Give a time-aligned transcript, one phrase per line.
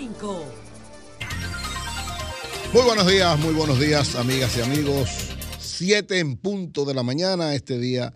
[0.00, 0.44] 5.
[2.72, 5.10] Muy buenos días, muy buenos días, amigas y amigos.
[5.58, 8.14] Siete en punto de la mañana, este día,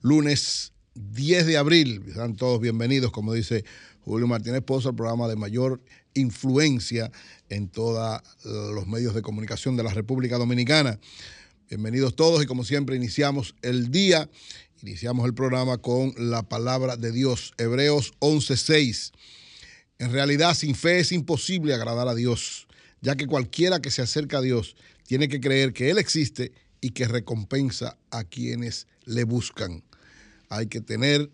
[0.00, 2.02] lunes 10 de abril.
[2.08, 3.66] Están todos bienvenidos, como dice
[4.00, 5.82] Julio Martínez Pozo, al programa de mayor
[6.14, 7.12] influencia
[7.50, 10.98] en todos los medios de comunicación de la República Dominicana.
[11.68, 14.30] Bienvenidos todos y como siempre iniciamos el día,
[14.80, 19.12] iniciamos el programa con la palabra de Dios, Hebreos 11:6.
[19.98, 22.66] En realidad sin fe es imposible agradar a Dios,
[23.00, 26.90] ya que cualquiera que se acerca a Dios tiene que creer que Él existe y
[26.90, 29.82] que recompensa a quienes le buscan.
[30.48, 31.30] Hay que tener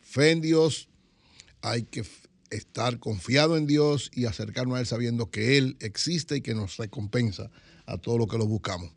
[0.00, 0.88] fe en Dios,
[1.60, 2.04] hay que
[2.50, 6.78] estar confiado en Dios y acercarnos a Él sabiendo que Él existe y que nos
[6.78, 7.50] recompensa
[7.84, 8.90] a todo lo que lo buscamos.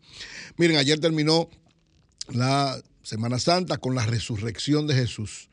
[0.57, 1.49] Miren, ayer terminó
[2.29, 5.49] la Semana Santa con la resurrección de Jesús.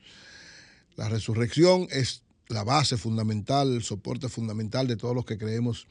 [0.97, 5.86] La resurrección es la base fundamental, el soporte fundamental de todos los que creemos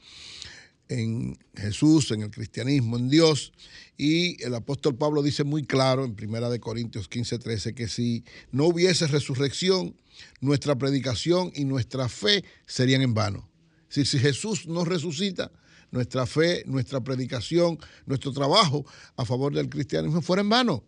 [0.88, 3.52] en Jesús, en el cristianismo, en Dios.
[3.96, 8.66] Y el apóstol Pablo dice muy claro en 1 Corintios 15, 13 que si no
[8.66, 9.94] hubiese resurrección,
[10.40, 13.48] nuestra predicación y nuestra fe serían en vano.
[13.88, 15.50] Si, si Jesús no resucita,
[15.90, 18.84] nuestra fe, nuestra predicación, nuestro trabajo
[19.16, 20.84] a favor del cristianismo fuera en vano.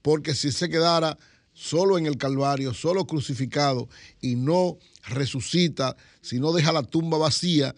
[0.00, 1.18] Porque si se quedara
[1.52, 3.88] solo en el Calvario, solo crucificado
[4.20, 7.74] y no resucita, si no deja la tumba vacía,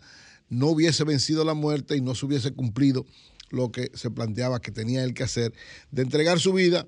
[0.49, 3.07] no hubiese vencido la muerte y no se hubiese cumplido
[3.51, 5.55] lo que se planteaba que tenía él que hacer,
[5.91, 6.87] de entregar su vida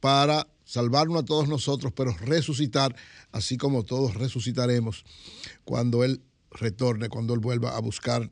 [0.00, 2.94] para salvarnos a todos nosotros, pero resucitar,
[3.32, 5.04] así como todos resucitaremos
[5.64, 8.30] cuando Él retorne, cuando Él vuelva a buscar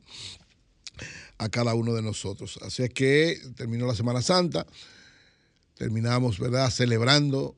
[1.37, 2.57] a cada uno de nosotros.
[2.61, 4.65] Así es que terminó la Semana Santa,
[5.75, 7.55] terminamos, ¿verdad?, celebrando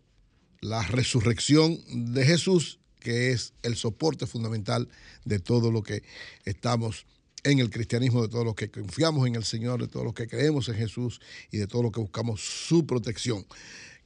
[0.69, 1.79] la resurrección
[2.13, 4.89] de Jesús, que es el soporte fundamental
[5.23, 6.03] de todo lo que
[6.43, 7.05] estamos
[7.43, 10.27] en el cristianismo, de todo lo que confiamos en el Señor, de todo lo que
[10.27, 11.21] creemos en Jesús
[11.51, 13.45] y de todo lo que buscamos su protección.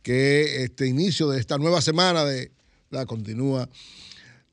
[0.04, 2.52] Que este inicio de esta nueva semana de
[2.90, 3.70] la continúa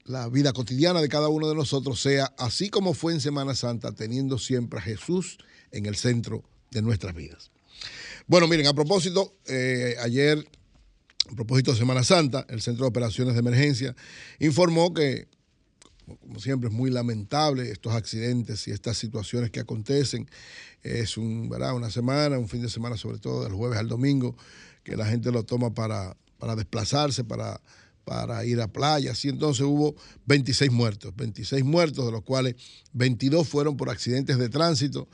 [0.04, 3.92] la vida cotidiana de cada uno de nosotros sea así como fue en Semana Santa,
[3.92, 5.38] teniendo siempre a Jesús
[5.72, 7.50] en el centro de nuestras vidas.
[8.28, 10.48] Bueno, miren, a propósito, eh, ayer,
[11.31, 13.94] a propósito de Semana Santa, el Centro de Operaciones de Emergencia
[14.38, 15.28] informó que,
[16.20, 20.28] como siempre, es muy lamentable estos accidentes y estas situaciones que acontecen.
[20.82, 21.75] Es un, ¿verdad?
[21.75, 24.36] una semana, un fin de semana sobre todo, del jueves al domingo,
[24.84, 27.60] que la gente lo toma para, para desplazarse, para
[28.06, 29.25] para ir a playas.
[29.25, 32.54] Y entonces hubo 26 muertos, 26 muertos, de los cuales
[32.92, 35.09] 22 fueron por accidentes de tránsito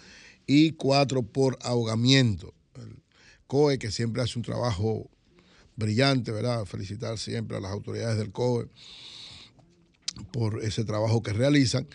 [0.46, 2.52] y 4 por ahogamiento.
[2.74, 3.02] El
[3.46, 5.10] COE, que siempre hace un trabajo
[5.76, 6.64] brillante, ¿verdad?
[6.64, 8.68] Felicitar siempre a las autoridades del COE
[10.30, 11.86] por ese trabajo que realizan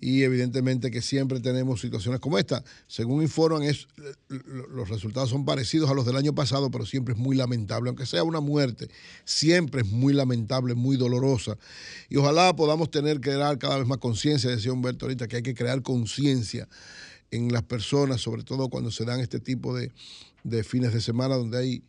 [0.00, 2.64] y evidentemente que siempre tenemos situaciones como esta.
[2.86, 3.86] Según informan, es,
[4.28, 8.06] los resultados son parecidos a los del año pasado, pero siempre es muy lamentable, aunque
[8.06, 8.88] sea una muerte,
[9.24, 11.58] siempre es muy lamentable, muy dolorosa.
[12.08, 15.42] Y ojalá podamos tener que dar cada vez más conciencia, decía Humberto ahorita, que hay
[15.42, 16.68] que crear conciencia
[17.30, 21.58] en las personas, sobre todo cuando se dan este tipo de fines de semana donde
[21.58, 21.82] hay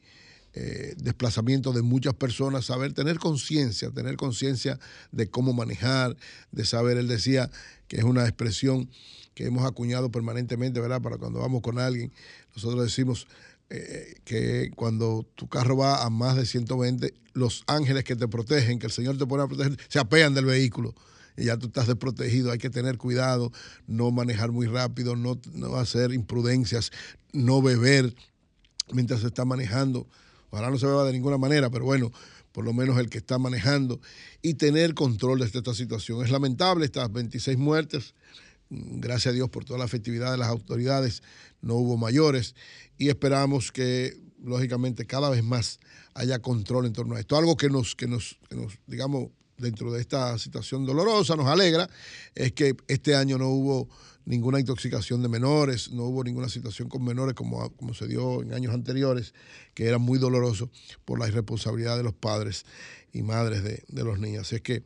[0.60, 4.80] eh, desplazamiento de muchas personas, saber tener conciencia, tener conciencia
[5.12, 6.18] de cómo manejar,
[6.52, 7.52] de saber, él decía
[7.88, 8.90] que es una expresión
[9.36, 11.00] que hemos acuñado permanentemente, ¿verdad?
[11.00, 12.12] Para cuando vamos con alguien,
[12.56, 13.28] nosotros decimos
[13.70, 18.80] eh, que cuando tu carro va a más de 120, los ángeles que te protegen,
[18.80, 20.96] que el Señor te pone a proteger, se apean del vehículo
[21.38, 23.52] y ya tú estás desprotegido, hay que tener cuidado,
[23.86, 26.92] no manejar muy rápido, no, no hacer imprudencias,
[27.32, 28.16] no beber
[28.92, 30.08] mientras se está manejando.
[30.50, 32.12] Ojalá no se beba de ninguna manera, pero bueno,
[32.52, 34.00] por lo menos el que está manejando
[34.42, 36.24] y tener control de esta situación.
[36.24, 38.16] Es lamentable estas 26 muertes.
[38.70, 41.24] Gracias a Dios por toda la efectividad de las autoridades,
[41.62, 42.56] no hubo mayores
[42.98, 45.80] y esperamos que, lógicamente, cada vez más
[46.14, 47.38] haya control en torno a esto.
[47.38, 51.90] Algo que nos, que nos, que nos digamos, dentro de esta situación dolorosa, nos alegra,
[52.36, 53.90] es que este año no hubo
[54.28, 58.54] ninguna intoxicación de menores, no hubo ninguna situación con menores como, como se dio en
[58.54, 59.34] años anteriores,
[59.74, 60.70] que era muy doloroso
[61.06, 62.66] por la irresponsabilidad de los padres
[63.14, 64.42] y madres de, los niños.
[64.42, 64.84] Así es que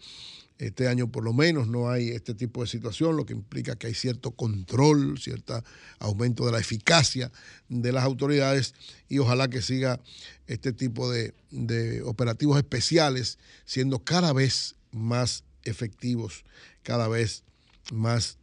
[0.60, 3.88] este año por lo menos no hay este tipo de situación, lo que implica que
[3.88, 5.64] hay cierto control, cierto
[5.98, 7.32] aumento de la eficacia
[7.68, 8.76] de las autoridades
[9.10, 10.00] y ojalá que siga
[10.46, 16.46] este tipo de, de operativos especiales siendo cada vez más efectivos,
[16.84, 17.44] cada vez
[17.92, 18.38] más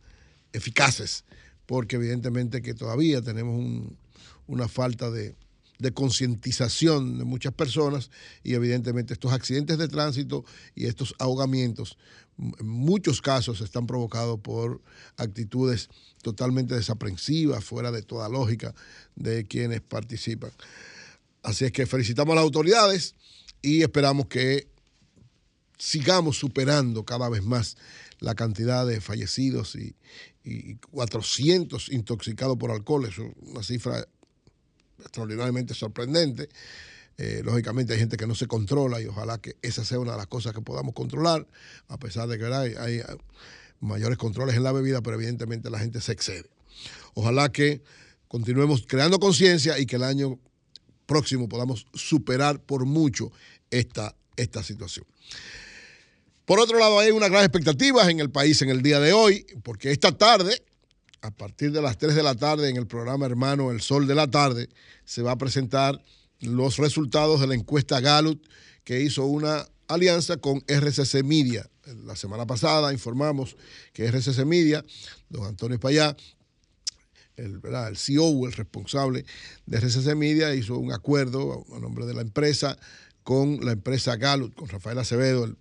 [0.59, 1.25] eficaces,
[1.67, 3.93] porque evidentemente que todavía tenemos
[4.47, 5.35] una falta de,
[5.79, 8.11] de concientización de muchas personas
[8.43, 10.45] y evidentemente estos accidentes de tránsito
[10.75, 11.97] y estos ahogamientos
[12.39, 14.81] en muchos casos están provocados por
[15.17, 15.89] actitudes
[16.23, 18.75] totalmente desaprensivas, fuera de toda lógica
[19.17, 20.53] de quienes participan.
[21.43, 23.15] Así es que felicitamos a las autoridades
[23.61, 24.69] y esperamos que
[25.79, 27.77] sigamos superando cada vez más
[28.21, 29.95] la cantidad de fallecidos y,
[30.91, 33.05] 400 intoxicados por alcohol.
[33.05, 34.07] Es una cifra
[34.99, 36.49] extraordinariamente sorprendente.
[37.19, 40.17] Eh, lógicamente hay gente que no se controla y ojalá que esa sea una de
[40.17, 41.47] las cosas que podamos controlar,
[41.89, 43.03] a pesar de que hay,
[43.81, 46.49] mayores controles en la bebida, pero evidentemente la gente se excede.
[47.13, 47.83] Ojalá que
[48.27, 50.39] continuemos creando conciencia y que el año
[51.05, 53.33] próximo podamos superar por mucho
[53.71, 55.05] esta, esta situación.
[56.49, 59.45] Por otro lado, hay unas grandes expectativas en el país en el día de hoy,
[59.63, 60.63] porque esta tarde,
[61.21, 64.15] a partir de las 3 de la tarde, en el programa hermano El Sol de
[64.15, 64.71] la Tarde,
[65.05, 66.03] se va a presentar
[66.41, 68.43] los resultados de la encuesta Gallup
[68.83, 71.69] que hizo una alianza con RCC Media.
[72.07, 73.55] La semana pasada informamos
[73.93, 74.83] que RCC Media,
[75.29, 75.79] don Antonio
[77.37, 79.27] el, el CEO, el responsable
[79.67, 82.79] de RCC Media, hizo un acuerdo a nombre de la empresa
[83.23, 85.59] con la empresa Gallup, con Rafael Acevedo, el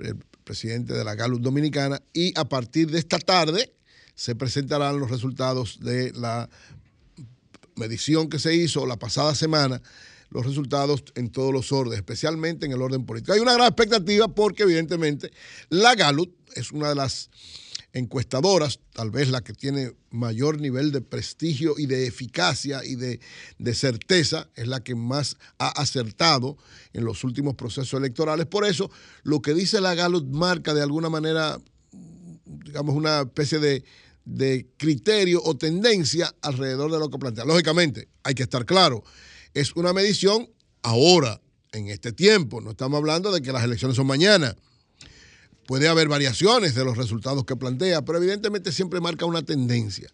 [0.00, 3.72] el presidente de la Gallup Dominicana, y a partir de esta tarde
[4.14, 6.48] se presentarán los resultados de la
[7.76, 9.80] medición que se hizo la pasada semana,
[10.30, 13.32] los resultados en todos los órdenes, especialmente en el orden político.
[13.32, 15.30] Hay una gran expectativa porque evidentemente
[15.70, 17.30] la Gallup es una de las
[17.92, 23.20] encuestadoras, tal vez la que tiene mayor nivel de prestigio y de eficacia y de,
[23.74, 26.58] certeza, es la que más ha acertado
[26.92, 28.46] en los últimos procesos electorales.
[28.46, 28.90] Por eso,
[29.22, 31.58] lo que dice la Gallup marca de alguna manera,
[32.44, 33.84] digamos, una especie de,
[34.24, 37.44] de criterio o tendencia alrededor de lo que plantea.
[37.44, 39.02] Lógicamente, hay que estar claro,
[39.54, 40.48] es una medición
[40.82, 41.40] ahora,
[41.72, 44.56] en este tiempo, no estamos hablando de que las elecciones son mañana
[45.68, 50.08] Puede haber variaciones de los resultados que plantea, pero evidentemente siempre marca una tendencia.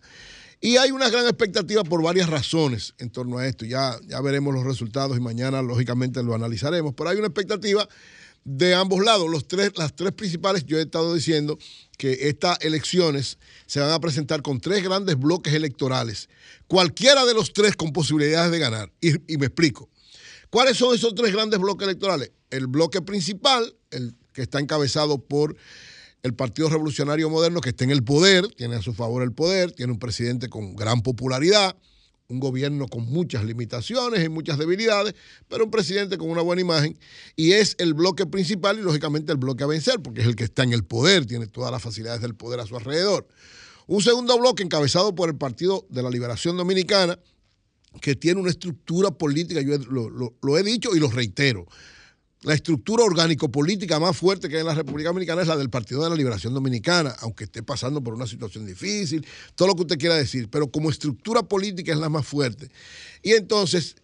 [0.61, 3.65] Y hay una gran expectativa por varias razones en torno a esto.
[3.65, 6.95] Ya, ya veremos los resultados y mañana, lógicamente, lo analizaremos.
[6.97, 7.89] Pero hay una expectativa
[8.45, 9.29] de ambos lados.
[9.31, 11.59] Los tres, las tres principales, yo he estado diciendo
[11.99, 16.29] que estas elecciones se van a presentar con tres grandes bloques electorales.
[16.67, 18.93] Cualquiera de los tres con posibilidades de ganar.
[19.01, 19.89] Y, y me explico.
[20.51, 22.31] ¿Cuáles son esos tres grandes bloques electorales?
[22.51, 25.57] El bloque principal, el que está encabezado por
[26.23, 29.73] el Partido Revolucionario Moderno, que está en el poder, tiene a su favor el poder,
[29.73, 31.77] tiene un presidente con gran popularidad,
[32.35, 35.15] un gobierno con muchas limitaciones y muchas debilidades,
[35.49, 36.99] pero un presidente con una buena imagen,
[37.37, 40.45] y es el bloque principal y lógicamente el bloque a vencer, porque es el que
[40.45, 43.27] está en el poder, tiene todas las facilidades del poder a su alrededor.
[43.87, 47.19] Un segundo bloque encabezado por el Partido de la Liberación Dominicana,
[48.01, 51.67] que tiene una estructura política, yo lo, he dicho y lo reitero,
[52.45, 56.05] la estructura orgánico-política más fuerte que hay en la República Dominicana es la del Partido
[56.05, 59.99] de la Liberación Dominicana, aunque esté pasando por una situación difícil, todo lo que usted
[59.99, 62.69] quiera decir, pero como estructura política es la más fuerte.
[63.23, 63.97] Y entonces,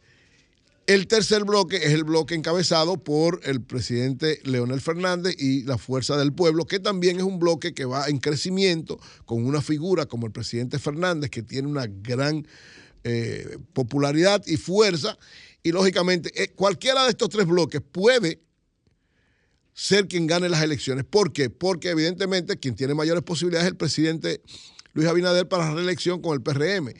[0.86, 6.16] el tercer bloque es el bloque encabezado por el presidente Leonel Fernández y la Fuerza
[6.16, 10.26] del Pueblo, que también es un bloque que va en crecimiento con una figura como
[10.26, 12.46] el presidente Fernández, que tiene una gran
[13.04, 15.18] eh, popularidad y fuerza
[15.62, 18.40] y lógicamente, eh, cualquiera de estos tres bloques puede
[19.74, 21.04] ser quien gane las elecciones.
[21.04, 21.50] ¿Por qué?
[21.50, 24.42] Porque evidentemente quien tiene mayores posibilidades es el presidente
[24.92, 26.92] Luis Abinader para la reelección con el PRM.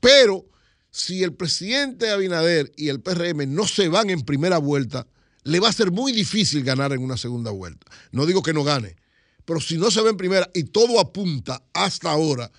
[0.00, 0.46] Pero
[0.90, 5.06] si el presidente Abinader y el PRM no se van en primera vuelta,
[5.44, 7.86] le va a ser muy difícil ganar en una segunda vuelta.
[8.12, 8.96] No digo que no gane,
[9.44, 12.50] pero si no se va en primera y todo apunta hasta ahora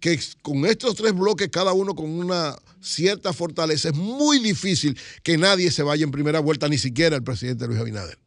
[0.00, 5.38] que con estos tres bloques, cada uno con una cierta fortaleza, es muy difícil que
[5.38, 8.18] nadie se vaya en primera vuelta, ni siquiera el presidente Luis Abinader.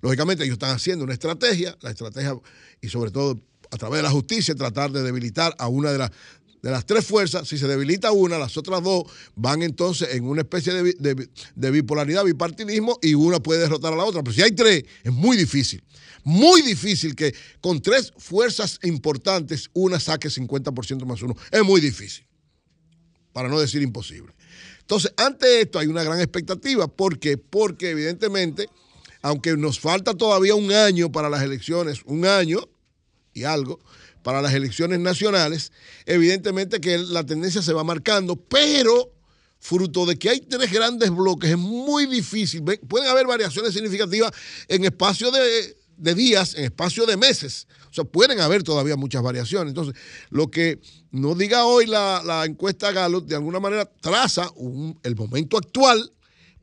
[0.00, 2.34] Lógicamente ellos están haciendo una estrategia, la estrategia,
[2.80, 6.10] y sobre todo a través de la justicia, tratar de debilitar a una de las,
[6.60, 10.42] de las tres fuerzas, si se debilita una, las otras dos van entonces en una
[10.42, 14.22] especie de, de, bipolaridad, bipartidismo, y una puede derrotar a la otra.
[14.22, 15.82] Pero si hay tres, es muy difícil
[16.24, 21.36] muy difícil que con tres fuerzas importantes una saque 50% más uno.
[21.50, 22.24] Es muy difícil,
[23.32, 24.32] para no decir imposible.
[24.80, 26.88] Entonces, ante esto hay una gran expectativa.
[26.88, 27.38] ¿Por qué?
[27.38, 28.68] Porque evidentemente,
[29.22, 32.68] aunque nos falta todavía un año para las elecciones, un año
[33.32, 33.80] y algo,
[34.22, 35.72] para las elecciones nacionales,
[36.06, 39.12] evidentemente que la tendencia se va marcando, pero
[39.58, 42.62] fruto de que hay tres grandes bloques, es muy difícil.
[42.62, 44.32] Pueden haber variaciones significativas
[44.68, 47.66] en espacio de de días, en espacio de meses.
[47.90, 49.70] O sea, pueden haber todavía muchas variaciones.
[49.70, 49.94] Entonces,
[50.30, 50.80] lo que
[51.10, 54.50] nos diga hoy la, encuesta Gallup, de alguna manera traza
[55.02, 56.12] el momento actual,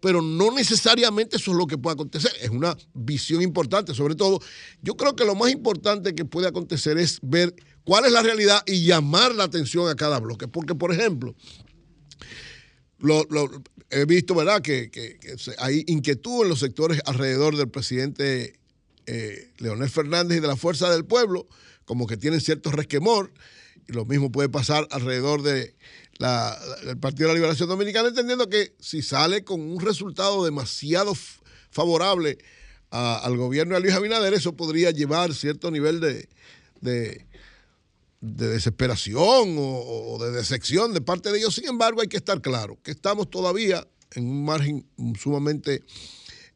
[0.01, 2.31] pero no necesariamente eso es lo que puede acontecer.
[2.41, 4.39] Es una visión importante, sobre todo.
[4.81, 8.63] Yo creo que lo más importante que puede acontecer es ver cuál es la realidad
[8.65, 10.47] y llamar la atención a cada bloque.
[10.47, 11.35] Porque, por ejemplo,
[12.99, 13.27] lo,
[13.89, 14.89] he visto, ¿verdad?, que,
[15.57, 18.58] hay inquietud en los sectores alrededor del presidente
[19.11, 21.47] eh, Leonel Fernández y de la Fuerza del Pueblo,
[21.83, 23.33] como que tienen cierto resquemor.
[23.87, 25.75] Y lo mismo puede pasar alrededor de
[26.19, 31.13] del Partido de la Liberación Dominicana, entendiendo que si sale con un resultado demasiado
[31.71, 32.37] favorable
[32.91, 36.27] al gobierno de Luis Abinader, eso podría llevar cierto nivel de,
[36.81, 37.25] de,
[38.19, 41.55] desesperación o, de decepción de parte de ellos.
[41.55, 44.85] Sin embargo, hay que estar claro que estamos todavía en un margen
[45.17, 45.83] sumamente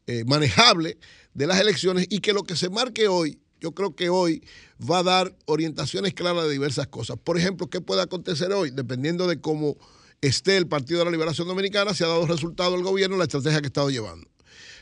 [0.06, 0.98] eh, manejable
[1.34, 4.42] de las elecciones y que lo que se marque hoy, yo creo que hoy
[4.90, 7.16] va a dar orientaciones claras de diversas cosas.
[7.22, 8.70] Por ejemplo, ¿qué puede acontecer hoy?
[8.70, 9.76] Dependiendo de cómo
[10.20, 13.60] esté el Partido de la Liberación Dominicana, si ha dado resultado el gobierno, la estrategia
[13.60, 14.28] que ha estado llevando.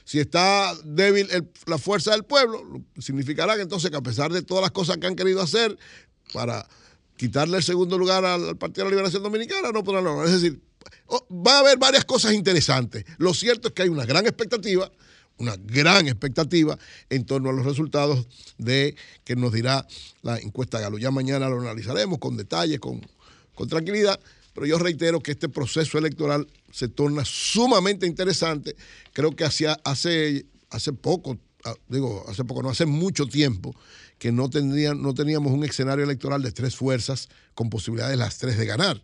[0.04, 1.28] Si está débil
[1.66, 5.06] la fuerza del pueblo, significará que entonces que a pesar de todas las cosas que
[5.06, 5.78] han querido hacer
[6.32, 6.66] para
[7.16, 10.06] quitarle el segundo lugar al, Partido de la Liberación Dominicana, no podrán.
[10.24, 10.60] Es decir,
[11.06, 13.04] oh, va a haber varias cosas interesantes.
[13.18, 14.90] Lo cierto es que hay una gran expectativa
[15.38, 16.78] una gran expectativa
[17.10, 18.26] en torno a los resultados
[18.58, 19.86] de que nos dirá
[20.22, 20.98] la encuesta Galo.
[20.98, 23.00] Ya mañana lo analizaremos con detalle, con,
[23.54, 24.20] con tranquilidad,
[24.54, 28.76] pero yo reitero que este proceso electoral se torna sumamente interesante.
[29.12, 33.74] Creo que hacia, hace, hace poco, ah, digo, hace poco, no hace mucho tiempo,
[34.18, 38.58] que no, tendrían, no teníamos un escenario electoral de tres fuerzas con posibilidades las tres
[38.58, 39.02] de ganar.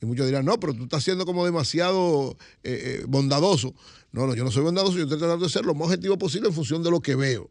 [0.00, 3.74] Y muchos dirán, no, pero tú estás siendo como demasiado eh, eh, bondadoso.
[4.12, 6.48] No, no, yo no soy bondadoso, yo estoy tratando de ser lo más objetivo posible
[6.48, 7.50] en función de lo que veo.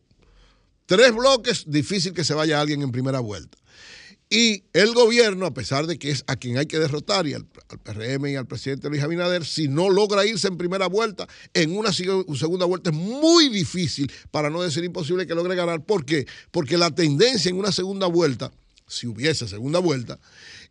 [0.86, 3.58] Tres bloques, difícil que se vaya alguien en primera vuelta.
[4.32, 7.46] Y el gobierno, a pesar de que es a quien hay que derrotar, y al,
[7.46, 11.91] PRM y al presidente Luis Abinader, si no logra irse en primera vuelta, en una
[11.91, 15.84] segunda vuelta es muy difícil, para no decir imposible, que logre ganar.
[15.84, 16.27] ¿Por qué?
[16.51, 18.51] Porque la tendencia en una segunda vuelta,
[18.88, 20.20] si hubiese segunda vuelta,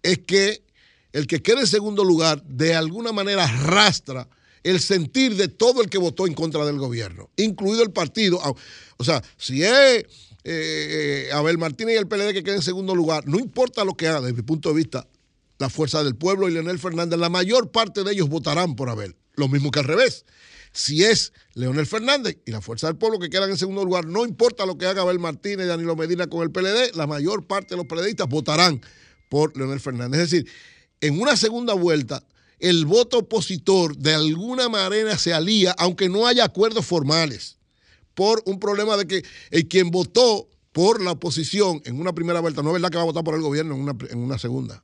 [0.04, 0.62] es que
[1.12, 4.28] el que quede en segundo lugar de alguna manera arrastra
[4.62, 8.40] el sentir de todo el que votó en contra del gobierno, incluido el partido.
[8.96, 10.04] O sea, si es
[10.44, 14.08] eh, Abel Martínez y el PLD que queden en segundo lugar, no importa lo que
[14.08, 15.06] haga, desde mi punto de vista,
[15.58, 19.16] la fuerza del pueblo y Leonel Fernández, la mayor parte de ellos votarán por Abel.
[19.34, 20.24] Lo mismo que al revés.
[20.72, 24.24] Si es Leonel Fernández y la fuerza del pueblo que quedan en segundo lugar, no
[24.24, 27.74] importa lo que haga Abel Martínez y Danilo Medina con el PLD, la mayor parte
[27.74, 28.80] de los PLDistas votarán
[29.28, 30.20] por Leonel Fernández.
[30.20, 30.50] Es decir,
[31.00, 32.24] en una segunda vuelta,
[32.58, 37.56] el voto opositor de alguna manera se alía, aunque no haya acuerdos formales,
[38.14, 42.62] por un problema de que el quien votó por la oposición en una primera vuelta,
[42.62, 44.82] no es verdad que va a votar por el gobierno en una, en una segunda.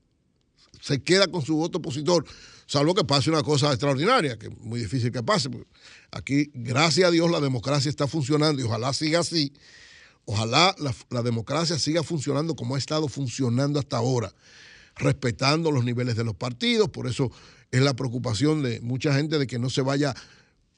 [0.80, 2.24] Se queda con su voto opositor,
[2.66, 5.50] salvo que pase una cosa extraordinaria, que es muy difícil que pase.
[6.12, 9.52] Aquí, gracias a Dios, la democracia está funcionando y ojalá siga así.
[10.26, 10.74] Ojalá
[11.10, 14.32] la democracia siga funcionando como ha estado funcionando hasta ahora
[14.96, 17.30] respetando los niveles de los partidos, por eso
[17.70, 20.14] es la preocupación de mucha gente de que no se vaya,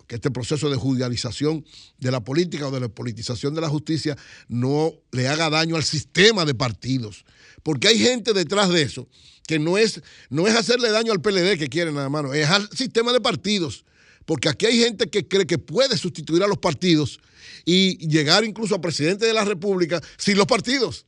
[0.06, 1.64] que este proceso de judicialización
[1.98, 4.16] de la política o de la politización de la justicia
[4.48, 7.24] no le haga daño al sistema de partidos,
[7.62, 9.08] porque hay gente detrás de eso
[9.46, 12.68] que no es, no es hacerle daño al PLD que quieren nada más, es al
[12.70, 13.84] sistema de partidos,
[14.24, 17.20] porque aquí hay gente que cree que puede sustituir a los partidos
[17.64, 21.06] y llegar incluso a presidente de la República sin los partidos.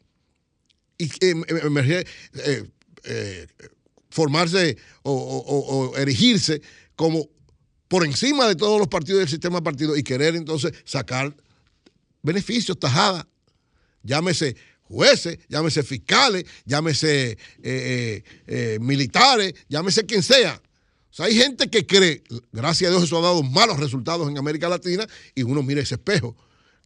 [0.99, 2.65] Y eh, eh, eh,
[3.05, 3.47] eh,
[4.11, 6.61] formarse o, erigirse
[6.97, 7.29] como
[7.89, 11.35] por encima de todos los partidos del sistema de partidos y querer entonces sacar
[12.23, 13.27] beneficios, tajadas,
[14.03, 20.61] llámese jueces, llámese fiscales, llámese eh, eh, militares, llámese quien sea.
[21.11, 24.39] O sea, hay gente que cree, gracias a Dios eso ha dado malos resultados en
[24.39, 26.37] América Latina y uno mira ese espejo.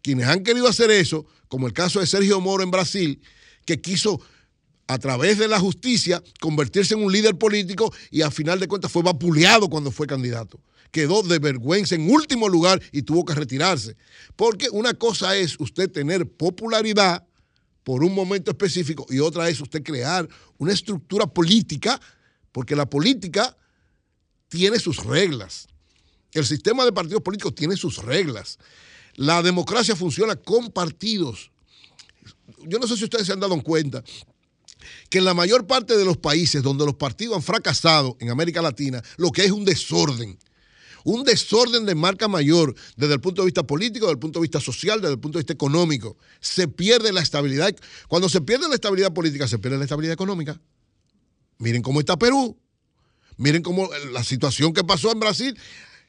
[0.03, 3.21] Quienes han querido hacer eso, como el caso de Sergio Moro en Brasil,
[3.65, 4.21] que quiso
[4.87, 8.91] a través de la justicia, convertirse en un líder político y a final de cuentas
[8.91, 10.61] fue vapuleado cuando fue candidato.
[10.91, 13.97] Quedó de vergüenza en último lugar y tuvo que retirarse.
[14.37, 17.27] Porque una cosa es usted tener popularidad
[17.85, 22.01] por un momento específico y otra es usted crear una estructura política,
[22.53, 23.57] porque la política
[24.49, 25.67] tiene sus reglas.
[26.33, 28.59] El sistema de partidos políticos tiene sus reglas.
[29.15, 31.51] La democracia funciona con partidos.
[32.67, 34.05] Yo no sé si ustedes se han dado cuenta
[35.09, 38.63] que en la mayor parte de los países donde los partidos han fracasado en América
[38.63, 40.39] Latina, lo que es un desorden.
[41.05, 44.43] un desorden de marca mayor desde el punto de vista político, desde el punto de
[44.43, 46.17] vista social, desde el punto de vista económico.
[46.41, 47.75] Se pierde la estabilidad.
[48.07, 50.61] Cuando se pierde la estabilidad política, se pierde la estabilidad económica.
[51.59, 52.57] Miren cómo está Perú.
[53.37, 55.59] Miren cómo la situación que pasó en Brasil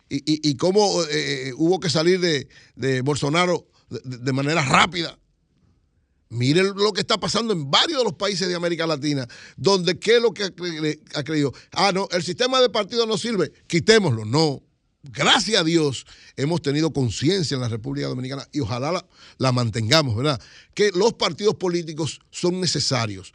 [0.10, 5.18] y, cómo eh, hubo que salir de, Bolsonaro de manera rápida
[6.34, 10.18] Miren lo que está pasando en varios de los países de América Latina, donde qué
[10.18, 10.44] es lo que
[11.14, 11.54] ha creído.
[11.72, 14.26] Ah, no, el sistema de partidos no sirve, quitémoslo.
[14.26, 14.64] No.
[15.04, 16.06] Gracias a Dios
[16.38, 19.06] hemos tenido conciencia en la República Dominicana y ojalá
[19.38, 20.42] la, mantengamos, ¿verdad?
[20.74, 23.34] Que los partidos políticos son necesarios.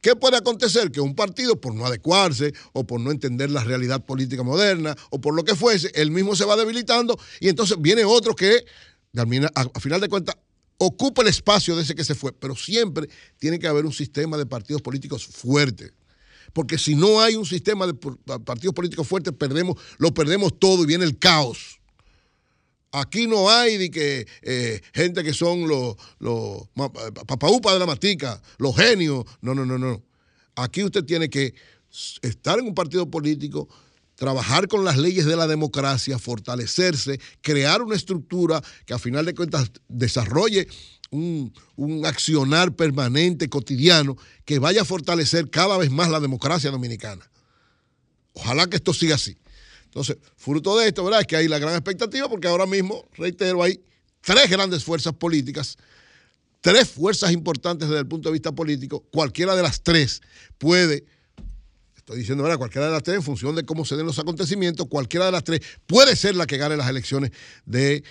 [0.00, 0.90] ¿Qué puede acontecer?
[0.90, 5.20] Que un partido, por no adecuarse o por no entender la realidad política moderna o
[5.20, 8.64] por lo que fuese, él mismo se va debilitando y entonces viene otro que,
[9.14, 10.36] a final de cuentas,
[10.78, 14.36] ocupa el espacio de ese que se fue, pero siempre tiene que haber un sistema
[14.36, 15.92] de partidos políticos fuerte.
[16.52, 17.94] Porque si no hay un sistema de
[18.44, 21.80] partidos políticos fuertes, perdemos, lo perdemos todo y viene el caos.
[22.92, 28.76] Aquí no hay de que eh, gente que son los, los de la matica, los
[28.76, 29.24] genios.
[29.40, 30.00] No, no, no, no.
[30.54, 31.54] Aquí usted tiene que
[32.22, 33.68] estar en un partido político,
[34.14, 39.34] trabajar con las leyes de la democracia, fortalecerse, crear una estructura que a final de
[39.34, 40.68] cuentas desarrolle
[41.10, 41.52] un,
[42.04, 47.28] accionar permanente, cotidiano, que vaya a fortalecer cada vez más la democracia dominicana.
[48.32, 49.36] Ojalá que esto siga así.
[49.84, 51.20] Entonces, fruto de esto, ¿verdad?
[51.20, 53.80] Es que hay la gran expectativa porque ahora mismo, reitero, hay
[54.20, 55.76] tres grandes fuerzas políticas,
[56.60, 59.04] tres fuerzas importantes desde el punto de vista político.
[59.12, 60.20] Cualquiera de las tres
[60.58, 61.04] puede
[62.04, 62.58] Estoy diciendo, ¿verdad?
[62.58, 65.42] Cualquiera de las tres, en función de cómo se den los acontecimientos, cualquiera de las
[65.42, 67.30] tres puede ser la que gane las elecciones
[67.64, 68.04] del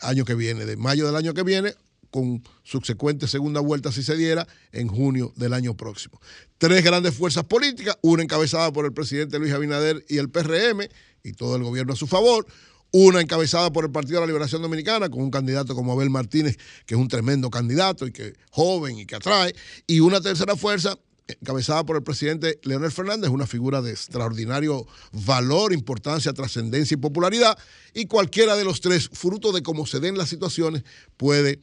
[0.00, 1.72] año que viene, de mayo del año que viene,
[2.10, 6.20] con subsecuente segunda vuelta, si se diera, en junio del año próximo.
[6.58, 10.86] Tres grandes fuerzas políticas, una encabezada por el presidente Luis Abinader y el PRM,
[11.22, 12.46] y todo el gobierno a su favor,
[12.90, 16.58] una encabezada por el Partido de la Liberación Dominicana, con un candidato como Abel Martínez,
[16.84, 19.54] que es un tremendo candidato y que joven y que atrae,
[19.86, 25.72] y una tercera fuerza encabezada por el presidente Leonel Fernández, una figura de extraordinario valor,
[25.72, 27.58] importancia, trascendencia y popularidad,
[27.94, 30.84] y cualquiera de los tres, fruto de cómo se den las situaciones,
[31.16, 31.60] puede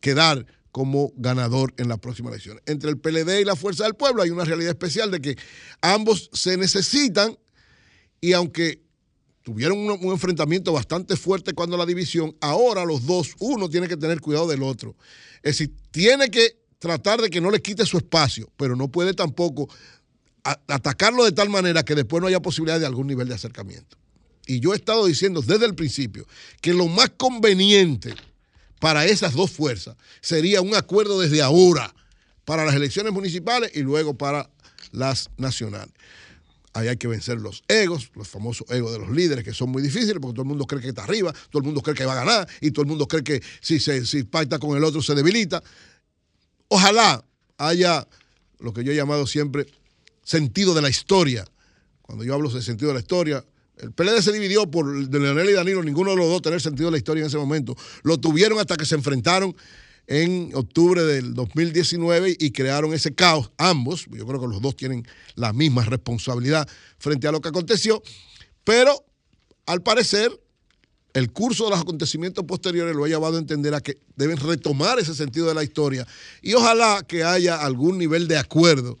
[0.00, 2.60] quedar como ganador en la próxima elección.
[2.66, 5.36] Entre el PLD y la Fuerza del Pueblo hay una realidad especial de que
[5.80, 7.36] ambos se necesitan
[8.20, 8.82] y aunque
[9.42, 14.20] tuvieron un, enfrentamiento bastante fuerte cuando la división, ahora los dos, uno tiene que tener
[14.20, 14.94] cuidado del otro.
[15.42, 19.14] Es decir, tiene que tratar de que no le quite su espacio, pero no puede
[19.14, 19.68] tampoco
[20.42, 23.96] atacarlo de tal manera que después no haya posibilidad de algún nivel de acercamiento.
[24.46, 26.26] Y yo he estado diciendo desde el principio
[26.60, 28.14] que lo más conveniente
[28.80, 31.94] para esas dos fuerzas sería un acuerdo desde ahora
[32.46, 34.50] para las elecciones municipales y luego para
[34.90, 35.94] las nacionales.
[36.72, 39.82] Ahí hay que vencer los egos, los famosos egos de los líderes, que son muy
[39.82, 42.12] difíciles, porque todo el mundo cree que está arriba, todo el mundo cree que va
[42.12, 45.02] a ganar, y todo el mundo cree que si se si pacta con el otro
[45.02, 45.62] se debilita.
[46.72, 47.24] Ojalá
[47.58, 48.06] haya
[48.60, 49.66] lo que yo he llamado siempre
[50.22, 51.44] sentido de la historia.
[52.02, 53.44] Cuando yo hablo de sentido de la historia,
[53.78, 56.86] el PLD se dividió por de Leonel y Danilo, ninguno de los dos tener sentido
[56.86, 57.76] de la historia en ese momento.
[58.04, 59.56] Lo tuvieron hasta que se enfrentaron
[60.06, 65.04] en octubre del 2019 y crearon ese caos, ambos, yo creo que los dos tienen
[65.34, 68.00] la misma responsabilidad frente a lo que aconteció,
[68.62, 69.04] pero
[69.66, 70.40] al parecer
[71.14, 74.98] el curso de los acontecimientos posteriores lo ha llevado a entender a que deben retomar
[74.98, 76.06] ese sentido de la historia
[76.42, 78.98] y ojalá que haya algún nivel de acuerdo,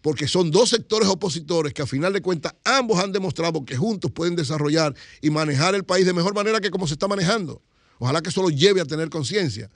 [0.00, 4.10] porque son dos sectores opositores que a final de cuentas ambos han demostrado que juntos
[4.10, 7.62] pueden desarrollar y manejar el país de mejor manera que como se está manejando.
[7.98, 9.70] Ojalá que eso lo lleve a tener conciencia.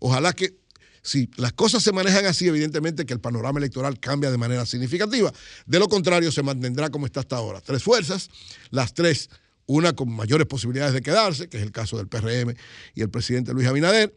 [0.00, 0.56] Ojalá que
[1.02, 5.32] si las cosas se manejan así, evidentemente que el panorama electoral cambia de manera significativa.
[5.64, 7.60] De lo contrario, se mantendrá como está hasta ahora.
[7.60, 8.30] Tres fuerzas,
[8.70, 9.30] las tres
[9.68, 12.54] una con mayores posibilidades de quedarse, que es el caso del PRM
[12.94, 14.12] y el presidente Luis Abinader.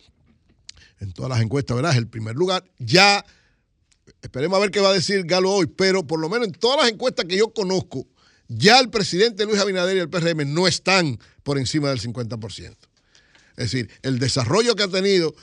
[1.00, 1.92] En todas las encuestas, ¿verdad?
[1.92, 2.64] Es el primer lugar.
[2.80, 3.26] Ya,
[4.22, 6.80] esperemos a ver qué va a decir Galo hoy, pero por lo menos en todas
[6.82, 8.08] las encuestas que yo conozco,
[8.48, 12.76] ya el presidente Luis Abinader y el PRM no están por encima del 50%.
[13.58, 15.36] Es decir, el desarrollo que ha tenido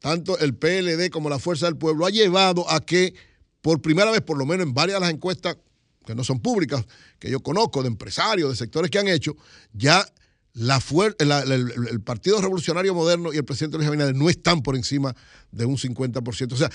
[0.00, 3.14] tanto el PLD como la Fuerza del Pueblo ha llevado a que
[3.62, 5.56] por primera vez, por lo menos en varias de las encuestas
[6.04, 6.84] que no son públicas,
[7.18, 9.36] que yo conozco, de empresarios, de sectores que han hecho,
[9.72, 10.06] ya
[10.52, 10.82] la
[11.18, 15.14] el, Partido Revolucionario Moderno y el presidente Luis Abinader no están por encima
[15.52, 16.52] de un 50%.
[16.52, 16.70] O sea,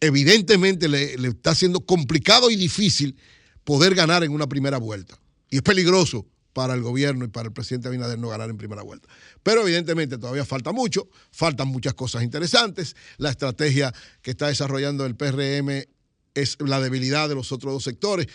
[0.00, 3.16] evidentemente le, le está siendo complicado y difícil
[3.64, 5.18] poder ganar en una primera vuelta.
[5.50, 8.82] Y es peligroso para el gobierno y para el presidente Abinader no ganar en primera
[8.82, 9.08] vuelta.
[9.42, 12.96] Pero evidentemente todavía falta mucho, faltan muchas cosas interesantes.
[13.18, 15.84] La estrategia que está desarrollando el PRM
[16.34, 18.26] es la debilidad de los otros dos sectores.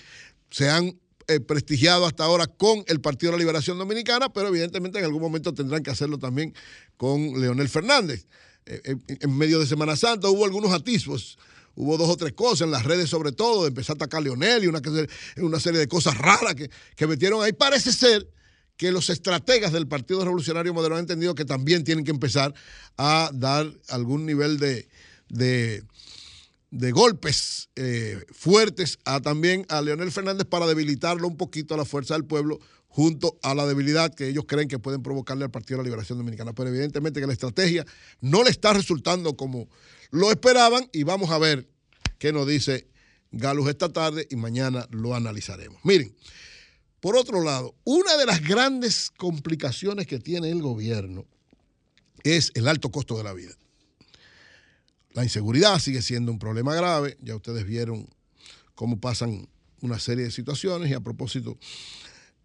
[0.50, 5.00] Se han eh, prestigiado hasta ahora con el Partido de la Liberación Dominicana, pero evidentemente
[5.00, 6.54] en algún momento tendrán que hacerlo también
[6.98, 8.28] con Leonel Fernández.
[8.66, 11.38] Eh, en medio de Semana Santa hubo algunos atisbos
[11.76, 14.64] hubo dos o tres cosas en las redes sobre todo, de empezar a atacar Leonel
[14.64, 14.82] y una,
[15.38, 17.54] una serie de cosas raras que, que metieron ahí.
[17.54, 18.28] Parece ser
[18.78, 22.54] que los estrategas del Partido Revolucionario Moderno han entendido que también tienen que empezar
[22.98, 24.88] a dar algún nivel de,
[25.30, 25.84] de,
[26.72, 32.14] golpes eh, fuertes a, también a Leonel Fernández para debilitarlo un poquito a la fuerza
[32.14, 35.84] del pueblo junto a la debilidad que ellos creen que pueden provocarle al Partido de
[35.84, 36.54] la Liberación Dominicana.
[36.54, 37.86] Pero evidentemente que la estrategia
[38.22, 39.68] no le está resultando como
[40.12, 41.68] lo esperaban y vamos a ver
[42.18, 42.88] qué nos dice
[43.32, 45.80] Galus esta tarde y mañana lo analizaremos.
[45.84, 46.16] Miren,
[47.02, 51.26] por otro lado, una de las grandes complicaciones que tiene el gobierno
[52.24, 53.54] es el alto costo de la vida.
[55.16, 58.06] La inseguridad sigue siendo un problema grave, ya ustedes vieron
[58.76, 59.48] cómo pasan
[59.80, 61.58] una serie de situaciones y a propósito,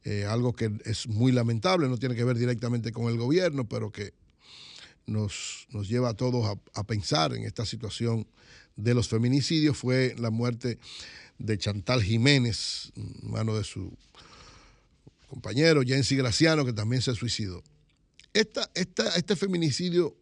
[0.05, 3.91] eh, algo que es muy lamentable, no tiene que ver directamente con el gobierno, pero
[3.91, 4.15] que
[5.05, 8.29] nos, nos lleva a todos a, pensar en esta situación
[8.77, 10.79] de los feminicidios, fue la muerte
[11.39, 12.93] de Chantal Jiménez,
[13.25, 13.93] mano de su
[15.27, 17.65] compañero Jensi Graciano, que también se suicidó.
[18.33, 20.20] Esta, este feminicidio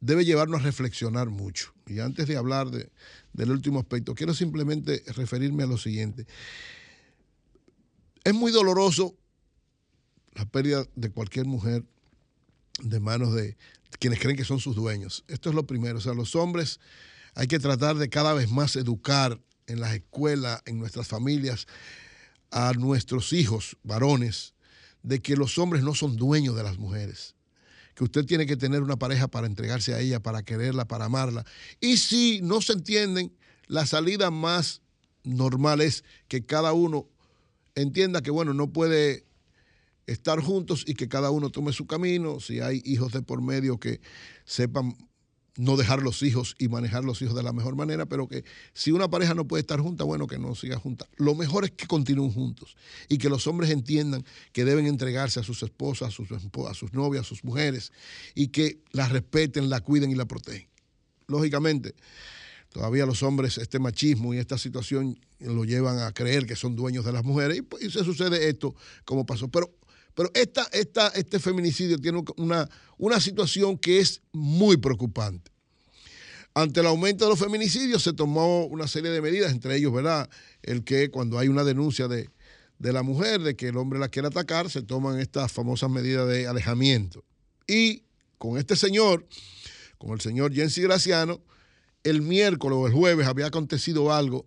[0.00, 1.72] debe llevarnos a reflexionar mucho.
[1.86, 6.26] Y antes de hablar del último aspecto, quiero simplemente referirme a lo siguiente.
[8.24, 9.16] Es muy doloroso
[10.32, 11.84] la pérdida de cualquier mujer
[12.82, 13.56] de manos de
[13.98, 15.24] quienes creen que son sus dueños.
[15.28, 15.98] Esto es lo primero.
[15.98, 16.78] O sea, los hombres
[17.34, 21.66] hay que tratar de cada vez más educar en las escuelas, en nuestras familias,
[22.50, 24.54] a nuestros hijos varones
[25.02, 27.34] de que los hombres no son dueños de las mujeres,
[27.98, 31.44] que usted tiene que tener una pareja para entregarse a ella, para quererla, para amarla.
[31.80, 33.32] Y si no se entienden,
[33.66, 34.82] la salida más
[35.24, 37.08] normal es que cada uno
[37.74, 39.26] entienda que, bueno, no puede
[40.06, 43.80] estar juntos y que cada uno tome su camino, si hay hijos de por medio
[43.80, 44.00] que
[44.44, 44.94] sepan
[45.58, 48.92] no dejar los hijos y manejar los hijos de la mejor manera, pero que si
[48.92, 51.06] una pareja no puede estar junta, bueno, que no siga junta.
[51.16, 52.76] Lo mejor es que continúen juntos
[53.08, 56.92] y que los hombres entiendan que deben entregarse a sus esposas, a sus, a sus
[56.94, 57.92] novias, a sus mujeres
[58.36, 60.68] y que las respeten, la cuiden y la protegen.
[61.26, 61.94] Lógicamente,
[62.70, 67.04] todavía los hombres, este machismo y esta situación lo llevan a creer que son dueños
[67.04, 69.48] de las mujeres y, pues, se sucede esto como pasó.
[69.48, 69.77] Pero
[70.18, 70.66] pero esta,
[71.14, 75.52] este feminicidio tiene una, una situación que es muy preocupante.
[76.54, 80.28] Ante el aumento de los feminicidios se tomó una serie de medidas, entre ellos, ¿verdad?
[80.60, 82.30] El que cuando hay una denuncia de,
[82.80, 86.48] la mujer de que el hombre la quiere atacar, se toman estas famosas medidas de
[86.48, 87.22] alejamiento.
[87.68, 88.02] Y
[88.38, 89.24] con este señor,
[89.98, 91.40] con el señor Jensi Graciano,
[92.02, 94.46] el miércoles o el jueves había acontecido algo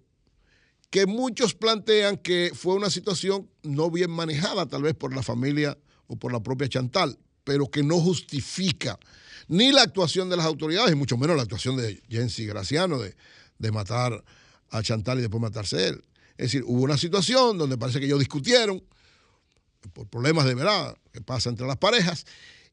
[0.91, 5.77] que muchos plantean que fue una situación no bien manejada tal vez por la familia
[6.07, 8.99] o por la propia Chantal, pero que no justifica
[9.47, 13.15] ni la actuación de las autoridades, y mucho menos la actuación de Jensi Graciano de,
[13.57, 14.23] de matar
[14.69, 16.03] a Chantal y después matarse él.
[16.37, 18.83] Es decir, hubo una situación donde parece que ellos discutieron
[19.93, 22.25] por problemas de verdad que pasa entre las parejas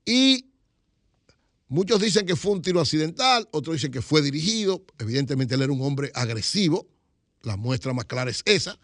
[0.04, 0.50] y
[1.68, 5.72] muchos dicen que fue un tiro accidental, otros dicen que fue dirigido, evidentemente él era
[5.72, 6.88] un hombre agresivo,
[7.48, 8.78] la muestra más clara es esa,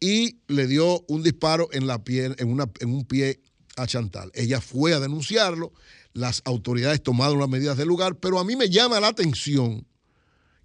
[0.00, 3.40] y le dio un disparo en, la en, una, en un pie
[3.76, 4.30] a Chantal.
[4.34, 5.72] Ella fue a denunciarlo,
[6.12, 9.86] las autoridades tomaron las medidas del lugar, pero a mí me llama la atención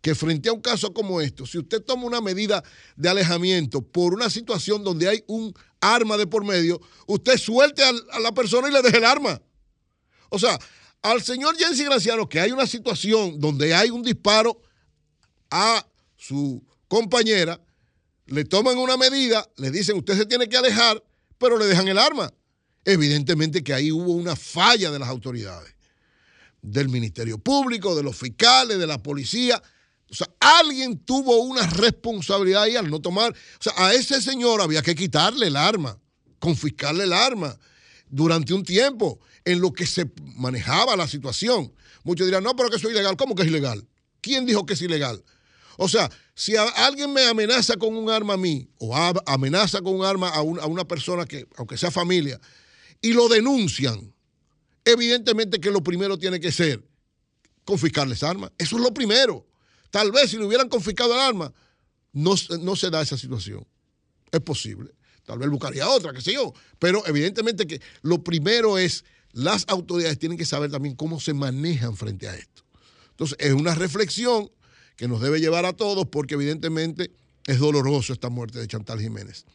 [0.02, 2.64] que frente a un caso como esto, si usted toma una medida
[2.96, 8.20] de alejamiento por una situación donde hay un arma de por medio, usted suelte a,
[8.20, 9.42] la persona y le deje el arma.
[10.30, 10.58] O sea,
[11.02, 14.62] al señor Jensi Graciano, que hay una situación donde hay un disparo
[15.52, 17.62] a su compañera,
[18.26, 21.02] le toman una medida, le dicen usted se tiene que alejar,
[21.38, 22.34] pero le dejan el arma.
[22.84, 25.74] Evidentemente que ahí hubo una falla de las autoridades,
[26.62, 29.62] del Ministerio Público, de los fiscales, de la policía.
[30.12, 33.32] O sea, alguien tuvo una responsabilidad ahí al no tomar.
[33.32, 35.98] O sea, a ese señor había que quitarle el arma,
[36.40, 37.58] confiscarle el arma
[38.10, 41.72] durante un tiempo en lo que se manejaba la situación.
[42.04, 43.16] Muchos dirán, no, pero que es ilegal.
[43.18, 43.88] ¿Cómo que es ilegal?
[44.22, 45.24] ¿Quién dijo que es ilegal?
[45.82, 48.94] O sea, si alguien me amenaza con un arma a mí o
[49.26, 52.38] amenaza con un arma a, una persona que, aunque sea familia,
[53.02, 54.14] y lo denuncian,
[54.84, 56.84] evidentemente que lo primero tiene que ser
[57.64, 58.52] confiscarles armas.
[58.58, 59.48] Eso es lo primero.
[59.90, 61.54] Tal vez si le hubieran confiscado el arma,
[62.12, 63.66] no, no se da esa situación.
[64.34, 64.92] Es posible.
[65.24, 66.54] Tal vez buscaría otra, qué sé yo.
[66.78, 71.96] Pero evidentemente que lo primero es, las autoridades tienen que saber también cómo se manejan
[71.96, 72.64] frente a esto.
[73.12, 74.52] Entonces, es una reflexión
[75.00, 77.10] que nos debe llevar a todos porque evidentemente
[77.48, 79.46] es doloroso esta muerte de Chantal Jiménez.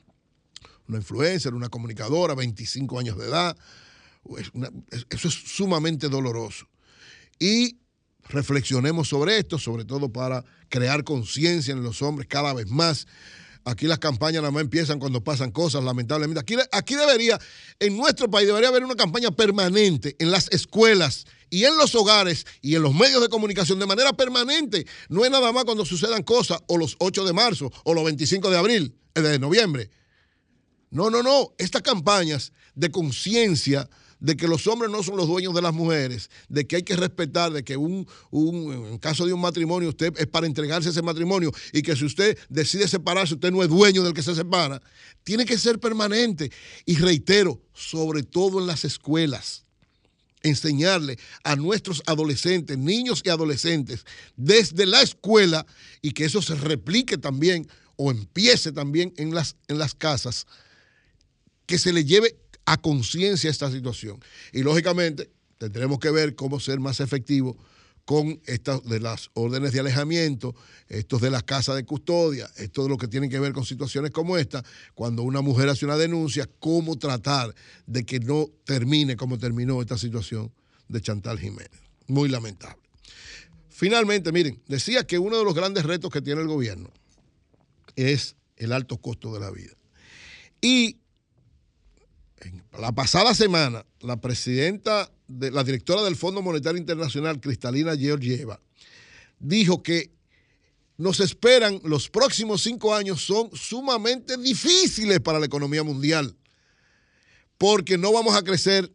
[0.89, 3.55] una influencer, una comunicadora, 25 años de edad.
[5.11, 6.67] eso es sumamente doloroso.
[7.39, 7.77] Y
[8.31, 13.07] reflexionemos sobre esto, sobre todo para crear conciencia en los hombres cada vez más.
[13.67, 16.41] Aquí las campañas nada más empiezan cuando pasan cosas, lamentablemente.
[16.41, 17.39] Aquí, aquí debería,
[17.81, 22.47] en nuestro país, debería haber una campaña permanente en las escuelas y en los hogares
[22.61, 24.87] y en los medios de comunicación de manera permanente.
[25.09, 28.51] No es nada más cuando sucedan cosas, o los 8 de marzo, o los 25
[28.51, 29.91] de abril, eh, de noviembre.
[30.91, 31.55] No, no, no.
[31.59, 33.89] Estas campañas de conciencia
[34.21, 36.97] de que los hombres no son los dueños de las mujeres, de que hay que
[36.97, 41.53] respetar, de que un, en caso de un matrimonio usted es para entregarse ese matrimonio
[41.73, 44.81] y que si usted decide separarse, usted no es dueño del que se separa,
[45.25, 46.51] tiene que ser permanente.
[46.87, 49.64] Y reitero, sobre todo en las escuelas,
[50.45, 54.05] enseñarle a nuestros adolescentes, niños y adolescentes,
[54.37, 55.67] desde la escuela
[56.01, 60.47] y que eso se replique también o empiece también en las, en las casas,
[61.67, 64.21] que se le lleve a conciencia esta situación.
[64.53, 67.57] Y lógicamente tendremos que ver cómo ser más efectivos
[68.05, 70.55] con estas de las órdenes de alejamiento,
[70.89, 74.11] estos de las casas de custodia, esto de lo que tiene que ver con situaciones
[74.11, 74.63] como esta,
[74.95, 77.55] cuando una mujer hace una denuncia, cómo tratar
[77.87, 80.53] de que no termine como terminó esta situación
[80.89, 81.81] de Chantal Jiménez.
[82.07, 82.83] Muy lamentable.
[83.71, 86.91] Finalmente, miren, decía que uno de los grandes retos que tiene el gobierno
[87.97, 89.73] es el alto costo de la vida.
[90.61, 90.99] Y
[92.79, 98.61] la pasada semana, la presidenta, de, la directora del Fondo Monetario Internacional, Cristalina Georgieva,
[99.39, 100.11] dijo que
[100.97, 106.37] nos esperan los próximos cinco años son sumamente difíciles para la economía mundial,
[107.59, 108.93] porque no vamos a crecer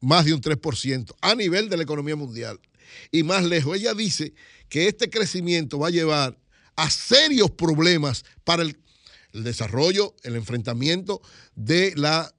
[0.00, 2.60] más de un 3% a nivel de la economía mundial.
[3.10, 4.34] Y más lejos, ella dice
[4.68, 6.38] que este crecimiento va a llevar
[6.76, 8.78] a serios problemas para el,
[9.32, 11.20] el desarrollo, el enfrentamiento
[11.54, 12.34] de la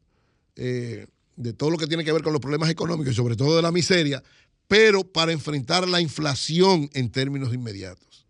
[0.55, 3.55] eh, de todo lo que tiene que ver con los problemas económicos y sobre todo
[3.55, 4.23] de la miseria,
[4.67, 8.25] pero para enfrentar la inflación en términos inmediatos.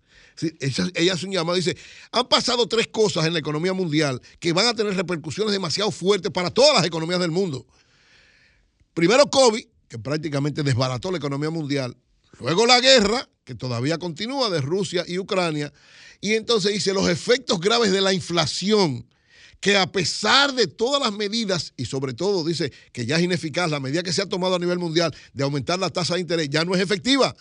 [0.96, 1.78] ella, hace un llamado, dice,
[2.12, 6.32] han pasado tres cosas en la economía mundial que van a tener repercusiones demasiado fuertes
[6.32, 7.66] para todas las economías del mundo.
[8.94, 11.96] Primero COVID, que prácticamente desbarató la economía mundial.
[12.40, 15.72] Luego la guerra, que todavía continúa de Rusia y Ucrania.
[16.20, 19.06] Y entonces dice, los efectos graves de la inflación
[19.66, 23.68] que a pesar de todas las medidas, y sobre todo dice que ya es ineficaz,
[23.72, 26.52] la medida que se ha tomado a nivel mundial de aumentar la tasa de interés
[26.52, 27.36] ya no es efectiva.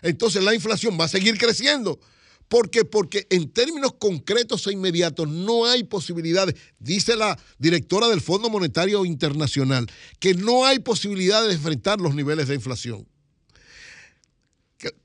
[0.00, 1.98] Entonces la inflación va a seguir creciendo.
[2.46, 2.84] ¿Por qué?
[2.84, 9.04] Porque en términos concretos e inmediatos no hay posibilidades, dice la directora del Fondo Monetario
[9.04, 9.88] Internacional,
[10.20, 13.04] que no hay posibilidades de enfrentar los niveles de inflación.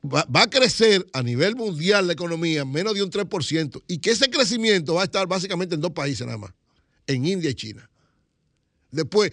[0.06, 4.12] Va, va, a crecer a nivel mundial la economía menos de un 3% y que
[4.12, 6.52] ese crecimiento va a estar básicamente en dos países nada más
[7.10, 7.90] en India y China.
[8.92, 9.32] Después,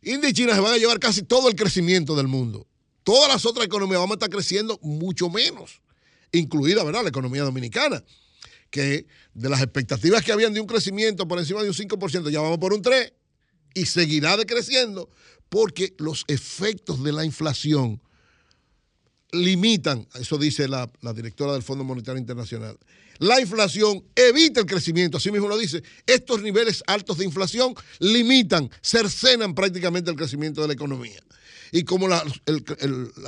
[0.00, 2.66] India y China se van a llevar casi todo el crecimiento del mundo.
[3.02, 5.82] Todas las otras economías van a estar creciendo mucho menos,
[6.32, 7.02] incluida ¿verdad?
[7.02, 8.02] la economía dominicana,
[8.70, 12.40] que de las expectativas que habían de un crecimiento por encima de un 5%, ya
[12.40, 13.12] vamos por un 3%
[13.74, 15.10] y seguirá decreciendo
[15.48, 18.00] porque los efectos de la inflación
[19.32, 22.78] limitan, eso dice la, la directora del Fondo Monetario Internacional,
[23.18, 25.82] la inflación evita el crecimiento, así mismo lo dice.
[26.06, 31.20] Estos niveles altos de inflación limitan, cercenan prácticamente el crecimiento de la economía.
[31.72, 32.22] Y como la,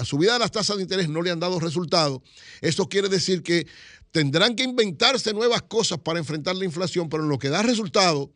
[0.05, 2.23] subida de las tasas de interés no le han dado resultado,
[2.61, 3.67] eso quiere decir que
[4.11, 8.31] tendrán que inventarse nuevas cosas para enfrentar la inflación, pero en lo que da resultado,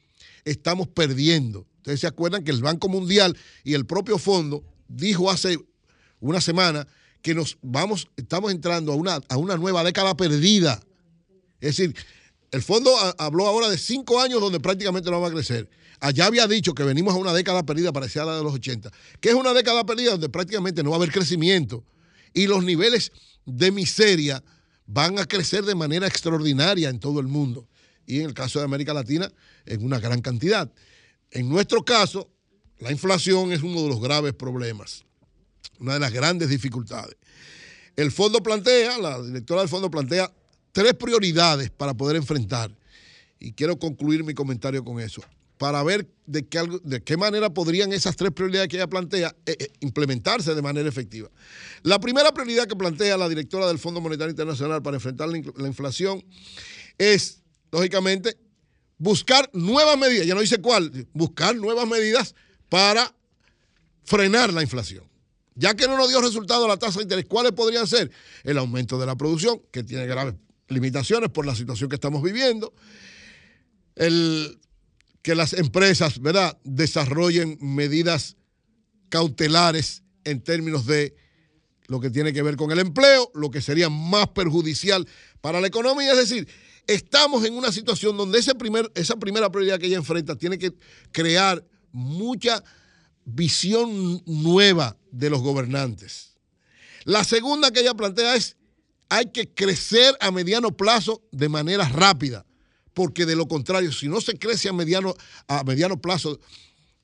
[0.44, 1.66] estamos perdiendo.
[1.78, 5.58] Ustedes se acuerdan que el Banco Mundial y el propio fondo dijo hace
[6.20, 6.86] una semana
[7.22, 10.82] que nos vamos, estamos entrando a una, a una nueva década perdida
[11.62, 11.94] es decir,
[12.50, 15.70] el fondo habló ahora de cinco años donde prácticamente no va a crecer.
[16.00, 18.90] Allá había dicho que venimos a una década perdida parecida a la de los 80,
[19.20, 21.84] que es una década perdida donde prácticamente no va a haber crecimiento
[22.34, 23.12] y los niveles
[23.46, 24.42] de miseria
[24.86, 27.68] van a crecer de manera extraordinaria en todo el mundo
[28.06, 29.32] y en el caso de América Latina
[29.64, 30.70] en una gran cantidad.
[31.30, 32.28] En nuestro caso,
[32.80, 35.04] la inflación es uno de los graves problemas,
[35.78, 37.16] una de las grandes dificultades.
[37.94, 40.32] El fondo plantea, la directora del fondo plantea
[40.72, 42.74] tres prioridades para poder enfrentar.
[43.38, 45.22] Y quiero concluir mi comentario con eso.
[45.58, 49.56] Para ver de qué, de qué manera podrían esas tres prioridades que ella plantea eh,
[49.58, 51.30] eh, implementarse de manera efectiva.
[51.82, 55.68] La primera prioridad que plantea la directora del Fondo Monetario Internacional para enfrentar la, la
[55.68, 56.24] inflación
[56.98, 58.36] es, lógicamente,
[58.98, 62.34] buscar nuevas medidas, ya no dice cuál, buscar nuevas medidas
[62.68, 63.14] para
[64.04, 65.04] frenar la inflación.
[65.54, 68.10] Ya que no nos dio resultado la tasa de interés, ¿cuáles podrían ser?
[68.42, 70.34] El aumento de la producción, que tiene graves
[70.72, 72.72] limitaciones por la situación que estamos viviendo.
[73.94, 74.58] El
[75.22, 78.36] que las empresas, ¿verdad?, desarrollen medidas
[79.08, 81.14] cautelares en términos de
[81.86, 85.06] lo que tiene que ver con el empleo, lo que sería más perjudicial
[85.40, 86.12] para la economía.
[86.12, 86.48] Es decir,
[86.86, 90.72] estamos en una situación donde ese primer, esa primera prioridad que ella enfrenta tiene que
[91.12, 92.64] crear mucha
[93.24, 96.32] visión nueva de los gobernantes.
[97.04, 98.56] La segunda que ella plantea es,
[99.08, 102.46] hay que crecer a mediano plazo de manera rápida,
[102.94, 105.14] porque de lo contrario, si no se crece a mediano,
[105.48, 106.38] a mediano plazo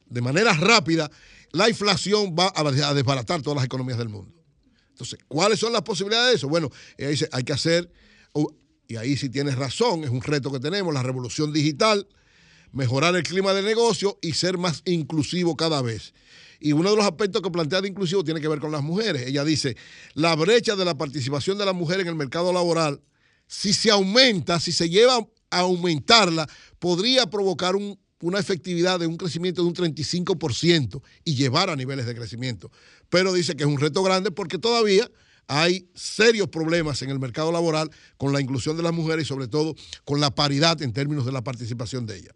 [0.06, 1.10] de manera rápida,
[1.52, 4.34] la inflación va a desbaratar todas las economías del mundo.
[4.90, 6.48] Entonces, ¿cuáles son las posibilidades de eso?
[6.48, 7.90] Bueno, ella dice, hay que hacer,
[8.86, 12.08] y ahí sí tienes razón, es un reto que tenemos, la revolución digital,
[12.72, 16.14] mejorar el clima de negocio y ser más inclusivo cada vez.
[16.60, 19.26] Y uno de los aspectos que plantea de inclusivo tiene que ver con las mujeres.
[19.26, 19.76] Ella dice,
[20.14, 23.00] la brecha de la participación de la mujer en el mercado laboral,
[23.46, 25.18] si se aumenta, si se lleva
[25.50, 31.76] a aumentarla, podría provocar una efectividad de un crecimiento de un 35% y llevar a
[31.76, 32.70] niveles de crecimiento.
[33.08, 35.10] Pero dice que es un reto grande porque todavía
[35.46, 39.48] hay serios problemas en el mercado laboral con la inclusión de las mujeres y sobre
[39.48, 42.34] todo con la paridad en términos de la participación de ellas.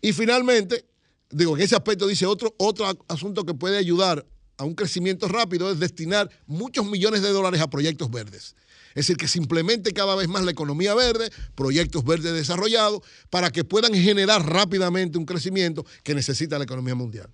[0.00, 0.84] Y finalmente,
[1.32, 4.24] digo, en ese aspecto dice otro, otro asunto que puede ayudar
[4.58, 8.54] a un crecimiento rápido es destinar muchos millones de dólares a proyectos verdes.
[8.90, 13.50] Es decir, que se implemente cada vez más la economía verde, proyectos verdes desarrollados, para
[13.50, 17.30] que puedan generar rápidamente un crecimiento que necesita la economía mundial.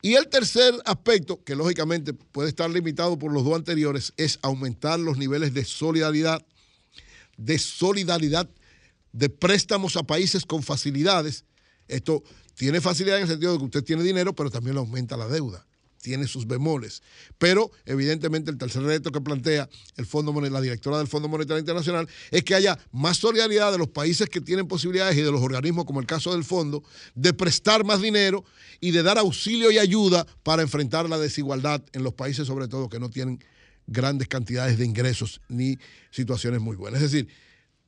[0.00, 4.98] Y el tercer aspecto, que lógicamente puede estar limitado por los dos anteriores, es aumentar
[4.98, 6.44] los niveles de solidaridad,
[7.36, 8.48] de solidaridad,
[9.12, 11.44] de préstamos a países con facilidades.
[11.88, 12.22] Esto
[12.56, 15.28] tiene facilidad en el sentido de que usted tiene dinero, pero también le aumenta la
[15.28, 15.64] deuda
[16.06, 17.02] tiene sus bemoles.
[17.36, 22.08] Pero evidentemente el tercer reto que plantea el Fondo la directora del Fondo Monetario Internacional
[22.30, 25.84] es que haya más solidaridad de los países que tienen posibilidades y de los organismos
[25.84, 26.84] como el caso del fondo
[27.16, 28.44] de prestar más dinero
[28.78, 32.88] y de dar auxilio y ayuda para enfrentar la desigualdad en los países sobre todo
[32.88, 33.42] que no tienen
[33.88, 35.76] grandes cantidades de ingresos ni
[36.12, 37.02] situaciones muy buenas.
[37.02, 37.28] Es decir,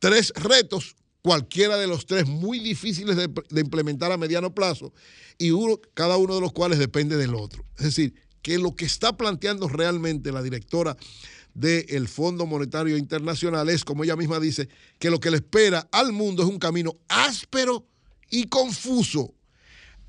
[0.01, 4.93] tres retos cualquiera de los tres muy difíciles de, implementar a mediano plazo
[5.39, 7.65] y uno, cada uno de los cuales depende del otro.
[7.77, 10.97] Es decir, que lo que está planteando realmente la directora
[11.55, 16.13] del Fondo Monetario Internacional es, como ella misma dice, que lo que le espera al
[16.13, 17.87] mundo es un camino áspero
[18.31, 19.35] y confuso.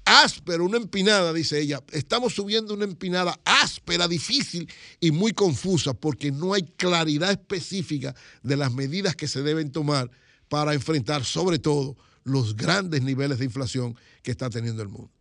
[0.05, 1.83] Áspero, una empinada, dice ella.
[1.91, 8.57] Estamos subiendo una empinada áspera, difícil y muy confusa porque no hay claridad específica de
[8.57, 10.09] las medidas que se deben tomar
[10.49, 15.11] para enfrentar sobre todo los grandes niveles de inflación que está teniendo el mundo.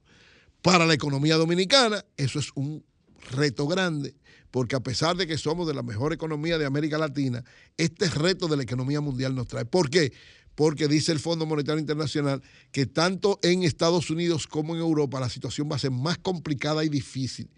[0.62, 2.84] Para la economía dominicana, eso es un
[3.30, 4.16] reto grande,
[4.50, 7.44] porque a pesar de que somos de la mejor economía de América Latina,
[7.76, 9.64] este reto de la economía mundial nos trae.
[9.64, 10.12] ¿Por qué?
[10.54, 15.28] Porque dice el Fondo Monetario Internacional que tanto en Estados Unidos como en Europa la
[15.28, 17.48] situación va a ser más complicada y difícil.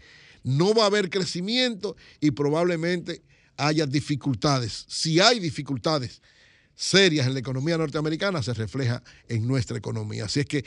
[0.43, 3.23] No va a haber crecimiento y probablemente
[3.57, 4.85] haya dificultades.
[4.89, 6.21] Si hay dificultades
[6.81, 10.25] serias en la economía norteamericana se refleja en nuestra economía.
[10.25, 10.65] Así es que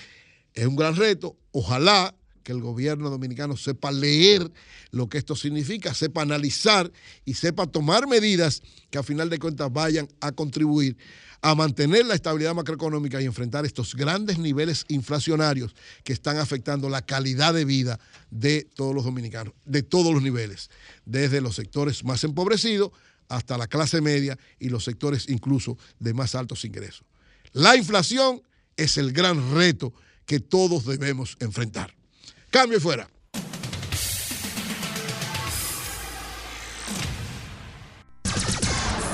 [0.54, 1.36] es un gran reto.
[1.52, 4.52] Ojalá que el gobierno dominicano sepa leer
[4.92, 6.92] lo que esto significa, sepa analizar
[7.26, 10.98] y sepa tomar medidas que a final de cuentas vayan a contribuir
[11.42, 17.02] a mantener la estabilidad macroeconómica y enfrentar estos grandes niveles inflacionarios que están afectando la
[17.02, 18.00] calidad de vida
[18.30, 20.70] de todos los dominicanos, de todos los niveles,
[21.06, 22.92] desde los sectores más empobrecidos
[23.30, 27.06] hasta la clase media y los sectores incluso de más altos ingresos.
[27.52, 28.42] La inflación
[28.76, 29.94] es el gran reto
[30.26, 31.94] que todos debemos enfrentar.
[32.50, 33.10] Cambio fuera.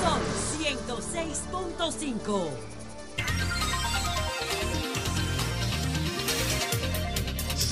[0.04, 0.22] Son
[0.60, 2.69] 106.5.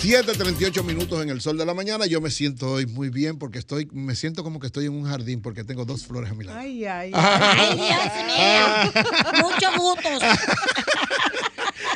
[0.08, 2.06] 7:38 minutos en el sol de la mañana.
[2.06, 5.04] Yo me siento hoy muy bien porque estoy, me siento como que estoy en un
[5.04, 6.58] jardín porque tengo dos flores a mi lado.
[6.58, 7.40] Ay, ay, ay.
[7.60, 9.50] ay Dios mío.
[9.50, 10.10] Muchos gusto.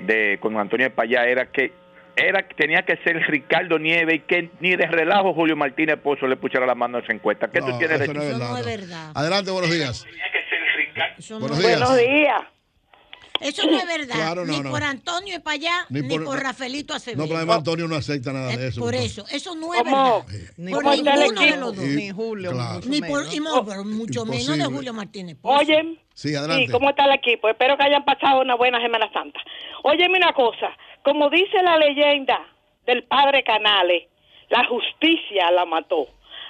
[0.07, 1.73] de con Antonio Payá era que
[2.17, 6.37] era tenía que ser Ricardo Nieve y que ni de relajo Julio Martínez Pozo le
[6.37, 7.51] pusiera la mano a esa encuesta?
[7.51, 9.11] ¿Qué No, tú tienes de eso no es verdad, no es verdad.
[9.15, 10.07] Adelante, buenos días.
[11.29, 11.81] Buenos días.
[11.81, 12.41] Buenos días.
[13.41, 14.15] Eso no es verdad.
[14.15, 14.71] Claro, no, ni no.
[14.71, 17.23] por Antonio y para allá, Ni ni por- Rafaelito Acevedo.
[17.23, 18.81] No, pero además Antonio no acepta nada Eh, de eso.
[18.81, 20.25] por eso, eso no es ¿Cómo?
[20.27, 20.51] verdad.
[20.57, 21.61] Ni por ¿Cómo está el ninguno de equipo?
[21.61, 21.85] los dos.
[21.87, 22.75] Ni Julio, Claro.
[22.75, 23.35] mucho Ni por, menos.
[23.35, 24.65] y no, pero mucho menos de.
[24.65, 25.37] Julio Martínez.
[25.43, 26.67] Oye, Sí, adelante.
[26.67, 27.49] sí, ¿cómo está el equipo?
[27.49, 29.39] Espero que hayan pasado una buena Semana Santa.
[29.83, 30.71] Óyeme una cosa,
[31.05, 32.39] como dice la leyenda
[32.87, 34.05] del padre Canales,
[34.49, 36.09] la justicia la mató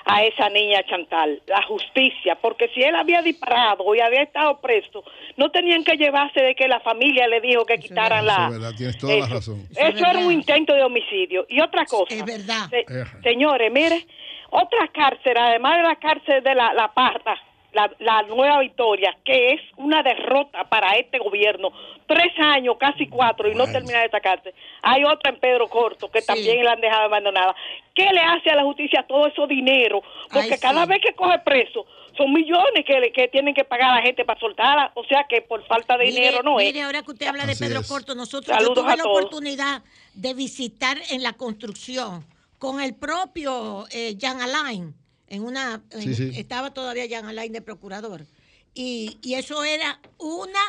[0.09, 5.03] a esa niña Chantal, la justicia, porque si él había disparado y había estado preso,
[5.37, 8.45] no tenían que llevarse de que la familia le dijo que quitaran Eso la...
[8.47, 9.35] es verdad, tienes toda la eso.
[9.35, 9.67] razón.
[9.73, 11.45] Eso es Eso era un intento de homicidio.
[11.49, 12.15] Y otra cosa.
[12.15, 12.69] Es verdad.
[12.71, 12.85] se-
[13.23, 14.07] señores, mire,
[14.51, 17.37] otra cárcel, además de la cárcel de la, la Parra,
[17.77, 21.71] la, la Nueva Victoria, que es una derrota para este gobierno.
[22.07, 24.55] Tres años, casi cuatro, y no termina esta cárcel.
[24.83, 26.27] Hay otra en Pedro Corto, que Sí.
[26.27, 27.55] también la han dejado abandonada.
[27.95, 30.03] ¿Qué le hace a la justicia todo eso dinero?
[30.33, 30.89] Porque Ay, cada sí.
[30.89, 31.85] vez que coge preso,
[32.17, 34.93] son millones que, le- que tienen que pagar a la gente para soltarla.
[34.95, 36.67] O sea que por falta de Mire, dinero no es.
[36.67, 37.89] mire, ahora que usted habla de Así Pedro es.
[37.89, 39.19] Corto, nosotros yo tuve a la todos.
[39.19, 39.83] oportunidad
[40.15, 42.25] de visitar en la construcción
[42.59, 44.95] con el propio eh, Jan Alain.
[45.29, 46.39] En una, en- Sí, sí.
[46.39, 48.27] estaba todavía Jan Alain de procurador.
[48.75, 50.61] Y, y eso era una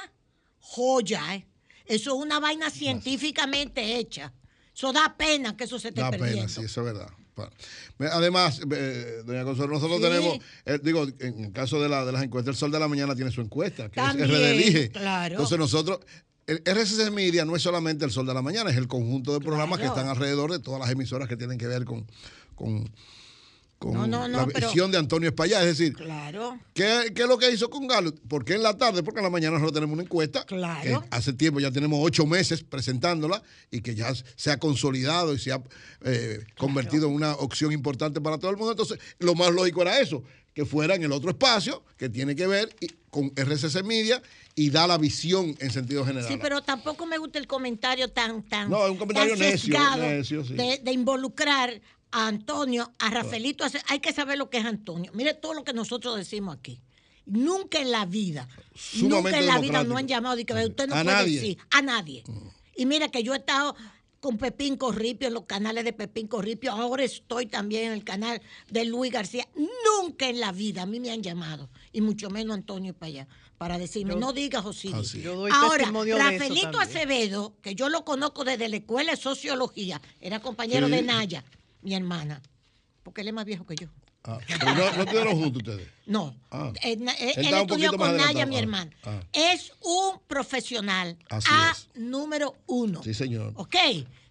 [0.60, 1.45] joya, ¿eh?
[1.86, 4.34] Eso es una vaina científicamente hecha.
[4.76, 6.36] Eso da pena que eso se esté Da perdiendo.
[6.38, 7.10] pena, sí, eso es verdad.
[7.99, 10.03] Además, eh, doña Consuelo, nosotros Sí.
[10.08, 12.88] tenemos, eh, digo, en el caso de, la, de las encuestas, el Sol de la
[12.88, 14.89] Mañana tiene su encuesta, que También, es RD Elige.
[14.89, 15.34] claro.
[15.36, 15.99] Entonces nosotros,
[16.47, 19.39] el RCC Media no es solamente el Sol de la Mañana, es el conjunto de
[19.39, 19.93] programas Claro.
[19.93, 22.08] que están alrededor de todas las emisoras que tienen que ver con,
[22.55, 22.89] con,
[23.80, 25.60] con No, no, no, la pero- visión de Antonio Espaillá.
[25.62, 26.60] Es decir, Claro.
[26.74, 28.14] ¿Qué, qué es lo que hizo con Galo?
[28.28, 29.04] ¿Por qué en la tarde?
[29.04, 30.46] Porque en la mañana nosotros tenemos una encuesta.
[30.46, 31.02] Claro.
[31.02, 35.40] Que hace tiempo, ya tenemos ocho meses presentándola y que ya se ha consolidado y
[35.40, 35.62] se ha
[36.06, 38.72] eh, convertido en una opción importante para todo el mundo.
[38.72, 40.24] Entonces, lo más lógico era eso,
[40.54, 42.76] que fuera en el otro espacio que tiene que ver
[43.12, 44.22] con RCC Media
[44.56, 46.28] y da la visión en sentido general.
[46.28, 49.74] Sí, pero tampoco me gusta el comentario tan, tan, No, es un comentario tan necio,
[49.74, 50.54] sesgado necio, sí.
[50.56, 51.80] de, de involucrar
[52.12, 53.64] a Antonio, a Rafaelito.
[53.66, 55.12] a- Hay que saber lo que es Antonio.
[55.14, 56.80] Mire todo lo que nosotros decimos aquí.
[57.26, 60.88] Nunca en la vida, Sumamente nunca en la vida nos han llamado y que usted
[60.88, 61.36] no A puede nadie.
[61.39, 62.24] decir a nadie.
[62.76, 63.76] Y mira que yo he estado
[64.22, 68.41] con Pepín Corripio en los canales de Pepín Corripio, ahora estoy también en el canal
[68.70, 69.45] de Luis García.
[69.55, 73.28] Nunca en la vida a mí me han llamado, y mucho menos Antonio para allá,
[73.58, 74.91] para decirme, Yo- no digas José.
[74.93, 75.22] Así.
[75.22, 76.80] Yo doy Ahora, Rafaelito.
[76.80, 80.93] Acevedo, que yo lo conozco desde la escuela de sociología, era compañero Sí.
[80.93, 81.43] de Naya,
[81.88, 82.42] mi hermana,
[83.02, 83.88] porque él es más viejo que yo.
[84.26, 85.88] Ah, pero no, no estuvieron juntos ustedes.
[86.06, 86.74] No, Ah.
[86.84, 88.92] Eh, eh, Él estudió con Naya, mi hermana.
[89.06, 89.22] ah.
[89.32, 91.88] Es un profesional Así a es.
[91.96, 93.02] número uno.
[93.04, 93.54] Sí, señor.
[93.56, 93.76] ¿Ok?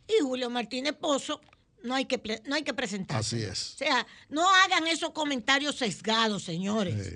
[0.07, 1.41] Y Julio Martínez Pozo
[1.83, 3.37] no hay que, no hay que presentarse.
[3.37, 3.73] Así es.
[3.75, 7.15] O sea, no hagan esos comentarios sesgados, señores.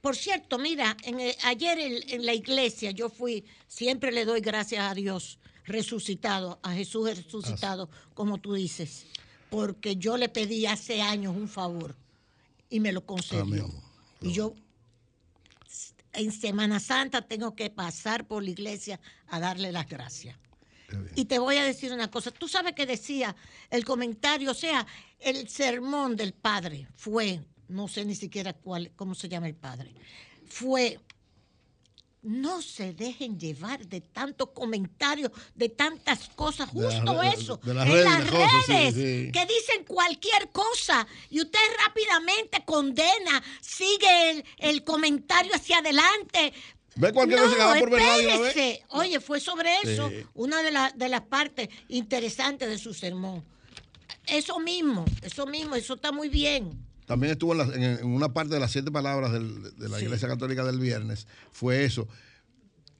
[0.00, 4.40] Por cierto, mira, en el- ayer en, en la iglesia yo fui, siempre le doy
[4.40, 9.04] gracias a Dios resucitado, a Jesús resucitado, como tú dices,
[9.50, 11.96] porque yo le pedí hace años un favor
[12.70, 13.42] y me lo concedió.
[13.42, 13.72] Amén.
[14.20, 14.54] Y yo
[16.12, 20.36] en Semana Santa tengo que pasar por la iglesia a darle las gracias.
[21.14, 23.36] Y te voy a decir una cosa, tú sabes que decía
[23.70, 24.86] el comentario, o sea,
[25.18, 29.94] el sermón del padre fue, no sé ni siquiera cuál, cómo se llama el padre,
[30.46, 30.98] fue,
[32.22, 37.86] no se dejen llevar de tantos comentarios, de tantas cosas, De justo eso, de las
[37.86, 39.32] en redes, las las cosas, sí, redes, sí.
[39.32, 46.52] que dicen cualquier cosa y usted rápidamente condena, sigue el, el comentario hacia adelante.
[46.96, 48.82] Ve cualquier cosa que por verdad espérese.
[48.88, 50.24] Oye, fue sobre eso Sí.
[50.34, 53.44] una de, la- de las partes interesantes de su sermón.
[54.26, 56.84] eso mismo, eso mismo, eso está muy bien.
[57.08, 59.98] También estuvo en, la- en- en una parte de las siete palabras del- de la
[59.98, 60.04] Sí.
[60.04, 62.06] Iglesia Católica del viernes, fue eso.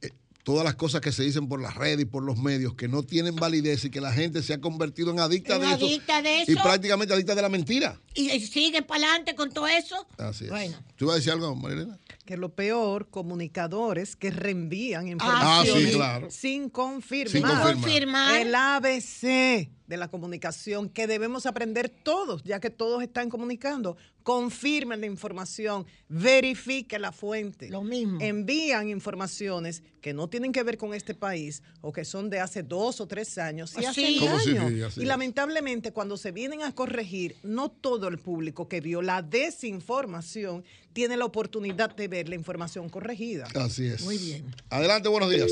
[0.03, 0.11] Eh,
[0.43, 3.03] Todas las cosas que se dicen por las redes y por los medios que no
[3.03, 6.23] tienen validez y que la gente se ha convertido en adicta, En de, eso, adicta
[6.23, 6.63] de y eso.
[6.63, 8.01] prácticamente adicta de la mentira.
[8.15, 10.07] Y, y sigue para adelante con todo eso.
[10.17, 10.51] Así es.
[10.51, 10.79] Bueno.
[10.97, 11.99] ¿Tú ibas a decir algo, Marilena?
[12.29, 16.31] Que lo peor, comunicadores que reenvían Ah, información sí, claro.
[16.31, 17.33] sin confirmar.
[17.33, 18.37] Sin confirmar.
[18.43, 23.97] El ABC de la comunicación que debemos aprender todos, ya que todos están comunicando.
[24.23, 27.71] Confirmen la información, verifique la fuente.
[27.71, 28.19] Lo mismo.
[28.21, 32.63] Envían informaciones que no tienen que ver con este país o que son de hace
[32.63, 34.19] dos o tres años y Así.
[34.27, 39.23] hacen y lamentablemente cuando se vienen a corregir, no todo el público que vio la
[39.23, 40.63] desinformación
[40.99, 43.45] tiene la oportunidad de ver la información corregida.
[43.55, 44.05] Así es.
[44.05, 44.47] Muy bien.
[44.69, 45.47] Adelante, buenos días.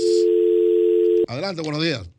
[1.28, 2.11] Adelante, buenos días.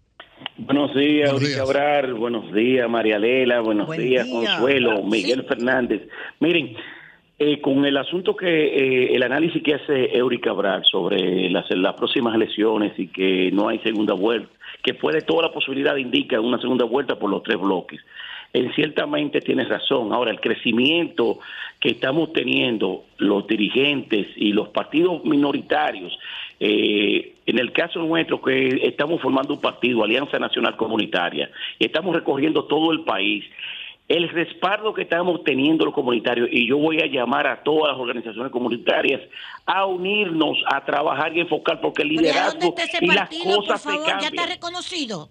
[0.58, 1.58] Buenos días, días.
[1.58, 2.14] Cabral.
[2.14, 3.60] Buenos días, María Lela.
[3.60, 4.34] Buenos Buen días, día.
[4.34, 5.46] Consuelo, Miguel Sí.
[5.46, 6.04] Fernández.
[6.40, 6.78] Miren,
[7.38, 11.96] eh, con el asunto que, eh, el análisis que hace Eurica Cabral sobre las, las
[11.96, 14.50] próximas elecciones y que no hay segunda vuelta,
[14.82, 18.00] que puede toda la posibilidad indica una segunda vuelta por los tres bloques.
[18.54, 20.14] En ciertamente tienes razón.
[20.14, 21.40] Ahora, el crecimiento
[21.80, 26.18] que estamos teniendo los dirigentes y los partidos minoritarios,
[26.60, 32.16] eh, en el caso nuestro que estamos formando un partido, Alianza Nacional Comunitaria, y estamos
[32.16, 33.46] recorriendo todo el país,
[34.08, 38.02] el respaldo que estamos teniendo los comunitarios, y yo voy a llamar a todas las
[38.02, 39.22] organizaciones comunitarias
[39.66, 43.18] a unirnos, a trabajar y enfocar, porque el Pero ¿y a dónde liderazgo y las
[43.18, 44.08] partido, por cosas se favor?
[44.08, 44.50] Ya está cambian.
[44.50, 45.30] reconocido.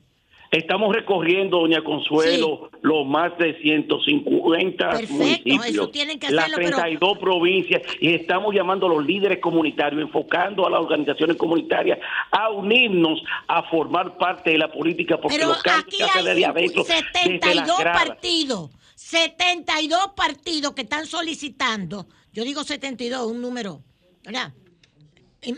[0.50, 6.64] Estamos recorriendo, doña Consuelo, los más de 150 Perfecto, municipios, eso tienen que las hacerlo,
[6.64, 11.98] pero- 32 provincias, y estamos llamando a los líderes comunitarios, enfocando a las organizaciones comunitarias
[12.30, 16.54] a unirnos, a formar parte de la política, porque Pero los aquí hay desde las
[16.86, 18.06] 72 gradas.
[18.08, 23.82] partidos, 72 partidos que están solicitando, yo digo 72, un número,
[24.24, 24.52] ¿verdad?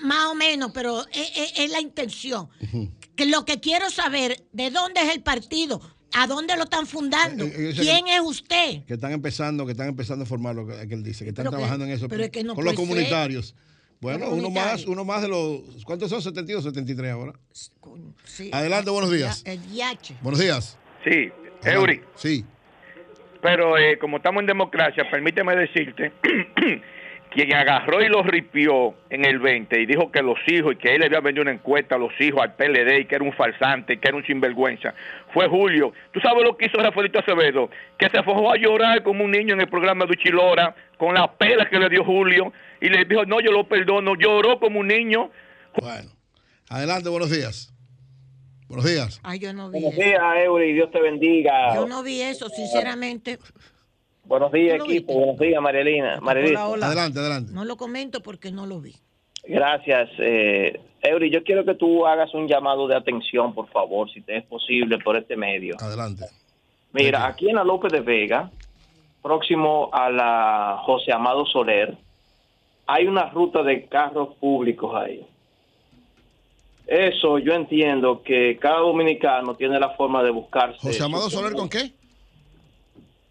[0.03, 2.49] Más o menos, pero es, es- es la intención.
[2.61, 5.81] Que lo que quiero saber, ¿de dónde es el partido?
[6.15, 7.45] ¿A dónde lo están fundando?
[7.45, 8.85] Eh, eh, ¿Quién que- es usted?
[8.87, 11.45] Que están empezando, que están empezando a formar lo que, que él dice, que están
[11.45, 12.81] Pero que- trabajando en eso pero es que no con los ser.
[12.81, 13.55] comunitarios.
[14.01, 15.85] Bueno, uno más, uno más de los.
[15.85, 16.23] ¿Cuántos son?
[16.23, 17.33] 72 o 73 ahora.
[18.25, 18.49] Sí.
[18.53, 19.43] Adelante, buenos días.
[19.45, 20.15] El DH.
[20.23, 20.79] Buenos días.
[21.05, 21.31] Sí.
[21.65, 22.45] Eury, Sí.
[23.43, 26.13] pero eh, como estamos en democracia, permíteme decirte,
[27.31, 30.95] quien agarró y lo ripió en el 20 y dijo que los hijos, y que
[30.95, 33.33] él le había vendido una encuesta a los hijos al PLD y que era un
[33.33, 34.95] falsante, y que era un sinvergüenza,
[35.33, 35.93] fue Julio.
[36.13, 37.71] ¿Tú sabes lo que hizo Rafaelito Acevedo?
[37.99, 41.33] Que se fue a llorar como un niño en el programa de Uchilora, con la
[41.33, 44.89] pela que le dio Julio, y le dijo, no, yo lo perdono, lloró como un
[44.89, 45.31] niño.
[45.81, 46.11] Bueno.
[46.71, 47.73] Adelante, buenos días.
[48.69, 49.21] Buenos días.
[49.23, 50.03] Ay, yo no vi Buenos eso.
[50.03, 51.75] días, Eury, Dios te bendiga.
[51.75, 53.39] Yo no vi eso, sinceramente.
[54.29, 55.07] Buenos días, ¿Tú lo equipo.
[55.07, 55.15] viste?
[55.25, 56.21] Buenos días, Marielina.
[56.21, 56.67] Marielita.
[56.67, 56.87] Hola, hola.
[56.87, 57.53] Adelante, adelante.
[57.53, 58.95] No lo comento porque no lo vi.
[59.45, 60.11] Gracias.
[60.19, 64.37] Eh, Eury, yo quiero que tú hagas un llamado de atención, por favor, si te
[64.37, 65.77] es posible, por este medio.
[65.81, 66.27] Adelante.
[66.93, 68.51] Mira, aquí en la López de Vega,
[69.23, 71.97] próximo a la José Amado Soler,
[72.87, 75.27] hay una ruta de carros públicos ahí.
[76.87, 80.79] Eso yo entiendo que cada dominicano tiene la forma de buscarse.
[80.81, 81.93] José Amado Soler, ¿con qué?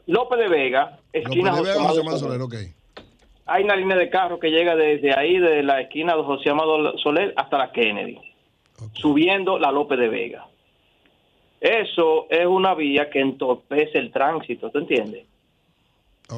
[0.07, 2.39] López de Vega, López esquina de José Vega, Amado José Amado Soler.
[2.39, 2.73] Soler, ok.
[3.45, 6.97] Hay una línea de carro que llega desde ahí, de la esquina de José Amado
[6.97, 8.19] Soler hasta la Kennedy,
[8.93, 10.45] subiendo la López de Vega.
[11.59, 15.25] Eso es una vía que entorpece el tránsito, ¿te entiendes?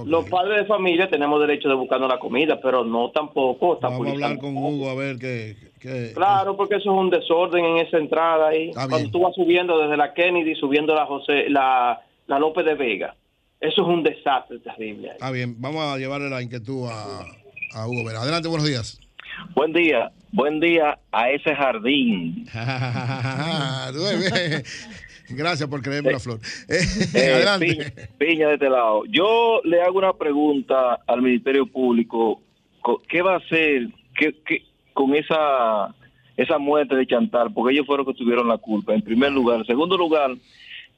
[0.05, 4.07] Los padres de familia tenemos derecho de buscarnos la comida, pero no tampoco está Vamos
[4.07, 5.55] a hablar con Hugo a ver qué.
[5.81, 8.69] qué- Claro, porque eso es un desorden en esa entrada ahí.
[8.69, 9.11] Está Cuando bien.
[9.11, 13.15] tú vas subiendo desde la Kennedy, subiendo la José, la, la López de Vega,
[13.61, 15.09] eso es un desastre terrible.
[15.09, 15.13] ahí.
[15.15, 17.25] Está bien, vamos a llevarle la inquietud a,
[17.79, 18.05] a Hugo.
[18.05, 18.21] Vera.
[18.21, 18.99] Adelante, buenos días.
[19.55, 22.45] Buen día, buen día a ese jardín.
[25.29, 26.39] Gracias por creerme la flor.
[26.69, 27.67] Eh, Adelante.
[27.67, 29.03] Piña, Piña de este lado.
[29.05, 32.41] Yo le hago una pregunta al Ministerio Público.
[32.81, 33.87] Co- ¿Qué va a hacer
[34.17, 35.93] qué- qué- con esa
[36.35, 37.51] esa muerte de Chantal?
[37.53, 39.59] Porque ellos fueron los que tuvieron la culpa, en primer lugar.
[39.59, 40.31] En segundo lugar,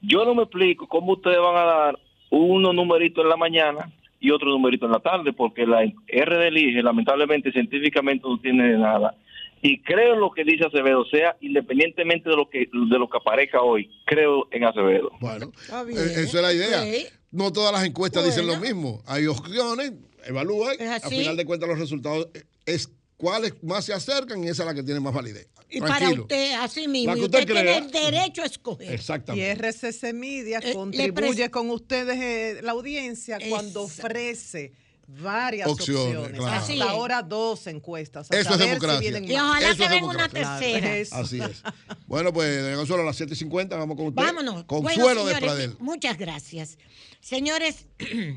[0.00, 1.98] yo no me explico cómo ustedes van a dar
[2.38, 6.82] unos numeritos en la mañana y otro numerito en la tarde, porque la RD elige,
[6.82, 9.14] lamentablemente, científicamente no tiene nada.
[9.60, 13.18] Y creo en lo que dice Acevedo, sea independientemente de lo que de lo que
[13.18, 15.10] aparezca hoy, creo en Acevedo.
[15.20, 15.52] Bueno,
[15.86, 15.98] bien.
[15.98, 16.84] eh, esa es la idea.
[17.30, 19.02] No todas las encuestas dicen lo mismo.
[19.06, 19.92] Hay opciones,
[20.26, 22.28] evalúa, Es al final de cuentas los resultados
[22.66, 25.48] es cuáles más se acercan y esa es la que tiene más validez.
[25.74, 28.90] Y para usted, así mismo, y usted usted, tiene el derecho a escoger.
[28.90, 29.50] Y Exactamente.
[29.70, 34.72] RCC Media Eh, contribuye con ustedes, eh, la audiencia, cuando ofrece
[35.08, 36.38] varias Opciones, opciones.
[36.38, 36.52] claro.
[36.62, 38.30] Así Hasta ahora dos encuestas.
[38.30, 39.18] a Eso es si democracia.
[39.18, 40.94] Y ojalá Eso que venga una tercera.
[41.20, 41.62] Así es.
[42.06, 44.22] Bueno, pues, doña Consuelo, a las 7.50 vamos con usted.
[44.22, 44.64] Vámonos.
[44.64, 45.76] Consuelo Bueno, de Pradel.
[45.80, 46.78] Muchas gracias.
[47.20, 47.86] Señores,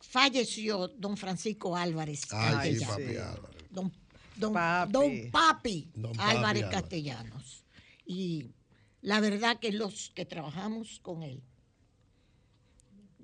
[0.00, 3.02] falleció don Francisco Álvarez Ay, sí, papi.
[3.16, 3.64] Álvarez.
[3.70, 3.92] Don,
[4.40, 4.92] don, Papi.
[4.92, 6.64] don Papi Don Papi Álvarez.
[6.70, 7.64] Castellanos.
[8.04, 8.50] Y
[9.02, 11.42] la verdad que los que trabajamos con él,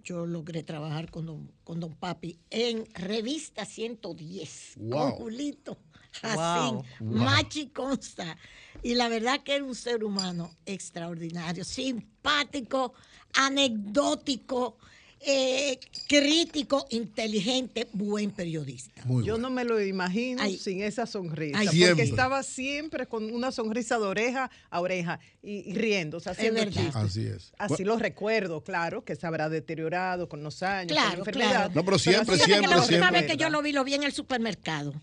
[0.02, 5.10] yo logré trabajar con don, con don Papi en Revista 110, con Wow.
[5.16, 5.78] Julito
[6.22, 6.32] Wow.
[6.32, 8.38] Jacín, Machi Consta.
[8.82, 12.94] Y la verdad que era un ser humano extraordinario, simpático,
[13.34, 14.78] anecdótico,
[15.26, 19.02] eh, crítico, inteligente, buen periodista.
[19.04, 19.48] Muy Yo bueno.
[19.48, 20.56] no me lo imagino Ay.
[20.56, 22.04] sin esa sonrisa, Ay, porque Siempre.
[22.04, 26.62] estaba siempre con una sonrisa de oreja a oreja y, y riendo, o sea, haciendo
[26.64, 26.94] chistes.
[26.96, 27.52] Así es.
[27.58, 31.50] Así lo recuerdo, claro, que se habrá deteriorado con los años, con la Claro, enfermedad.
[31.50, 31.72] claro.
[31.74, 33.20] No, pero siempre, Fíjate siempre, que la última siempre.
[33.22, 34.94] vez que yo lo vi, lo vi en el supermercado.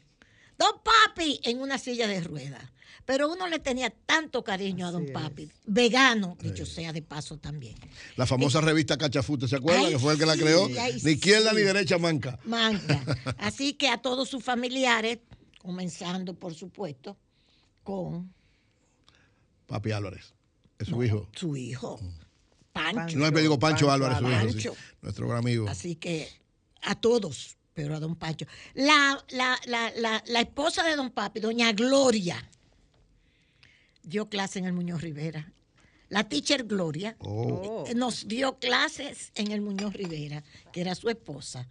[0.57, 2.63] Don Papi en una silla de ruedas.
[3.05, 5.49] Pero uno le tenía tanto cariño a Don Papi.
[5.65, 7.75] Vegano, dicho sea de paso también.
[8.15, 9.81] La famosa revista Cachafute, ¿se acuerda?
[9.81, 10.69] Ay, que fue el que la creó.
[10.69, 12.39] Ni izquierda ni derecha manca.
[12.45, 13.03] Manca.
[13.39, 15.19] Así que a todos sus familiares,
[15.59, 17.17] comenzando por supuesto
[17.83, 18.33] con
[19.67, 20.33] Papi Álvarez.
[20.79, 21.29] Es su hijo.
[21.35, 21.99] su hijo,
[22.71, 22.95] Pancho.
[22.99, 23.17] Pancho.
[23.17, 24.53] No, digo Pancho, Pancho Álvarez, su hijo.
[24.53, 24.75] Pancho.
[25.01, 25.67] Nuestro gran amigo.
[25.67, 26.29] Así que
[26.81, 28.45] a todos, pero a don Pancho.
[28.73, 32.49] La, la, la, la, la esposa de don Papi, doña Gloria,
[34.03, 35.51] dio clase en el Muñoz Rivera.
[36.09, 37.85] La teacher Gloria Oh.
[37.87, 41.67] eh, nos dio clases en el Muñoz Rivera, que era su esposa.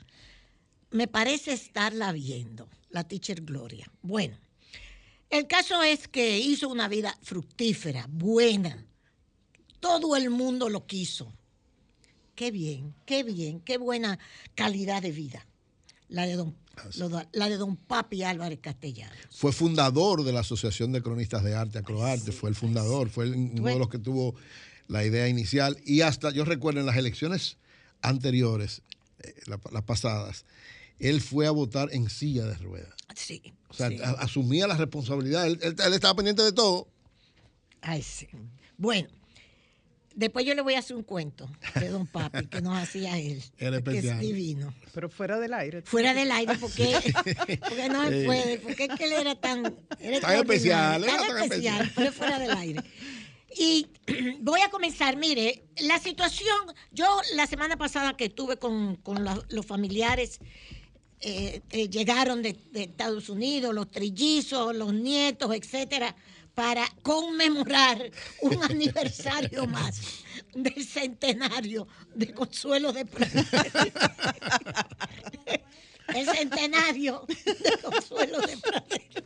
[0.90, 3.86] Me parece estarla viendo, la teacher Gloria.
[4.02, 4.36] Bueno,
[5.30, 8.84] el caso es que hizo una vida fructífera, buena.
[9.80, 11.32] Todo el mundo lo quiso.
[12.34, 14.18] Qué bien, qué bien, qué buena
[14.54, 15.46] calidad de vida.
[16.12, 16.54] La de don,
[17.10, 19.16] da- la de don Papi Álvarez Castellanos.
[19.30, 22.32] Fue fundador de la Asociación de Cronistas de Arte, Acroarte.
[22.32, 24.34] Fue el fundador, fue el- uno de los que tuvo
[24.88, 25.78] la idea inicial.
[25.86, 27.56] Y hasta, yo recuerdo en las elecciones
[28.02, 28.82] anteriores,
[29.20, 30.44] eh, la- las pasadas,
[30.98, 32.94] él fue a votar en silla de ruedas.
[33.14, 33.42] Sí.
[33.68, 33.96] O sea, sí.
[34.18, 35.46] asumía la responsabilidad.
[35.46, 36.88] Él, él- él estaba pendiente de todo.
[37.80, 38.28] Ay, sí.
[38.76, 39.08] Bueno,
[40.14, 41.48] después yo le voy a hacer un cuento
[41.78, 43.42] de don Papi que nos hacía él.
[43.58, 44.20] Era que es especial.
[44.20, 44.74] divino.
[44.94, 45.82] Pero fuera del aire.
[45.82, 46.94] Fuera del aire, porque,
[47.60, 51.26] porque no se puede, porque es que él era tan, era Tan especial, era tan
[51.28, 51.92] tan especial, especial.
[51.96, 52.80] pero fuera del aire.
[53.56, 53.86] Y
[54.40, 56.56] voy a comenzar, mire, la situación,
[56.90, 60.40] yo la semana pasada que estuve con, con la- los familiares,
[61.20, 66.16] eh, eh, llegaron de, de Estados Unidos, los trillizos, los nietos, etcétera,
[66.54, 70.00] para conmemorar un aniversario más
[70.54, 73.46] del centenario de Consuelo de Pradel.
[76.14, 79.24] El centenario de Consuelo de Pradel.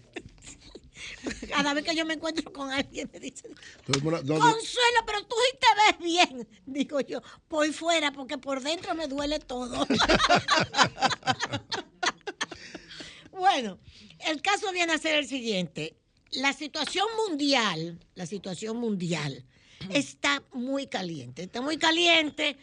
[1.48, 3.52] Cada vez que yo me encuentro con alguien me dicen,
[3.84, 6.48] Consuelo, pero tú sí te ves bien.
[6.66, 9.84] Digo yo, por fuera, porque por dentro me duele todo.
[13.32, 13.80] bueno,
[14.20, 15.96] el caso viene a ser el siguiente.
[16.32, 19.44] La situación mundial, la situación mundial
[19.90, 21.44] está muy caliente.
[21.44, 22.56] Está muy caliente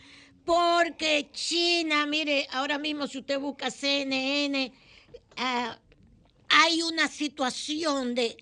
[0.45, 4.73] porque China, mire, ahora mismo si usted busca CNN,
[5.37, 5.79] ah,
[6.49, 8.37] hay una situación de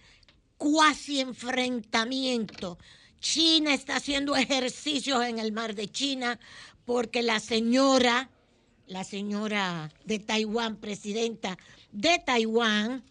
[0.58, 2.78] cuasi enfrentamiento.
[3.20, 6.40] China está haciendo ejercicios en el mar de China
[6.86, 8.32] porque la señora,
[8.88, 11.58] la señora de Taiwán, presidenta
[11.92, 13.04] de Taiwán,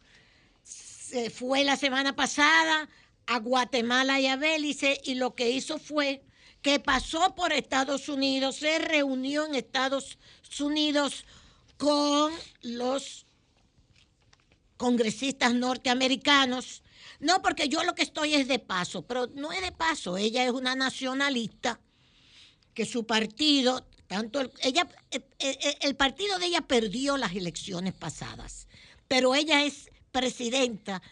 [1.11, 2.89] se fue la semana pasada
[3.27, 6.23] a Guatemala y a Belice y lo que hizo fue
[6.63, 10.19] que pasó por Estados Unidos, se reunió en Estados
[10.61, 11.25] Unidos
[11.79, 12.33] con
[12.63, 13.27] los
[14.77, 16.83] congresistas norteamericanos.
[17.19, 20.17] No, porque yo lo que estoy es de paso, pero no es de paso.
[20.17, 21.81] Ella es una nacionalista
[22.73, 27.95] que su partido, tanto el, ella, eh, eh, el partido de ella perdió las elecciones
[27.95, 28.69] pasadas,
[29.09, 31.03] pero ella es presidenta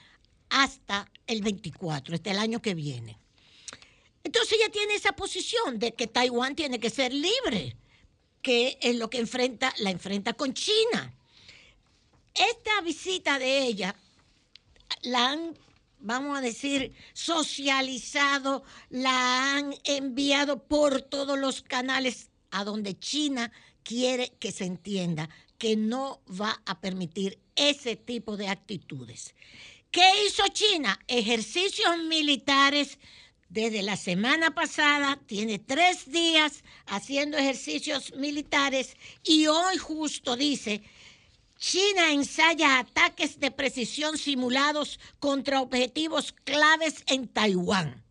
[0.51, 3.19] hasta el 24, hasta el año que viene.
[4.25, 7.77] Entonces ella tiene esa posición de que Taiwán tiene que ser libre,
[8.43, 11.15] que es lo que enfrenta, la enfrenta con China.
[12.35, 13.95] Esta visita de ella
[15.03, 15.59] la han,
[15.99, 23.51] vamos a decir, socializado, la han enviado por todos los canales a donde China
[23.83, 25.29] quiere que se entienda
[25.59, 29.35] que no va a permitir ese tipo de actitudes.
[29.91, 30.99] ¿Qué hizo China?
[31.09, 32.99] Ejercicios militares
[33.49, 40.83] desde la semana pasada, tiene tres días haciendo ejercicios militares y hoy justo dice,
[41.59, 48.05] China ensaya ataques de precisión simulados contra objetivos claves en Taiwán.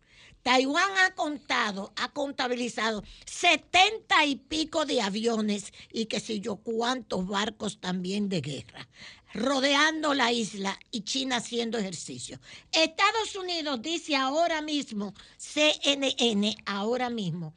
[0.48, 7.26] Taiwán ha contado, ha contabilizado 70 y pico de aviones y que sé yo cuántos
[7.26, 8.88] barcos también de guerra
[9.34, 12.40] rodeando la isla y China haciendo ejercicio.
[12.72, 17.52] Estados Unidos dice ahora mismo, CNN ahora mismo,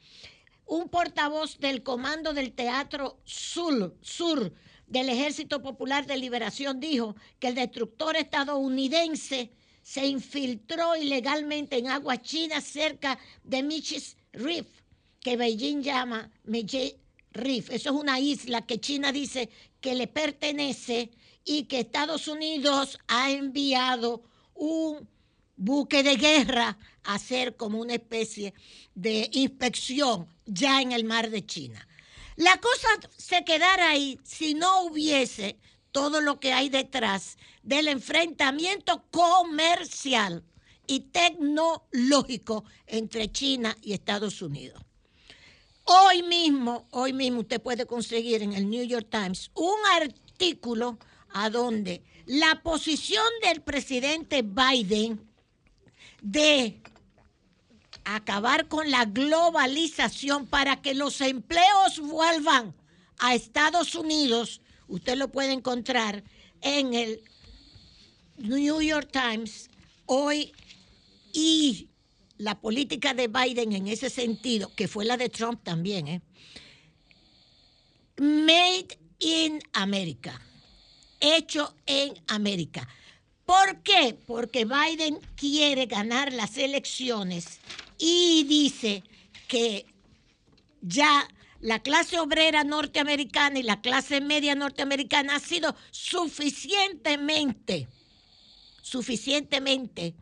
[0.66, 4.52] un portavoz del Comando del Teatro Sur
[4.86, 9.50] del Ejército Popular de Liberación dijo que el destructor estadounidense
[9.82, 14.66] se infiltró ilegalmente en aguas chinas cerca de Michis Reef,
[15.20, 16.94] que Beijing llama Meiji
[17.32, 17.70] Reef.
[17.70, 21.10] Eso es una isla que China dice que le pertenece
[21.44, 24.22] y que Estados Unidos ha enviado
[24.54, 25.08] un
[25.56, 28.54] buque de guerra a hacer como una especie
[28.94, 31.86] de inspección ya en el mar de China.
[32.36, 35.58] La cosa se quedara ahí si no hubiese
[35.92, 40.42] todo lo que hay detrás del enfrentamiento comercial
[40.86, 44.82] y tecnológico entre China y Estados Unidos.
[45.84, 50.98] Hoy mismo, hoy mismo usted puede conseguir en el New York Times un artículo
[51.30, 55.28] a donde la posición del presidente Biden
[56.20, 56.80] de
[58.04, 62.74] acabar con la globalización para que los empleos vuelvan
[63.18, 64.61] a Estados Unidos,
[64.92, 66.22] usted lo puede encontrar
[66.60, 67.22] en el
[68.36, 69.70] New York Times
[70.06, 70.52] hoy
[71.32, 71.88] y
[72.36, 76.22] la política de Biden en ese sentido, que fue la de Trump también, ¿eh?
[78.18, 80.40] Made in America
[81.20, 82.86] hecho en América.
[83.46, 84.16] ¿Por qué?
[84.26, 87.60] Porque Biden quiere ganar las elecciones
[87.96, 89.02] y dice
[89.48, 89.86] que
[90.82, 91.26] ya
[91.62, 97.88] la clase obrera norteamericana y la clase media norteamericana ha sido suficientemente,
[98.82, 100.14] suficientemente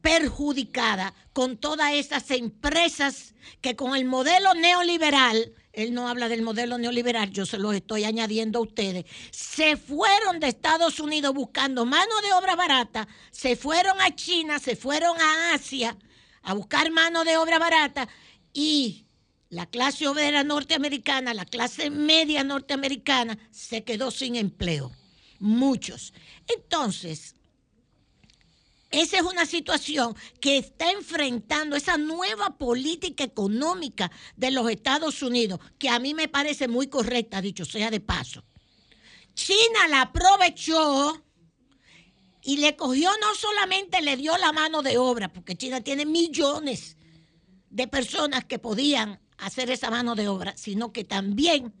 [0.00, 6.76] perjudicada con todas esas empresas que con el modelo neoliberal él no habla del modelo
[6.78, 12.20] neoliberal, yo se lo estoy añadiendo a ustedes, se fueron de Estados Unidos buscando mano
[12.22, 15.96] de obra barata, se fueron a China, se fueron a Asia
[16.42, 18.08] a buscar mano de obra barata
[18.52, 19.07] y
[19.50, 24.92] la clase obrera norteamericana, la clase media norteamericana se quedó sin empleo.
[25.40, 26.12] Muchos.
[26.48, 27.34] Entonces,
[28.90, 35.60] esa es una situación que está enfrentando esa nueva política económica de los Estados Unidos,
[35.78, 38.44] que a mí me parece muy correcta, dicho sea de paso.
[39.34, 41.22] China la aprovechó
[42.42, 46.96] y le cogió, no solamente le dio la mano de obra, porque China tiene millones
[47.70, 51.72] de personas que podían hacer esa mano de obra, sino que también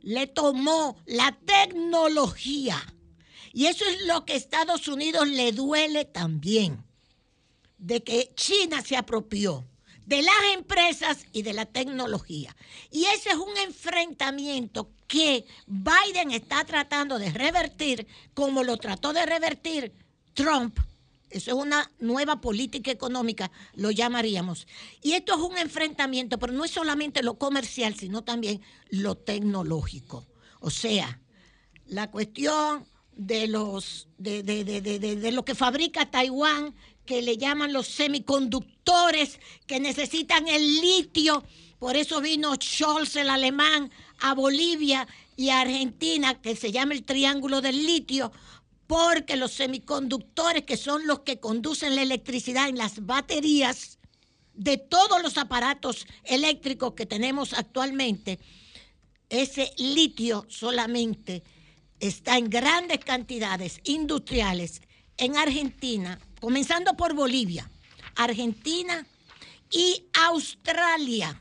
[0.00, 2.82] le tomó la tecnología
[3.56, 6.84] y eso es lo que a Estados Unidos le duele también,
[7.78, 9.66] de que China se apropió
[10.04, 12.54] de las empresas y de la tecnología.
[12.90, 19.24] Y ese es un enfrentamiento que Biden está tratando de revertir como lo trató de
[19.24, 19.94] revertir
[20.34, 20.78] Trump.
[21.30, 24.66] Eso es una nueva política económica, lo llamaríamos.
[25.02, 28.60] Y esto es un enfrentamiento, pero no es solamente lo comercial, sino también
[28.90, 30.26] lo tecnológico.
[30.60, 31.20] O sea,
[31.86, 36.74] la cuestión de los de, de, de, lo que fabrica Taiwán,
[37.04, 41.44] que le llaman los semiconductores, que necesitan el litio.
[41.78, 45.06] Por eso vino Scholz, el alemán, a Bolivia
[45.36, 48.32] y a Argentina, que se llama el Triángulo del Litio,
[48.86, 53.98] porque los semiconductores, que son los que conducen la electricidad en las baterías
[54.54, 58.38] de todos los aparatos eléctricos que tenemos actualmente,
[59.28, 61.42] ese litio solamente
[61.98, 64.82] está en grandes cantidades industriales
[65.16, 67.70] en Argentina, comenzando por Bolivia,
[68.14, 69.06] Argentina
[69.70, 71.38] y Australia.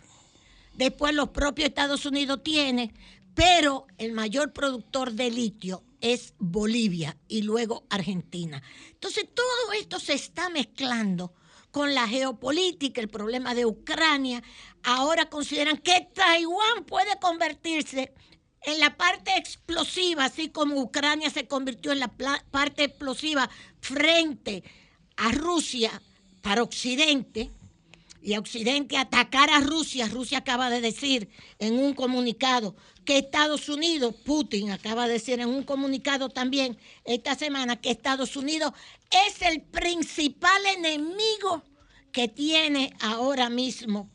[0.74, 2.92] Después los propios Estados Unidos tienen,
[3.34, 8.62] pero el mayor productor de litio es Bolivia y luego Argentina.
[8.92, 11.34] Entonces todo esto se está mezclando
[11.72, 14.44] con la geopolítica, el problema de Ucrania.
[14.84, 18.14] Ahora consideran que Taiwán puede convertirse
[18.62, 22.10] en la parte explosiva, así como Ucrania se convirtió en la
[22.52, 23.50] parte explosiva
[23.82, 24.64] frente
[25.18, 26.02] a Rusia
[26.44, 27.52] para Occidente,
[28.26, 30.08] y a Occidente atacar a Rusia.
[30.08, 31.30] Rusia acaba de decir
[31.60, 32.76] en un comunicado
[33.06, 38.36] que Estados Unidos, Putin acaba de decir en un comunicado también esta semana que Estados
[38.36, 38.74] Unidos
[39.28, 41.64] es el principal enemigo
[42.12, 44.10] que tiene ahora mismo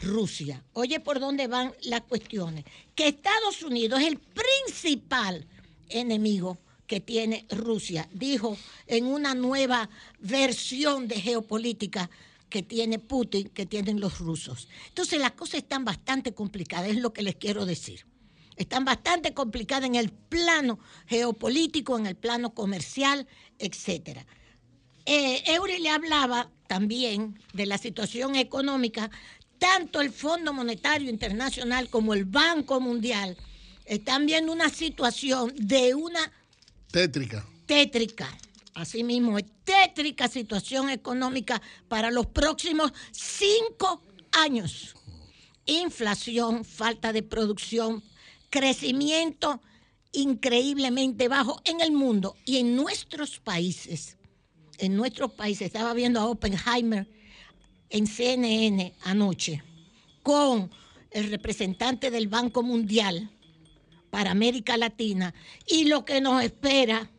[0.00, 0.64] Rusia.
[0.72, 2.64] Oye, por dónde van las cuestiones.
[2.94, 5.46] Que Estados Unidos es el principal
[5.88, 8.56] enemigo que tiene Rusia, dijo
[8.88, 9.88] en una nueva
[10.18, 12.10] versión de geopolítica
[12.50, 14.68] que tiene Putin, que tienen los rusos.
[14.88, 18.04] Entonces las cosas están bastante complicadas, es lo que les quiero decir.
[18.56, 23.26] Están bastante complicadas en el plano geopolítico, en el plano comercial,
[23.58, 24.18] etc.
[25.06, 29.10] Eh, Eury le hablaba también de la situación económica,
[29.58, 33.36] tanto el Fondo Monetario Internacional como el Banco Mundial
[33.86, 36.20] están viendo una situación de una
[36.90, 37.46] tétrica.
[37.66, 38.28] Tétrica
[38.80, 44.02] Así mismo, es tétrica situación económica para los próximos cinco
[44.32, 44.94] años.
[45.66, 48.02] Inflación, falta de producción,
[48.48, 49.60] crecimiento
[50.12, 54.16] increíblemente bajo en el mundo y en nuestros países.
[54.78, 57.06] En nuestros países, estaba viendo a Oppenheimer
[57.90, 59.62] en CNN anoche
[60.22, 60.70] con
[61.10, 63.30] el representante del Banco Mundial
[64.08, 65.34] para América Latina
[65.66, 67.10] y lo que nos espera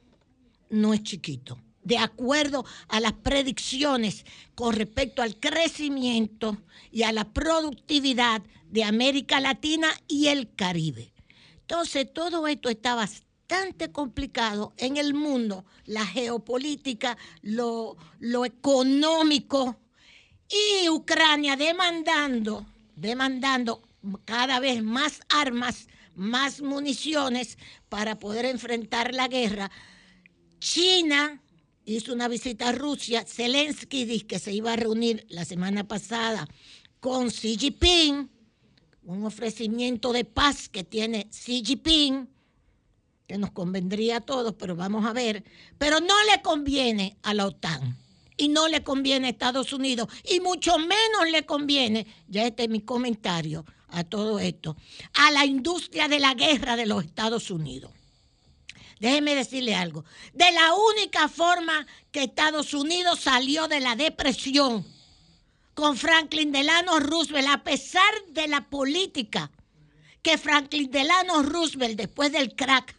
[0.72, 1.60] no es chiquito.
[1.84, 6.58] De acuerdo a las predicciones con respecto al crecimiento
[6.92, 11.12] y a la productividad de América Latina y el Caribe.
[11.62, 19.78] Entonces, todo esto está bastante complicado en el mundo, la geopolítica, lo, lo económico
[20.50, 22.66] y Ucrania demandando,
[22.96, 23.82] demandando
[24.26, 27.58] cada vez más armas, más municiones
[27.90, 29.72] para poder enfrentar la guerra
[30.62, 31.42] China
[31.86, 33.26] hizo una visita a Rusia.
[33.26, 36.48] Zelensky dijo que se iba a reunir la semana pasada
[37.00, 38.30] con Xi Jinping,
[39.04, 42.30] un ofrecimiento de paz que tiene Xi Jinping,
[43.28, 45.44] que nos convendría a todos, pero vamos a ver.
[45.80, 47.98] Pero no le conviene a la OTAN
[48.38, 52.70] y no le conviene a Estados Unidos y mucho menos le conviene, ya este es
[52.70, 54.78] mi comentario a todo esto,
[55.16, 57.92] a la industria de la guerra de los Estados Unidos.
[59.02, 60.06] Déjeme decirle algo.
[60.32, 64.86] De la única forma que Estados Unidos salió de la depresión
[65.74, 69.50] con Franklin Delano Roosevelt, a pesar de la política
[70.22, 72.96] que Franklin Delano Roosevelt, después del crack,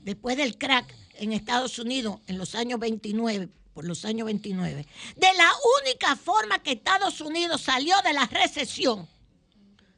[0.00, 5.34] después del crack en Estados Unidos en los años 29, por los años 29, de
[5.36, 5.50] la
[5.82, 9.06] única forma que Estados Unidos salió de la recesión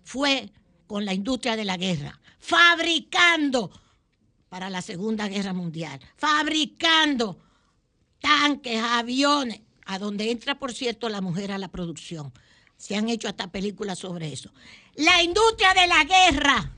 [0.03, 0.51] fue
[0.89, 3.71] con la industria de la guerra, fabricando
[4.51, 7.39] para la Segunda Guerra Mundial, fabricando
[8.21, 12.33] tanques, aviones, a donde entra, por cierto, la mujer a la producción.
[12.77, 14.53] Se han hecho hasta películas sobre eso.
[14.97, 16.73] La industria de la guerra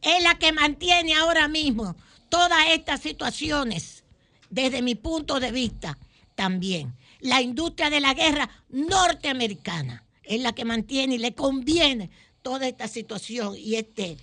[0.00, 1.96] es la que mantiene ahora mismo
[2.28, 4.04] todas estas situaciones,
[4.50, 5.98] desde mi punto de vista
[6.34, 6.94] también.
[7.20, 12.10] La industria de la guerra norteamericana es la que mantiene y le conviene
[12.42, 14.18] toda esta situación y este,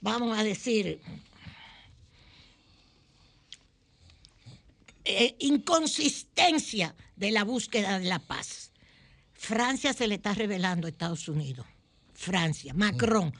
[0.00, 1.00] vamos a decir,
[5.10, 8.72] Eh, inconsistencia de la búsqueda de la paz.
[9.32, 11.64] Francia se le está revelando a Estados Unidos.
[12.12, 13.32] Francia, Macron.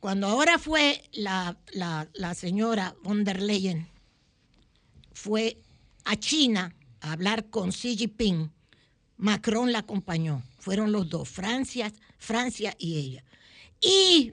[0.00, 3.88] Cuando ahora fue la, la señora von der Leyen,
[5.12, 5.62] fue
[6.04, 8.50] a China a hablar con Xi Jinping,
[9.18, 10.42] Macron la acompañó.
[10.58, 13.24] Fueron los dos, Francia, Francia y ella.
[13.80, 14.32] Y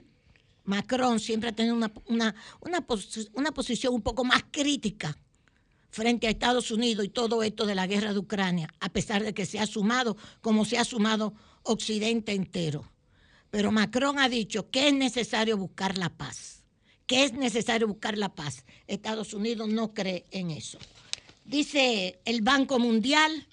[0.64, 2.34] Macron siempre ha tenido una, una,
[3.32, 5.16] una posición un poco más crítica
[5.92, 9.34] frente a Estados Unidos y todo esto de la guerra de Ucrania, a pesar de
[9.34, 12.90] que se ha sumado como se ha sumado Occidente entero.
[13.50, 16.64] Pero Macron ha dicho que es necesario buscar la paz,
[17.06, 18.64] que es necesario buscar la paz.
[18.86, 20.78] Estados Unidos no cree en eso.
[21.44, 23.46] Dice el Banco Mundial,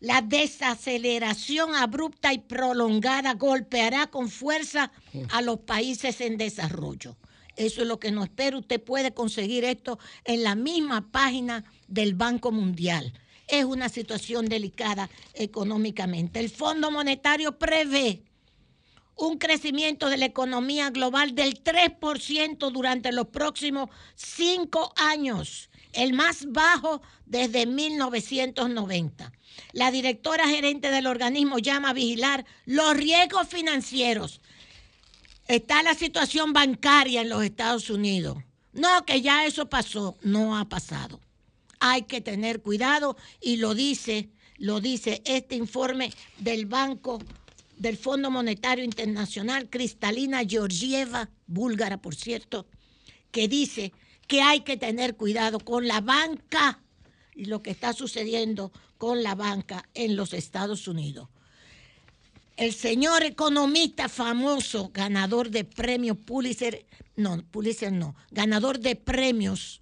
[0.00, 4.90] la desaceleración abrupta y prolongada golpeará con fuerza
[5.30, 7.16] a los países en desarrollo.
[7.58, 8.56] Eso es lo que nos espera.
[8.56, 13.12] Usted puede conseguir esto en la misma página del Banco Mundial.
[13.48, 16.38] Es una situación delicada económicamente.
[16.38, 18.22] El Fondo Monetario prevé
[19.16, 26.46] un crecimiento de la economía global del 3% durante los próximos cinco años, el más
[26.52, 29.32] bajo desde 1990.
[29.72, 34.40] La directora gerente del organismo llama a vigilar los riesgos financieros
[35.48, 38.38] está la situación bancaria en los Estados Unidos.
[38.72, 41.20] No, que ya eso pasó, no ha pasado.
[41.80, 47.20] Hay que tener cuidado y lo dice lo dice este informe del Banco
[47.76, 52.66] del Fondo Monetario Internacional, Cristalina Georgieva, búlgara por cierto,
[53.30, 53.92] que dice
[54.26, 56.80] que hay que tener cuidado con la banca
[57.36, 61.28] y lo que está sucediendo con la banca en los Estados Unidos.
[62.58, 69.80] El señor economista famoso, ganador de premios Pulitzer, no, Pulitzer no, ganador de premios,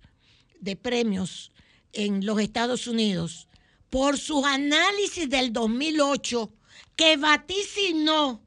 [0.60, 1.52] de premios
[1.94, 3.48] en los Estados Unidos,
[3.88, 6.52] por sus análisis del 2008,
[6.96, 8.42] que vaticinó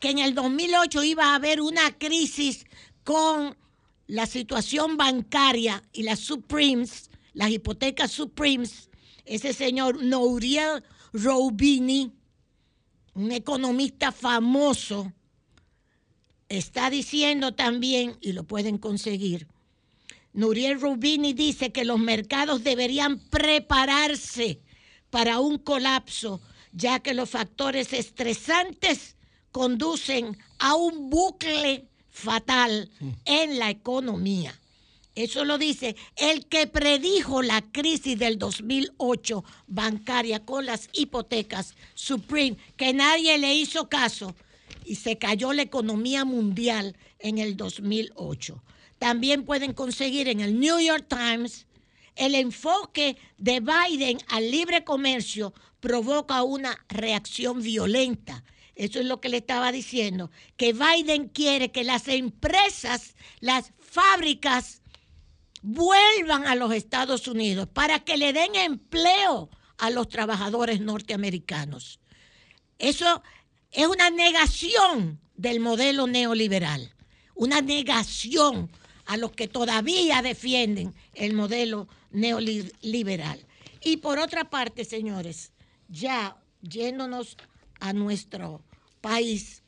[0.00, 2.64] que en el 2008 iba a haber una crisis
[3.04, 3.58] con
[4.06, 8.88] la situación bancaria y las Supremes, las hipotecas Supremes,
[9.26, 12.15] ese señor Nouriel Roubini,
[13.16, 15.12] un economista famoso,
[16.50, 19.48] está diciendo también, y lo pueden conseguir,
[20.34, 24.60] Nouriel Rubini dice que los mercados deberían prepararse
[25.08, 26.42] para un colapso,
[26.72, 29.16] ya que los factores estresantes
[29.50, 32.90] conducen a un bucle fatal
[33.24, 34.60] en la economía.
[35.16, 42.58] Eso lo dice el que predijo la crisis del 2008 bancaria con las hipotecas Supreme,
[42.76, 44.36] que nadie le hizo caso
[44.84, 48.62] y se cayó la economía mundial en el 2008.
[48.98, 51.66] También pueden conseguir en el New York Times
[52.14, 58.44] el enfoque de Biden al libre comercio provoca una reacción violenta.
[58.74, 64.82] Eso es lo que le estaba diciendo, que Biden quiere que las empresas, las fábricas,
[65.66, 71.98] vuelvan a los Estados Unidos para que le den empleo a los trabajadores norteamericanos.
[72.78, 73.20] Eso
[73.72, 76.94] es una negación del modelo neoliberal,
[77.34, 78.70] una negación
[79.06, 83.44] a los que todavía defienden el modelo neoliberal.
[83.82, 85.50] Y por otra parte, señores,
[85.88, 87.36] ya yéndonos
[87.80, 88.62] a nuestro
[89.00, 89.64] país,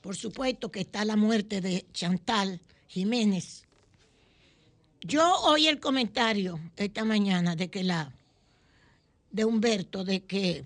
[0.00, 3.65] por supuesto que está la muerte de Chantal Jiménez.
[5.06, 8.12] Yo oí el comentario esta mañana de que la
[9.30, 10.64] de Humberto de que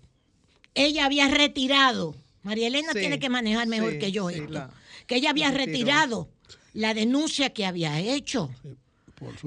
[0.75, 4.51] ella había retirado, María Elena Sí, tiene que manejar mejor sí, que yo sí, esto,
[4.53, 4.71] la-
[5.07, 6.29] que ella había retirado
[6.73, 8.51] la denuncia que había hecho.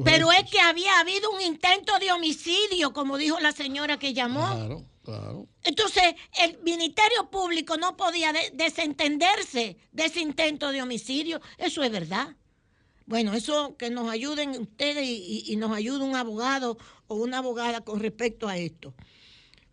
[0.03, 4.45] Pero es que había habido un intento de homicidio, como dijo la señora que llamó.
[4.53, 5.47] Claro, claro.
[5.63, 6.03] Entonces,
[6.43, 11.41] el Ministerio Público no podía de- desentenderse de ese intento de homicidio.
[11.57, 12.35] Eso es verdad.
[13.05, 16.77] Bueno, eso que nos ayuden ustedes y, nos ayude un abogado
[17.07, 18.93] o una abogada con respecto a esto.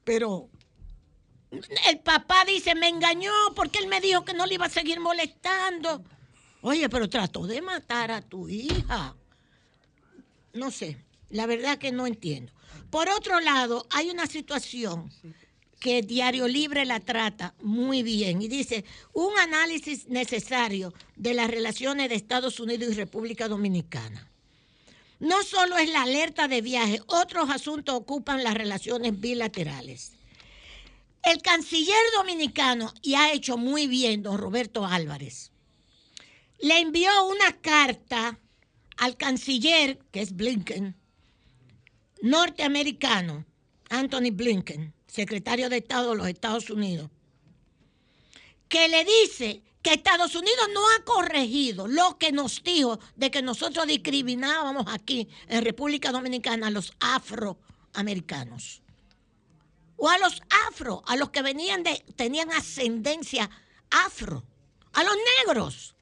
[0.05, 0.49] Pero
[1.51, 5.01] el papá dice, me engañó porque él me dijo que no le iba a seguir
[5.01, 6.03] molestando.
[6.63, 9.15] Oye, pero trató de matar a tu hija.
[10.53, 12.53] No sé, la verdad que no entiendo.
[12.91, 15.11] Por otro lado, hay una situación
[15.81, 22.11] que Diario Libre la trata muy bien y dice, un análisis necesario de las relaciones
[22.11, 24.29] de Estados Unidos y República Dominicana.
[25.21, 30.13] No solo es la alerta de viaje, otros asuntos ocupan las relaciones bilaterales.
[31.23, 35.51] El canciller dominicano, y ha hecho muy bien don Roberto Álvarez,
[36.61, 38.39] le envió una carta
[38.99, 40.95] al canciller, que es Blinken,
[42.21, 43.47] norteamericano,
[43.89, 47.11] Anthony Blinken, secretario de Estado de los Estados Unidos,
[48.69, 53.43] que le dice que Estados Unidos no ha corregido lo que nos dijo de que
[53.43, 58.83] nosotros discriminábamos aquí en República Dominicana a los afroamericanos.
[59.97, 63.51] O a los afro, a los que venían de, tenían ascendencia
[63.91, 64.45] afro,
[64.93, 65.95] a los negros.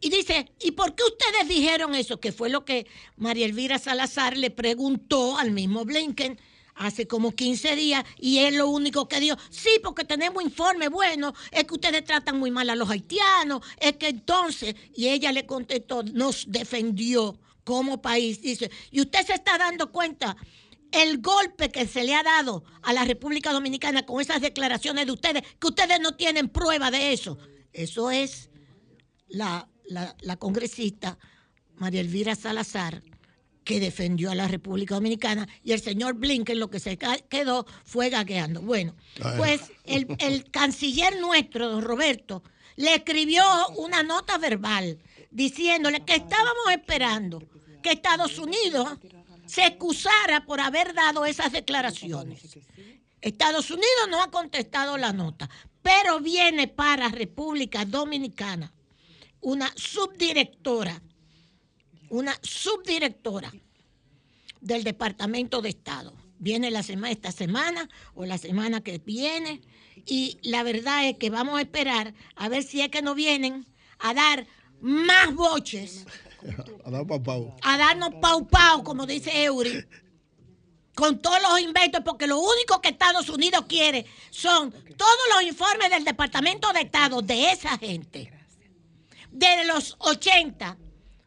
[0.00, 2.20] Y dice, ¿y por qué ustedes dijeron eso?
[2.20, 2.86] Que fue lo que
[3.16, 6.38] María Elvira Salazar le preguntó al mismo Blinken
[6.76, 10.88] hace como 15 días y él lo único que dijo, sí, porque tenemos informe.
[10.88, 15.32] Bueno, es que ustedes tratan muy mal a los haitianos, es que entonces, y ella
[15.32, 20.36] le contestó, nos defendió como país, dice, y usted se está dando cuenta
[20.92, 25.12] el golpe que se le ha dado a la República Dominicana con esas declaraciones de
[25.12, 27.36] ustedes, que ustedes no tienen prueba de eso.
[27.72, 28.50] Eso es
[29.28, 31.18] la, la- la congresista
[31.76, 33.02] María Elvira Salazar,
[33.64, 36.98] que defendió a la República Dominicana, y el señor Blinken lo que se
[37.28, 38.60] quedó fue gagueando.
[38.60, 39.38] Bueno, Ay.
[39.38, 42.42] pues el, el canciller nuestro, don Roberto,
[42.76, 43.42] le escribió
[43.76, 44.98] una nota verbal
[45.30, 47.42] diciéndole que estábamos esperando
[47.82, 48.88] que Estados Unidos
[49.46, 52.40] se excusara por haber dado esas declaraciones.
[53.20, 55.48] Estados Unidos no ha contestado la nota,
[55.82, 58.72] pero viene para República Dominicana
[59.40, 61.02] una subdirectora,
[62.10, 63.52] una subdirectora
[64.60, 66.14] del Departamento de Estado.
[66.38, 69.60] viene la semana, esta semana o la semana que viene.
[70.06, 73.66] Y la verdad es que vamos a esperar a ver si es que nos vienen
[73.98, 74.46] a dar
[74.80, 76.04] más boches,
[76.84, 77.56] A dar pau, pau.
[77.62, 79.86] a darnos pau pau, como dice Eury,
[80.94, 85.88] con todos los inventos, porque lo único que Estados Unidos quiere son todos los informes
[85.90, 88.30] del Departamento de Estado de esa gente.
[89.30, 90.76] Desde los 80,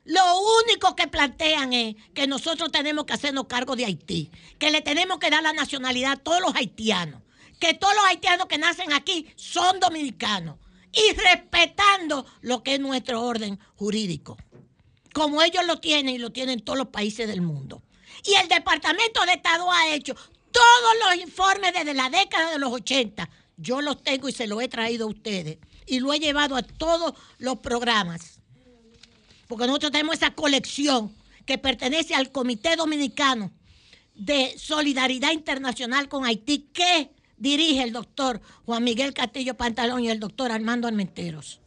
[0.07, 0.23] lo
[0.63, 5.19] único que plantean es que nosotros tenemos que hacernos cargo de Haití, que le tenemos
[5.19, 7.21] que dar la nacionalidad a todos los haitianos,
[7.59, 10.57] que todos los haitianos que nacen aquí son dominicanos
[10.91, 14.37] y respetando lo que es nuestro orden jurídico
[15.17, 17.81] como ellos lo tienen y lo tienen todos los países del mundo.
[18.23, 22.71] Y el Departamento de Estado ha hecho todos los informes desde la década de los
[22.71, 23.27] 80.
[23.57, 25.57] Yo los tengo y se los he traído a ustedes.
[25.87, 28.36] Y lo he llevado a todos los programas.
[29.47, 33.51] Porque nosotros tenemos esa colección que pertenece al Comité Dominicano
[34.13, 40.19] de Solidaridad Internacional con Haití que dirige el doctor Juan Miguel Castillo Pantalón y el
[40.19, 41.61] doctor Armando Armenteros.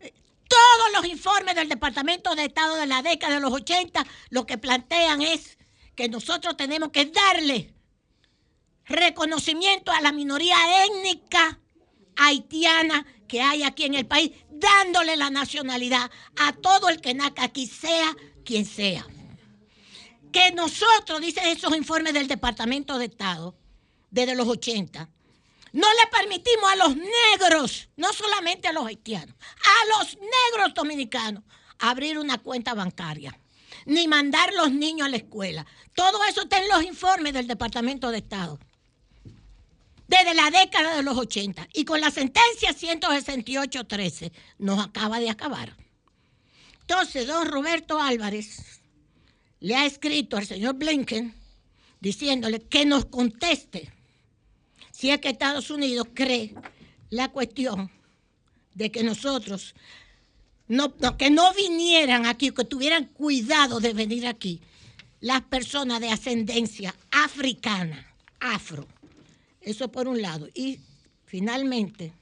[0.00, 4.56] Todos los informes del Departamento de Estado de la década de los 80 lo que
[4.58, 5.58] plantean es
[5.94, 7.74] que nosotros tenemos que darle
[8.86, 10.56] reconocimiento a la minoría
[10.86, 11.60] étnica
[12.18, 17.44] haitiana que hay aquí en el país, dándole la nacionalidad a todo el que nazca
[17.44, 18.14] aquí, sea
[18.44, 19.06] quien sea.
[20.32, 23.56] Que nosotros, dicen esos informes del Departamento de Estado,
[24.10, 25.08] desde los 80,
[25.72, 31.44] no le permitimos a los negros, no solamente a los haitianos, a los negros dominicanos,
[31.78, 33.38] abrir una cuenta bancaria,
[33.84, 35.66] ni mandar los niños a la escuela.
[35.94, 38.58] Todo eso está en los informes del Departamento de Estado.
[40.08, 41.68] Desde la década de los 80.
[41.74, 45.76] Y con la sentencia 168-13 nos acaba de acabar.
[46.80, 48.80] Entonces, don Roberto Álvarez
[49.60, 51.34] le ha escrito al señor Blinken
[52.00, 53.92] diciéndole que nos conteste
[54.90, 56.54] si es que Estados Unidos cree
[57.10, 57.90] la cuestión
[58.74, 59.74] de que nosotros,
[60.66, 64.60] no, no, que no vinieran aquí, que tuvieran cuidado de venir aquí,
[65.20, 68.88] las personas de ascendencia africana, afro.
[69.60, 70.48] Eso por un lado.
[70.54, 70.80] Y
[71.26, 72.12] finalmente,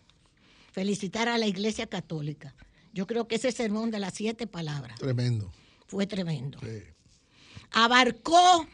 [0.73, 2.55] felicitar a la Iglesia Católica.
[2.93, 5.53] Yo creo que ese sermón de las siete palabras Tremendo.
[5.87, 6.59] fue tremendo.
[6.61, 6.83] Sí.
[7.73, 8.67] Abarcó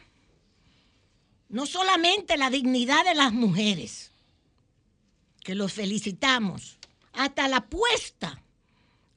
[1.49, 4.11] no solamente la dignidad de las mujeres,
[5.43, 6.77] que los felicitamos,
[7.11, 8.41] hasta la puesta,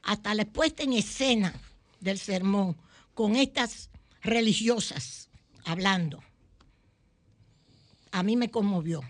[0.02, 1.54] hasta la puesta en escena
[2.00, 2.76] del sermón
[3.14, 3.90] con estas
[4.22, 5.28] religiosas
[5.64, 6.22] hablando.
[8.12, 9.02] A mí me conmovió.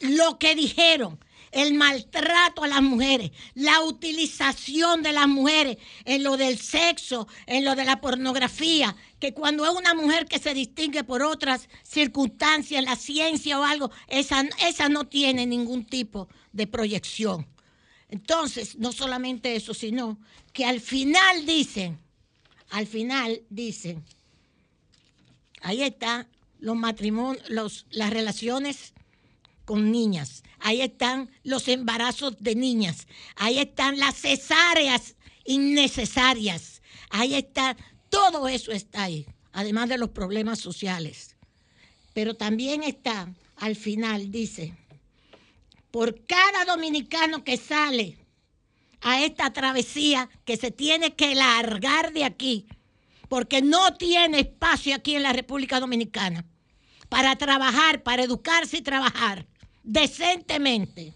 [0.00, 1.18] Lo que dijeron,
[1.56, 7.64] el maltrato a las mujeres, la utilización de las mujeres en lo del sexo, en
[7.64, 12.84] lo de la pornografía, que cuando es una mujer que se distingue por otras circunstancias,
[12.84, 14.42] la ciencia o algo, esa,
[14.90, 17.46] no tiene ningún tipo de proyección.
[18.08, 20.18] Entonces, no solamente eso, sino
[20.52, 21.98] que al final dicen,
[22.70, 24.04] al final dicen,
[25.62, 26.28] ahí está
[26.58, 28.92] los matrimonios, los, las relaciones
[29.66, 37.76] con niñas, ahí están los embarazos de niñas, ahí están las cesáreas innecesarias, ahí está,
[38.08, 41.36] todo eso está ahí, además de los problemas sociales.
[42.14, 44.72] Pero también está, al final dice,
[45.90, 48.16] por cada dominicano que sale
[49.00, 52.68] a esta travesía que se tiene que largar de aquí,
[53.28, 56.44] porque no tiene espacio aquí en la República Dominicana
[57.08, 59.46] para trabajar, para educarse y trabajar
[59.86, 61.14] decentemente.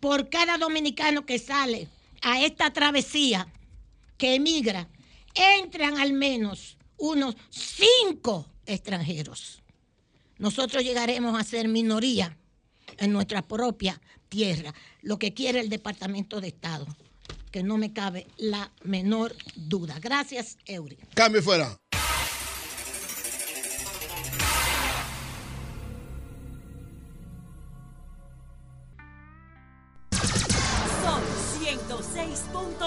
[0.00, 1.88] Por cada dominicano que sale
[2.20, 3.48] a esta travesía,
[4.18, 4.88] que emigra,
[5.34, 9.62] entran al menos unos cinco extranjeros.
[10.38, 12.36] Nosotros llegaremos a ser minoría
[12.98, 16.86] en nuestra propia tierra, lo que quiere el Departamento de Estado,
[17.50, 19.98] que no me cabe la menor duda.
[20.00, 20.98] Gracias, Eury.
[21.14, 21.76] Cambio fuera.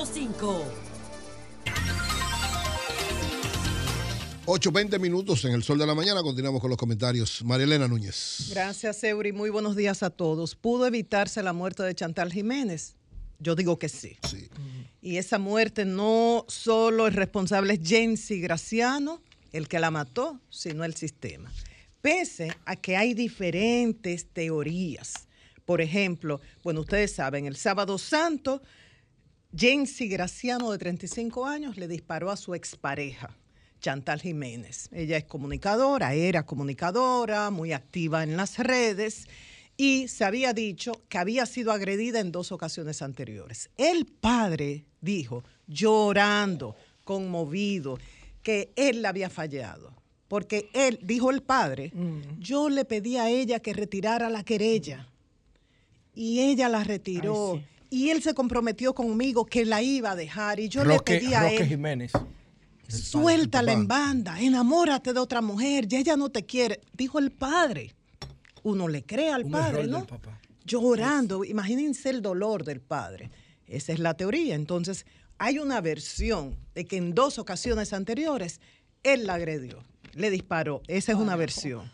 [0.02, 0.64] 106.5.
[4.48, 6.24] 8.20 minutos en el sol de la mañana.
[6.24, 7.44] Continuamos con los comentarios.
[7.44, 8.48] María Elena Núñez.
[8.50, 9.32] Gracias, Eury.
[9.32, 10.56] Muy buenos días a todos.
[10.56, 12.96] ¿Pudo evitarse la muerte de Chantal Jiménez?
[13.38, 14.18] Yo digo que sí.
[14.28, 14.50] Sí.
[15.04, 19.22] Y esa muerte no solo el responsable es Jensi Graciano,
[19.52, 21.52] el que la mató, sino el sistema.
[22.02, 25.28] Pese a que hay diferentes teorías.
[25.66, 28.64] Por ejemplo, bueno, ustedes saben, el sábado santo,
[29.56, 33.36] Jensi Graciano, de 35 años, le disparó a su expareja,
[33.82, 34.88] Chantal Jiménez.
[34.94, 39.28] Ella es comunicadora, era comunicadora, muy activa en las redes
[39.76, 43.70] y se había dicho que había sido agredida en dos ocasiones anteriores.
[43.78, 47.98] El padre dijo, llorando, conmovido,
[48.44, 49.94] que él la había fallado.
[50.28, 51.92] Porque él, dijo el padre,
[52.40, 55.10] yo le pedí a ella que retirara la querella
[56.16, 57.56] y ella la retiró.
[57.56, 57.71] Ay, sí.
[57.92, 61.34] Y él se comprometió conmigo que la iba a dejar y yo Roque, le pedí
[61.34, 62.12] a Roque él, Jiménez.
[62.88, 66.80] suéltala en banda, enamórate de otra mujer, ya ella no te quiere.
[66.94, 67.94] Dijo el padre.
[68.64, 70.06] Uno le cree al Un padre, ¿no?
[70.06, 70.40] papá.
[70.66, 73.30] Llorando, imagínense el dolor del padre.
[73.68, 74.56] Esa es la teoría.
[74.56, 75.06] Entonces,
[75.38, 78.62] hay una versión de que en dos ocasiones anteriores
[79.04, 80.82] él la agredió, le disparó.
[80.88, 81.92] Esa es una versión.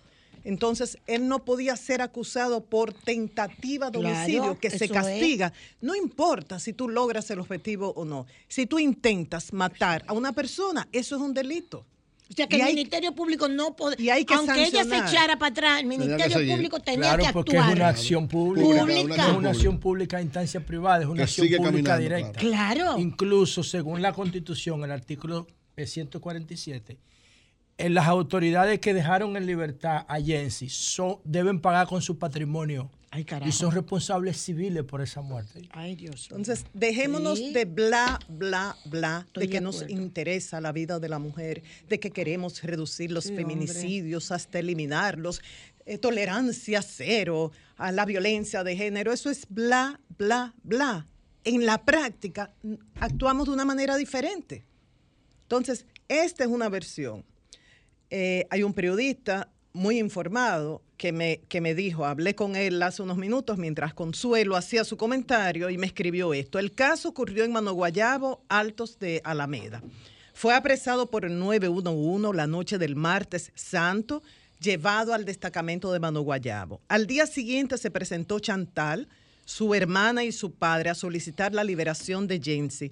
[0.48, 4.91] Entonces, él no podía ser acusado por tentativa de Claro, homicidio, que se eso es.
[4.91, 5.52] castiga.
[5.82, 8.26] No importa si tú logras el objetivo o no.
[8.48, 11.86] Si tú intentas matar a una persona, eso es un delito.
[12.30, 14.02] O sea que Y el hay- Ministerio Público no puede.
[14.02, 15.10] y hay que aunque ella se sancionar.
[15.10, 16.56] echara para atrás, el Ministerio.
[16.56, 17.69] Público tenía Claro, que porque actuar.
[17.74, 18.68] es una acción pública.
[18.68, 19.18] Pública.
[19.28, 22.40] No es una acción pública a instancia privada, es una Que acción pública directa.
[22.40, 22.98] Claro.
[22.99, 25.45] Incluso, según la Constitución, el artículo
[25.78, 26.98] 147,
[27.78, 32.90] en las autoridades que dejaron en libertad a Jensi son, deben pagar con su patrimonio
[33.12, 33.48] Ay, carajo.
[33.48, 35.62] y son responsables civiles por esa muerte.
[35.72, 36.28] Ay, Dios.
[36.32, 37.54] Entonces, dejémonos Sí.
[37.54, 41.62] de bla, bla, bla, Estoy de de que nos interesa la vida de la mujer,
[41.88, 45.41] de que queremos reducir los Sí, feminicidios hasta eliminarlos,
[45.86, 49.14] eh, tolerancia cero a la violencia de género.
[49.14, 51.06] Eso es bla, bla, bla.
[51.44, 52.52] En la práctica
[52.99, 54.66] actuamos de una manera diferente.
[55.44, 57.24] Entonces, esta es una versión.
[58.09, 63.03] Eh, hay un periodista muy informado que me, que me dijo, hablé con él hace
[63.03, 66.57] unos minutos mientras Consuelo hacía su comentario y me escribió esto.
[66.57, 69.84] El caso ocurrió en Manoguayabo, Altos de Alameda.
[70.34, 74.23] Fue apresado por el 911 la noche del martes santo,
[74.59, 76.81] llevado al destacamento de Manoguayabo.
[76.88, 79.07] Al día siguiente se presentó Chantal,
[79.45, 82.91] su hermana y su padre a solicitar la liberación de Jensi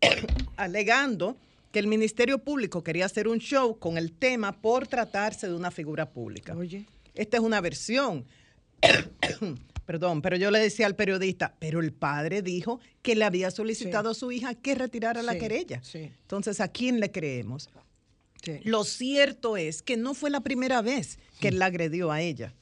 [0.56, 1.36] alegando
[1.72, 5.70] que el Ministerio Público quería hacer un show con el tema por tratarse de una
[5.70, 6.54] figura pública.
[6.56, 6.86] Oye.
[7.14, 8.24] Esta es una versión.
[9.86, 14.10] Perdón, pero yo le decía al periodista, pero el padre dijo que le había solicitado
[14.10, 15.80] a su hija que retirara la querella.
[15.82, 16.12] sí.
[16.22, 17.68] Entonces, ¿a quién le creemos?
[18.42, 18.60] Sí.
[18.62, 22.54] Lo cierto es que no fue la primera vez que él la agredió a ella.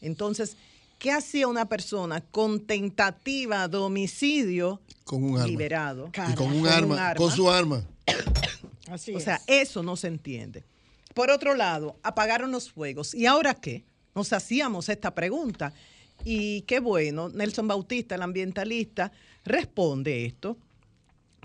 [0.00, 0.56] Entonces,
[0.98, 5.46] ¿qué hacía una persona con tentativa de homicidio Con un arma.
[5.46, 6.10] liberado?
[6.30, 7.82] Y con un arma, con su arma.
[8.90, 9.24] Así O es.
[9.24, 10.64] sea, eso no se entiende.
[11.14, 13.14] Por otro lado, apagaron los fuegos.
[13.14, 13.84] ¿Y ahora qué?
[14.14, 15.72] Nos hacíamos esta pregunta.
[16.24, 19.12] Y qué bueno, Nelson Bautista, el ambientalista,
[19.44, 20.56] responde esto.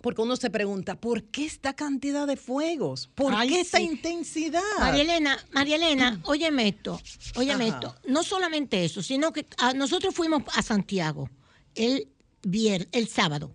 [0.01, 3.07] Porque uno se pregunta, ¿por qué esta cantidad de fuegos?
[3.13, 4.61] ¿Por Ay, qué esta intensidad?
[4.79, 6.99] María Elena, María Elena, óyeme esto,
[7.35, 7.75] óyeme Ajá.
[7.75, 7.95] esto.
[8.07, 11.29] No solamente eso, sino que ah, nosotros fuimos a Santiago
[11.75, 12.07] el
[12.41, 13.51] vier, el sábado.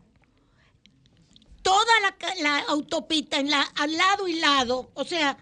[1.67, 1.93] Toda
[2.43, 5.37] la, autopista en la, al lado y lado, o sea,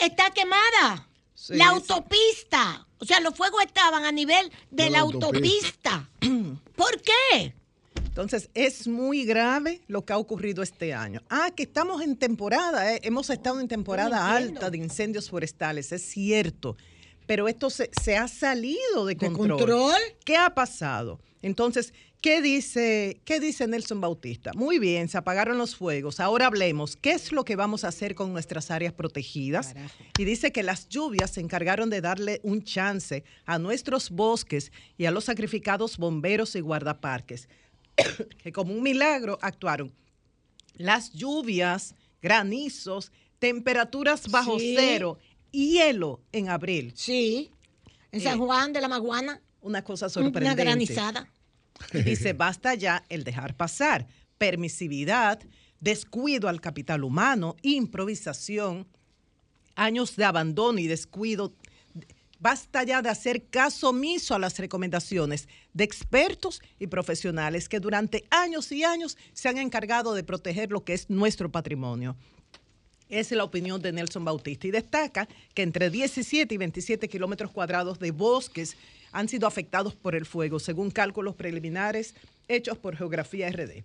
[0.00, 1.08] está quemada.
[1.34, 2.86] Sí, la autopista.
[2.98, 6.08] O sea, los fuegos estaban a nivel de, De la autopista.
[6.76, 7.54] ¿Por qué?
[7.94, 11.22] Entonces, es muy grave lo que ha ocurrido este año.
[11.30, 13.00] Ah, que estamos en temporada, ¿eh?
[13.04, 16.76] hemos estado en temporada alta de incendios forestales, es cierto,
[17.26, 19.58] pero esto se, se ha salido de ¿De control.
[19.58, 20.00] control?
[20.24, 21.20] ¿Qué ha pasado?
[21.40, 24.52] Entonces, ¿qué dice, ¿qué dice Nelson Bautista?
[24.54, 26.20] Muy bien, se apagaron los fuegos.
[26.20, 29.74] Ahora hablemos, ¿qué es lo que vamos a hacer con nuestras áreas protegidas?
[30.18, 35.04] Y dice que las lluvias se encargaron de darle un chance a nuestros bosques y
[35.06, 37.48] a los sacrificados bomberos y guardaparques
[38.42, 39.92] que como un milagro actuaron.
[40.74, 44.74] Las lluvias, granizos, temperaturas bajo Sí.
[44.78, 45.18] cero,
[45.50, 46.92] hielo en abril.
[46.94, 47.50] Sí.
[48.12, 50.62] En San Eh, Juan de la Maguana, Una cosa una sorprendente.
[50.64, 51.31] granizada.
[51.92, 54.06] Dice, basta ya el dejar pasar.
[54.38, 55.40] Permisividad,
[55.80, 58.86] descuido al capital humano, improvisación,
[59.74, 61.52] años de abandono y descuido.
[62.38, 68.24] Basta ya de hacer caso omiso a las recomendaciones de expertos y profesionales que durante
[68.30, 72.16] años y años se han encargado de proteger lo que es nuestro patrimonio.
[73.08, 77.50] Esa es la opinión de Nelson Bautista y destaca que entre 17 y 27 kilómetros
[77.50, 78.76] cuadrados de bosques
[79.12, 82.14] han sido afectados por el fuego, según cálculos preliminares
[82.48, 83.84] hechos por Geografía RD.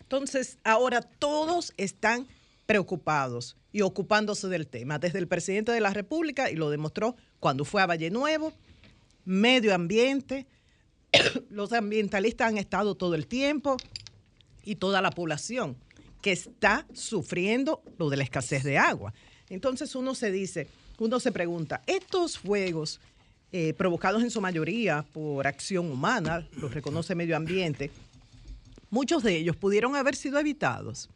[0.00, 2.26] Entonces, ahora todos están
[2.64, 7.64] preocupados y ocupándose del tema, desde el presidente de la República, y lo demostró cuando
[7.64, 8.52] fue a Valle Nuevo,
[9.24, 10.46] medio ambiente,
[11.50, 13.76] los ambientalistas han estado todo el tiempo
[14.64, 15.76] y toda la población
[16.22, 19.12] que está sufriendo lo de la escasez de agua.
[19.48, 20.68] Entonces uno se dice,
[20.98, 23.00] uno se pregunta, estos fuegos
[23.58, 27.90] eh, provocados en su mayoría por acción humana, los reconoce medio ambiente,
[28.90, 31.08] muchos de ellos pudieron haber sido evitados.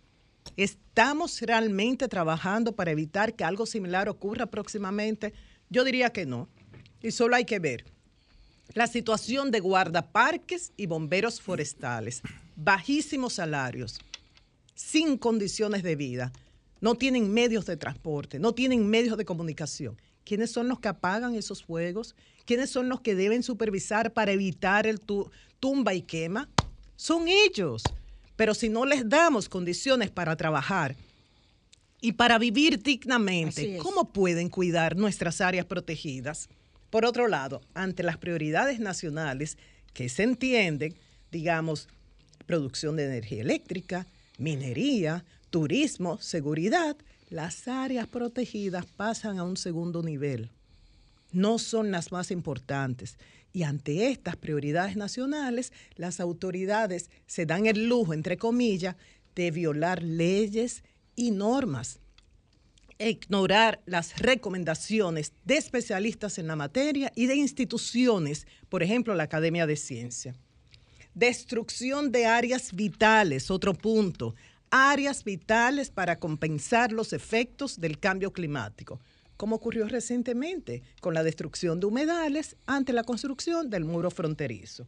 [0.57, 5.35] ¿Estamos realmente trabajando para evitar que algo similar ocurra próximamente?
[5.69, 6.49] Yo diría que no.
[7.03, 7.85] Y solo hay que ver
[8.73, 12.23] la situación de guardaparques y bomberos forestales.
[12.57, 14.01] Bajísimos salarios,
[14.75, 16.33] sin condiciones de vida,
[16.81, 19.99] no tienen medios de transporte, no tienen medios de comunicación.
[20.31, 22.15] ¿Quiénes son los que apagan esos fuegos?
[22.45, 25.29] ¿Quiénes son los que deben supervisar para evitar el tu-
[25.59, 26.49] tumba y quema?
[26.95, 27.83] Son ellos.
[28.37, 30.95] Pero si no les damos condiciones para trabajar
[32.01, 33.77] y para vivir dignamente.
[33.79, 36.49] ¿cómo pueden cuidar nuestras áreas protegidas?
[36.91, 39.59] Por otro lado, ante las prioridades nacionales
[39.95, 40.95] que se entienden,
[41.33, 41.89] digamos,
[42.47, 44.07] producción de energía eléctrica,
[44.39, 46.97] minería, turismo, seguridad,
[47.31, 50.51] las áreas protegidas pasan a un segundo nivel.
[51.33, 53.17] No son las más importantes.
[53.53, 58.97] Y ante estas prioridades nacionales, las autoridades se dan el lujo, entre comillas,
[59.35, 60.85] de violar leyes
[61.17, 62.01] y normas
[63.09, 69.67] ignorar las recomendaciones de especialistas en la materia y de instituciones, por ejemplo, la Academia
[69.67, 70.35] de Ciencia.
[71.15, 74.35] Destrucción de áreas vitales, otro punto.
[74.71, 79.01] Áreas vitales para compensar los efectos del cambio climático,
[79.37, 84.87] como ocurrió recientemente con la destrucción de humedales ante la construcción del muro fronterizo.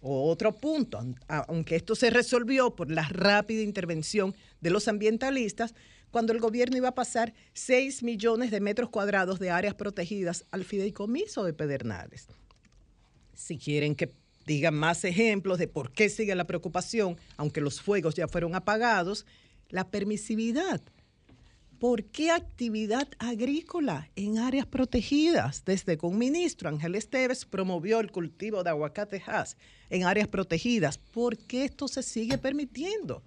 [0.00, 1.16] Otro punto, aun-
[1.48, 5.74] aunque esto se resolvió por la rápida intervención de los ambientalistas,
[6.10, 10.64] cuando el gobierno iba a pasar 6 millones de metros cuadrados de áreas protegidas al
[10.64, 12.26] fideicomiso de Pedernales.
[13.34, 14.10] Si quieren que
[14.50, 19.24] digan más ejemplos de por qué sigue la preocupación, aunque los fuegos ya fueron apagados,
[19.68, 20.80] la permisividad.
[21.78, 25.64] ¿Por qué actividad agrícola en áreas protegidas?
[25.64, 29.56] Desde que un ministro, Ángel Esteves, promovió el cultivo de aguacatejas
[29.88, 30.98] en áreas protegidas.
[30.98, 33.22] ¿Por qué esto se sigue permitiendo?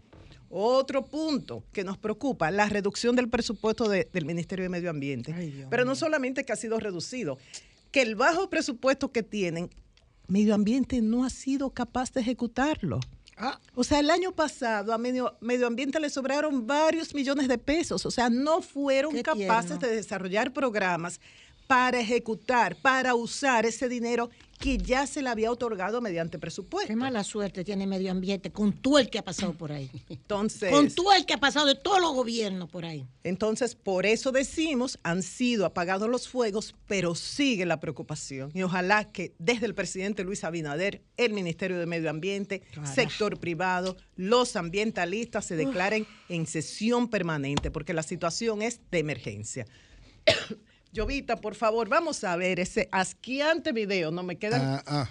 [0.50, 5.34] Otro punto que nos preocupa, la reducción del presupuesto de- del Ministerio de Medio Ambiente.
[5.70, 7.40] Pero no solamente que ha sido reducido,
[7.92, 9.70] que el bajo presupuesto que tienen,
[10.34, 13.00] Medio Ambiente no ha sido capaz de ejecutarlo.
[13.76, 18.04] O sea, el año pasado a medio, medio Ambiente le sobraron varios millones de pesos.
[18.08, 19.88] O sea, no fueron Qué capaces tierno.
[19.88, 21.22] de desarrollar programas
[21.68, 24.32] para ejecutar, para usar ese dinero
[24.64, 26.88] que ya se le había otorgado mediante presupuesto.
[26.88, 29.92] Qué mala suerte tiene medio ambiente con todo el que ha pasado por ahí.
[30.10, 33.06] Entonces, Con todo el que ha pasado de todos los gobiernos por ahí.
[33.26, 38.52] Entonces, por eso decimos, han sido apagados los fuegos, pero sigue la preocupación.
[38.54, 43.98] Y ojalá que desde el presidente Luis Abinader, el Ministerio de Medio Ambiente, sector privado,
[44.16, 49.66] los ambientalistas se declaren en sesión permanente, porque la situación es de emergencia.
[50.94, 54.12] Llovita, por favor, vamos a ver ese asquiante video.
[54.12, 54.62] No me quedan.
[54.62, 55.10] Ah, ah.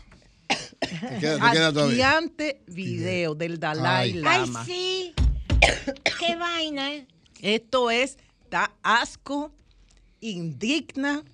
[0.81, 2.09] Te queda, te queda todavía.
[2.09, 4.13] asquiante video del Dalai Ay.
[4.15, 4.61] Lama.
[4.61, 5.15] Ay, sí.
[6.21, 7.07] Qué vaina, ¿eh?
[7.41, 8.19] Esto es,
[8.51, 9.53] da asco,
[10.21, 11.25] indigna,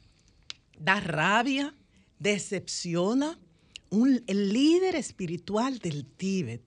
[0.78, 1.74] da rabia,
[2.18, 3.38] decepciona.
[3.90, 6.62] Un, el líder espiritual del Tíbet,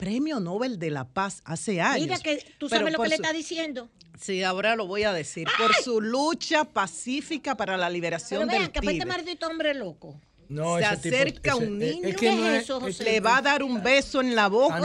[0.00, 2.08] premio Nobel de la Paz hace años.
[2.08, 3.88] Mira que tú pero sabes lo que le está diciendo.
[4.18, 5.46] Sí, ahora lo voy a decir.
[5.56, 9.16] Por su lucha pacífica para la liberación Pero vean, del que para este Tíbet.
[9.16, 10.20] maldito hombre loco.
[10.50, 12.82] No, se tipo- acerca ese- un niño es que no ¿Qué es es- eso, es
[12.82, 13.04] José?
[13.04, 14.82] que- le va a dar un beso en la boca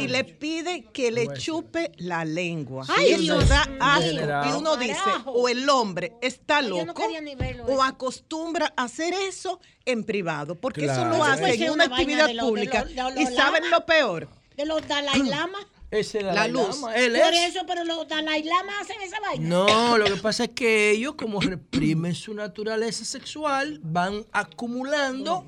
[0.00, 2.86] y le pide que le chupe la lengua.
[2.88, 4.48] Ay, y eso Dios da asco.
[4.48, 5.32] Y uno dice, Carajo.
[5.32, 7.02] o el hombre está no loco
[7.36, 7.82] verlo o eso.
[7.82, 12.42] acostumbra a hacer eso en privado, porque eso lo hace en una actividad de lo-
[12.44, 12.84] de pública.
[12.84, 15.58] lo- de lo y saben lo peor, De los Dalai Lama.
[15.90, 16.76] Ese La Dalai luz.
[16.76, 17.48] Lama, él Por es.
[17.54, 19.48] eso, pero los Dalai Lama hacen esa vaina.
[19.48, 25.44] No, lo que pasa es que ellos, como reprimen su naturaleza sexual, van acumulando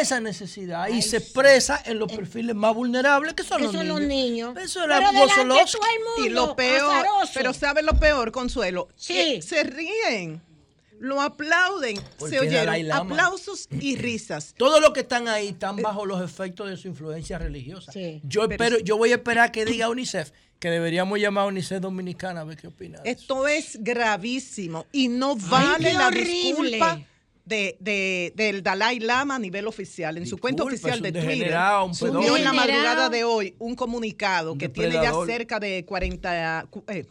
[0.00, 3.82] esa necesidad y se expresa en los perfiles más vulnerables que son, Que los, son
[3.82, 3.98] niños.
[4.00, 4.56] los niños.
[4.56, 7.32] Eso todo el y lo peor, azaroso.
[7.34, 8.88] pero ¿saben lo peor, Consuelo?
[8.96, 9.12] Sí.
[9.14, 10.40] Que se ríen,
[11.02, 14.54] lo aplauden, Porque se oyeron aplausos y risas.
[14.56, 17.90] Todos los que están ahí están bajo los efectos de su influencia religiosa.
[17.92, 18.20] Sí.
[18.24, 18.82] Yo Pero espero, sí.
[18.84, 20.30] yo voy a esperar que diga UNICEF
[20.60, 23.00] que deberíamos llamar a UNICEF Dominicana a ver qué opina.
[23.00, 23.20] de eso.
[23.20, 26.30] Esto es gravísimo y no vale la horrible.
[26.70, 27.00] disculpa
[27.44, 30.16] de, de- del Dalai Lama a nivel oficial.
[30.16, 31.52] En su cuenta oficial de Twitter,
[31.94, 36.66] subió en la madrugada de hoy un comunicado Un que tiene ya cerca de 40,
[36.70, 37.04] cu- eh,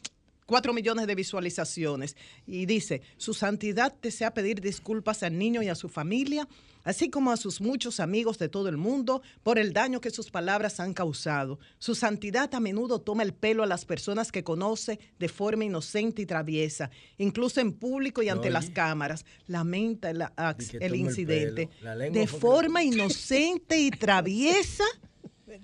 [0.51, 2.17] 4 millones de visualizaciones.
[2.45, 6.45] Y dice, su santidad desea pedir disculpas al niño y a su familia,
[6.83, 10.29] así como a sus muchos amigos de todo el mundo, por el daño que sus
[10.29, 11.57] palabras han causado.
[11.79, 16.21] Su santidad a menudo toma el pelo a las personas que conoce de forma inocente
[16.23, 18.53] y traviesa, incluso en público y ante Oye.
[18.53, 19.23] las cámaras.
[19.47, 21.69] Lamenta el, incidente.
[21.81, 24.83] de que- forma inocente y traviesa,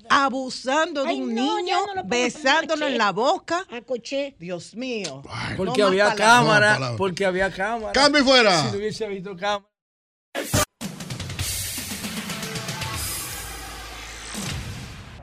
[0.09, 3.65] abusando de Ay, un no, niño, no besándolo en la boca.
[3.69, 4.35] Acoché.
[4.39, 5.23] Dios mío.
[5.55, 7.93] Porque No había cámara, porque había cámara.
[7.93, 8.64] ¡Cambio y fuera!
[8.65, 9.68] Si no hubiese visto cámara.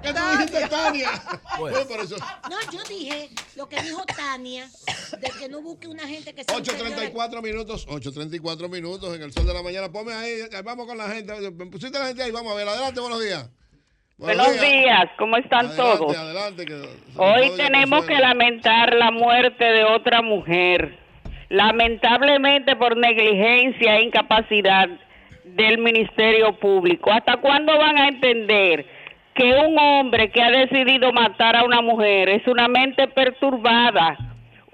[0.02, 1.10] ¿Qué tú dijiste, Tania?
[1.58, 1.78] Bueno.
[2.02, 2.16] Eso.
[2.50, 4.68] No, yo dije lo que dijo Tania,
[5.18, 9.46] de que no busque una gente que sea 8.34 minutos, 8.34 minutos en el sol
[9.46, 9.90] de la mañana.
[9.90, 11.50] Ponme ahí, vamos con la gente.
[11.52, 12.68] Pusiste la gente ahí, vamos a ver.
[12.68, 13.48] Adelante, buenos días.
[14.16, 16.16] Buenos días, ¿cómo están Adelante, todos?
[16.16, 16.82] Adelante, que-
[17.16, 20.96] Hoy tenemos que lamentar la muerte de otra mujer,
[21.48, 24.88] lamentablemente por negligencia e incapacidad
[25.44, 27.10] del Ministerio Público.
[27.12, 28.86] ¿Hasta cuándo van a entender
[29.34, 34.16] que un hombre que ha decidido matar a una mujer es una mente perturbada?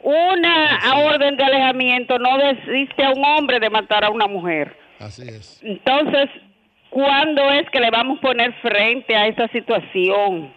[0.03, 4.77] Una orden de alejamiento no desiste a un hombre de matar a una mujer.
[4.99, 5.61] Así es.
[5.63, 6.29] Entonces,
[6.91, 10.53] ¿cuándo es que le vamos a poner frente a esa situación?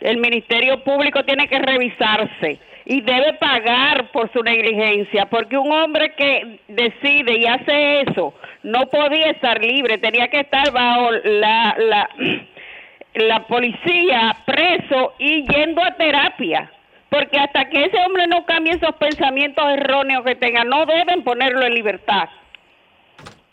[0.00, 6.12] El Ministerio Público tiene que revisarse y debe pagar por su negligencia, porque un hombre
[6.16, 12.10] que decide y hace eso no podía estar libre, tenía que estar bajo la, la,
[13.14, 16.70] la policía preso y yendo a terapia.
[17.08, 21.66] Porque hasta que ese hombre no cambie esos pensamientos erróneos que tenga, no deben ponerlo
[21.66, 22.28] en libertad.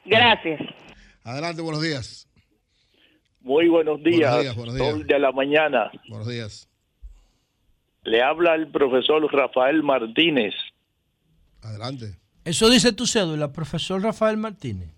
[0.05, 0.61] Gracias.
[1.29, 2.27] Adelante, buenos días.
[3.41, 4.89] Muy buenos días, Buenos días, buenos días.
[4.89, 5.91] sol de la mañana.
[6.09, 6.67] Buenos días.
[8.03, 10.55] Le habla el profesor Rafael Martínez.
[11.61, 12.17] Adelante.
[12.45, 14.89] Eso dice tu cédula, profesor Rafael Martínez.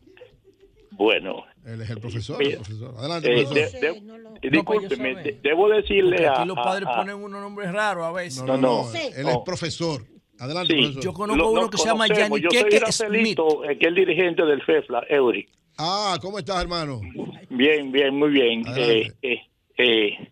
[0.92, 2.38] Bueno, Él es el profesor.
[2.38, 2.96] Mira, el profesor.
[2.98, 3.82] Adelante, eh, profesor.
[3.82, 7.72] de- de- discúlpeme, de- debo decirle a, aquí los padres a- a- ponen unos nombres
[7.74, 8.42] raros a veces.
[8.44, 8.90] No, no.
[8.94, 10.06] Él es profesor.
[10.40, 11.04] Adelante, Sí, profesor.
[11.04, 12.40] Yo conozco lo- uno que se llama conocemos.
[12.40, 13.40] Yanni Yo soy Keke Smith.
[13.70, 15.48] Eh, que es el dirigente del FEFLA, Eury.
[15.78, 17.02] Ah, ¿cómo estás, hermano?
[17.50, 18.64] Bien, bien, muy bien.
[18.78, 19.42] Eh, eh,
[19.78, 20.30] eh,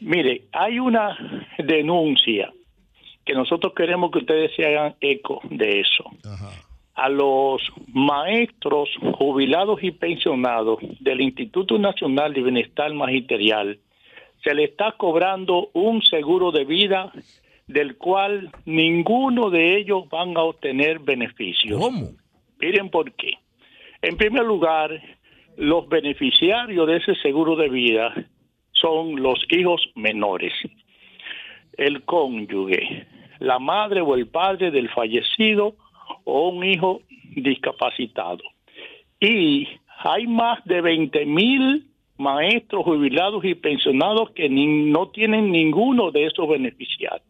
[0.00, 1.16] mire, hay una
[1.58, 2.52] denuncia
[3.24, 6.04] que nosotros queremos que ustedes se hagan eco de eso.
[6.94, 8.88] A los maestros
[9.18, 13.78] jubilados y pensionados del Instituto Nacional de Bienestar Magisterial
[14.44, 17.12] se le está cobrando un seguro de vida
[17.66, 21.80] del cual ninguno de ellos van a obtener beneficios.
[21.80, 22.10] ¿Cómo?
[22.60, 23.32] Miren por qué.
[24.04, 25.00] En primer lugar,
[25.56, 28.12] los beneficiarios de ese seguro de vida
[28.72, 30.52] son los hijos menores,
[31.78, 33.06] el cónyuge,
[33.38, 35.76] la madre o el padre del fallecido
[36.24, 37.00] o un hijo
[37.34, 38.42] discapacitado.
[39.20, 39.68] Y
[40.00, 41.86] hay más de 20 mil
[42.18, 47.26] maestros jubilados y pensionados que no tienen ninguno de esos beneficiarios.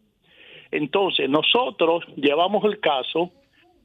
[0.73, 3.31] Entonces, nosotros llevamos el caso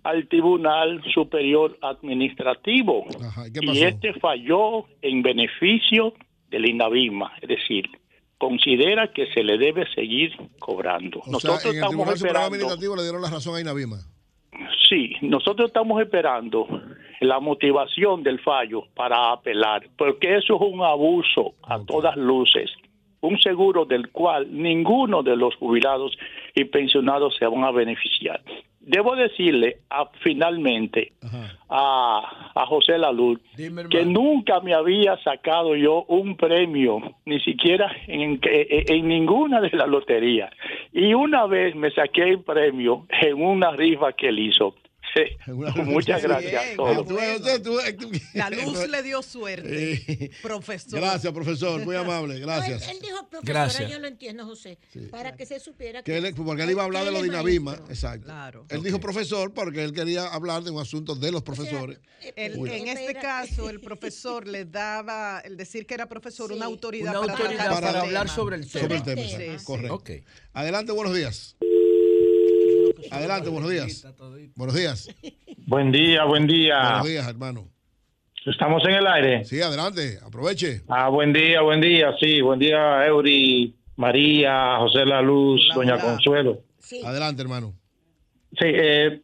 [0.03, 3.05] al Tribunal Superior Administrativo
[3.53, 6.13] ¿qué y este falló en beneficio
[6.49, 7.89] del INAVIMA, es decir,
[8.37, 11.19] considera que se le debe seguir cobrando.
[11.19, 13.97] O nosotros sea, en el estamos Tribunal esperando, Administrativo le dieron la razón a Inavima.
[14.89, 16.67] sí, nosotros estamos esperando
[17.19, 22.71] la motivación del fallo para apelar, porque eso es un abuso a todas luces,
[23.21, 26.17] un seguro del cual ninguno de los jubilados
[26.55, 28.41] y pensionados se van a beneficiar.
[28.91, 31.13] Debo decirle a- finalmente
[31.69, 33.39] a, a José Laluz
[33.89, 39.69] que nunca me había sacado yo un premio, ni siquiera en, en, en ninguna de
[39.77, 40.51] las loterías.
[40.91, 44.73] Y una vez me saqué el premio en una rifa que él hizo.
[45.13, 45.51] Sí,
[45.85, 47.07] Muchas gracias a todos.
[48.33, 50.99] La luz le dio suerte, Eh, profesor.
[50.99, 51.83] Gracias, profesor.
[51.83, 52.39] Muy amable.
[52.39, 52.87] Gracias.
[52.89, 53.89] Él dijo profesora, Gracias.
[53.91, 54.77] yo lo entiendo, José,
[55.09, 57.29] para que se supiera Que él- porque él iba a hablar de lo de él
[57.29, 57.71] es Inavima.
[57.71, 57.91] maestro.
[57.93, 58.65] Exacto.
[58.69, 61.99] Él dijo profesor porque él quería hablar de un asunto de los profesores.
[62.35, 62.69] El- Uy.
[62.71, 67.21] en este caso, el profesor le daba, el decir que era profesor, una autoridad, Una
[67.21, 68.81] para, autoridad hablar sobre el tema.
[68.83, 69.59] Sobre el tema, Sí, exacto.
[69.59, 69.65] sí.
[69.65, 70.03] correcto.
[70.53, 71.55] Adelante, buenos días.
[73.11, 74.05] Adelante, buenos días.
[74.55, 75.09] Buenos días.
[75.67, 76.79] Buen día, buen día.
[76.81, 77.67] Buenos días, hermano.
[78.45, 79.45] ¿Estamos en el aire?
[79.45, 80.81] Sí, adelante, aproveche.
[80.87, 86.61] Ah, buen día, buen día, sí, buen día, Eury, María, José La Luz, Doña Consuelo.
[87.03, 87.73] Adelante, hermano.
[88.51, 89.21] Sí, eh,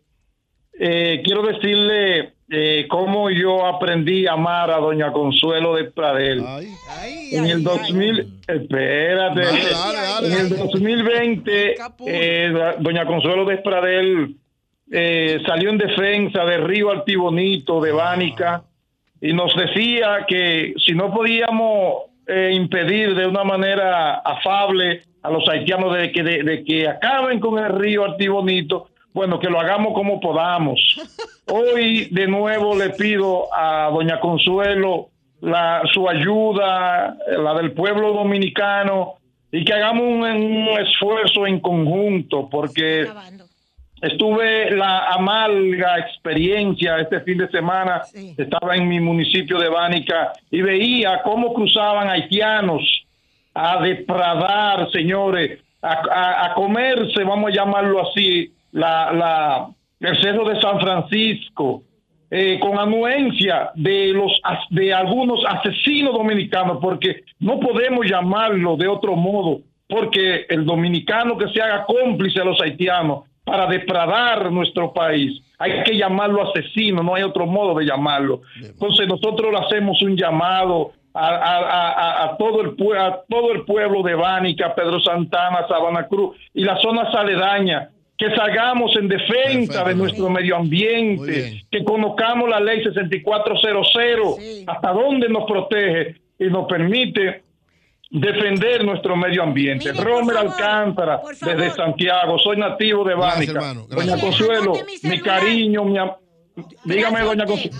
[0.80, 6.44] eh, quiero decirle eh, cómo yo aprendí a amar a Doña Consuelo de Pradel.
[7.32, 9.42] en el 2000, espérate,
[10.24, 11.76] en el 2020,
[12.08, 14.36] eh, Doña Consuelo de Pradel
[14.92, 18.64] eh, salió en defensa de Río Altibonito, de Bánica,
[19.20, 25.48] y nos decía que si no podíamos eh, impedir de una manera afable a los
[25.50, 29.94] haitianos de que, de, de que acaben con el río Altibonito, bueno, que lo hagamos
[29.94, 30.78] como podamos.
[31.50, 35.08] Hoy de nuevo le pido a doña Consuelo
[35.40, 39.14] la, su ayuda, la del pueblo dominicano,
[39.54, 43.04] y que hagamos un, un esfuerzo en conjunto, porque
[44.02, 48.02] estuve la amarga experiencia este fin de semana,
[48.38, 52.84] estaba en mi municipio de Bánica y veía cómo cruzaban haitianos
[53.54, 59.68] a depradar, señores, a, a- a comerse, vamos a llamarlo así, la, la,
[60.02, 61.84] el cerro de San Francisco,
[62.30, 64.32] eh, con anuencia de los
[64.70, 71.48] de algunos asesinos dominicanos, porque no podemos llamarlo de otro modo, porque el dominicano que
[71.50, 77.16] se haga cómplice a los haitianos para depradar nuestro país, hay que llamarlo asesino, no
[77.16, 78.42] hay otro modo de llamarlo.
[78.62, 83.54] Entonces nosotros le hacemos un llamado a, a- a- a- a todo el a todo
[83.54, 89.08] el pueblo de Bánica, Pedro Santana, Sabana Cruz y las zonas aledañas, que salgamos en
[89.10, 94.38] defensa de nuestro medio ambiente, que conozcamos la ley 6400,
[94.68, 97.44] hasta dónde nos protege y nos permite
[98.10, 99.92] defender nuestro medio ambiente.
[99.92, 103.96] Romer Alcántara, desde Santiago, soy nativo de Gracias, Bánica.
[103.96, 104.18] Doña.
[104.22, 104.74] Consuelo,
[105.04, 106.14] mi cariño, mi am-
[106.86, 107.46] dígame, Gracias doña.
[107.46, 107.78] Consuelo.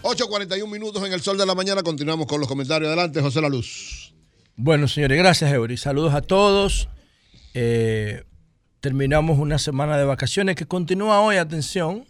[0.03, 1.83] 8.41 minutos en el sol de la mañana.
[1.83, 2.87] Continuamos con los comentarios.
[2.87, 4.13] Adelante, José La Luz.
[4.55, 5.77] Bueno, señores, gracias, Eury.
[5.77, 6.89] Saludos a todos.
[7.53, 8.23] Eh,
[8.79, 11.37] terminamos una semana de vacaciones que continúa hoy.
[11.37, 12.05] Atención,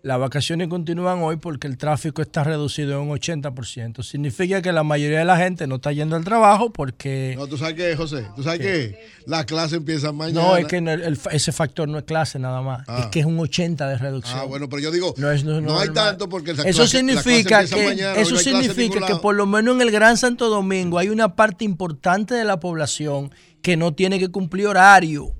[0.00, 4.02] las vacaciones continúan hoy porque el tráfico está reducido en un 80%.
[4.04, 7.34] Significa que la mayoría de la gente no está yendo al trabajo porque...
[7.36, 8.24] No, ¿tú sabes qué, José?
[8.36, 9.06] ¿Tú sabes qué?
[9.26, 10.40] La clase empieza mañana.
[10.40, 12.84] No, es que el- ese factor no es clase nada más.
[12.86, 13.00] Ah.
[13.00, 14.38] Es que es un 80 de reducción.
[14.38, 16.82] Ah, bueno, pero yo digo, No, es- no- no, no hay tanto porque la Eso
[16.84, 20.16] clase- la clase significa que mañana, eso significa que por lo menos en el Gran
[20.16, 25.34] Santo Domingo hay una parte importante de la población que no tiene que cumplir horario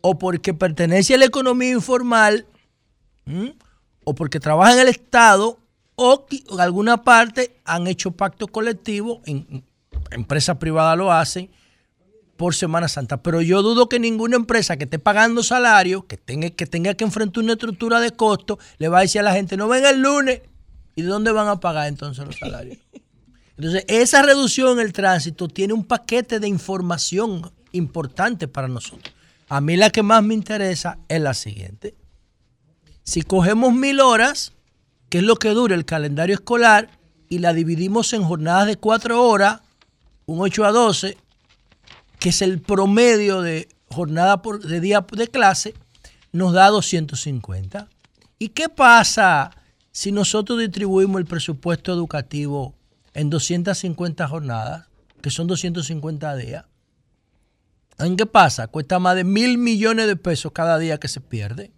[0.00, 2.46] o porque pertenece a la economía informal
[3.26, 3.54] ¿m?
[4.04, 5.58] O porque trabaja en el Estado
[5.96, 9.64] o en alguna parte han hecho pactos colectivos, en,
[10.10, 11.50] empresas privadas lo hacen
[12.36, 13.22] por Semana Santa.
[13.22, 17.04] Pero yo dudo que ninguna empresa que esté pagando salario, que tenga, que tenga que
[17.04, 20.00] enfrentar una estructura de costo, le va a decir a la gente, no venga el
[20.00, 20.42] lunes.
[20.96, 22.78] ¿Y de dónde van a pagar entonces los salarios?
[23.56, 29.14] Entonces, esa reducción en el tránsito tiene un paquete de información importante para nosotros.
[29.48, 31.94] A mí la que más me interesa es la siguiente.
[33.04, 34.52] Si cogemos mil horas,
[35.10, 36.90] que es lo que dura el calendario escolar,
[37.28, 39.60] y la dividimos en jornadas de cuatro horas,
[40.26, 41.18] un 8 a 12,
[42.18, 45.74] que es el promedio de jornada por, de día de clase,
[46.32, 47.88] nos da 250.
[48.38, 49.50] ¿Y qué pasa
[49.92, 52.74] si nosotros distribuimos el presupuesto educativo
[53.12, 54.86] en 250 jornadas,
[55.20, 56.64] que son 250 días?
[57.98, 58.66] ¿En qué pasa?
[58.68, 61.70] Cuesta más de mil millones de pesos cada día que se pierde.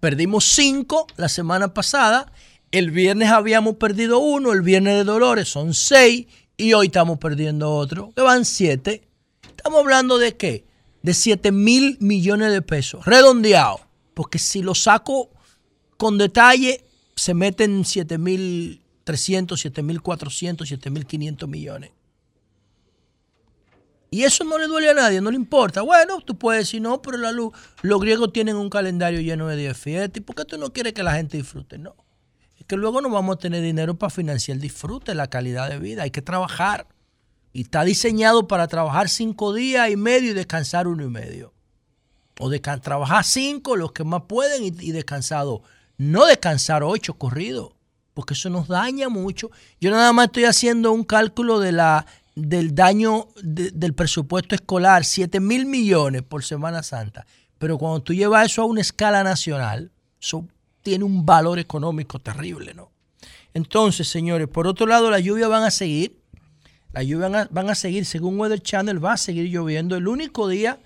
[0.00, 2.32] Perdimos cinco la semana pasada.
[2.70, 6.26] El viernes habíamos perdido uno, el viernes de Dolores son seis
[6.56, 9.08] y hoy estamos perdiendo otro, que van siete.
[9.42, 10.66] Estamos hablando de qué?
[11.02, 13.80] De 7 mil millones de pesos, redondeado.
[14.14, 15.30] Porque si lo saco
[15.96, 16.84] con detalle,
[17.14, 21.90] se meten 7 mil 300, 7 mil 400, 7 mil 500 millones.
[24.10, 25.82] Y eso no le duele a nadie, no le importa.
[25.82, 27.52] Bueno, tú puedes decir, no, pero la luz,
[27.82, 30.18] los griegos tienen un calendario lleno de días de fiesta.
[30.18, 31.78] ¿Y por qué tú no quieres que la gente disfrute?
[31.78, 31.94] No.
[32.58, 36.04] Es que luego no vamos a tener dinero para financiar disfrute, la calidad de vida.
[36.04, 36.86] Hay que trabajar.
[37.52, 41.52] Y está diseñado para trabajar cinco días y medio y descansar uno y medio.
[42.40, 45.62] O trabajar cinco, los que más pueden, y, y descansado
[45.98, 47.72] no descansar ocho corridos,
[48.14, 49.50] porque eso nos daña mucho.
[49.80, 52.06] Yo nada más estoy haciendo un cálculo de la,
[52.40, 57.26] del daño de- del presupuesto escolar, 7 mil millones por Semana Santa.
[57.58, 59.90] Pero cuando tú llevas eso a una escala nacional,
[60.20, 60.46] eso
[60.82, 62.90] tiene un valor económico terrible, ¿no?
[63.54, 66.16] Entonces, señores, por otro lado, las lluvias van a seguir.
[66.92, 69.96] Las lluvias van a seguir, según Weather Channel, va a seguir lloviendo.
[69.96, 70.78] El único día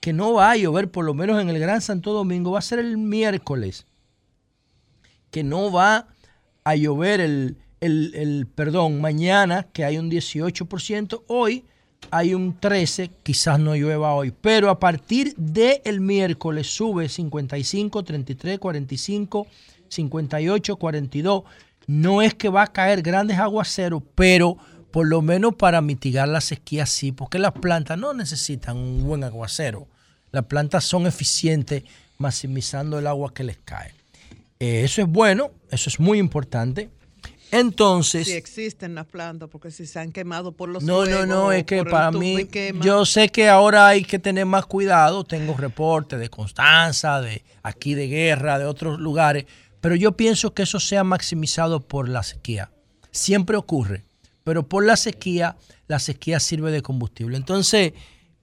[0.00, 2.62] que no va a llover, por lo menos en el Gran Santo Domingo, va a
[2.62, 3.86] ser el miércoles.
[5.30, 6.08] Que no va
[6.64, 11.24] a llover el, el- el- perdón, mañana, que hay un 18%.
[11.28, 11.64] Hoy
[12.10, 14.32] hay un 13%, quizás no llueva hoy.
[14.40, 19.46] Pero a partir del miércoles sube 55, 33, 45,
[19.88, 21.42] 58, 42.
[21.86, 24.56] No es que va a caer grandes aguaceros, pero
[24.90, 29.24] por lo menos para mitigar la sequía sí, porque las plantas no necesitan un buen
[29.24, 29.86] aguacero.
[30.30, 31.84] Las plantas son eficientes
[32.18, 33.92] maximizando el agua que les cae.
[34.60, 36.90] Eh, eso es bueno, eso es muy importante.
[37.50, 41.52] Entonces, Si existen las plantas, porque si se han quemado por los no, no, no,
[41.52, 42.84] es que para mí, quema.
[42.84, 45.24] yo sé que ahora hay que tener más cuidado.
[45.24, 49.46] Tengo reportes de Constanza, de aquí de Guerra, de otros lugares,
[49.80, 52.70] pero yo pienso que eso sea maximizado por la sequía.
[53.10, 54.04] Siempre ocurre,
[54.44, 55.56] pero por la sequía,
[55.86, 57.36] la sequía sirve de combustible.
[57.36, 57.92] Entonces,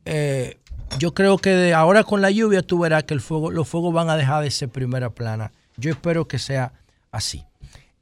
[0.05, 0.57] eh,
[0.99, 3.93] yo creo que de ahora con la lluvia tú verás que el fuego, los fuegos
[3.93, 5.51] van a dejar de ser primera plana.
[5.77, 6.73] Yo espero que sea
[7.11, 7.43] así.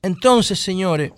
[0.03, 1.13] Entonces, señores,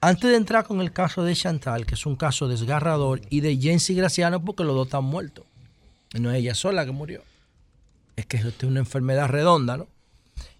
[0.00, 3.56] antes de entrar con el caso de Chantal, que es un caso desgarrador, y de
[3.56, 5.44] Jensi Graciano, porque los dos están muertos.
[6.18, 7.22] No es ella sola que murió.
[8.16, 9.86] Es que es una enfermedad redonda, ¿no?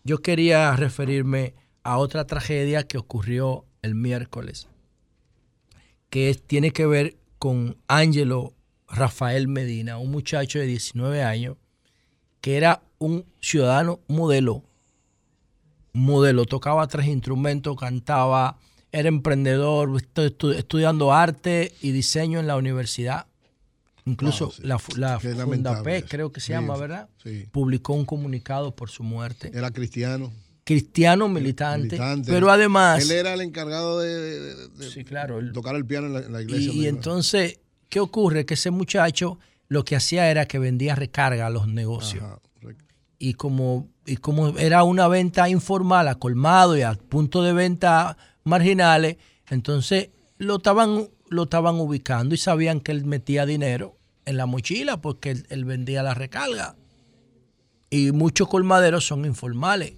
[0.05, 4.69] Yo quería referirme a otra tragedia que ocurrió el miércoles,
[6.11, 8.53] que es- tiene que ver con Ángelo
[8.89, 11.57] Rafael Medina, un muchacho de 19 años,
[12.43, 14.62] que era un ciudadano modelo,
[15.93, 18.59] modelo, tocaba tres instrumentos, cantaba,
[18.90, 23.27] era emprendedor, estu- estu- estudiando arte y diseño en la universidad.
[24.05, 24.62] Incluso Wow, sí.
[24.64, 25.19] la, la
[25.98, 26.06] eso.
[26.09, 27.09] creo que se Sí, llama, ¿verdad?
[27.23, 27.47] sí.
[27.52, 29.51] Publicó un comunicado por su muerte.
[29.55, 30.32] Era cristiano.
[30.64, 32.32] Cristiano militante, militante.
[32.32, 33.02] pero además...
[33.02, 36.40] Él era el encargado de, de- claro, él- tocar el piano en la, en la
[36.40, 36.73] Y, iglesia.
[36.73, 36.89] y iba.
[36.89, 38.44] entonces, ¿qué ocurre?
[38.47, 39.39] Que ese muchacho
[39.69, 42.24] lo que hacía era que vendía recarga a los negocios.
[42.24, 42.39] Ajá.
[43.24, 48.16] Y como, y como era una venta informal, a colmado y a punto de venta
[48.43, 49.16] marginales,
[49.49, 55.01] entonces lo estaban, lo estaban ubicando y sabían que él metía dinero en la mochila
[55.01, 56.74] porque él, él vendía la recarga.
[57.90, 59.93] Y muchos colmaderos son informales.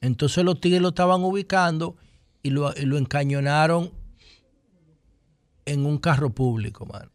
[0.00, 1.96] Entonces los tigres lo estaban ubicando
[2.42, 3.92] y lo, y lo encañonaron
[5.66, 7.10] en un carro público, mano.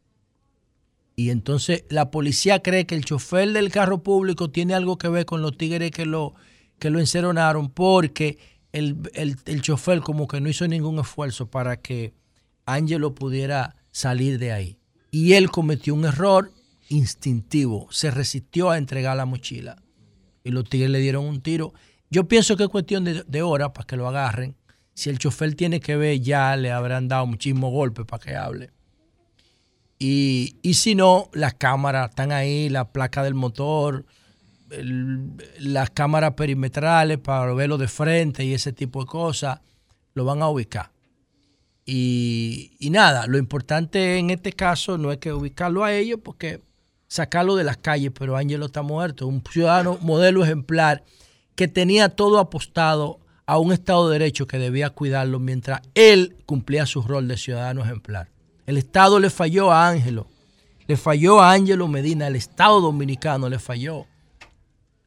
[1.16, 5.26] Y entonces la policía cree que el chofer del carro público tiene algo que ver
[5.26, 6.34] con los tigres que lo,
[6.80, 7.00] que lo
[7.74, 8.40] porque
[8.72, 12.14] el, el, el chofer como que no hizo ningún esfuerzo para que
[12.66, 14.78] Ángelo pudiera salir de ahí.
[15.12, 16.52] Y él cometió un error
[16.90, 19.82] instintivo, se resistió a entregar la mochila.
[20.44, 21.74] Y los tigres le dieron un tiro.
[22.10, 24.56] Yo pienso que es cuestión de, de horas para que lo agarren.
[24.96, 28.72] Si el chofer tiene que ver, ya le habrán dado muchísimos golpes para que hable.
[30.06, 34.04] Y, si no, las cámaras están ahí, la placa del motor,
[35.60, 39.62] las cámaras perimetrales para verlo de frente y ese tipo de cosas,
[40.14, 40.92] lo van a ubicar.
[41.86, 46.60] Y, y nada, lo importante en este caso no es que ubicarlo a ellos, porque
[47.08, 51.06] sacarlo de las calles, pero Ángelo está muerto, un ciudadano modelo ejemplar
[51.56, 56.86] que tenía todo apostado a un Estado de Derecho que debía cuidarlo mientras él cumplía
[56.86, 58.33] su rol de ciudadano ejemplar.
[58.66, 60.28] El Estado le falló a Ángelo,
[60.88, 64.06] le falló a Ángelo Medina, el Estado dominicano le falló.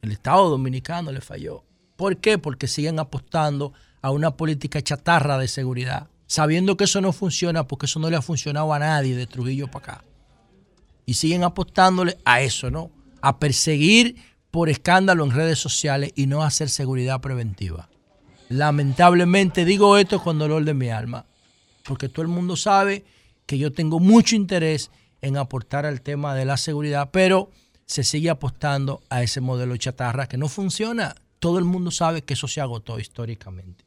[0.01, 1.63] El Estado dominicano le falló.
[1.95, 2.37] ¿Por qué?
[2.37, 7.87] Porque siguen apostando a una política chatarra de seguridad, sabiendo que eso no funciona porque
[7.87, 10.03] eso no le ha funcionado a nadie de Trujillo para acá.
[11.05, 12.91] Y siguen apostándole a eso, ¿no?
[13.21, 14.17] A perseguir
[14.51, 17.89] por escándalo en redes sociales y no hacer seguridad preventiva.
[18.49, 21.25] Lamentablemente digo esto con dolor de mi alma,
[21.83, 23.05] porque todo el mundo sabe
[23.47, 24.91] que yo tengo mucho interés
[25.21, 27.49] en aportar al tema de la seguridad, pero
[27.87, 31.15] se sigue apostando a ese modelo chatarra que no funciona.
[31.39, 33.85] Todo el mundo sabe que eso se agotó históricamente.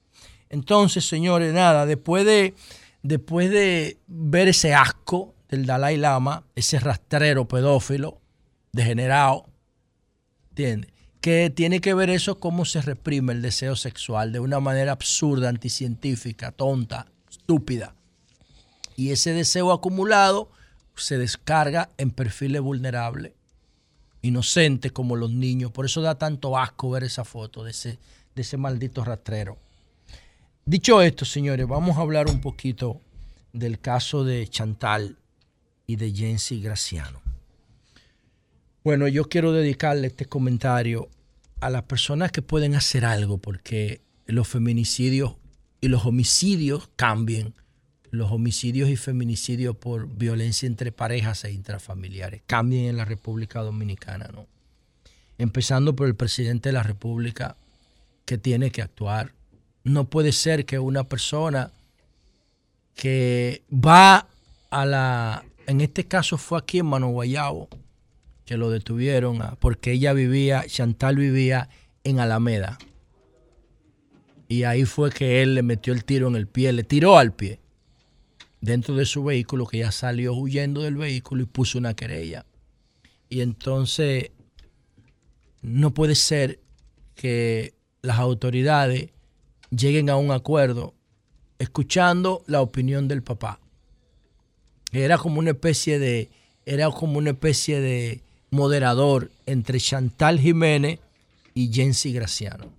[0.49, 2.55] Entonces, señores, nada, después de,
[3.03, 8.19] después de ver ese asco del Dalai Lama, ese rastrero pedófilo,
[8.73, 9.47] degenerado,
[10.51, 10.91] ¿entiendes?
[11.21, 15.51] Que tiene que ver eso cómo se reprime el deseo sexual de una manera absurda,
[15.51, 17.95] anticientífica, tonta, estúpida.
[19.01, 20.51] Y ese deseo acumulado
[20.95, 23.33] se descarga en perfiles vulnerables,
[24.21, 25.73] inocentes como los niños.
[25.73, 27.99] Por eso da tanto asco ver esa foto de ese,
[28.35, 29.57] de ese maldito rastrero.
[30.67, 33.01] Dicho esto, señores, vamos a hablar un poquito
[33.55, 35.17] del caso de Chantal
[35.87, 37.23] y de Jensi Graciano.
[38.85, 41.09] Bueno, yo quiero dedicarle este comentario
[41.61, 45.37] a las personas que pueden hacer algo porque los feminicidios
[45.81, 47.55] y los homicidios cambien.
[48.11, 54.29] Los homicidios y feminicidios por violencia entre parejas e intrafamiliares cambien en la República Dominicana,
[54.33, 54.47] ¿no?
[55.39, 57.57] Empezando por el presidente de la República
[58.25, 59.33] que tiene que actuar.
[59.85, 61.71] No puede ser que una persona
[62.95, 64.27] que va
[64.71, 67.69] a la, en este caso fue aquí en Mano Guayabo,
[68.45, 71.69] que lo detuvieron ah, porque ella vivía, Chantal vivía
[72.03, 72.77] en Alameda.
[74.49, 77.33] Y ahí fue que él le metió el tiro en el pie, le tiró al
[77.33, 77.60] pie
[78.61, 82.45] dentro de su vehículo, que ya salió huyendo del vehículo y puso una querella.
[83.29, 84.31] Y entonces
[85.63, 86.61] no puede ser
[87.15, 89.11] que las autoridades
[89.71, 90.95] lleguen a un acuerdo
[91.59, 93.61] escuchando la opinión del papá.
[94.93, 96.31] Era como una especie de,
[96.65, 100.99] era como una especie de moderador entre Chantal Jiménez
[101.55, 102.73] y Jensi Graciano.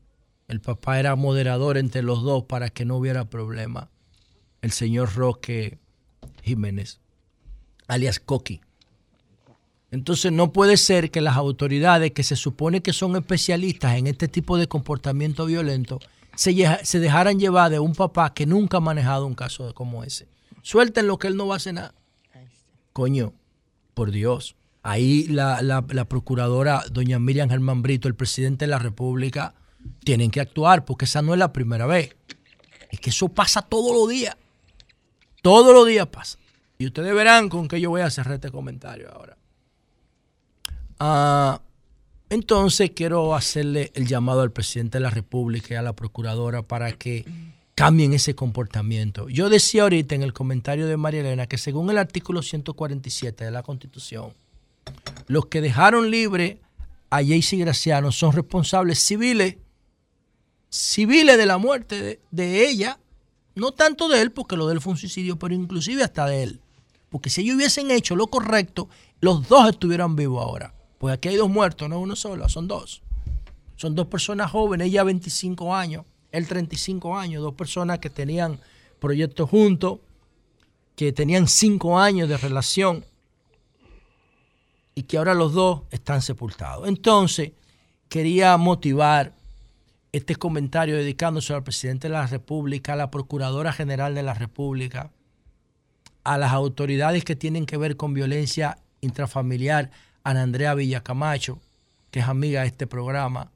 [0.48, 3.90] El papá era moderador entre los dos para que no hubiera problema.
[4.62, 5.80] El señor Roque
[6.44, 7.00] Jiménez,
[7.88, 8.62] alias Coqui.
[9.92, 14.28] Entonces no puede ser que las autoridades que se supone que son especialistas en este
[14.28, 16.00] tipo de comportamiento violento
[16.36, 20.28] se, se dejaran llevar de un papá que nunca ha manejado un caso como ese.
[20.62, 21.94] Suelten lo que él no va a hacer nada.
[22.94, 23.34] Coño,
[23.94, 24.56] por Dios.
[24.84, 29.54] Ahí la, la, la procuradora, doña Miriam Germán Brito, el presidente de la República,
[30.04, 32.16] tienen que actuar porque esa no es la primera vez.
[32.90, 34.36] Es que eso pasa todos los días.
[35.42, 36.38] Todos los días pasa.
[36.78, 39.38] Y ustedes verán con qué yo voy a cerrar este comentario ahora.
[41.00, 41.62] Ah,
[42.30, 46.92] entonces quiero hacerle el llamado al presidente de la República y a la procuradora para
[46.94, 47.26] que
[47.76, 49.28] cambien ese comportamiento.
[49.30, 53.52] Yo decía ahorita en el comentario de María Elena que según el artículo 147 de
[53.52, 54.34] la Constitución,
[55.28, 56.60] los que dejaron libre
[57.10, 59.58] a Jaycee Graciano son responsables civiles
[60.72, 62.98] civiles de la muerte de, ella,
[63.56, 66.44] no tanto de él, porque lo de él fue un suicidio, pero inclusive hasta de
[66.44, 66.62] él.
[67.10, 68.88] Porque si ellos hubiesen hecho lo correcto,
[69.20, 70.74] los dos estuvieran vivos ahora.
[70.98, 73.02] Pues aquí hay dos muertos, no uno solo, son dos.
[73.76, 78.60] Son dos personas jóvenes, ella 25 años, él 35 años, dos personas que tenían
[79.00, 80.00] proyectos juntos,
[80.96, 83.04] que tenían cinco años de relación
[84.94, 86.88] y que ahora los dos están sepultados.
[86.88, 87.52] Entonces,
[88.08, 89.34] quería motivar
[90.12, 95.12] este comentario dedicándose al presidente de la República, a la Procuradora General de la República,
[96.24, 99.90] a las autoridades que tienen que ver con violencia intrafamiliar,
[100.24, 101.60] a Andrea Villacamacho,
[102.12, 103.52] que es amiga de este programa,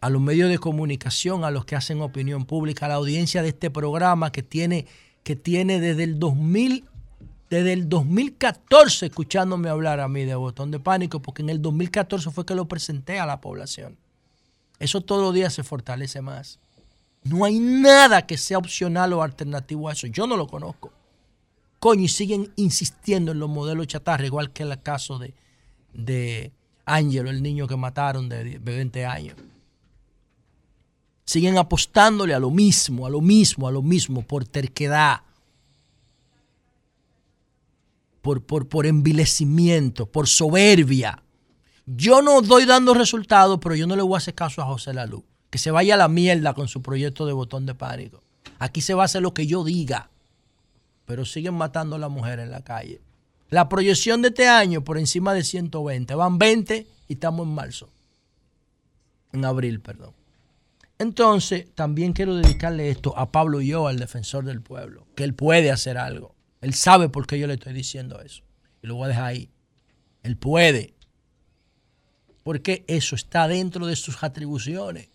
[0.00, 3.48] a los medios de comunicación, a los que hacen opinión pública, a la audiencia de
[3.48, 4.86] este programa que tiene,
[5.24, 6.84] que tiene desde el 2000,
[7.50, 12.30] desde el 2014 escuchándome hablar a mí de botón de pánico, porque en el 2014
[12.30, 13.98] fue que lo presenté a la población.
[14.80, 16.58] Eso todos los se fortalece más.
[17.22, 20.06] No hay nada que sea opcional o alternativo a eso.
[20.06, 20.90] Yo no lo conozco.
[21.78, 25.34] Coño, y siguen insistiendo en los modelos chatarra, igual que el caso de,
[25.92, 26.52] de
[26.86, 29.36] Ángelo, el niño que mataron de 20 años.
[31.24, 35.20] Siguen apostándole a lo mismo, a lo mismo, a lo mismo, por terquedad,
[38.22, 41.22] por, por, por envilecimiento, por soberbia.
[41.96, 44.94] Yo no doy dando resultados, pero yo no le voy a hacer caso a José
[44.94, 45.24] Lalu.
[45.50, 48.22] Que se vaya a la mierda con su proyecto de botón de pánico.
[48.60, 50.08] Aquí se va a hacer lo que yo diga.
[51.04, 53.00] Pero siguen matando a las mujeres en la calle.
[53.48, 56.14] La proyección de este año por encima de 120.
[56.14, 57.90] Van 20 y estamos en marzo.
[59.32, 60.14] En abril, perdón.
[61.00, 65.08] Entonces, también quiero dedicarle esto a Pablo yo, al defensor del pueblo.
[65.16, 66.36] Que él puede hacer algo.
[66.60, 68.44] Él sabe por qué yo le estoy diciendo eso.
[68.80, 69.50] Y lo voy a dejar ahí.
[70.22, 70.94] Él puede
[72.50, 75.06] porque eso está dentro de sus atribuciones.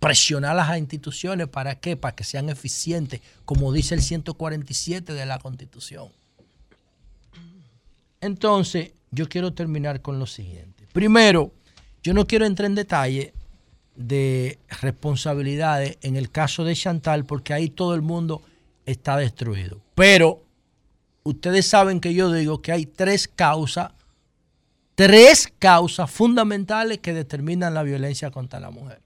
[0.00, 1.96] Presionar a las instituciones, ¿para qué?
[1.96, 6.10] Para que sean eficientes, como dice el 147 de la Constitución.
[8.20, 10.86] Entonces, yo quiero terminar con lo siguiente.
[10.92, 11.54] Primero,
[12.02, 13.32] yo no quiero entrar en detalle
[13.96, 18.42] de responsabilidades en el caso de Chantal, porque ahí todo el mundo
[18.84, 19.80] está destruido.
[19.94, 20.44] Pero
[21.22, 23.93] ustedes saben que yo digo que hay tres causas
[24.94, 29.00] tres causas fundamentales que determinan la violencia contra la mujer.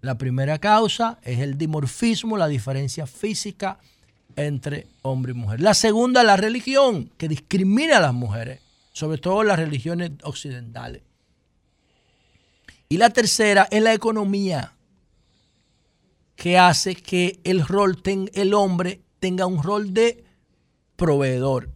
[0.00, 3.78] La primera causa es el dimorfismo, la diferencia física
[4.36, 5.60] entre hombre y mujer.
[5.60, 8.60] La segunda, la religión, que discrimina a las mujeres,
[8.92, 11.02] sobre todo las religiones occidentales.
[12.88, 14.72] Y la tercera es la economía,
[16.36, 20.24] que hace que el, rol el hombre tenga un rol de
[20.96, 21.70] proveedor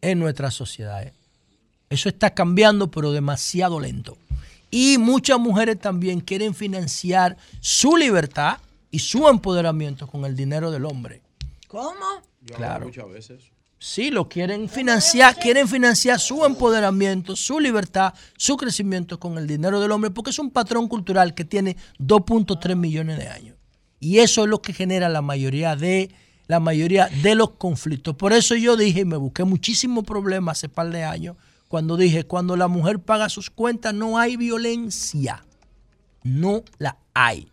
[0.00, 1.12] en nuestras sociedades.
[1.90, 4.16] Eso está cambiando, pero demasiado lento.
[4.70, 8.58] Y muchas mujeres también quieren financiar su libertad
[8.90, 11.22] y su empoderamiento con el dinero del hombre.
[11.68, 12.22] ¿Cómo?
[12.46, 12.86] Claro.
[12.86, 13.42] Muchas veces.
[13.78, 19.80] Sí, lo quieren financiar, quieren financiar su empoderamiento, su libertad, su crecimiento con el dinero
[19.80, 23.56] del hombre, porque es un patrón cultural que tiene 2.3 millones de años.
[24.00, 26.10] Y eso es lo que genera la mayoría de
[26.48, 28.14] la mayoría de los conflictos.
[28.16, 31.36] Por eso yo dije, y me busqué muchísimos problemas hace par de años,
[31.68, 35.44] cuando dije, cuando la mujer paga sus cuentas no hay violencia.
[36.22, 37.48] No la hay.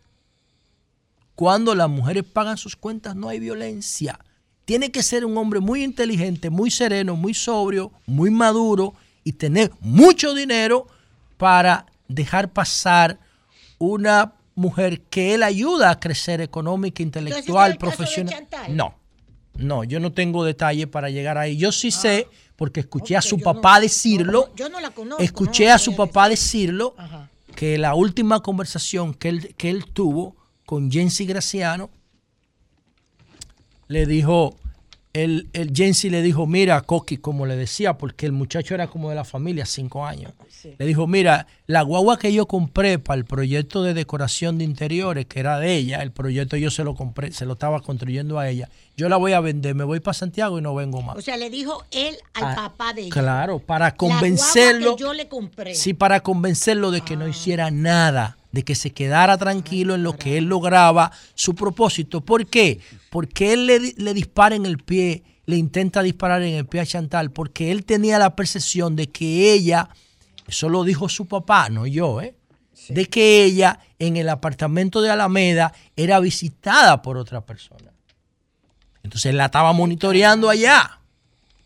[1.35, 4.19] Cuando las mujeres pagan sus cuentas no hay violencia.
[4.65, 9.71] Tiene que ser un hombre muy inteligente, muy sereno, muy sobrio, muy maduro y tener
[9.81, 10.87] mucho dinero
[11.37, 13.19] para dejar pasar
[13.79, 18.45] una mujer que él ayuda a crecer económica, intelectual, Entonces, ¿ese es el caso de
[18.47, 18.77] profesional.
[18.77, 18.95] No,
[19.55, 21.57] no, yo no tengo detalle para llegar ahí.
[21.57, 21.91] Yo sí Ah.
[21.99, 25.23] sé, porque escuché a su papá decirlo, Yo no la conozco.
[25.23, 27.29] escuché a su papá decirlo, Ajá.
[27.55, 30.35] que la última conversación que él, que él tuvo
[30.65, 31.89] con Jensi Graciano,
[33.87, 34.55] le dijo,
[35.13, 39.09] el, el Jensi le dijo, mira, Coqui, como le decía, porque el muchacho era como
[39.09, 40.31] de la familia, cinco años.
[40.79, 45.25] Le dijo, mira, la guagua que yo compré para el proyecto de decoración de interiores,
[45.27, 48.49] que era de ella, el proyecto yo se lo compré, se lo estaba construyendo a
[48.49, 51.17] ella, yo la voy a vender, me voy para Santiago y no vengo más.
[51.17, 53.11] O sea, le dijo él al Ah, papá de ella.
[53.11, 54.95] Claro, para La guagua convencerlo.
[54.95, 55.75] que yo le compré.
[55.75, 60.15] Sí, para convencerlo de que no hiciera nada, de que se quedara tranquilo en lo
[60.15, 62.21] que él lograba su propósito.
[62.21, 62.79] ¿Por qué?
[63.09, 66.85] Porque él le, le dispara en el pie, le intenta disparar en el pie a
[66.85, 69.89] Chantal, porque él tenía la percepción de que ella,
[70.47, 72.35] eso lo dijo su papá, no yo, ¿eh?
[72.89, 77.91] De que ella en el apartamento de Alameda era visitada por otra persona.
[79.01, 80.99] Entonces él la estaba monitoreando allá.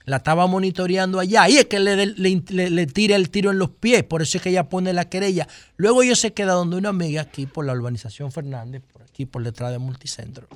[0.08, 1.48] La estaba monitoreando allá.
[1.50, 4.04] Y es que le, le- le- le tira el tiro en los pies.
[4.04, 5.48] Por eso es que ella pone la querella.
[5.76, 9.44] Luego ella se queda donde una amiga aquí por la urbanización Fernández, por aquí por
[9.44, 10.48] detrás de Multicentro.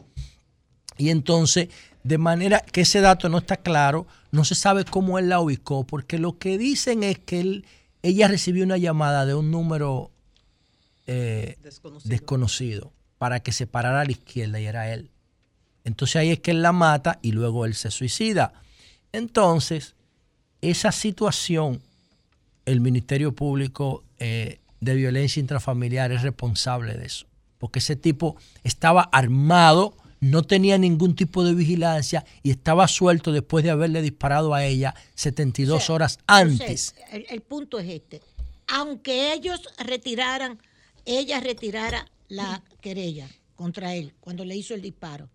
[0.98, 1.68] Y entonces,
[2.04, 5.84] de manera que ese dato no está claro, no se sabe cómo él la ubicó,
[5.86, 7.66] porque lo que dicen es que él,
[8.04, 10.12] ella recibió una llamada de un número
[11.08, 11.58] eh,
[12.10, 12.92] desconocido.
[13.18, 15.10] para que se parara a la izquierda y era él.
[15.84, 18.54] Entonces ahí es que él la mata y luego él se suicida.
[19.14, 19.96] Entonces,
[20.62, 21.82] esa situación,
[22.66, 27.26] el Ministerio Público eh, de Violencia Intrafamiliar es responsable de eso.
[27.58, 33.64] Porque ese tipo estaba armado, no tenía ningún tipo de vigilancia y estaba suelto después
[33.64, 36.96] de haberle disparado a ella 72 horas antes.
[37.12, 38.22] El, el punto es este.
[38.68, 40.60] Aunque ellos retiraran,
[41.06, 45.30] ella retirara la querella contra él cuando le hizo el disparo,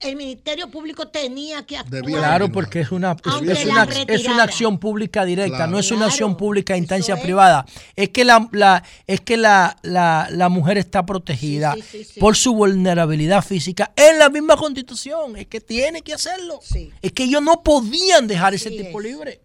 [0.00, 2.02] el Ministerio Público tenía que actuar.
[2.04, 3.16] Claro, porque es una,
[3.46, 5.72] es- una, es una acción pública directa, Claro.
[5.72, 7.20] no es una acción pública a instancia es.
[7.20, 7.66] privada.
[7.96, 12.10] Es que la, la- es que la, la- la mujer está protegida Sí, sí, sí,
[12.14, 12.20] sí.
[12.20, 15.36] por su vulnerabilidad física en la misma constitución.
[15.36, 16.60] Es que tiene que hacerlo.
[17.02, 19.40] Es que ellos no podían dejar ese tipo libre.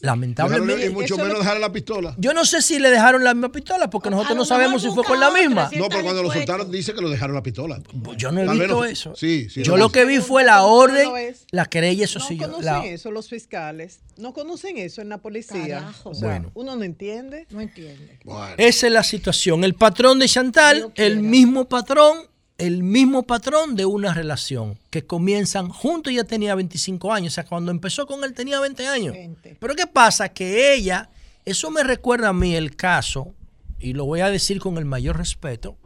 [0.00, 0.86] Lamentablemente.
[0.86, 2.14] Y mucho menos dejar la pistola.
[2.18, 5.02] Yo no sé si le dejaron la misma pistola porque nosotros no sabemos si fue
[5.04, 5.68] con la misma.
[5.76, 7.80] No, pero cuando lo soltaron dice que lo dejaron la pistola.
[8.16, 9.14] Yo no he visto eso.
[9.16, 9.62] Sí, sí.
[9.64, 11.10] Yo lo que vi fue la orden,
[11.50, 12.36] la querella, eso No sí.
[12.36, 14.00] yo- conocen la- eso los fiscales.
[14.16, 15.80] No conocen eso en la policía.
[15.80, 16.10] Carajo.
[16.10, 16.50] O sea, Bueno.
[16.54, 17.46] uno no entiende.
[17.50, 18.18] No entiende.
[18.56, 19.64] Esa es la situación.
[19.64, 22.18] El patrón de Chantal, el mismo patrón,
[22.58, 27.44] el mismo patrón de una relación que comienzan juntos, ya tenía 25 años, o sea,
[27.44, 29.14] cuando empezó con él tenía 20 años.
[29.60, 30.28] Pero ¿qué pasa?
[30.30, 31.08] Que ella,
[31.44, 33.32] eso me recuerda a mí el caso,
[33.78, 35.76] y lo voy a decir con el mayor respeto,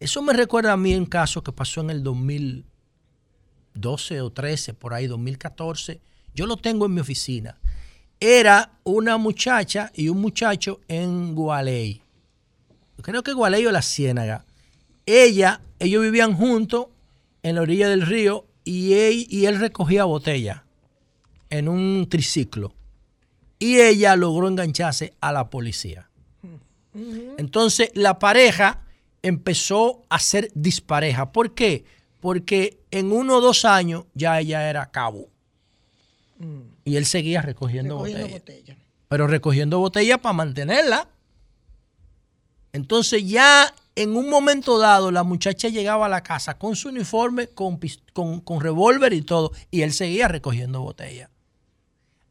[0.00, 2.02] eso me recuerda a mí un caso que pasó en el
[3.80, 6.00] 2012 o 13, por ahí, 2014.
[6.34, 7.58] Yo lo tengo en mi oficina.
[8.20, 12.02] Era una muchacha y un muchacho en Gualey.
[13.02, 14.44] Creo que Gualey o La Ciénaga.
[15.06, 16.86] Ella, ellos vivían juntos
[17.42, 20.64] en la orilla del río y él, y él recogía botella
[21.48, 22.74] en un triciclo.
[23.58, 26.08] Y ella logró engancharse a la policía.
[27.38, 28.82] Entonces la pareja
[29.22, 31.32] empezó a ser dispareja.
[31.32, 31.84] ¿Por qué?
[32.20, 35.28] Porque en uno o dos años ya ella era cabo.
[36.84, 38.76] Y él seguía recogiendo, Recogiendo botella.
[39.08, 41.08] Pero recogiendo botella para mantenerla.
[42.72, 47.48] Entonces ya en un momento dado la muchacha llegaba a la casa con su uniforme,
[47.48, 47.78] con,
[48.12, 49.52] con, con revólver y todo.
[49.70, 51.30] Y él seguía recogiendo botella.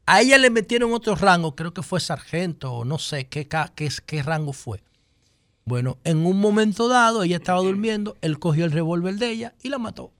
[0.05, 3.89] A ella le metieron otro rango, creo que fue sargento o no sé qué, qué,
[4.07, 4.81] qué rango fue.
[5.69, 9.69] Bueno, en un momento dado, ella estaba durmiendo, él cogió el revólver de ella y
[9.69, 10.11] la mató.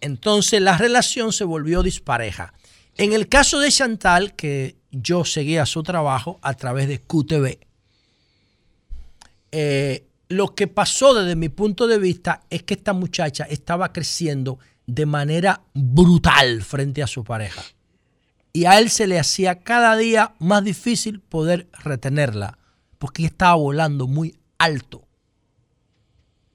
[0.00, 2.54] Entonces la relación se volvió dispareja.
[2.96, 7.60] En el caso de Chantal, que yo seguía su trabajo a través de QTV,
[9.52, 14.58] eh, lo que pasó desde mi punto de vista es que esta muchacha estaba creciendo
[14.88, 17.62] de manera brutal frente a su pareja.
[18.52, 22.58] Y a él se le hacía cada día más difícil poder retenerla,
[22.98, 25.06] porque estaba volando muy alto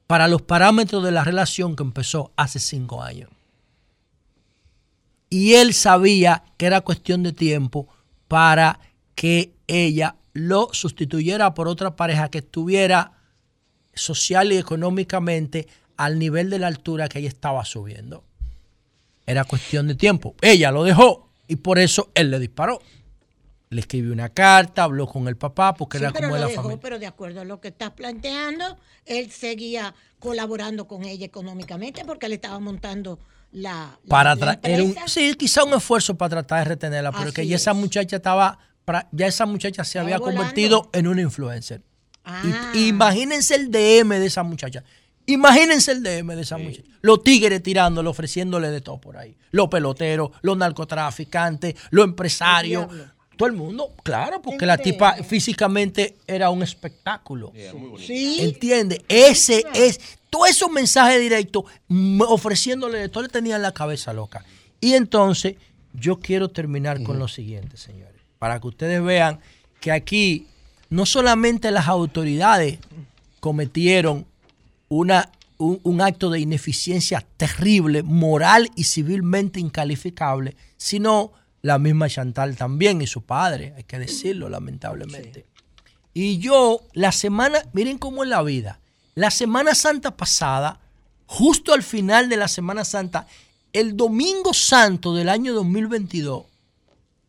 [0.07, 3.29] para los parámetros de la relación que empezó hace cinco años.
[5.29, 7.87] Y él sabía que era cuestión de tiempo
[8.27, 8.79] para
[9.15, 13.13] que ella lo sustituyera por otra pareja que estuviera
[13.93, 15.67] social y económicamente
[15.97, 18.23] al nivel de la altura que ella estaba subiendo.
[19.25, 20.35] Era cuestión de tiempo.
[20.41, 22.81] Ella lo dejó y por eso él le disparó.
[23.73, 26.79] Le escribió una carta, habló con el papá porque era como de la familia.
[26.81, 32.29] Pero de acuerdo a lo que estás planteando, él seguía colaborando con ella económicamente porque
[32.29, 33.19] le estaba montando
[33.53, 34.35] la, para
[35.05, 38.57] sí, quizá un esfuerzo para tratar de retenerla, porque ya esa muchacha estaba,
[39.11, 41.81] ya esa muchacha se había convertido en una influencer.
[42.25, 42.71] Ah.
[42.73, 44.83] imagínense el DM de esa muchacha.
[45.25, 46.83] Imagínense el DM de esa muchacha.
[47.01, 49.35] Los tigres tirándole, ofreciéndole de todo por ahí.
[49.51, 52.87] Los peloteros, los narcotraficantes, los empresarios.
[53.37, 57.51] Todo el mundo, claro, porque la tipa físicamente era un espectáculo.
[57.97, 58.37] Sí.
[58.41, 59.03] ¿Entiende?
[59.07, 59.99] Ese es
[60.29, 61.65] todos esos mensajes directos
[62.27, 64.43] ofreciéndole todo le tenía la cabeza loca.
[64.81, 65.55] Y entonces
[65.93, 69.39] yo quiero terminar con lo siguiente, señores, para que ustedes vean
[69.79, 70.47] que aquí
[70.89, 72.79] no solamente las autoridades
[73.39, 74.25] cometieron
[74.89, 81.31] una, un, acto de ineficiencia terrible, moral y civilmente incalificable, sino
[81.63, 85.45] la misma Chantal también y su padre, hay que decirlo lamentablemente.
[86.13, 88.81] Y yo, la semana, miren cómo es la vida.
[89.15, 90.81] La Semana Santa pasada,
[91.25, 93.27] justo al final de la Semana Santa,
[93.71, 96.43] el Domingo Santo del año 2022,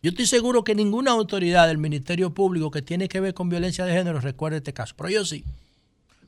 [0.02, 3.84] yo estoy seguro que ninguna autoridad del Ministerio Público que tiene que ver con violencia
[3.84, 5.44] de género recuerda este caso, pero yo sí,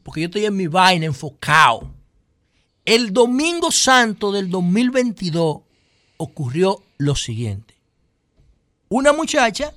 [0.05, 1.91] porque yo estoy en mi vaina enfocado.
[2.85, 5.59] El Domingo Santo del 2022
[6.19, 7.76] ocurrió lo siguiente.
[8.89, 9.75] Una muchacha,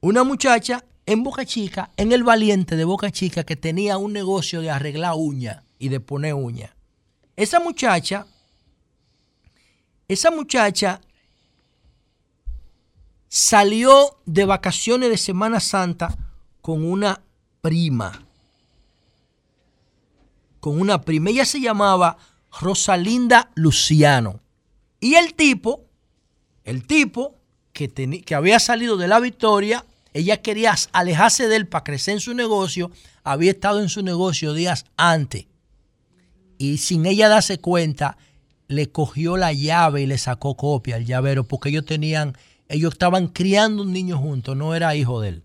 [0.00, 4.60] una muchacha en Boca Chica, en el Valiente de Boca Chica, que tenía un negocio
[4.60, 6.70] de arreglar uñas y de poner uñas.
[7.34, 8.26] Esa muchacha,
[10.06, 11.00] esa muchacha
[13.28, 16.16] salió de vacaciones de Semana Santa
[16.60, 17.22] con una
[17.60, 18.26] prima.
[20.60, 21.30] Con una prima.
[21.30, 22.18] Ella se llamaba
[22.60, 24.40] Rosalinda Luciano.
[25.00, 25.86] Y el tipo,
[26.64, 27.36] el tipo
[27.72, 29.84] que, que había salido de la victoria,
[30.14, 32.90] ella quería alejarse de él para crecer en su negocio.
[33.24, 35.46] Había estado en su negocio días antes.
[36.58, 38.16] Y sin ella darse cuenta,
[38.68, 42.36] le cogió la llave y le sacó copia al llavero porque ellos tenían,
[42.68, 45.42] ellos estaban criando un niño juntos, no era hijo de él.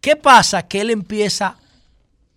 [0.00, 0.66] ¿Qué pasa?
[0.66, 1.58] Que él empieza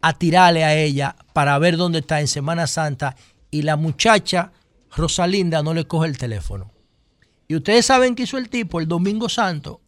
[0.02, 3.16] a tirarle a ella para ver dónde está en Semana Santa
[3.52, 4.52] y la muchacha
[4.96, 6.72] Rosalinda no le coge el teléfono.
[7.52, 9.82] Y ustedes saben qué hizo el tipo el domingo santo.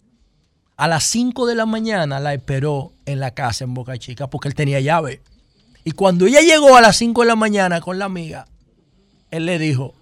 [0.76, 4.50] A las 5 de la mañana la esperó en la casa en Boca Chica porque
[4.50, 5.22] él tenía llave.
[5.86, 8.48] Y cuando ella llegó a las 5 de la mañana con la amiga,
[9.32, 9.94] él le dijo,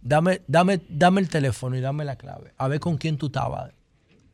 [0.00, 2.54] dame, dame, dame el teléfono y dame la clave.
[2.56, 3.70] A ver con quién tú estabas.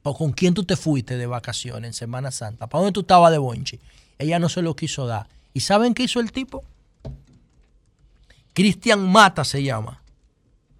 [0.04, 2.68] O con quién tú te fuiste de vacaciones en Semana Santa.
[2.68, 3.80] ¿Para dónde tú estabas de bonchi?
[4.16, 5.26] Ella no se lo quiso dar.
[5.52, 6.62] ¿Y saben qué hizo el tipo?
[8.52, 10.03] Cristian Mata se llama.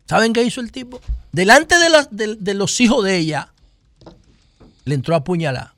[0.06, 1.00] ¿Saben qué hizo el tipo?
[1.32, 3.52] Delante de, de los hijos de ella,
[4.84, 5.74] le entró a puñalar.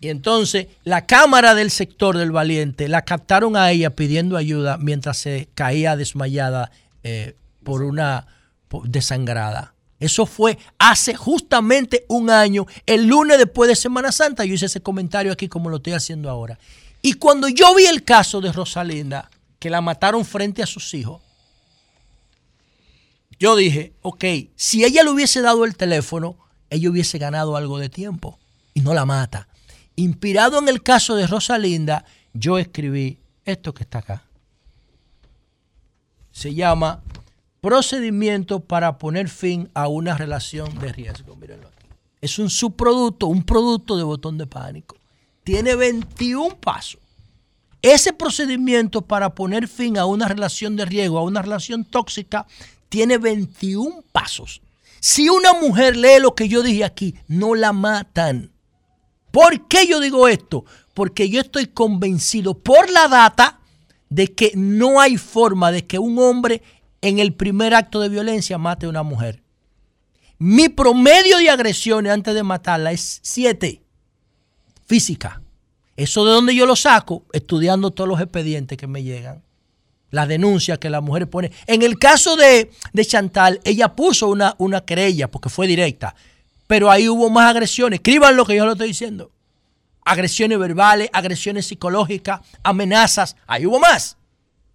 [0.00, 5.18] Y entonces la cámara del sector del valiente la captaron a ella pidiendo ayuda mientras
[5.18, 6.70] se caía desmayada
[7.02, 7.34] eh,
[7.64, 8.26] por una
[8.84, 9.74] desangrada.
[9.98, 14.44] Eso fue hace justamente un año, el lunes después de Semana Santa.
[14.44, 16.58] Yo hice ese comentario aquí como lo estoy haciendo ahora.
[17.02, 19.28] Y cuando yo vi el caso de Rosalinda,
[19.58, 21.20] que la mataron frente a sus hijos,
[23.38, 24.24] yo dije, ok,
[24.56, 26.36] si ella le hubiese dado el teléfono,
[26.70, 28.38] ella hubiese ganado algo de tiempo
[28.74, 29.48] y no la mata.
[29.96, 34.24] Inspirado en el caso de Rosalinda, yo escribí esto que está acá.
[36.30, 37.02] Se llama
[37.60, 41.34] procedimiento para poner fin a una relación de riesgo.
[41.36, 41.86] Mírenlo aquí.
[42.20, 44.96] Es un subproducto, un producto de botón de pánico.
[45.44, 47.00] Tiene 21 pasos.
[47.80, 52.46] Ese procedimiento para poner fin a una relación de riesgo, a una relación tóxica,
[52.88, 54.62] tiene 21 pasos.
[55.00, 58.50] Si una mujer lee lo que yo dije aquí, no la matan.
[59.30, 60.64] ¿Por qué yo digo esto?
[60.94, 63.60] Porque yo estoy convencido por la data
[64.08, 66.62] de que no hay forma de que un hombre
[67.00, 69.42] en el primer acto de violencia mate a una mujer.
[70.38, 73.82] Mi promedio de agresiones antes de matarla es 7
[74.86, 75.42] física.
[75.96, 79.42] Eso de donde yo lo saco, estudiando todos los expedientes que me llegan.
[80.10, 81.52] La denuncia que la mujer pone.
[81.66, 86.14] En el caso de, de Chantal, ella puso una, una querella porque fue directa.
[86.66, 87.98] Pero ahí hubo más agresiones.
[87.98, 89.30] Escriban lo que yo lo estoy diciendo.
[90.04, 93.36] Agresiones verbales, agresiones psicológicas, amenazas.
[93.46, 94.16] Ahí hubo más.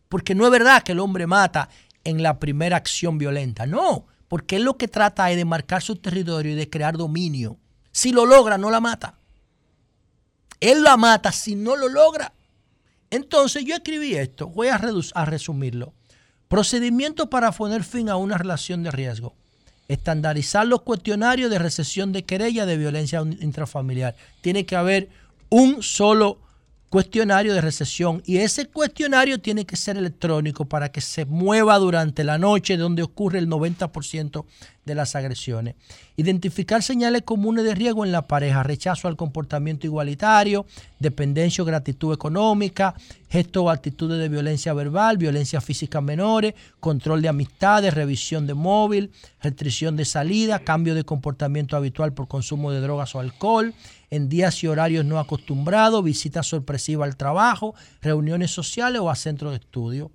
[0.10, 1.70] Porque no es verdad que el hombre mata
[2.04, 3.66] en la primera acción violenta.
[3.66, 7.58] No, porque él lo que trata es de marcar su territorio y de crear dominio.
[7.92, 9.16] Si lo logra, no la mata.
[10.60, 12.34] Él la mata si no lo logra.
[13.14, 14.82] Entonces yo escribí esto, voy a,
[15.14, 15.94] a resumirlo.
[16.48, 19.36] Procedimiento para poner fin a una relación de riesgo.
[19.88, 24.16] Estandarizar los cuestionarios de recesión de querella de violencia intrafamiliar.
[24.42, 25.10] Tiene que haber
[25.50, 26.40] un solo
[26.90, 32.24] cuestionario de recesión y ese cuestionario tiene que ser electrónico para que se mueva durante
[32.24, 34.44] la noche donde ocurre el 90%
[34.86, 35.76] de las agresiones.
[36.16, 40.66] Identificar señales comunes de riesgo en la pareja, rechazo al comportamiento igualitario,
[41.00, 42.94] dependencia o gratitud económica,
[43.30, 49.12] gestos o actitudes de violencia verbal, violencia física menores, control de amistades, revisión de móvil,
[49.42, 53.74] restricción de salida, cambio de comportamiento habitual por consumo de drogas o alcohol,
[54.10, 59.52] en días y horarios no acostumbrados, visita sorpresiva al trabajo, reuniones sociales o a centros
[59.52, 60.12] de estudio.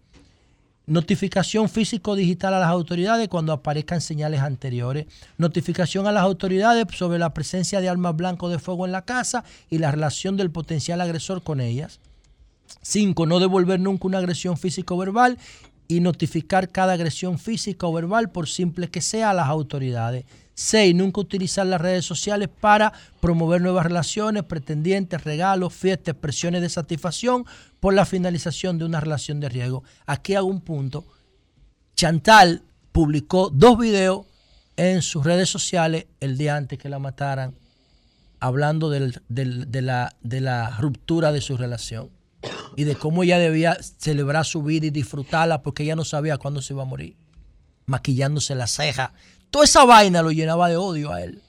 [0.89, 5.05] Notificación físico-digital a las autoridades cuando aparezcan señales anteriores.
[5.37, 9.45] Notificación a las autoridades sobre la presencia de armas blancas de fuego en la casa
[9.69, 12.01] y la relación del potencial agresor con ellas.
[12.81, 13.27] 5.
[13.27, 15.37] No devolver nunca una agresión físico-verbal
[15.89, 20.25] y notificar cada agresión física o verbal, por simple que sea, a las autoridades.
[20.59, 20.93] 6.
[20.97, 27.47] Nunca utilizar las redes sociales para promover nuevas relaciones, pretendientes, regalos, fiestas, expresiones de satisfacción
[27.79, 29.85] por la finalización de una relación de riesgo.
[30.05, 31.05] Aquí hago un punto.
[31.95, 34.27] Chantal publicó dos videos
[34.77, 37.55] en sus redes sociales el día antes que la mataran,
[38.41, 42.11] hablando de, la, de la ruptura de su relación
[42.75, 46.63] y de cómo ella debía celebrar su vida y disfrutarla porque ella no sabía cuándo
[46.63, 47.17] se iba a morir,
[47.87, 49.13] maquillándose la ceja
[49.51, 51.43] Toda esa vaina lo llenaba de odio a él.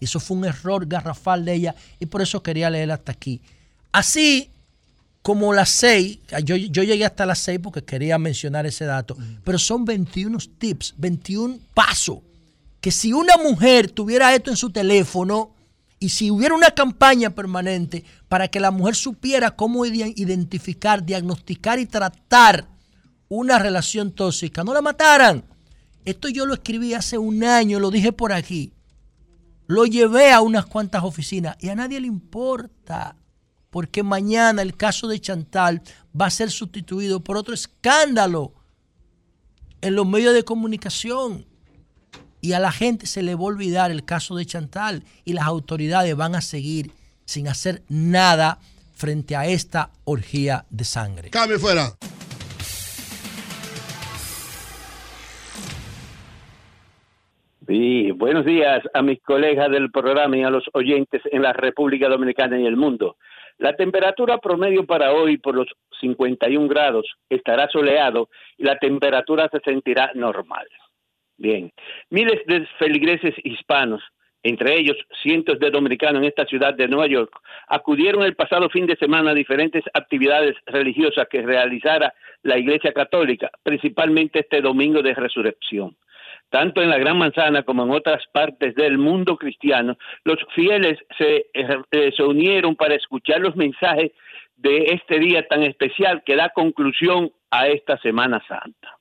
[0.00, 3.40] Y eso fue un error garrafal de ella y por eso quería leer hasta aquí.
[3.92, 4.50] Así
[5.22, 9.58] como las seis, yo, yo llegué hasta las seis porque quería mencionar ese dato, pero
[9.58, 12.18] son 21 tips, 21 pasos,
[12.80, 15.54] que si una mujer tuviera esto en su teléfono
[16.00, 21.86] y si hubiera una campaña permanente para que la mujer supiera cómo identificar, diagnosticar y
[21.86, 22.66] tratar
[23.28, 25.44] una relación tóxica, no la mataran.
[26.04, 28.72] Esto yo lo escribí hace un año, lo dije por aquí.
[29.66, 33.16] Lo llevé a unas cuantas oficinas y a nadie le importa.
[33.70, 35.82] Porque mañana el caso de Chantal
[36.18, 38.52] va a ser sustituido por otro escándalo
[39.80, 41.46] en los medios de comunicación.
[42.40, 45.46] Y a la gente se le va a olvidar el caso de Chantal y las
[45.46, 46.92] autoridades van a seguir
[47.24, 48.58] sin hacer nada
[48.94, 51.30] frente a esta orgía de sangre.
[51.30, 51.96] Cambio fuera.
[57.72, 62.06] Sí, buenos días a mis colegas del programa y a los oyentes en la República
[62.06, 63.16] Dominicana y el mundo.
[63.56, 65.68] La temperatura promedio para hoy por los
[65.98, 68.28] 51 grados estará soleado
[68.58, 70.66] y la temperatura se sentirá normal.
[71.38, 71.72] Bien,
[72.10, 74.02] miles de feligreses hispanos,
[74.42, 77.34] entre ellos cientos de dominicanos en esta ciudad de Nueva York,
[77.68, 82.12] acudieron el pasado fin de semana a diferentes actividades religiosas que realizara
[82.42, 85.96] la Iglesia Católica, principalmente este domingo de resurrección
[86.52, 91.46] tanto en la Gran Manzana como en otras partes del mundo cristiano, los fieles se,
[91.54, 94.12] eh, se unieron para escuchar los mensajes
[94.56, 98.98] de este día tan especial que da conclusión a esta Semana Santa.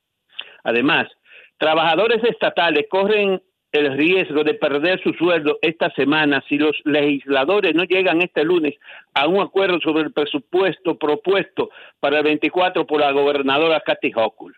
[0.63, 1.09] Además,
[1.57, 3.41] trabajadores estatales corren
[3.73, 8.75] el riesgo de perder su sueldo esta semana si los legisladores no llegan este lunes
[9.13, 11.69] a un acuerdo sobre el presupuesto propuesto
[11.99, 14.55] para el 24 por la gobernadora Kathy Hochul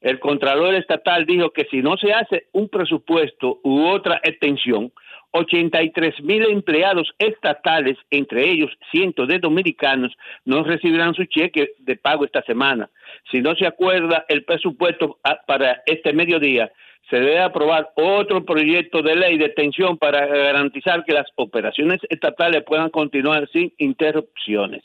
[0.00, 4.92] el Contralor Estatal dijo que si no se hace un presupuesto u otra extensión,
[5.32, 10.12] 83 mil empleados estatales, entre ellos cientos de dominicanos,
[10.44, 12.90] no recibirán su cheque de pago esta semana.
[13.30, 16.72] Si no se acuerda el presupuesto para este mediodía,
[17.08, 22.62] se debe aprobar otro proyecto de ley de extensión para garantizar que las operaciones estatales
[22.64, 24.82] puedan continuar sin interrupciones.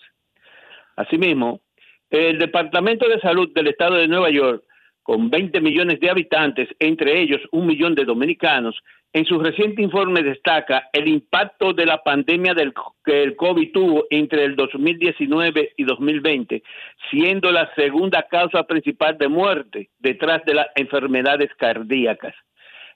[0.96, 1.62] Asimismo,
[2.10, 4.64] el Departamento de Salud del Estado de Nueva York
[5.06, 8.76] con 20 millones de habitantes, entre ellos un millón de dominicanos,
[9.14, 12.74] en su reciente informe destaca el impacto de la pandemia del,
[13.06, 16.64] que el COVID tuvo entre el 2019 y 2020,
[17.12, 22.34] siendo la segunda causa principal de muerte detrás de las enfermedades cardíacas.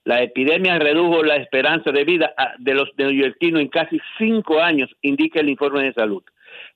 [0.03, 5.41] La epidemia redujo la esperanza de vida de los neoyorquinos en casi cinco años, indica
[5.41, 6.23] el informe de salud.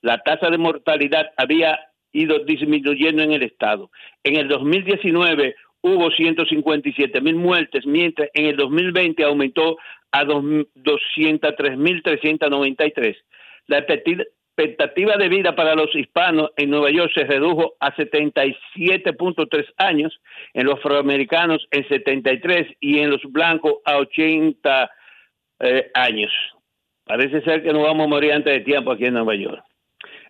[0.00, 1.80] La tasa de mortalidad había
[2.14, 3.90] ido disminuyendo en el estado.
[4.22, 9.76] En el 2019 hubo 157 mil muertes, mientras en el 2020 aumentó
[10.12, 13.16] a 203.393.
[13.66, 20.18] La expectativa de vida para los hispanos en Nueva York se redujo a 77.3 años,
[20.54, 24.90] en los afroamericanos en 73 y en los blancos a 80
[25.60, 26.32] eh, años.
[27.04, 29.62] Parece ser que nos vamos a morir antes de tiempo aquí en Nueva York.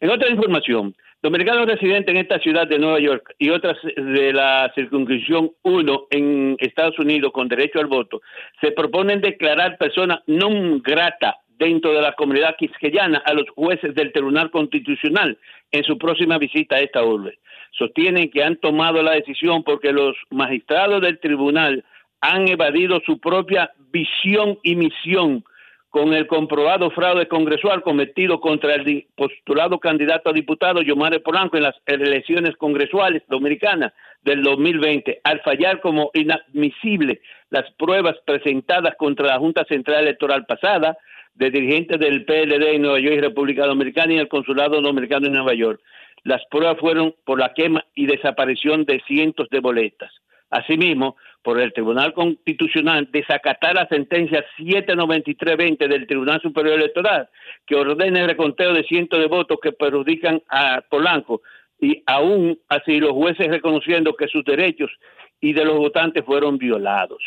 [0.01, 0.95] En otra información,
[1.25, 6.55] dominicanos residentes en esta ciudad de Nueva York y otras de la circunscripción 1 en
[6.59, 8.21] Estados Unidos con derecho al voto
[8.61, 14.13] se proponen declarar persona non grata dentro de la comunidad quisqueyana a los jueces del
[14.13, 15.39] Tribunal Constitucional
[15.73, 17.39] en su próxima visita a esta urbe.
[17.71, 21.87] Sostienen que han tomado la decisión porque los magistrados del tribunal
[22.21, 25.43] han evadido su propia visión y misión
[25.95, 31.63] con el comprobado fraude congresual cometido contra el postulado candidato a diputado Yomare Polanco en
[31.63, 33.93] las elecciones congresuales dominicanas
[34.23, 40.99] del 2020, al fallar como inadmisible las pruebas presentadas contra la Junta Central Electoral pasada,
[41.35, 45.35] de dirigentes del PLD en Nueva York y República Dominicana y el Consulado Dominicano en
[45.35, 45.81] Nueva York.
[46.25, 50.11] Las pruebas fueron por la quema y desaparición de cientos de boletas.
[50.51, 57.29] Asimismo, por el Tribunal Constitucional desacatar la sentencia 793-20 del Tribunal Superior Electoral,
[57.67, 61.43] que ordena el reconteo de cientos de votos que perjudican a Polanco,
[61.81, 64.91] y aún así los jueces reconociendo que sus derechos
[65.41, 67.23] y de los votantes fueron violados.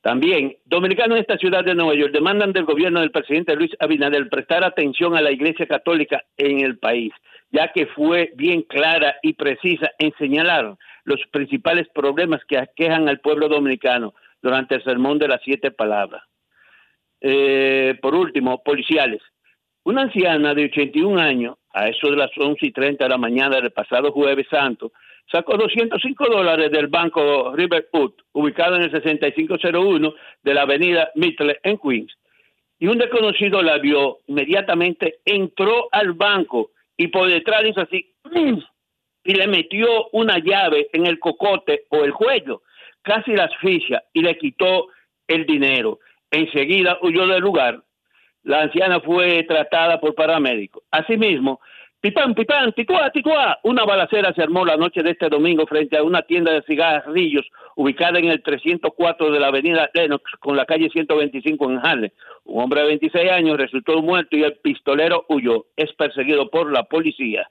[0.00, 4.28] También, dominicanos en esta ciudad de Nueva York demandan del gobierno del presidente Luis Abinader
[4.30, 7.12] prestar atención a la Iglesia Católica en el país,
[7.50, 10.76] ya que fue bien clara y precisa en señalar
[11.08, 16.22] los principales problemas que aquejan al pueblo dominicano durante el sermón de las siete palabras.
[17.20, 19.22] Eh, por último, policiales.
[19.84, 23.60] Una anciana de 81 años, a eso de las 11 y 30 de la mañana
[23.60, 24.92] del pasado jueves santo,
[25.30, 31.78] sacó 205 dólares del banco Riverwood, ubicado en el 6501 de la avenida Middle en
[31.78, 32.12] Queens.
[32.78, 38.14] Y un desconocido la vio, inmediatamente entró al banco y por detrás hizo así
[39.28, 42.62] y le metió una llave en el cocote o el cuello,
[43.02, 44.86] casi la asfixia y le quitó
[45.26, 45.98] el dinero.
[46.30, 47.82] Enseguida huyó del lugar.
[48.42, 50.82] La anciana fue tratada por paramédicos.
[50.90, 51.60] Asimismo,
[52.00, 53.58] Pipán, pipán, tituá, tituá.
[53.64, 57.44] Una balacera se armó la noche de este domingo frente a una tienda de cigarrillos
[57.76, 59.90] ubicada en el 304 de la avenida
[60.38, 62.10] con la calle 125 en Harlem.
[62.44, 65.66] Un hombre de 26 años resultó muerto y el pistolero huyó.
[65.76, 67.50] Es perseguido por la policía.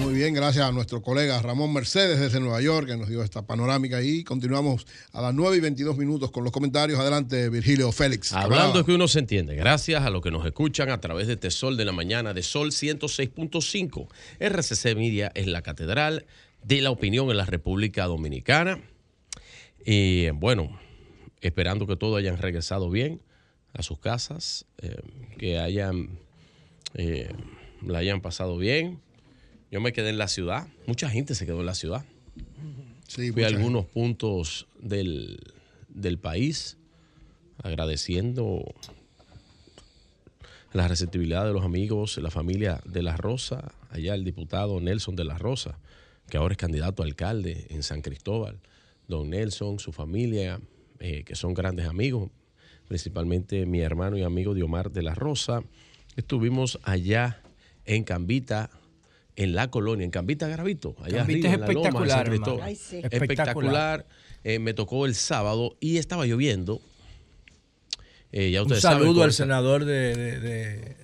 [0.00, 3.42] Muy bien, gracias a nuestro colega Ramón Mercedes desde Nueva York que nos dio esta
[3.42, 7.00] panorámica y continuamos a las 9 y 22 minutos con los comentarios.
[7.00, 8.32] Adelante, Virgilio Félix.
[8.32, 11.76] Hablando que uno se entiende, gracias a los que nos escuchan a través de Tesol
[11.76, 14.08] de la mañana de Sol 106.5.
[14.38, 16.26] RCC Media es la catedral
[16.62, 18.80] de la opinión en la República Dominicana.
[19.84, 20.78] Y bueno,
[21.40, 23.20] esperando que todos hayan regresado bien
[23.72, 24.96] a sus casas, eh,
[25.38, 26.18] que hayan
[26.94, 27.32] eh,
[27.82, 29.00] la hayan pasado bien.
[29.70, 30.66] Yo me quedé en la ciudad.
[30.86, 32.04] Mucha gente se quedó en la ciudad.
[33.08, 35.40] Fui a algunos puntos del,
[35.88, 36.76] del país
[37.62, 38.64] agradeciendo
[40.72, 45.24] la receptividad de los amigos, la familia de La Rosa, allá el diputado Nelson de
[45.24, 45.78] La Rosa,
[46.28, 48.60] que ahora es candidato a alcalde en San Cristóbal.
[49.06, 50.60] Don Nelson, su familia,
[50.98, 52.30] eh, que son grandes amigos,
[52.86, 55.62] principalmente mi hermano y amigo Diomar de La Rosa.
[56.16, 57.40] Estuvimos allá
[57.86, 58.70] en Cambita,
[59.38, 62.26] en la colonia, en Cambita Gravito, allá Cambita arriba, es en la espectacular.
[62.62, 63.00] Ay, sí.
[63.10, 64.06] Espectacular.
[64.44, 66.80] Eh, me tocó el sábado y estaba lloviendo.
[68.32, 70.96] Eh, ya Un saludo saben, al esa- senador de, de- de-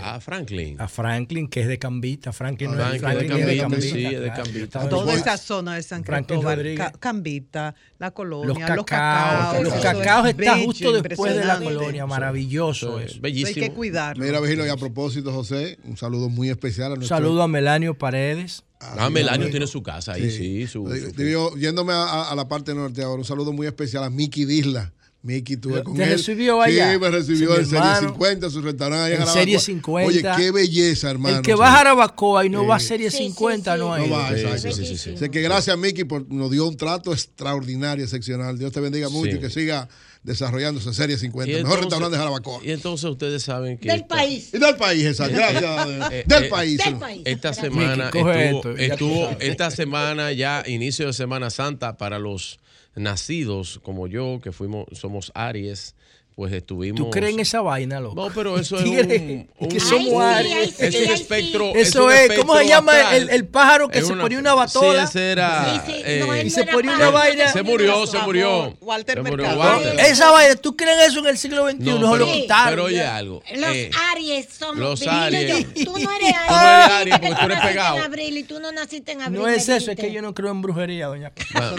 [0.00, 0.80] a Franklin.
[0.80, 2.32] A Franklin, que es de Cambita.
[2.32, 4.08] Franklin, no es- Franklin Franklin de es de Cambita, Cambita.
[4.08, 4.32] sí, es de.
[4.32, 4.88] Cambita.
[4.88, 6.74] Toda esa zona de San Franklin Cristóbal.
[6.76, 11.58] Ca- Cambita, la colonia, Los cacaos, los cacaos es está bello, justo después de la
[11.60, 13.20] colonia, maravilloso eso.
[13.22, 14.24] Hay que cuidarlo.
[14.24, 17.48] Mira, Vigilio, y a propósito, José, un saludo muy especial a Un nuestro saludo a
[17.48, 18.64] Melanio Paredes.
[18.80, 20.66] Ah, Melanio tiene su casa ahí, sí.
[20.66, 24.02] su- su- Digo, yéndome a, a- a la parte norte ahora, un saludo muy especial
[24.04, 24.92] a Miki Disla.
[25.24, 26.10] Miki, tuve ¿Te con él.
[26.10, 26.92] recibió allá?
[26.94, 28.08] Sí, me recibió Sí, en Serie hermano.
[28.08, 29.40] 50, su restaurante allá En Jarabacoa.
[29.40, 30.08] Serie 50.
[30.08, 31.36] Oye, qué belleza, hermano.
[31.36, 31.58] El que Sí.
[31.58, 32.66] va a Jarabacoa y no Sí.
[32.66, 34.08] va a Serie 50 no hay.
[34.08, 35.16] No va, exacto.
[35.16, 38.58] Sé que gracias, Miki, por nos dio un trato extraordinario, excepcional.
[38.58, 39.36] Dios te bendiga mucho Sí.
[39.36, 39.88] y que siga
[40.24, 41.50] desarrollándose en Serie 50.
[41.50, 42.60] Y Mejor entonces- restaurante de Jarabacoa.
[42.64, 43.88] Y entonces ustedes saben que.
[43.88, 44.50] Del esta- país.
[44.52, 45.36] Y del país, exacto.
[45.36, 45.86] Gracias.
[46.12, 46.78] Eh, del eh, país.
[46.84, 47.22] Del país.
[47.24, 52.58] Esta semana estuvo, esto, estuvo- esta semana ya inicio de Semana Santa para los
[52.94, 55.94] nacidos como yo que fuimos somos Aries,
[56.34, 58.14] pues estuvimos ¿Tú crees en esa vaina, loco?
[58.16, 60.80] No, pero eso es un, es que un- somos un- Aries.
[60.80, 61.72] es un espectro.
[61.74, 64.38] Eso un es, espectro ¿cómo se llama el, el pájaro que Es se una- ponía
[64.38, 65.06] una batola?
[65.06, 65.82] Sí, ese era.
[65.86, 67.48] Sí, sí, eh, no, y no se era ponía una vaina.
[67.52, 68.74] se murió, se murió.
[68.80, 69.60] Walter Se murió Mercado.
[69.76, 70.00] Walter.
[70.00, 71.78] Esa vaina, ¿tú crees en eso en el siglo XXI?
[71.84, 72.70] No, No, se lo pero- quitaron.
[72.70, 73.42] pero oye algo.
[73.54, 74.76] Los eh, Aries somos.
[74.78, 75.66] los Aries.
[75.74, 75.84] yo.
[75.84, 76.48] Tú no eres Aries.
[76.48, 77.96] Tú no eres Aries porque tú eres pegado.
[77.98, 79.40] en abril y tú no naciste en abril.
[79.40, 81.32] No es eso, es que yo no creo en brujería, doña.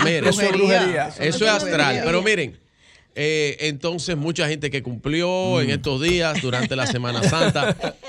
[0.04, 1.08] Mire, Eso es brujería.
[1.20, 2.02] Eso es astral.
[2.06, 2.60] Pero miren,
[3.16, 5.62] eh, entonces mucha gente que cumplió Mm.
[5.62, 7.96] en estos días durante la Semana Santa.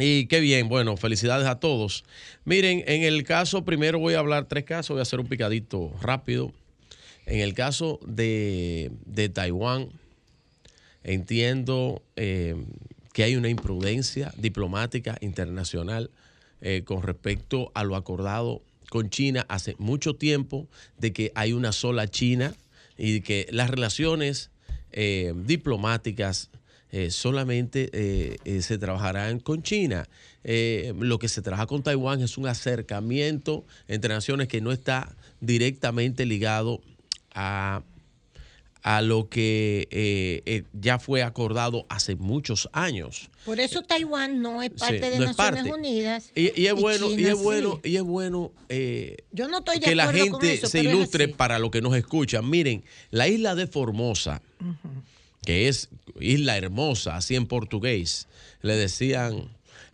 [0.00, 2.04] Y qué bien, bueno, felicidades a todos.
[2.44, 5.92] Miren, en el caso, primero voy a hablar tres casos, voy a hacer un picadito
[6.00, 6.52] rápido.
[7.26, 9.88] En el caso de, de Taiwán,
[11.02, 12.54] entiendo eh,
[13.12, 16.10] que hay una imprudencia diplomática internacional
[16.60, 20.66] eh, con respecto a lo acordado con China hace mucho tiempo,
[20.96, 22.54] de que hay una sola China
[22.98, 24.50] y que las relaciones
[24.90, 26.50] eh, diplomáticas
[26.90, 30.08] eh, solamente eh, se trabajarán con China.
[30.42, 36.24] Lo que se trabaja con Taiwán es un acercamiento entre naciones que no está directamente
[36.24, 36.80] ligado
[37.34, 37.82] a
[38.82, 43.28] a lo que eh, eh, ya fue acordado hace muchos años.
[43.44, 45.72] Por eso Taiwán no es parte Sí, de no es Naciones parte.
[45.72, 46.30] Unidas.
[46.34, 49.80] Y, y es bueno, y China es bueno, y es bueno eh, Yo no estoy
[49.80, 52.48] de que la con gente eso, se ilustre para lo que nos escuchan.
[52.48, 54.42] Miren, la isla de Formosa,
[55.44, 55.88] que es
[56.20, 58.28] isla hermosa, así en portugués,
[58.62, 59.48] le decían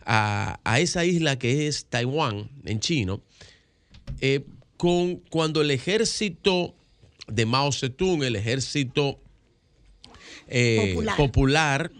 [0.05, 3.21] a, a esa isla que es Taiwán, en chino,
[4.21, 4.45] eh,
[4.77, 6.74] con, cuando el ejército
[7.27, 9.19] de Mao Zedong, el ejército
[10.47, 11.17] eh, Popular.
[11.17, 11.91] popular,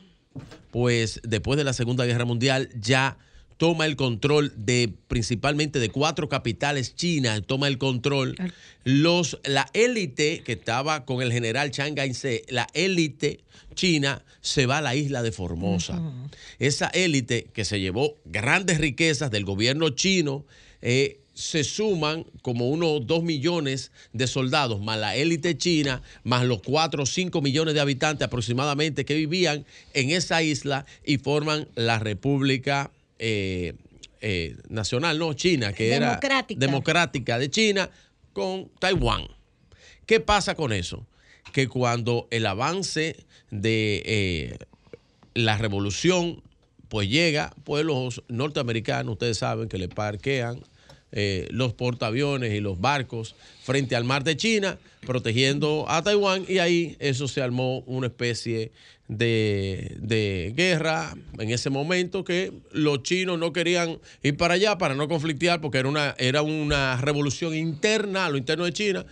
[0.72, 3.18] pues después de la Segunda Guerra Mundial ya
[3.58, 8.36] toma el control de principalmente de cuatro capitales chinas, toma el control.
[8.84, 13.42] Los, la élite que estaba con el general Chiang Kai-shek, la élite
[13.74, 16.02] china se va a la isla de Formosa.
[16.60, 20.46] Esa élite que se llevó grandes riquezas del gobierno chino,
[20.82, 26.62] eh, se suman como unos dos millones de soldados, más la élite china, más los
[26.62, 32.00] cuatro o cinco millones de habitantes aproximadamente que vivían en esa isla y forman la
[32.00, 32.90] República
[33.20, 33.74] eh,
[34.22, 36.58] eh, Nacional, no China, que Democrática.
[36.58, 37.90] era democrática de China
[38.32, 39.28] con Taiwán.
[40.06, 41.06] ¿Qué pasa con eso?
[41.52, 43.18] Que cuando el avance
[43.52, 44.58] de eh,
[45.34, 46.42] la revolución
[46.88, 50.62] pues llega, pues los norteamericanos, ustedes saben que le parquean
[51.18, 54.78] eh, los portaaviones y los barcos frente al mar de China,
[55.08, 58.72] protegiendo a Taiwán, y ahí eso se armó una especie
[59.08, 64.94] de, de guerra en ese momento que los chinos no querían ir para allá para
[64.94, 69.06] no conflictear porque era una, era una revolución interna a lo interno de China,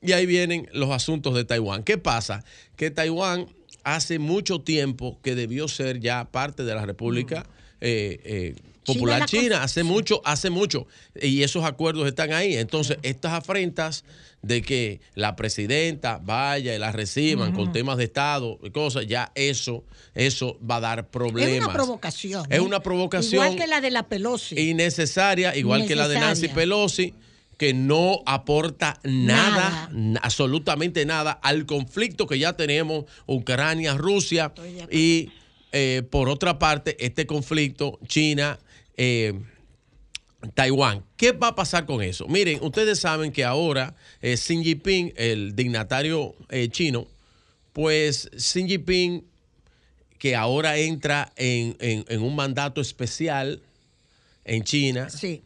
[0.00, 1.82] y ahí vienen los asuntos de Taiwán.
[1.82, 2.44] ¿Qué pasa?
[2.76, 3.48] Que Taiwán
[3.82, 7.46] hace mucho tiempo que debió ser ya parte de la República
[7.80, 8.54] eh, eh,
[8.84, 9.62] Popular la China.
[9.62, 10.86] Hace mucho, hace mucho.
[11.20, 12.56] Y esos acuerdos están ahí.
[12.56, 14.04] Entonces, estas afrentas
[14.42, 19.32] de que la presidenta vaya y la reciban con temas de Estado y cosas, ya
[19.34, 19.84] eso,
[20.14, 21.52] eso va a dar problemas.
[21.52, 22.46] Es una provocación.
[22.48, 22.60] Es ¿eh?
[22.60, 24.58] una provocación Igual que la de la Pelosi.
[24.58, 26.48] innecesaria, igual que la de Nancy.
[26.48, 27.14] Pelosi,
[27.58, 29.90] que no aporta nada,
[30.22, 34.54] absolutamente nada al conflicto que ya tenemos Ucrania, Rusia
[34.90, 35.30] y
[35.72, 38.58] eh, por otra parte este conflicto China.
[39.02, 39.32] Eh,
[40.54, 41.04] Taiwán.
[41.16, 42.26] ¿Qué va a pasar con eso?
[42.28, 47.06] Miren, ustedes saben que ahora eh, Xi Jinping, el dignatario eh, chino,
[47.72, 49.24] pues Xi Jinping,
[50.18, 53.62] que ahora entra en, en- en un mandato especial
[54.44, 55.42] en China, Sí.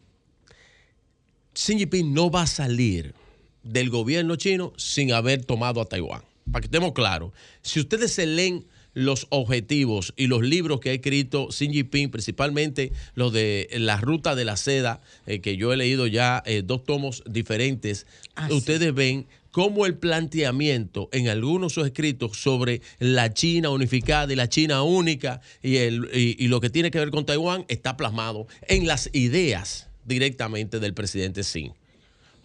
[1.54, 3.14] Xi Jinping no va a salir
[3.62, 6.22] del gobierno chino sin haber tomado a Taiwán.
[6.50, 7.32] Para que estemos claros,
[7.62, 12.92] si ustedes se leen los objetivos y los libros que ha escrito Xi Jinping, principalmente
[13.14, 16.84] los de La Ruta de la Seda, eh, que yo he leído ya eh, dos
[16.84, 18.06] tomos diferentes,
[18.50, 24.36] ustedes ven cómo el planteamiento en algunos de sus escritos sobre la China unificada y
[24.36, 27.96] la China única y, el, y, y lo que tiene que ver con Taiwán está
[27.96, 31.72] plasmado en las ideas directamente del presidente Xi.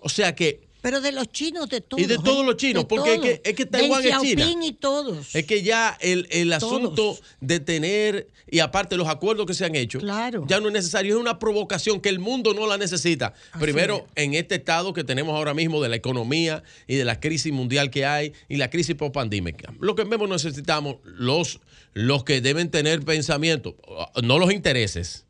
[0.01, 2.01] O sea que Pero de los chinos, de todos.
[2.01, 2.45] y de todos ¿eh?
[2.45, 3.29] los chinos, porque es todos.
[3.29, 4.45] que, es que Taiwán es China.
[4.63, 5.35] Y todos.
[5.35, 6.63] Es que ya el, el Todos.
[6.63, 11.15] asunto de tener, y aparte los acuerdos que se han hecho, ya no es necesario,
[11.15, 13.33] es una provocación que el mundo no la necesita.
[13.59, 17.51] Primero, en este estado que tenemos ahora mismo de la economía y de la crisis
[17.51, 19.73] mundial que hay y la crisis post-pandémica.
[19.79, 21.59] Lo que mismo necesitamos, los,
[21.93, 23.75] los que deben tener pensamiento,
[24.23, 25.25] no los intereses,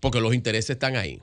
[0.00, 1.20] porque los intereses están ahí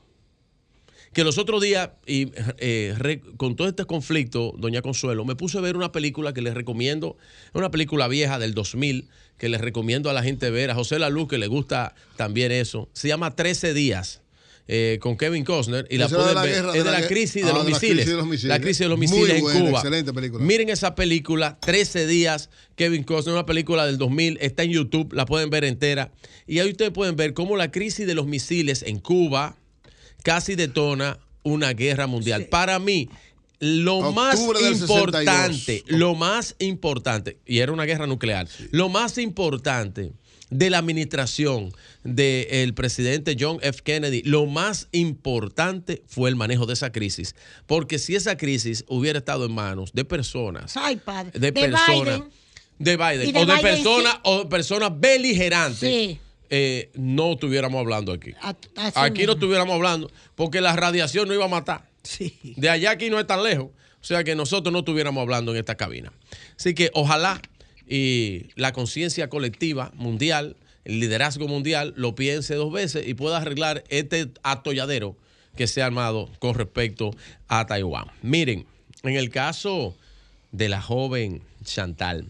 [1.13, 5.57] que los otros días, y eh, re- con todo este conflicto, doña Consuelo, me puse
[5.57, 7.17] a ver una película que les recomiendo,
[7.49, 10.99] es una película vieja del 2000, que les recomiendo a la gente ver, a José
[10.99, 12.89] Laluz, que le gusta también eso.
[12.93, 14.21] Se llama 13 días.
[14.73, 16.53] eh, con Kevin Costner y la de la ver.
[16.53, 17.91] guerra, es de la crisis de Ah, los misiles.
[18.05, 18.49] crisis de los misiles.
[18.49, 19.79] La crisis de los misiles en buena, Cuba.
[19.79, 20.45] excelente película.
[20.45, 25.25] Miren esa película, 13 días, Kevin Costner, una película del 2000, está en YouTube, la
[25.25, 26.13] pueden ver entera.
[26.47, 29.57] Y ahí ustedes pueden ver cómo la crisis de los misiles en Cuba
[30.23, 32.45] casi detona una guerra mundial.
[32.45, 33.09] Para mí,
[33.59, 35.99] lo más Octubre importante, 62.
[35.99, 40.11] lo más importante, y era una guerra nuclear, lo más importante
[40.49, 41.71] de la administración
[42.03, 43.81] del presidente John F.
[43.83, 47.35] Kennedy, lo más importante fue el manejo de esa crisis.
[47.67, 51.39] Porque si esa crisis hubiera estado en manos de personas, Ay, padre.
[51.39, 51.87] de, personas,
[52.19, 52.23] Biden.
[52.79, 54.19] de Biden, Y de o de personas, sí.
[54.23, 56.19] o de personas beligerantes, Sí.
[56.53, 58.33] Eh, no estuviéramos hablando aquí.
[58.41, 61.89] Así Aquí no estuviéramos hablando porque la radiación no iba a matar.
[62.57, 63.67] De allá aquí no es tan lejos.
[63.67, 66.11] O sea que nosotros no estuviéramos hablando en esta cabina.
[66.57, 67.41] Así que ojalá
[67.87, 73.85] y la conciencia colectiva mundial, el liderazgo mundial, lo piense dos veces y pueda arreglar
[73.87, 75.15] este atolladero
[75.55, 77.11] que se ha armado con respecto
[77.47, 78.07] a Taiwán.
[78.21, 78.65] Miren,
[79.03, 79.95] en el caso
[80.51, 82.27] de la joven Chantal,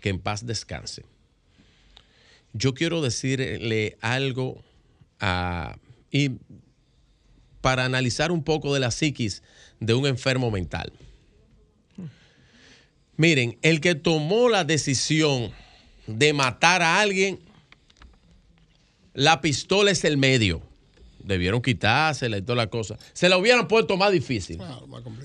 [0.00, 1.04] que en paz descanse,
[2.52, 4.62] yo quiero decirle algo
[5.20, 5.76] a-
[6.10, 6.32] y
[7.60, 9.42] para analizar un poco de la psiquis
[9.80, 10.92] de un enfermo mental.
[13.16, 15.50] Miren, el que tomó la decisión
[16.06, 17.40] de matar a alguien,
[19.12, 20.62] la pistola es el medio.
[21.24, 22.96] Debieron quitársela y toda la cosa.
[23.12, 24.58] Se la hubieran puesto más difícil.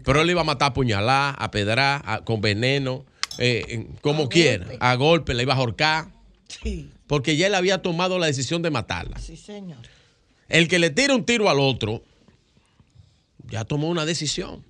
[0.03, 3.05] Pero él iba a matar a puñalada, a pedrar, a- con veneno,
[3.37, 6.07] eh, como quiera, a golpe, la iba a ahorcar.
[7.07, 9.17] Porque ya él había tomado la decisión de matarla.
[9.19, 9.80] Sí, señor.
[10.49, 12.03] El que le tira un tiro al otro,
[13.49, 14.63] ya tomó una decisión.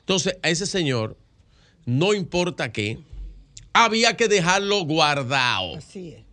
[0.00, 1.16] Entonces, a ese señor,
[1.86, 2.98] no importa qué,
[3.72, 5.76] había que dejarlo guardado.
[5.76, 6.24] Así es.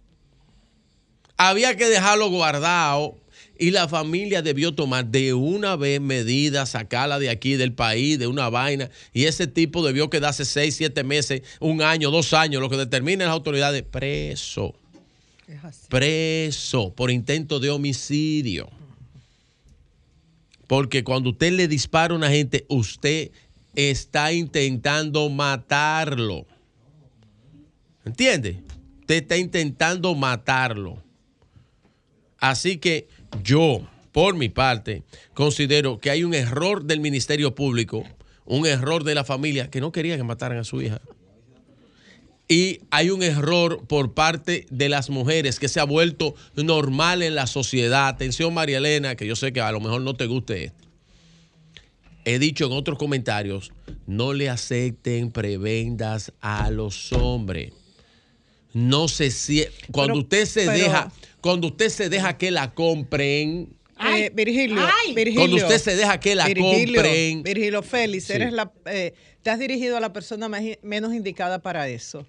[1.38, 3.16] Había que dejarlo guardado
[3.60, 8.28] y la familia debió tomar de una vez medidas, sacarla de aquí, del país, de
[8.28, 8.90] una vaina.
[9.14, 13.28] Y ese tipo debió quedarse seis, siete meses, un año, dos años, lo que determinen
[13.28, 14.76] las autoridades, preso.
[15.90, 18.70] Preso por intento de homicidio.
[20.68, 23.32] Porque cuando usted le dispara a una gente, usted
[23.76, 26.46] está intentando matarlo.
[28.04, 28.62] ¿Entiende?
[29.02, 31.02] Usted está intentando matarlo.
[32.40, 33.08] Así que
[33.44, 35.04] yo, por mi parte,
[35.34, 38.04] considero que hay un error del Ministerio Público,
[38.46, 41.02] un error de la familia que no quería que mataran a su hija.
[42.50, 47.36] Y hay un error por parte de las mujeres que se ha vuelto normal en
[47.36, 48.08] la sociedad.
[48.08, 50.88] Atención, María Elena, que yo sé que a lo mejor no te guste esto.
[52.24, 53.72] He dicho en otros comentarios,
[54.06, 57.74] no le acepten prebendas a los hombres.
[58.74, 59.30] No se
[59.92, 61.12] cuando Pero- usted se pero- deja,
[61.42, 64.82] cuando usted se deja que la compren, Eh, Virgilio,
[65.16, 67.44] Virgilio, Cuando usted se deja que la Virgilio, compren.
[67.44, 68.34] Virgilio Félix, Sí.
[68.34, 72.26] eres la, eh, te has dirigido a la persona más menos indicada para eso.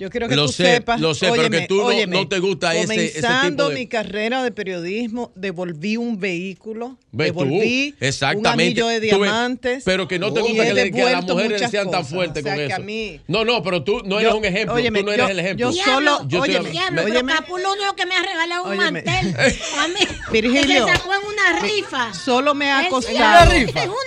[0.00, 0.98] Yo quiero que Lo tú sé, sepas.
[0.98, 3.86] lo sé, pero que tú no- no te gusta ese- ese tipo Comenzando de- mi
[3.86, 8.48] carrera de periodismo, devolví un vehículo, Ve tú, devolví exactamente.
[8.48, 9.82] un anillo de diamantes.
[9.84, 12.46] pero que no te gusta que, le- que a las mujeres sean tan fuertes O
[12.46, 12.84] sea, con que a eso.
[12.84, 14.74] mí- no, no, pero tú no eres Yo- un ejemplo.
[14.74, 15.70] óyeme, tú no eres yo- el ejemplo.
[15.70, 17.32] yo solo- Yo óyeme, Diablo, pero Óyeme.
[17.34, 19.02] Capulo único que me ha regalado un Óyeme.
[19.04, 19.34] mantel.
[19.78, 19.94] A mí.
[20.32, 20.86] Virgilio.
[20.86, 22.14] Que se sacó en una rifa.
[22.14, 23.50] Solo me ha ¿En costado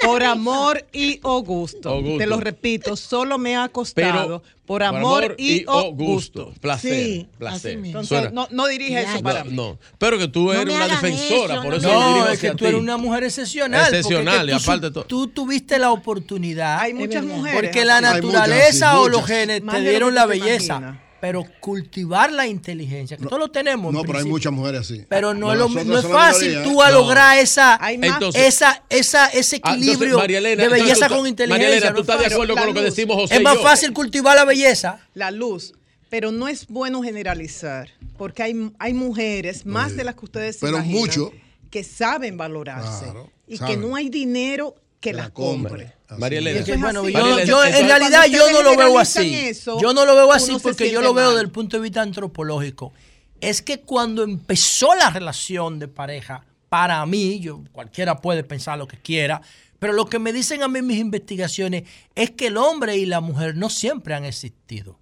[0.03, 1.19] por amor y.
[1.21, 2.01] O gusto.
[2.17, 6.53] Te lo repito, solo me ha costado Por amor, y, o gusto.
[6.61, 7.71] Placer, Sí, placer.
[7.71, 8.01] así mismo.
[8.05, 9.51] Suena- Entonces, no, no dirige eso no, para mí.
[9.53, 9.77] no.
[9.97, 12.95] Pero que tú eres una defensora, eso, por eso No, es que tú eres una
[12.95, 13.81] mujer excepcional.
[13.93, 15.03] Excepcional, y tú, aparte de todo.
[15.03, 16.79] tú tuviste la oportunidad.
[16.79, 17.59] Hay muchas mujeres.
[17.61, 20.75] Porque la naturaleza muchas, sí, o los genes Más te dieron la belleza.
[20.77, 21.03] imaginas.
[21.23, 23.93] Pero cultivar la inteligencia, que todos lo tenemos.
[23.93, 25.05] en No, pero hay muchas mujeres así.
[25.07, 26.85] Pero no, es, lo- no es fácil minoría, tú ¿eh?
[26.85, 26.95] a No.
[26.97, 31.47] lograr esa, Entonces- esa, esa, ese Ah, entonces, equilibrio Elena, de belleza tú- con inteligencia.
[31.65, 33.53] María Elena, no ¿tú es estás de acuerdo con lo que decimos José Es más
[33.55, 33.61] yo?
[33.63, 34.99] fácil cultivar la belleza.
[35.13, 35.73] La luz.
[36.09, 37.87] Pero no es bueno generalizar,
[38.17, 41.31] porque hay, hay mujeres, más de las que ustedes Pero imaginan, mucho.
[41.71, 43.79] que saben valorarse Claro, y saben.
[43.81, 45.93] que no hay dinero que las compre.
[46.17, 46.63] María Elena.
[46.77, 49.35] Bueno, yo, en realidad yo no lo veo así.
[49.35, 51.33] eso, yo no lo veo así porque yo lo veo mal.
[51.35, 52.93] desde el punto de vista antropológico.
[53.41, 58.87] Es que cuando empezó la relación de pareja, para mí, yo cualquiera puede pensar lo
[58.87, 59.41] que quiera,
[59.79, 61.83] pero lo que me dicen a mí mis investigaciones
[62.15, 64.97] es que el hombre y la mujer no siempre han existido.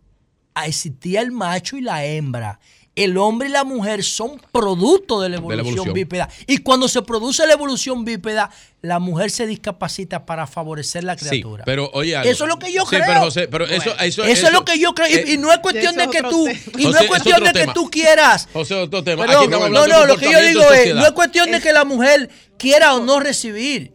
[0.54, 2.60] Ah, Existía el macho y la hembra.
[2.94, 5.94] El hombre y la mujer son producto de la evolución, evolución.
[5.94, 6.28] bípeda.
[6.46, 8.52] Y cuando se produce la evolución bípeda,
[8.82, 11.64] la mujer se discapacita para favorecer la Sí, criatura.
[11.66, 12.30] pero oye algo.
[12.30, 13.04] Eso es lo que yo Sí, creo.
[13.08, 15.08] pero José, pero eso, Bueno, eso, eso es lo que yo creo.
[15.26, 17.54] Y, y no es cuestión de que tú, y no José, es es cuestión de
[17.54, 17.74] que tema.
[17.74, 18.50] tú quieras.
[18.52, 19.22] José, otro tema.
[19.26, 21.62] Perdón, Aquí estamos no, no, de lo que yo digo es, no es cuestión de
[21.62, 23.94] que la mujer quiera o no recibir.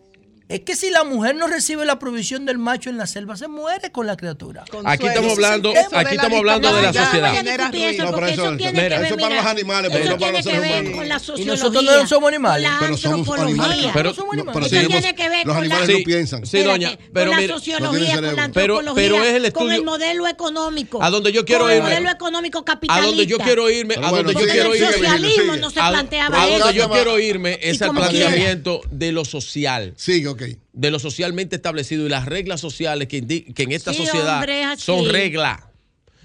[0.49, 3.49] Es que si la mujer no recibe la provisión del macho en la selva, se
[3.49, 4.65] muere con la criatura.
[4.85, 7.35] Aquí estamos hablando, el aquí estamos hablando de la sociedad.
[7.35, 10.05] eso, No, pero eso, eso- tiene mira, que ver, eso para mira, los animales, pero
[10.05, 10.99] eso no para tiene los que seres ver humanos.
[10.99, 11.53] con la Y sociología.
[11.53, 12.69] nosotros no somos animales.
[12.71, 13.65] con la Pero somos antropología.
[13.65, 13.91] animales.
[13.93, 16.47] Pero- No pero Eso tenemos- tiene que ver los con animales la, no piensan.
[16.47, 19.85] Sí, doña, pero con la sociología, con la antropología, pero es el con el estudio-
[19.85, 21.03] modelo económico.
[21.03, 21.89] A donde yo quiero con el irme.
[21.91, 23.07] modelo económico A capitalista.
[23.09, 24.93] donde yo quiero irme, a donde yo quiero en el irme.
[25.09, 26.71] socialismo no se a, planteaba a donde eso.
[26.71, 27.93] yo quiero irme es quiera.
[27.93, 29.93] planteamiento de lo social.
[29.97, 30.59] Sí, ok.
[30.73, 34.65] de lo socialmente establecido y las reglas sociales que, que en esta Sí, sociedad hombre,
[34.79, 35.61] son reglas.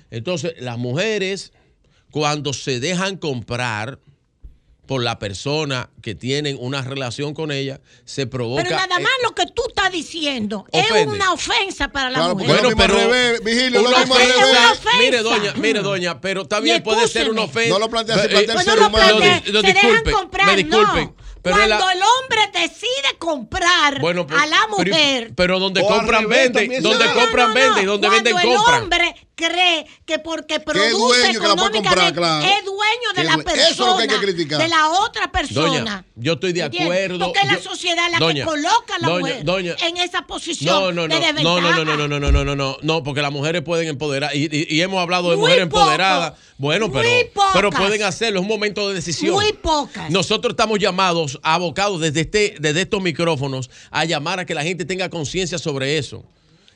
[0.10, 1.54] Entonces, las mujeres,
[2.12, 4.00] cuando se dejan comprar
[4.88, 8.64] por la persona que tienen una relación con ella, se provoca.
[8.64, 11.02] Pero nada eh, más lo que tú estás diciendo Ofende.
[11.02, 12.60] es una ofensa para la Claro, mujer.
[12.62, 14.36] Bueno, pero revés, Vigilio, lo una ofensa- revés.
[14.52, 14.98] una ofensa.
[15.00, 17.70] Mire, doña, mire, doña, pero también Y puede ser una ofensa.
[17.70, 19.18] No lo plantea así, Eh, plantea el Pues ser lo humano.
[19.18, 21.16] plantea, Lo- lo se dejan comprar, me disculpen, no.
[21.42, 25.82] Pero Cuando la- el hombre decide comprar Bueno, pues, a la pero- mujer, Pero, donde
[25.82, 27.84] O al compran, también, Donde compran, No, no, venden.
[27.84, 28.84] Y donde Cuando venden, el compran.
[28.84, 29.16] hombre
[29.48, 32.46] cree que porque produce dueño que comprar, económicamente claro.
[32.46, 34.62] es dueño de la due- eso es lo que hay que persona, criticar.
[34.62, 35.68] de la otra persona.
[35.80, 36.92] Doña, yo estoy de ¿Entiendes?
[36.92, 37.26] acuerdo.
[37.26, 39.76] Porque es la sociedad la Doña, que coloca a la doña, mujer doña.
[39.88, 41.62] en esa posición No, no, no, de no, desventaja.
[41.62, 44.36] no, no, no, no, no, no, no, no, no, no, porque las mujeres pueden empoderar
[44.36, 46.34] y, y- y hemos hablado de Muy mujeres poco, empoderadas.
[46.58, 47.52] Bueno, muy pero, pocas.
[47.54, 49.34] pero pueden hacerlo, es un momento de decisión.
[49.34, 50.12] Muy pocas.
[50.12, 54.86] Nosotros estamos llamados, abocados desde este, desde estos micrófonos, a llamar a que la gente
[54.86, 56.24] tenga conciencia sobre eso.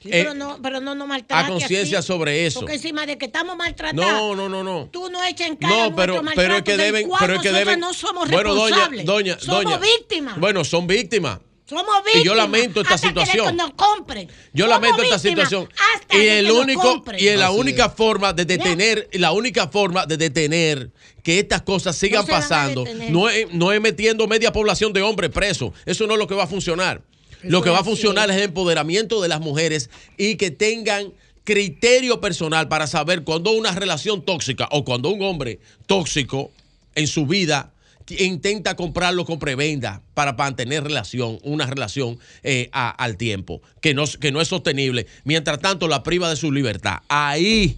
[0.06, 2.60] Sí, Eh, pero no, pero no, no maltrate a conciencia sobre eso.
[2.60, 4.88] Porque encima de que estamos maltratados, no, no, no, no.
[4.92, 7.80] tú no echas en cara No, pero, pero es que deben, pero es que deben.
[7.80, 9.06] no somos bueno, doña, responsables.
[9.06, 9.78] doña, somos doña.
[9.80, 10.40] víctimas.
[10.40, 11.40] Bueno, son víctimas.
[11.68, 12.22] somos víctimas.
[12.22, 13.48] y yo lamento esta hasta situación.
[13.48, 14.28] Que nos compren.
[14.54, 15.68] Yo Somos lamento esta situación.
[15.96, 17.94] hasta Y el que nos único y la Así única es.
[17.94, 20.92] forma de detener, la única forma de detener
[21.24, 25.72] que estas cosas sigan pasando no es, no es metiendo media población de hombres presos.
[25.88, 27.02] Eso no es lo que va a funcionar.
[27.50, 31.12] Lo que va a funcionar es el empoderamiento de las mujeres y que tengan
[31.44, 36.52] criterio personal para saber cuando una relación tóxica o cuando un hombre tóxico
[36.96, 37.72] en su vida
[38.20, 44.06] intenta comprarlo con prebenda para mantener relación, una relación eh, a- al tiempo, que no,
[44.06, 45.08] que no es sostenible.
[45.24, 46.98] Mientras tanto, la priva de su libertad.
[47.10, 47.78] Ahí,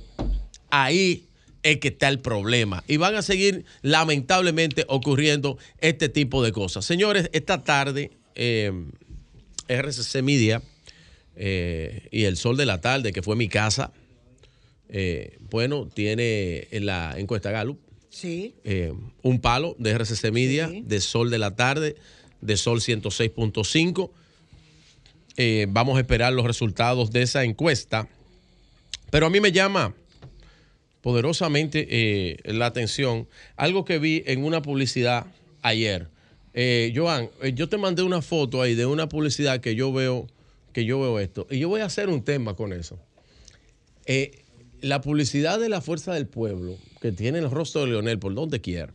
[0.69, 1.23] ahí
[1.63, 2.83] es que está el problema.
[2.87, 6.85] Y van a seguir, lamentablemente, ocurriendo este tipo de cosas.
[6.85, 8.71] Señores, esta tarde, eh,
[9.67, 10.61] RCC Media
[11.35, 13.91] eh, y El Sol de la Tarde, que fue mi casa,
[14.89, 17.79] eh, bueno, tiene en la encuesta Gallup
[18.09, 18.55] Sí.
[18.63, 20.83] eh, un palo de RCC Media, Sí.
[20.85, 21.95] de Sol de la Tarde,
[22.41, 24.11] de Sol 106.5.
[25.35, 28.07] Eh, vamos a esperar los resultados de esa encuesta.
[29.11, 29.93] Pero a mí me llama
[31.01, 35.27] poderosamente la atención algo que vi en una publicidad
[35.61, 36.09] ayer.
[36.59, 40.25] Eh, Joan, eh, yo te mandé una foto ahí de una publicidad que yo veo
[40.73, 42.97] que yo veo esto y yo voy a hacer un tema con eso.
[44.07, 44.31] Eh,
[44.81, 48.59] la publicidad de la Fuerza del Pueblo, que tiene el rostro de Leonel por donde
[48.59, 48.91] quiera,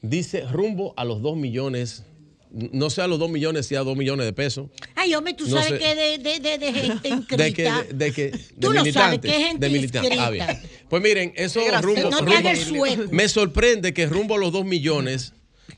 [0.00, 2.04] dice rumbo a los 2 millones,
[2.50, 4.68] no sé a los 2 millones, si a 2 millones de pesos.
[4.94, 5.78] Ay, hombre, tú No sabes sé.
[5.78, 7.36] que de, de, de, de gente inscrita.
[7.44, 10.18] De que, de, de que, de Tú lo sabes, que gente de militantes.
[10.18, 10.46] Ah, bien.
[10.88, 13.02] Pues miren, eso rumbo, No te rumbo- sueco.
[13.12, 15.32] me sorprende que rumbo a los 2 millones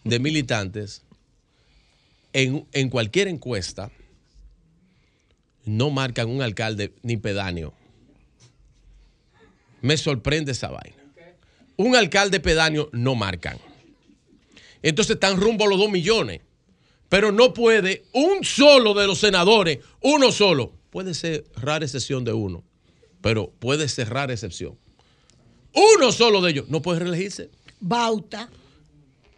[0.06, 1.02] de militantes
[2.32, 3.90] en, en cualquier encuesta
[5.64, 7.74] no marcan un alcalde ni pedáneo.
[9.82, 10.96] Me sorprende esa vaina.
[11.76, 13.58] Un alcalde pedáneo no marcan.
[14.82, 16.40] Entonces están rumbo a los 2 millones.
[17.08, 20.72] Pero no puede un solo de los senadores, uno solo.
[20.90, 22.64] Puede ser rara excepción de uno,
[23.20, 24.78] pero puede ser rara excepción.
[25.72, 27.50] uno solo de ellos no puede reelegirse.
[27.80, 28.48] Bauta.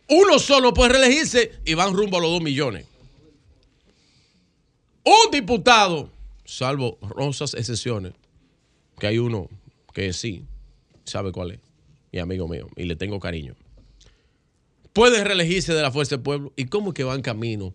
[0.09, 2.86] Uno solo puede reelegirse y van rumbo a los dos millones.
[5.05, 6.10] Un diputado,
[6.44, 8.12] salvo rosas excepciones,
[8.98, 9.48] que hay uno
[9.93, 10.44] que sí,
[11.05, 11.60] sabe cuál es,
[12.12, 13.55] y amigo mío, y le tengo cariño.
[14.93, 16.52] Puede reelegirse de la Fuerza del Pueblo.
[16.56, 17.74] ¿Y cómo que van camino?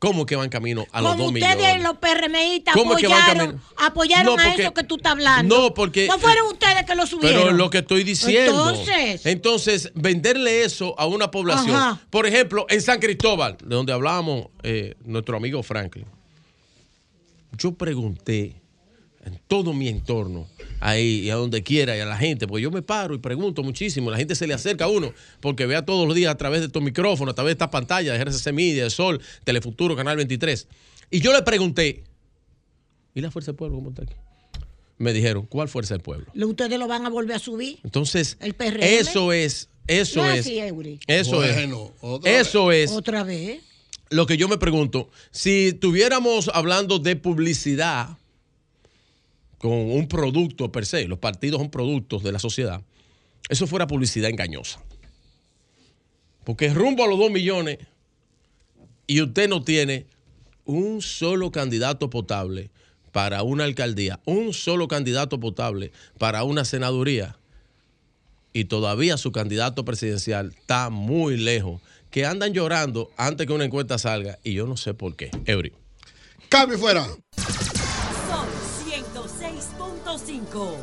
[0.00, 1.82] ¿Cómo que van camino a los Como dos ustedes, millones?
[1.82, 5.58] los PRMistas, ¿Cómo es que van apoyaron, apoyaron No, a eso que tú estás hablando.
[5.60, 7.42] No, porque- No fueron ustedes que lo subieron.
[7.42, 8.70] Pero lo que estoy diciendo.
[8.70, 9.26] Entonces.
[9.26, 11.76] Entonces, venderle eso a una población.
[11.76, 12.00] Ajá.
[12.08, 16.06] Por ejemplo, en San Cristóbal, de donde hablábamos eh, nuestro amigo Franklin.
[17.58, 18.56] Yo pregunté
[19.24, 20.48] en todo mi entorno,
[20.80, 23.62] ahí y a donde quiera, y a la gente, porque yo me paro y pregunto
[23.62, 24.10] muchísimo.
[24.10, 26.66] La gente se le acerca a uno, porque vea todos los días a través de
[26.66, 30.66] estos micrófonos, a través de estas pantallas de RCC Media, de Sol, Telefuturo, Canal 23.
[31.10, 32.04] Y yo le pregunté,
[33.14, 34.14] ¿y la Fuerza del Pueblo cómo está aquí?
[34.98, 36.26] Me dijeron, ¿cuál Fuerza del Pueblo?
[36.34, 37.78] Lo- Ustedes lo van a volver a subir.
[37.84, 38.82] Entonces, El PRM.
[38.82, 41.00] eso es, eso No es, así, Eury.
[41.06, 43.60] eso Bueno, es, otra eso es Otra vez.
[44.10, 45.10] lo que yo me pregunto.
[45.30, 48.16] Si estuviéramos hablando de publicidad
[49.60, 52.82] con un producto per se, los partidos son productos de la sociedad,
[53.48, 54.82] eso fuera publicidad engañosa.
[56.44, 57.78] Porque rumbo a los dos millones
[59.06, 60.06] y usted no tiene
[60.64, 62.70] un solo candidato potable
[63.12, 67.36] para una alcaldía, un solo candidato potable para una senaduría
[68.54, 73.98] y todavía su candidato presidencial está muy lejos, que andan llorando antes que una encuesta
[73.98, 75.30] salga y yo no sé por qué.
[75.44, 75.72] Eury.
[76.48, 77.06] Cambio fuera.
[80.30, 80.76] Sol 106.5.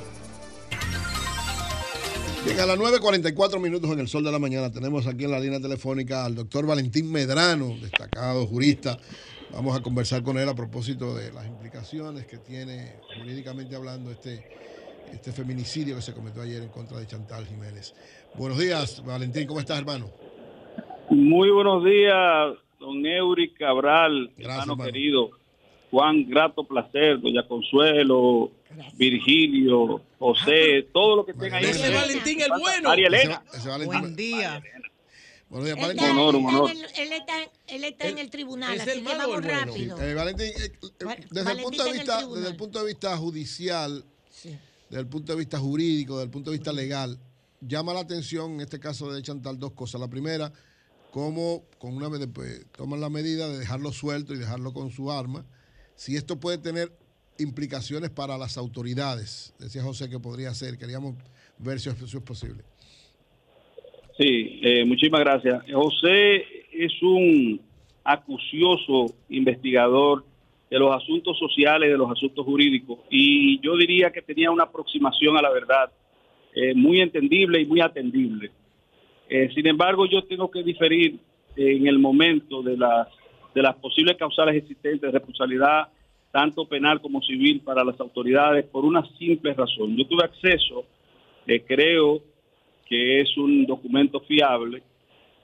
[2.45, 5.39] Bien, a las 9.44 minutos en el sol de la mañana tenemos aquí en la
[5.39, 8.97] línea telefónica al doctor Valentín Medrano, destacado jurista.
[9.51, 14.45] Vamos a conversar con él a propósito de las implicaciones que tiene jurídicamente hablando este,
[15.11, 17.95] este feminicidio que se cometió ayer en contra de Chantal Jiménez.
[18.35, 20.09] Buenos días, Valentín, ¿cómo estás, hermano?
[21.09, 24.83] Muy buenos días, don Eury Cabral, hermano, hermano.
[24.83, 25.29] querido.
[25.89, 28.51] Juan, grato placer, doña Consuelo,
[28.95, 31.65] Virgilio, José, todo lo que estén ahí.
[31.65, 32.89] Ese Valentín el bueno.
[32.89, 33.43] María Elena.
[33.49, 34.61] Ese- ese Valentín- Buen día.
[35.49, 36.03] Buenos días, Valentín.
[36.05, 36.71] está, honor, un él está honor.
[36.71, 37.33] en el- él está,
[37.67, 39.47] él está en el tribunal, es así el que vamos bueno?
[39.49, 40.01] rápido.
[40.01, 40.71] Eh, Valentín, eh, eh,
[41.31, 44.05] desde, el punto de el vista, desde el punto de vista judicial,
[44.89, 47.17] desde el punto de vista jurídico, desde el punto de vista legal,
[47.61, 50.01] llama la atención en este caso de Chantal dos cosas.
[50.01, 50.51] La primera,
[51.11, 55.09] cómo con una vez después toman la medida de dejarlo suelto y dejarlo con su
[55.11, 55.45] arma.
[55.95, 56.91] Si esto puede tener
[57.39, 60.77] implicaciones para las autoridades, decía José que podría ser.
[60.77, 61.15] Queríamos
[61.57, 62.63] ver si eso es posible.
[64.17, 65.63] Sí, eh, muchísimas gracias.
[65.71, 67.61] José es un
[68.03, 70.25] acucioso investigador
[70.69, 75.37] de los asuntos sociales, de los asuntos jurídicos, y yo diría que tenía una aproximación
[75.37, 75.91] a la verdad
[76.53, 78.51] eh, muy entendible y muy atendible.
[79.29, 81.19] Eh, sin embargo, yo tengo que diferir
[81.55, 83.07] en el momento de las,
[83.53, 85.89] de las posibles causales existentes de responsabilidad,
[86.37, 89.97] tanto penal como civil, para las autoridades, por una simple razón.
[89.97, 90.85] Yo tuve acceso,
[91.47, 92.21] eh, creo
[92.85, 94.83] que es un documento fiable,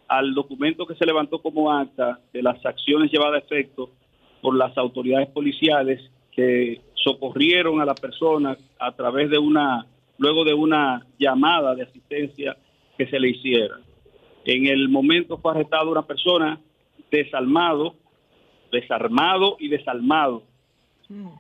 [0.08, 3.90] al documento que se levantó como acta de las acciones llevadas a efecto
[4.40, 6.00] por las autoridades policiales
[6.32, 9.88] que socorrieron a la persona a través de una,
[10.20, 12.56] luego de una llamada de asistencia
[13.00, 13.80] que se le hiciera.
[14.46, 16.60] En el momento fue arrestada una persona
[17.10, 17.96] desalmado,
[18.72, 20.53] desarmado y desalmado.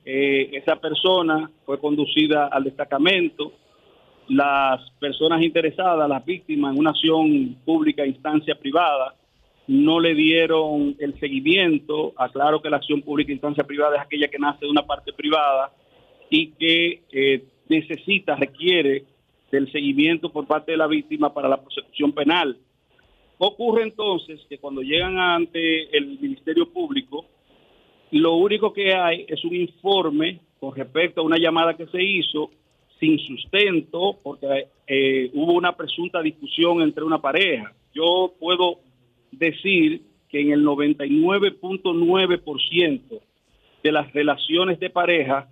[0.05, 3.53] Eh, esa persona fue conducida al destacamento.
[4.29, 9.15] Las personas interesadas, las víctimas en una acción pública, instancia privada,
[9.67, 12.13] no le dieron el seguimiento.
[12.17, 15.71] Aclaro que la acción pública, instancia privada, es aquella que nace de una parte privada
[16.29, 19.05] y que eh, necesita, requiere
[19.51, 22.57] del seguimiento por parte de la víctima para la prosecución penal.
[23.37, 27.25] Ocurre entonces que cuando llegan ante el Ministerio Público,
[28.13, 32.51] lo único que hay es un informe con respecto a una llamada que se hizo
[32.99, 37.73] sin sustento, porque eh, hubo una presunta discusión entre una pareja.
[37.93, 38.81] Yo puedo
[39.31, 43.01] decir que en el 99.9%
[43.81, 45.49] de las relaciones de pareja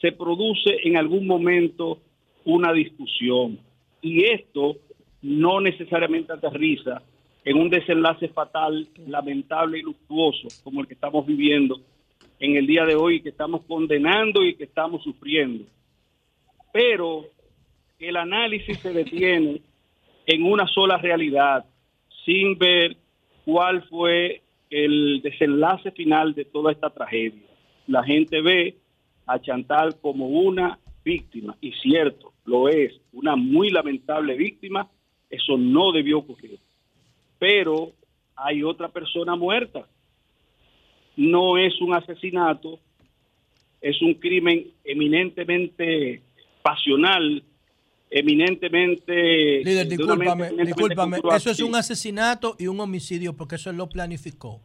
[0.00, 2.00] se produce en algún momento
[2.44, 3.60] una discusión.
[4.00, 4.74] Y esto
[5.22, 7.00] no necesariamente aterriza
[7.44, 11.80] en un desenlace fatal, lamentable y luctuoso como el que estamos viviendo
[12.38, 15.64] en el día de hoy, que estamos condenando y que estamos sufriendo.
[16.72, 17.26] Pero
[17.98, 19.60] el análisis se detiene
[20.26, 21.64] en una sola realidad,
[22.24, 22.96] sin ver
[23.44, 27.42] cuál fue el desenlace final de toda esta tragedia.
[27.86, 28.76] La gente ve
[29.26, 34.88] a Chantal como una víctima, y cierto, lo es, una muy lamentable víctima,
[35.28, 36.58] eso no debió ocurrir.
[37.38, 37.92] Pero
[38.36, 39.86] hay otra persona muerta.
[41.16, 42.78] No es un asesinato,
[43.80, 46.22] es un crimen eminentemente
[46.62, 47.44] pasional,
[48.10, 49.62] eminentemente...
[49.64, 51.18] Líder, discúlpame, eminentemente discúlpame.
[51.36, 54.60] Eso es un asesinato y un homicidio porque eso él lo planificó.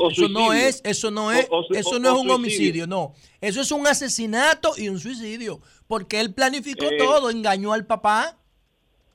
[0.00, 2.34] O Eso no es, eso no es, O- o- eso no es un suicidio.
[2.36, 3.14] homicidio, no.
[3.40, 6.96] Eso es un asesinato y un suicidio, porque él planificó Eh.
[6.98, 8.38] todo, engañó al papá,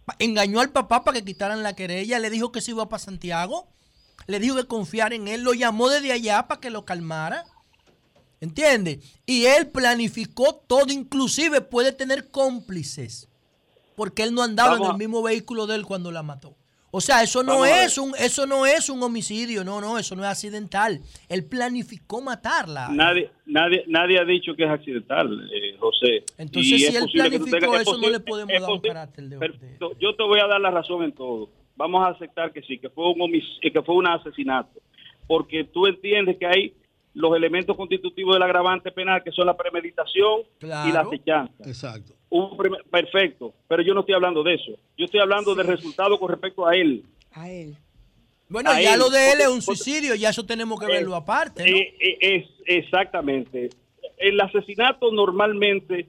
[0.03, 2.99] pa- engañó al papá para que quitaran la querella, le dijo que se iba para
[2.99, 3.69] Santiago,
[4.27, 7.43] le dijo que confiar en él, lo llamó desde allá para que lo calmara.
[8.41, 8.99] ¿Entiende?
[9.25, 13.29] Y él planificó todo, inclusive puede tener cómplices,
[13.95, 16.53] porque él no andaba Vamos en el mismo vehículo de él cuando la mató.
[16.95, 20.15] O sea, eso no Vamos es un eso no es un homicidio, no, no, eso
[20.15, 21.01] no es accidental.
[21.29, 22.89] Él planificó matarla.
[22.89, 26.23] Nadie, nadie, nadie ha dicho que es accidental, eh, José.
[26.37, 29.77] Entonces, Y si él planificó tengas- es eso, no le podemos dar un carácter de.
[29.99, 31.49] Yo te voy a dar la razón en todo.
[31.75, 34.79] Vamos a aceptar que sí, que fue un homic- que fue un asesinato,
[35.27, 36.73] porque tú entiendes que hay
[37.15, 41.63] los elementos constitutivos del agravante penal que son la premeditación y la acechanza.
[41.65, 42.13] Exacto.
[42.29, 42.57] Un
[42.89, 44.71] perfecto, pero yo no estoy hablando de eso.
[44.97, 47.03] Yo estoy hablando del resultado con respecto a él.
[47.33, 47.75] A él.
[48.49, 50.89] Bueno, A ya él, lo de él es un suicidio, ya eso tenemos que Eh,
[50.97, 51.75] verlo aparte, ¿no?
[51.77, 53.69] Eh, eh, es exactamente.
[54.17, 56.07] El asesinato normalmente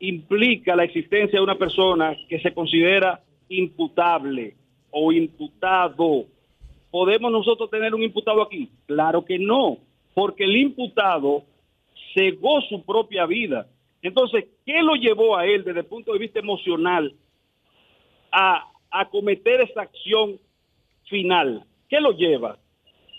[0.00, 4.54] implica la existencia de una persona que se considera imputable
[4.90, 6.26] o imputado.
[6.90, 8.70] ¿Podemos nosotros tener un imputado aquí?
[8.86, 9.78] Claro que no,
[10.14, 11.44] porque el imputado
[12.14, 13.66] cegó su propia vida.
[14.02, 17.14] Entonces, ¿qué lo llevó a él desde el punto de vista emocional
[18.32, 20.38] a, a cometer esa acción
[21.04, 21.64] final?
[21.88, 22.58] ¿Qué lo lleva?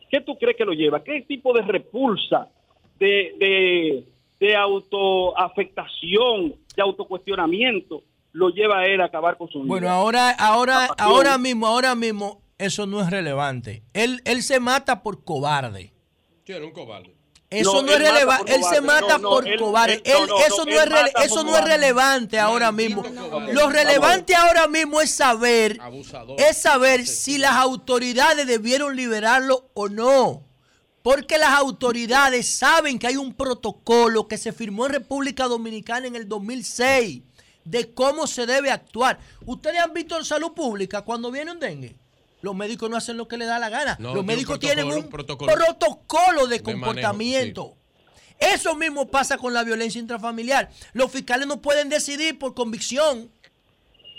[0.09, 1.03] ¿Qué tú crees que lo lleva?
[1.03, 2.49] ¿Qué tipo de repulsa,
[2.98, 4.03] de, de,
[4.39, 9.67] de autoafectación, de autocuestionamiento lo lleva a él a acabar con su vida?
[9.67, 13.83] Bueno, ahora, ahora, ahora mismo, ahora mismo, eso no es relevante.
[13.93, 15.93] Él, él se mata por cobarde.
[16.45, 17.16] Sí, era un cobarde.
[17.51, 18.53] Eso No, no, es relevante.
[18.53, 19.93] él se mata No, no, por él- cobarde.
[20.06, 23.01] él- no, Él- no, eso no, es, eso no es relevante ahora mismo.
[23.51, 25.80] Lo relevante ahora mismo es saber,
[26.38, 30.43] es saber si las autoridades debieron liberarlo o no.
[31.01, 36.16] Porque las autoridades saben que hay un protocolo que se firmó en República Dominicana en
[36.16, 37.24] el 2006
[37.65, 39.19] de cómo se debe actuar.
[39.45, 41.95] ¿Ustedes han visto en salud pública cuando viene un dengue?
[42.41, 43.97] Los médicos no hacen lo que les da la gana.
[43.99, 47.75] No, Los médicos tienen un protocolo protocolo de de comportamiento.
[48.39, 50.69] Eso mismo pasa con la violencia intrafamiliar.
[50.93, 53.29] Los fiscales no pueden decidir por convicción.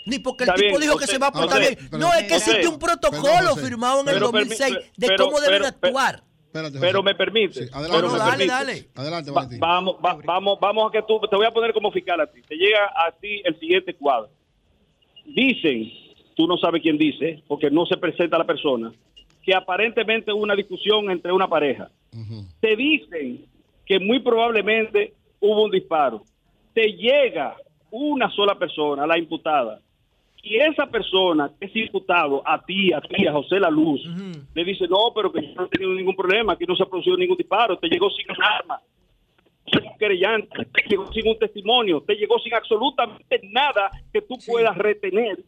[0.05, 1.87] Ni porque el Está tipo bien, dijo que se va a portar José, bien.
[1.91, 5.07] pero- No, es que José, existe un protocolo firmado en el Pero 2006 permi- de
[5.07, 5.67] pero- cómo deben pero-
[6.79, 7.69] pero- me permite.
[7.71, 8.51] adelante, pero No, me dale, permite.
[8.51, 8.85] dale.
[8.95, 12.19] Adelante, Va- vamos, va- vamos, vamos a que tú, te voy a poner como fiscal
[12.21, 12.41] a ti.
[12.47, 14.29] Te llega a ti el siguiente cuadro.
[15.25, 15.91] Dicen,
[16.35, 18.91] tú no sabes quién dice, porque no se presenta la persona,
[19.43, 21.89] que aparentemente hubo una discusión entre una pareja.
[22.59, 23.45] Te dicen
[23.85, 26.23] que muy probablemente hubo un disparo.
[26.73, 27.55] Te llega
[27.89, 29.79] una sola persona, la imputada,
[30.43, 34.01] y esa persona que es imputado a ti, a ti, a José La Luz,
[34.53, 36.87] le dice, no, pero que yo no he tenido ningún problema, que no se ha
[36.87, 38.81] producido ningún disparo, te llegó sin un arma,
[39.71, 44.35] sin un querellante, te llegó sin un testimonio, te llegó sin absolutamente nada que tú
[44.45, 45.43] puedas retener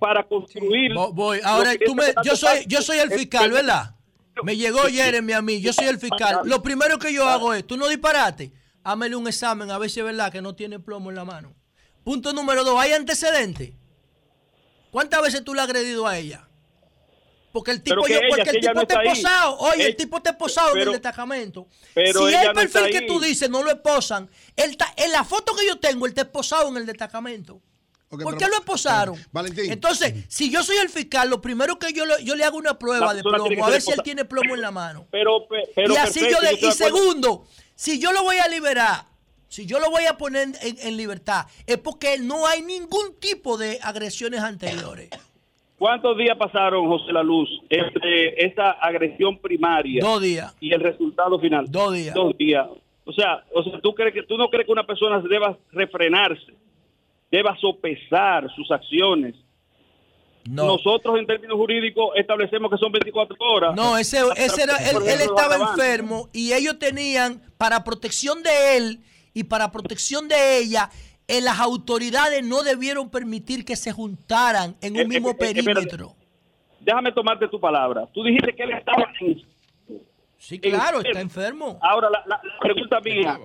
[0.00, 0.92] para construir.
[0.92, 3.94] Vo- Voy, ahora tú me, yo soy, yo soy el fiscal, ¿verdad?
[4.42, 6.40] Me llegó Jeremy a mí, yo soy el fiscal.
[6.44, 8.50] Lo primero que yo hago es, tú no disparaste,
[8.82, 11.54] hámele un examen a ver si es verdad que no tiene plomo en la mano.
[12.02, 13.72] Punto número dos, ¿hay antecedentes?
[14.94, 16.46] ¿Cuántas veces tú le has agredido a ella?
[17.50, 19.08] Porque el tipo, yo, ella, porque que el tipo no ahí.
[19.08, 19.58] esposado.
[19.58, 21.66] Oye, el tipo está esposado en pero- el destacamento.
[21.92, 23.06] pero si el perfil que ahí.
[23.08, 26.68] tú dices no lo esposan, él en la foto que yo tengo, él está esposado
[26.68, 27.60] en el destacamento.
[28.08, 29.18] ¿Por pero- qué lo esposaron?
[29.32, 29.72] Valentín.
[29.72, 32.78] Entonces, si yo soy el fiscal, lo primero que yo, lo- yo le hago una
[32.78, 35.08] prueba La de plomo, a ver si él tiene plomo en la mano.
[35.10, 38.36] Pero, pe- pero y así perfecto, yo le, estoy y segundo, si yo lo voy
[38.36, 39.06] a liberar,
[39.54, 43.56] si yo lo voy a poner en, en libertad, es porque no hay ningún tipo
[43.56, 45.10] de agresiones anteriores.
[45.78, 50.56] ¿Cuántos días pasaron, José La Luz, entre esa agresión primaria Dos días.
[50.58, 51.66] y el resultado final?
[51.70, 52.14] Dos días.
[52.16, 52.66] Dos días.
[53.04, 56.52] O sea, o sea, ¿tú, crees que, ¿tú no crees que una persona deba refrenarse,
[57.30, 59.36] deba sopesar sus acciones?
[60.50, 60.66] No.
[60.66, 63.76] Nosotros, en términos jurídicos, establecemos que son 24 horas.
[63.76, 69.00] No, ese, ese era, él, estaba enfermo y ellos tenían, para protección de él
[69.34, 70.90] y para protección de ella,
[71.26, 75.62] eh, las autoridades no debieron permitir que se juntaran en un Eh, mismo eh, espérate.
[75.64, 76.14] perímetro.
[76.80, 78.06] Déjame tomarte tu palabra.
[78.14, 79.42] Tú dijiste que él estaba en...
[80.38, 81.78] Sí, claro, está enfermo.
[81.82, 83.38] Ahora, la, la- la pregunta mía.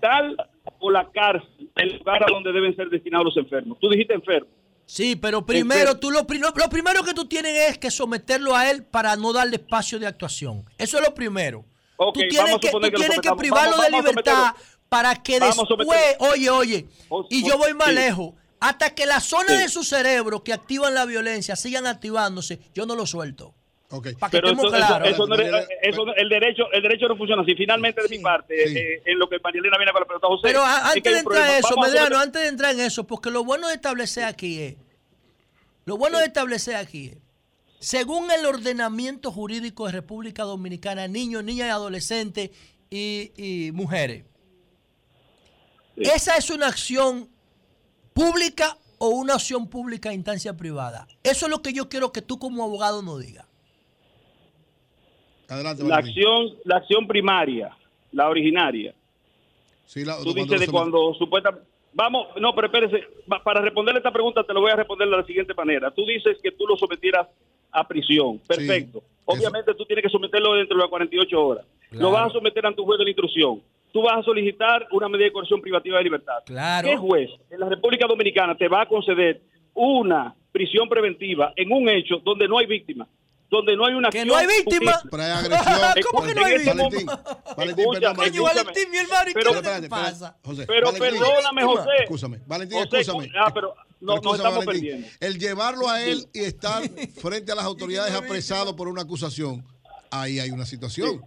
[0.00, 0.36] Tal
[0.80, 3.78] o la cárcel el lugar a donde deben ser destinados los enfermos.
[3.80, 4.48] Tú dijiste enfermo.
[4.86, 8.84] Sí, pero primero, tú lo, lo primero que tú tienes es que someterlo a él
[8.84, 10.64] para no darle espacio de actuación.
[10.78, 11.64] Eso es lo primero.
[11.98, 14.54] Tú tienes que, tú que tienes que privarlo Vamos- de vamos libertad
[14.88, 16.86] para que después, oye, oye,
[17.28, 17.94] y yo voy más sí.
[17.94, 19.62] lejos, hasta que las zonas Sí.
[19.62, 23.54] de su cerebro que activan la violencia sigan activándose, yo no lo suelto.
[23.90, 25.08] Para que Pero estemos eso, claros.
[25.08, 27.54] eso no es- eso no- el derecho el derecho no funciona así.
[27.54, 30.42] Finalmente, de mi parte, eh, en lo que Marielena viene con la pregunta, José.
[30.42, 31.58] Pero a- antes de entrar problema.
[31.58, 34.76] eso, Medrano, antes de entrar en eso, porque lo bueno de establecer aquí es,
[35.86, 37.16] lo bueno de establecer aquí es,
[37.78, 42.50] según el ordenamiento jurídico de República Dominicana, niños, niñas y adolescentes
[42.90, 44.24] y, y mujeres,
[45.96, 47.28] ¿esa es una acción
[48.12, 51.06] pública o una acción pública a instancia privada?
[51.22, 53.46] Eso es lo que yo quiero que tú como abogado nos digas.
[55.48, 57.74] Adelante, la acción, la acción primaria,
[58.12, 58.94] la originaria.
[59.86, 61.58] Sí, la- Tú dices de cuando supuesta
[61.98, 63.08] Vamos, no, pero espérese,
[63.42, 65.90] para responderle esta pregunta te lo voy a responder de la siguiente manera.
[65.90, 67.26] Tú dices que tú lo sometieras
[67.72, 68.38] a prisión.
[68.46, 69.02] Perfecto.
[69.24, 71.66] Obviamente tú tienes que someterlo dentro de las 48 horas.
[71.90, 73.60] Lo vas a someter ante un juez de la instrucción.
[73.92, 76.38] Tú vas a solicitar una medida de coerción privativa de libertad.
[76.46, 76.86] Claro.
[76.86, 79.40] ¿Qué juez en la República Dominicana te va a conceder
[79.74, 83.08] una prisión preventiva en un hecho donde no hay víctima?
[83.50, 85.00] Donde no hay una Que no hay víctima.
[85.10, 86.04] Pero hay agresión.
[86.10, 86.74] ¿Cómo que no hay víctima?
[87.56, 88.42] Valentín, perdón, Valentín.
[88.42, 90.36] Valentín, mi hermano, ¿y Pero- qué te pasa?
[90.44, 91.20] José, Pero Valentín.
[91.20, 91.90] perdóname, José.
[92.02, 93.30] Escúchame, Valentín, José, escúchame.
[93.40, 94.66] ah, pero no, nos estamos Valentín.
[94.90, 95.08] perdiendo.
[95.20, 96.82] El llevarlo a él y estar
[97.20, 99.64] frente a las autoridades apresado por una acusación,
[100.10, 101.22] ahí hay una situación.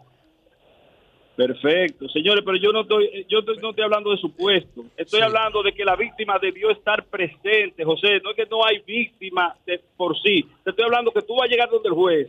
[1.36, 5.64] Perfecto, señores, pero yo no estoy, yo estoy- no estoy hablando de supuesto, estoy hablando
[5.64, 9.82] de que la víctima debió estar presente, José, no es que no hay víctima de-
[9.96, 12.28] por sí, te estoy hablando que tú vas a llegar donde el juez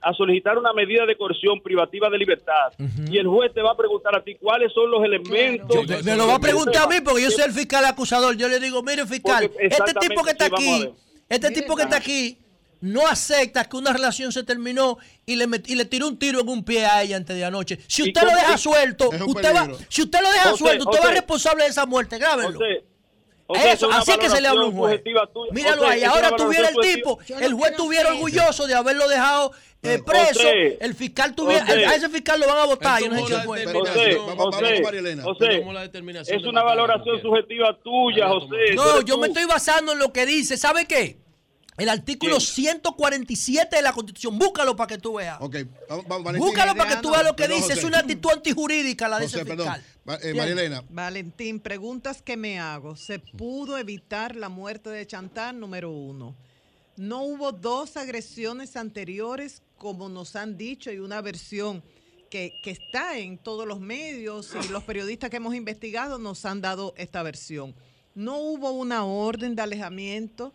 [0.00, 2.72] a solicitar una medida de coerción privativa de libertad.
[3.10, 5.68] Y el juez te va a preguntar a ti cuáles son los elementos.
[5.88, 8.36] Me, me lo va a preguntar a mí porque yo soy el fiscal acusador.
[8.36, 9.76] Yo le digo, mire fiscal, este
[10.08, 10.88] tipo que está aquí,
[11.28, 12.38] este tipo que está aquí,
[12.84, 16.40] no acepta que una relación se terminó y le, met- y le tiró un tiro
[16.40, 17.78] en un pie a ella antes de anoche.
[17.88, 21.02] Si ¿Y usted lo deja suelto, usted va, si usted lo deja José, suelto, usted
[21.02, 22.18] va responsable de esa muerte.
[22.18, 22.58] Grábenlo.
[22.58, 22.84] José,
[23.46, 25.00] José, Eso, es así es que se le habla a un juez.
[25.52, 26.04] Míralo José, ahí.
[26.04, 30.48] Ahora tuviera el tipo, el juez estuviera orgulloso de haberlo dejado eh, José, preso.
[30.80, 31.86] El fiscal tuviera, José.
[31.86, 33.00] a ese fiscal lo van a votar.
[33.02, 33.64] Yo no sé quién fue.
[33.64, 34.18] José,
[35.22, 35.64] José,
[36.28, 38.74] es una valoración subjetiva tuya, José.
[38.74, 40.56] No, yo me estoy basando en lo que dice.
[40.58, 41.23] ¿Sabe qué?
[41.76, 42.44] El artículo ¿Qué?
[42.44, 44.38] 147 de la Constitución.
[44.38, 45.38] Búscalo para que tú veas.
[45.40, 45.56] Ok,
[45.88, 46.48] vamos, vamos, Valentín.
[46.48, 47.72] Búscalo para que tú veas lo que Perdón, dice.
[47.72, 49.84] Es una actitud antijurídica la de José, ese fiscal.
[50.08, 50.36] Va- eh, Bien.
[50.36, 52.94] María Elena, Valentín, preguntas que me hago.
[52.94, 55.58] ¿Se pudo evitar la muerte de Chantal?
[55.58, 56.36] Número uno.
[56.96, 61.82] No hubo dos agresiones anteriores, como nos han dicho, y una versión
[62.30, 66.60] que, que está en todos los medios y los periodistas que hemos investigado nos han
[66.60, 67.74] dado esta versión.
[68.14, 70.52] No hubo una orden de alejamiento.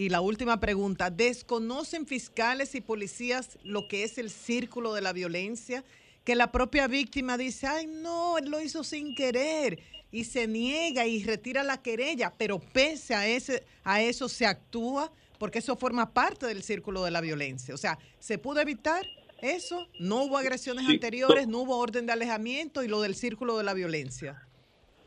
[0.00, 5.12] Y la última pregunta, ¿desconocen fiscales y policías lo que es el círculo de la
[5.12, 5.84] violencia?
[6.24, 9.78] Que la propia víctima dice, ay no, él lo hizo sin querer
[10.10, 15.12] y se niega y retira la querella, pero pese a, ese, a eso se actúa
[15.38, 17.74] porque eso forma parte del círculo de la violencia.
[17.74, 19.04] O sea, ¿se pudo evitar
[19.42, 19.86] eso?
[19.98, 23.64] No hubo agresiones Sí, anteriores, no hubo orden de alejamiento y lo del círculo de
[23.64, 24.46] la violencia.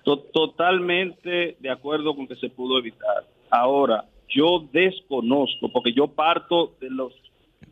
[0.03, 3.27] To- Totalmente de acuerdo con que se pudo evitar.
[3.49, 7.13] Ahora, yo desconozco, porque yo parto de los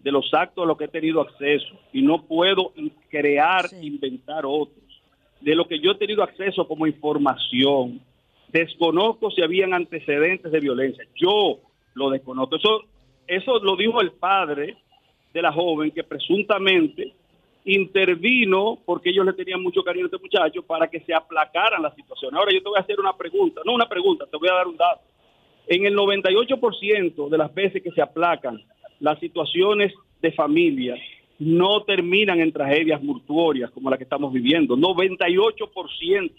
[0.04, 2.74] de los actos a los que he tenido acceso y no puedo
[3.10, 4.80] crear, inventar otros.
[5.42, 8.02] De lo que yo he tenido acceso como información,
[8.50, 11.06] desconozco si habían antecedentes de violencia.
[11.16, 11.60] Yo
[11.94, 12.56] lo desconozco.
[12.56, 12.82] Eso,
[13.28, 14.78] eso lo dijo el padre
[15.34, 17.14] de la joven que presuntamente
[17.64, 21.96] intervino porque ellos le tenían mucho cariño a este muchacho para que se aplacaran las
[21.96, 22.38] situaciones.
[22.38, 24.68] Ahora yo te voy a hacer una pregunta, no una pregunta, te voy a dar
[24.68, 25.02] un dato.
[25.68, 28.62] En el 98% de las veces que se aplacan
[29.00, 30.96] las situaciones de familia
[31.40, 34.76] no terminan en tragedias mortuorias como la que estamos viviendo.
[34.78, 36.32] 98%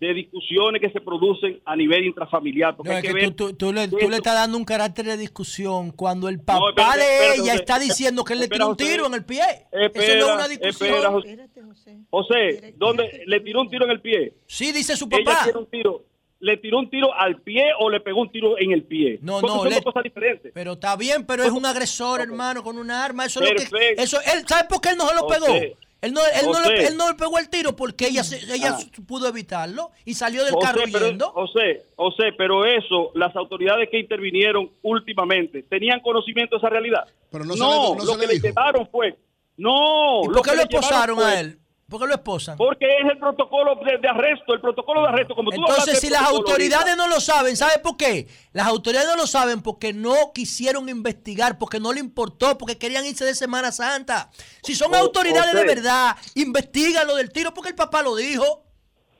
[0.00, 2.74] de discusiones que se producen a nivel intrafamiliar.
[2.74, 4.08] Porque No, hay es que que ver tú, tú- tú le, tú eso.
[4.08, 7.56] le estás dando un carácter de discusión cuando el papá espérate, de espérate, ella José.
[7.62, 8.90] está diciendo que él le tiró un José.
[8.92, 9.42] tiro en el pie.
[9.70, 10.88] Eso no es una discusión.
[10.88, 11.98] espera, José.
[12.08, 14.32] José, ¿dónde le tiró un tiro en el pie?
[14.46, 15.44] Sí, dice su Ella papá.
[15.44, 16.02] tiene un tiro.
[16.40, 19.18] ¿Le tiró un tiro al pie o le pegó un tiro en el pie?
[19.20, 20.50] No, Porque no, son le- dos cosas diferentes.
[20.54, 23.26] Pero está bien, pero es un agresor, hermano, con un arma.
[23.26, 23.66] Eso es lo que.
[23.68, 24.02] Perfecto.
[24.02, 25.40] Eso, él, ¿Sabe por qué él no se lo José.
[25.40, 25.56] pegó?
[26.02, 28.74] Él no, él, no le, él no le pegó el tiro porque ella, se- ella
[28.78, 29.02] Ah.
[29.06, 31.28] pudo evitarlo y salió del José, carro pero, yendo.
[31.32, 37.04] José, José, pero eso, las autoridades que intervinieron últimamente, ¿tenían conocimiento de esa realidad?
[37.30, 39.14] Pero no no, se le- no lo se que le le llevaron fue...
[39.58, 41.58] No, ¿Y lo por qué que lo esposaron fue- a él?
[41.90, 42.56] ¿Por qué lo esposan?
[42.56, 45.34] Porque es el protocolo de, de arresto, el protocolo de arresto.
[45.34, 46.96] Como tú Entonces, si las autoridades ahorita.
[46.96, 48.28] no lo saben, ¿sabe por qué?
[48.52, 53.04] Las autoridades no lo saben porque no quisieron investigar, porque no le importó, porque querían
[53.04, 54.30] irse de Semana Santa.
[54.62, 58.64] Si son O- autoridades de verdad, investigan lo del tiro porque el papá lo dijo.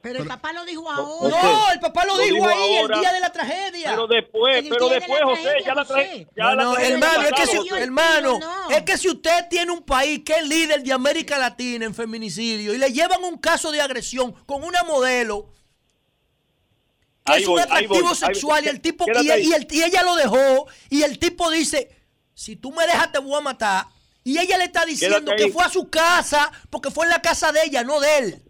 [0.02, 1.42] Pero el papá lo dijo ahora.
[1.42, 3.90] No, el papá lo, lo dijo, dijo ahí ahora, el día de la tragedia.
[3.90, 5.84] Pero después, pero de después, José, tragedia, ya la.
[6.36, 8.70] Ya No, no, tragedia hermano, es que, si, el hermano, no.
[8.70, 12.72] es que si usted tiene un país que es líder de América Latina en feminicidio
[12.72, 15.50] y le llevan un caso de agresión con una modelo
[17.24, 19.82] que Ahí es un voy, atractivo voy, sexual y el tipo y, y el- y
[19.82, 21.90] ella lo dejó y el tipo dice,
[22.34, 23.86] si tú me dejas te voy a matar.
[24.24, 27.52] Y ella le está diciendo que fue a su casa porque fue en la casa
[27.52, 28.42] de ella, no de él.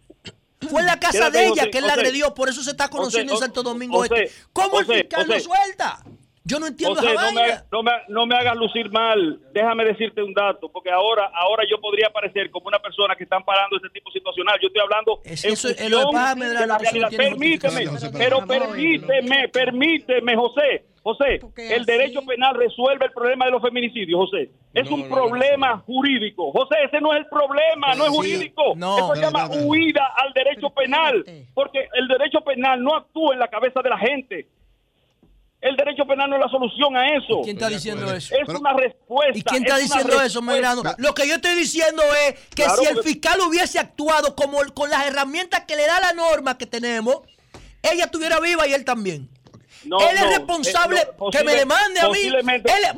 [0.69, 2.01] Fue en la casa de ella José, que él la José.
[2.01, 4.31] agredió, por eso se está conociendo José, en Santo Domingo Este.
[4.53, 6.03] ¿Cómo el fiscal lo suelta?
[6.43, 9.39] Yo no entiendo José, esa no me, no, me, no me hagas lucir mal.
[9.53, 13.43] Déjame decirte un dato, porque ahora ahora yo podría parecer como una persona que están
[13.43, 14.57] parando ese tipo situacional.
[14.59, 17.09] Yo estoy hablando Es- en eso- es función lo Medrano, de la realidad.
[17.15, 17.85] Permíteme,
[18.17, 20.85] pero permíteme, permíteme, José.
[21.03, 24.51] José, el derecho penal resuelve el problema de los feminicidios, José.
[24.73, 26.51] Es un problema jurídico.
[26.51, 28.73] José, ese no es el problema, no es jurídico.
[28.75, 28.97] no.
[28.97, 31.23] Eso se llama huida al derecho penal,
[31.55, 34.47] porque el derecho penal no actúa en la cabeza de la gente.
[35.61, 37.41] El derecho penal no es la solución a eso.
[37.43, 38.33] ¿Quién está diciendo eso?
[38.35, 39.37] Es una respuesta.
[39.37, 40.41] ¿Y quién está es diciendo eso.
[40.41, 40.81] Medrano?
[40.97, 44.89] Lo que yo estoy diciendo es que Claro, si el fiscal hubiese actuado como con
[44.89, 47.17] las herramientas que le da la norma que tenemos,
[47.83, 49.29] ella estuviera viva y él también.
[49.85, 52.19] No, él es no, responsable eh, no, que me demande a mí.
[52.19, 52.43] Él-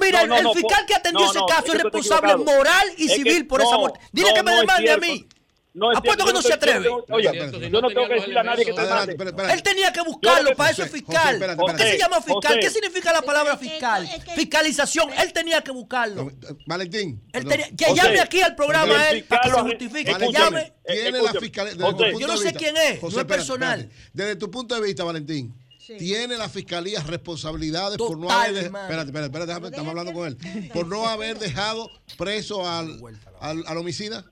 [0.01, 3.11] mira, no, no, el fiscal que atendió no, ese caso es responsable moral y Es
[3.11, 4.00] que civil por esa muerte.
[4.11, 5.06] Dile no, que me demande a cierto.
[5.06, 5.27] mí.
[5.76, 6.90] No es Apuesto cierto, que no se atreve.
[7.10, 9.53] Oye, yo no tengo que decirle a nadie que te espera.
[9.53, 11.16] Él tenía que buscarlo, para eso es fiscal.
[11.18, 12.42] José, espérate, ¿Qué se llama fiscal?
[12.43, 12.60] José.
[12.60, 14.08] ¿Qué significa la palabra fiscal?
[14.35, 15.10] Fiscalización.
[15.18, 16.32] Él tenía que buscarlo.
[16.68, 17.24] Valentín.
[17.34, 17.50] Él perdón.
[17.50, 20.06] tenía- que José, llame aquí al programa él para que se lo- justifique.
[20.06, 20.74] Que Valentín, llame.
[20.85, 21.74] Tiene Eh, la fiscalía.
[22.19, 23.80] yo no sé quién es, no es personal.
[23.80, 24.10] espérate.
[24.14, 25.56] Desde tu punto de vista, Valentín,
[25.98, 28.53] tiene la fiscalía responsabilidades por no haber.
[28.53, 28.85] de- hermano.
[28.85, 30.38] Espérate, espérate, espérate, déjame- estamos hablando con él.
[30.72, 33.00] Por no haber dejado preso al,
[33.40, 34.24] al, al homicida.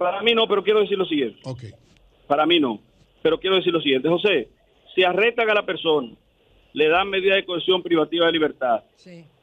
[0.00, 1.40] Para mí no, pero quiero decir lo siguiente.
[2.26, 2.80] Para mí no.
[3.20, 4.48] Pero quiero decir lo siguiente, José,
[4.94, 6.08] si arrestan a la persona,
[6.72, 8.82] le dan medida de coerción privativa de libertad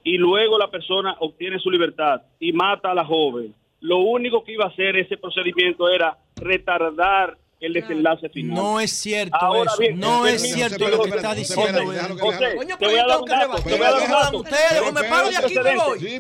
[0.04, 4.54] y luego la persona obtiene su libertad y mata a la joven, lo único que
[4.54, 8.56] iba a hacer ese procedimiento era retardar el desenlace final.
[8.56, 9.80] No es cierto Ahora eso.
[9.80, 12.20] bien, no es cierto José, lo que está diciendo José, él.
[12.20, 13.72] José, Coño, te pero voy a yo dar tengo un que dato, rebatir.
[13.72, 14.38] te voy a dar un Jodan dato.
[14.38, 16.00] ustedes o me paro de aquí y me voy.
[16.00, 16.20] Sí.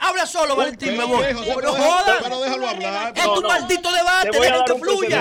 [0.00, 1.24] Habla solo, Valentín, me voy.
[1.24, 2.16] Pero jodan.
[2.22, 3.12] Pero déjalo hablar.
[3.16, 3.48] Es tu no.
[3.48, 5.20] maldito debate, dejen que fluya.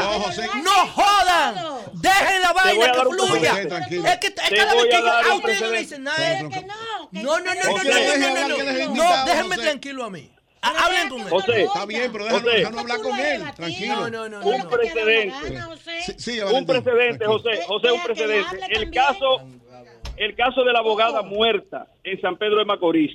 [0.64, 1.56] No, jodan.
[1.94, 3.62] Dejen la vaina que fluya.
[3.62, 6.42] Es que es Te cada vez que yo a ustedes no le dicen nada.
[6.44, 6.50] No,
[7.12, 10.30] No, no, no, no, no, no, no, déjenme tranquilo a mí.
[10.64, 11.28] Ha- Hablen con él.
[11.30, 12.58] José, Está bien, pero déjalo, José.
[12.58, 13.44] déjalo hablar con él.
[13.56, 13.96] Tranquilo.
[13.96, 14.48] No, no, no, no.
[14.48, 14.70] un no.
[14.70, 15.36] precedente.
[16.06, 17.26] Sí, sigue, un precedente.
[17.26, 18.60] José, José, un precedente.
[18.70, 19.42] El caso,
[20.18, 23.12] el caso de la abogada muerta en San Pedro de Macorís.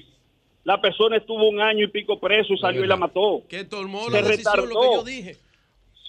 [0.64, 3.42] La persona estuvo un año y pico preso y salió y la mató.
[3.48, 4.94] Que tomó Se la decisión, lo que retardó.
[4.96, 5.36] yo dije.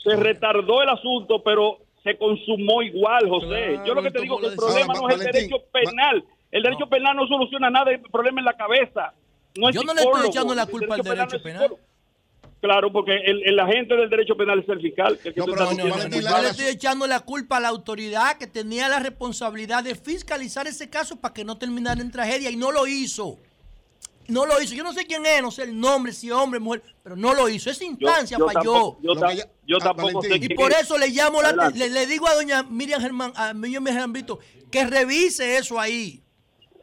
[0.03, 3.47] Se retardó el asunto, pero se consumó igual, José.
[3.73, 6.23] Claro, yo lo que te digo es que el problema no es el derecho penal.
[6.51, 9.13] El derecho penal no soluciona nada, el problema es la cabeza.
[9.59, 11.75] No es Yo no le estoy echando la culpa al derecho penal.
[12.61, 15.17] Claro, porque el, el agente del derecho penal es el fiscal.
[15.23, 18.89] el que No, pero Yo le estoy echando la culpa a la autoridad que tenía
[18.89, 22.85] la responsabilidad de fiscalizar ese caso para que no terminara en tragedia y no lo
[22.85, 23.37] hizo.
[24.27, 24.75] No lo hizo.
[24.75, 27.47] Yo no sé quién es, no sé el nombre, si hombre, mujer, pero no lo
[27.49, 27.69] hizo.
[27.69, 28.73] Esa Yo- instancia yo falló.
[28.73, 30.51] tampoco- Yo, ta- yo Ah, tampoco sé Valentín.
[30.51, 30.81] Y por es.
[30.81, 34.37] eso le llamo, la, le, le digo a doña Miriam Germán, a Miriam Germán Brito,
[34.69, 36.21] que revise eso ahí.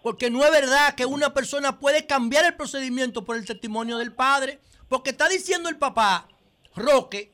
[0.06, 4.12] Porque no es verdad que una persona puede cambiar el procedimiento por el testimonio del
[4.12, 4.60] padre.
[4.88, 6.28] Porque está diciendo el papá,
[6.76, 7.32] Roque,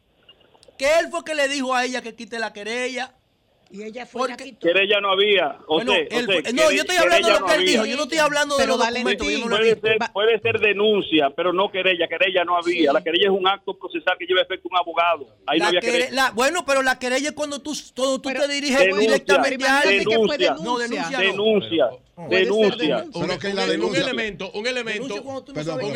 [0.79, 3.15] que él fue que le dijo a ella que quite la querella.
[3.75, 4.67] Y ella fue la Porque, quitó.
[4.69, 5.57] Querella no había.
[5.67, 7.87] Bueno, él no, yo estoy hablando de lo que él no dijo.
[7.87, 9.27] Yo no estoy hablando de Pero los documentos.
[9.27, 12.07] no he Puede ser, puede ser denuncia, pero no querella.
[12.07, 12.93] Querella no había.
[12.93, 15.27] La querella es un acto procesal que lleva efecto un abogado.
[15.47, 16.13] Ahí no La había quere- querella.
[16.15, 19.65] la- bueno, pero la querella es cuando tú, cuando tú Pero- te diriges Denuncia, directamente
[19.65, 19.99] a alguien.
[20.05, 21.19] denuncia, No, denuncia no.
[21.19, 21.89] denuncia, denuncia.
[22.15, 24.67] un, denuncia- elemento, un elemento, un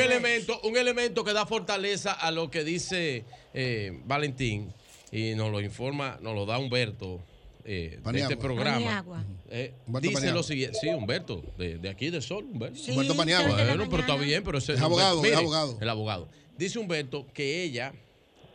[0.00, 4.72] elemento, un elemento que da fortaleza a lo que dice eh, Valentín
[5.12, 7.20] y nos lo informa, nos lo da Humberto
[7.67, 9.05] eh, de este programa.
[9.51, 10.31] Eh, dice Paniagua.
[10.33, 12.78] lo siguiente, sí, Humberto, de, de aquí de Sol, Humberto.
[12.78, 13.57] Sí, Humberto Paniagua.
[13.57, 15.78] Pero está bien, pero ese Es abogado, Mire, es abogado.
[15.81, 16.28] El abogado.
[16.57, 17.93] Dice Humberto que ella,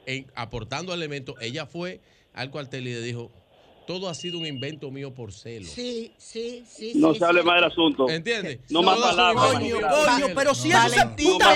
[0.05, 1.99] en, aportando elementos, ella fue
[2.33, 3.31] al cuartel y le dijo,
[3.91, 5.67] todo ha sido un invento mío por celo.
[5.67, 6.93] Sí, sí, sí.
[6.95, 7.47] No sí, se hable sí.
[7.47, 8.09] más del asunto.
[8.09, 8.59] ¿Entiendes?
[8.69, 9.51] No más palabras.
[9.51, 11.55] Coño, coño, pero si eso se puta.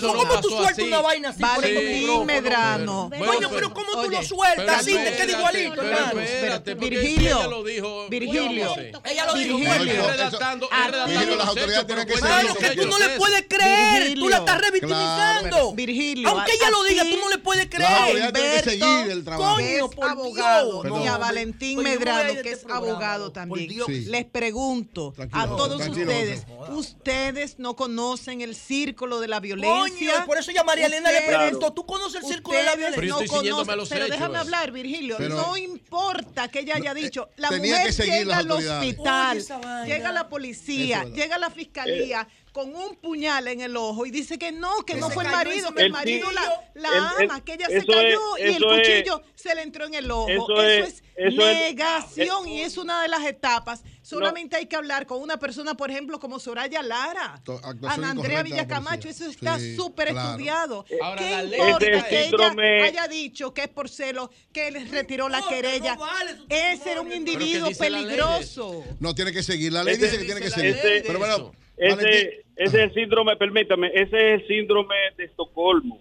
[0.00, 2.24] ¿Cómo tú, sueltas una vaina así Valentín?
[2.24, 3.10] Medrano.
[3.10, 4.80] Coño, pero- ¿cómo tú lo sueltas?
[4.80, 6.20] Así te espérate, queda igualito, pero hermano.
[6.20, 8.08] espérate, Virgilio, ella lo dijo.
[8.08, 9.58] Virgilio, Ella lo dijo.
[9.58, 11.36] Virgilio.
[11.36, 14.02] las autoridades tienen que seguir Claro que tú no le puedes creer.
[14.04, 14.24] Virgilio.
[14.24, 15.72] Tú la estás revictimizando.
[15.74, 17.90] Virgilio, Aunque ella lo diga, tú no le puedes creer.
[17.90, 19.56] autoridades tienen que Humberto, seguir el trabajo.
[19.56, 21.04] que Coño, por abogado, Dios.
[21.04, 22.64] y a No, Valentín Oye, yo me voy a Medrano, ir de que este es
[22.64, 23.68] programa, abogado por también.
[23.68, 23.86] Dios.
[23.86, 24.04] Sí.
[24.06, 26.72] Les pregunto Tranquilo, a todos tranquilo, ustedes, José.
[26.72, 30.24] ustedes no conocen el círculo de la Coño, violencia.
[30.26, 33.24] por eso ya María Elena le preguntó, ¿tú conoces el círculo de la Pero violencia?
[33.24, 34.40] estoy siguiéndome a los pero hechos, déjame eh.
[34.40, 35.16] hablar, Virgilio.
[35.18, 37.28] Pero- no importa que ella haya dicho.
[37.36, 39.44] La mujer llega al hospital,
[39.86, 44.52] llega la policía, llega la fiscalía con un puñal en el ojo y dice que
[44.52, 46.42] no, que Que no fue el marido, que el marido la,
[46.74, 49.62] la El- el- ama, que ella se cayó es- y el es- cuchillo se le
[49.62, 50.28] entró en el ojo.
[50.28, 53.82] eso Eso, es- es, eso es- negación y es una de las etapas.
[54.02, 57.42] Solamente hay que hablar con una persona, por ejemplo, como Soraya Lara,
[57.82, 60.30] Ana Andrea Villacamacho, eso está Sí, súper claro.
[60.30, 60.84] estudiado.
[61.02, 64.70] Ahora, ¿Qué la ley- importa que síndrome- ella haya dicho que es por celo, que
[64.70, 65.94] les retiró la querella?
[65.96, 68.82] no vale su Ese era un individuo peligroso.
[69.00, 69.72] No tiene que seguir.
[69.72, 70.76] La ley dice que tiene que seguir.
[71.06, 76.00] Pero bueno, Ese, ese es el síndrome, permítame, ese es el síndrome de Estocolmo,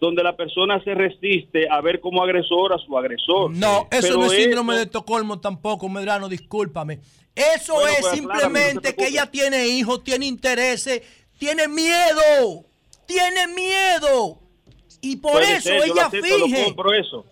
[0.00, 3.50] donde la persona se resiste a ver como agresor a su agresor.
[3.52, 7.00] No, eso Pero no es síndrome de Estocolmo tampoco, Medrano, discúlpame.
[7.34, 11.02] Eso Bueno, es pues, simplemente no que ella tiene hijos, tiene intereses,
[11.38, 12.64] tiene miedo,
[13.06, 14.38] tiene miedo.
[15.00, 16.74] Y por Puede eso ser, ella acepto, finge.
[17.00, 17.26] eso.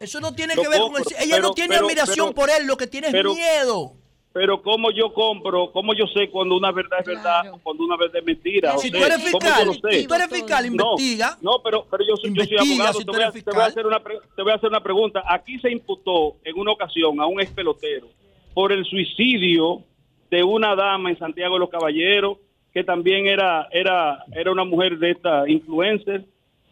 [0.00, 1.04] Eso no tiene Lo que ver con el...
[1.20, 3.94] Ella no tiene pero- admiración pero- por él, lo que tiene es pero- miedo.
[4.34, 7.96] Pero cómo yo compro, cómo yo sé cuando una verdad es verdad o cuando una
[7.96, 8.72] verdad es mentira.
[8.78, 8.90] Si José?
[8.90, 10.06] tú eres ¿Cómo yo fiscal, sé?
[10.08, 11.38] tú eres fiscal, No, investiga.
[11.40, 12.98] No, pero, pero yo, soy, yo soy abogado.
[12.98, 13.70] si te, voy a, eres te voy a fiscal.
[13.70, 15.22] hacer una, pre- te voy a hacer una pregunta.
[15.28, 18.08] Aquí se imputó en una ocasión a un ex pelotero
[18.54, 19.82] por el suicidio
[20.32, 22.38] de una dama en Santiago de los Caballeros,
[22.72, 26.24] que también era, era, era una mujer de esta influencer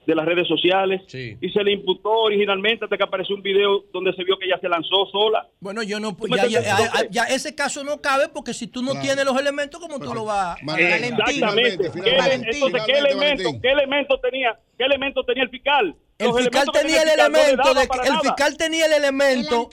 [0.07, 1.01] de las redes sociales.
[1.07, 1.37] Sí.
[1.41, 4.59] Y se le imputó originalmente hasta que apareció un video donde se vio que ella
[4.61, 5.47] se lanzó sola.
[5.61, 6.15] Bueno, yo no...
[6.17, 9.07] ¿Tú me Ya, ya- ya- ya ese caso no cabe porque si tú no Claro.
[9.07, 10.65] tienes los elementos, ¿cómo tú lo vas a...
[10.65, 11.33] Valentín, Exactamente.
[11.33, 13.61] finalmente, ¿Qué- finalmente, entonces, ¿qué elemento, Valentín.
[13.63, 15.95] qué elemento tenía, qué elemento tenía el fiscal?
[16.23, 19.69] El fiscal tenía el elemento de el fiscal tenía el elemento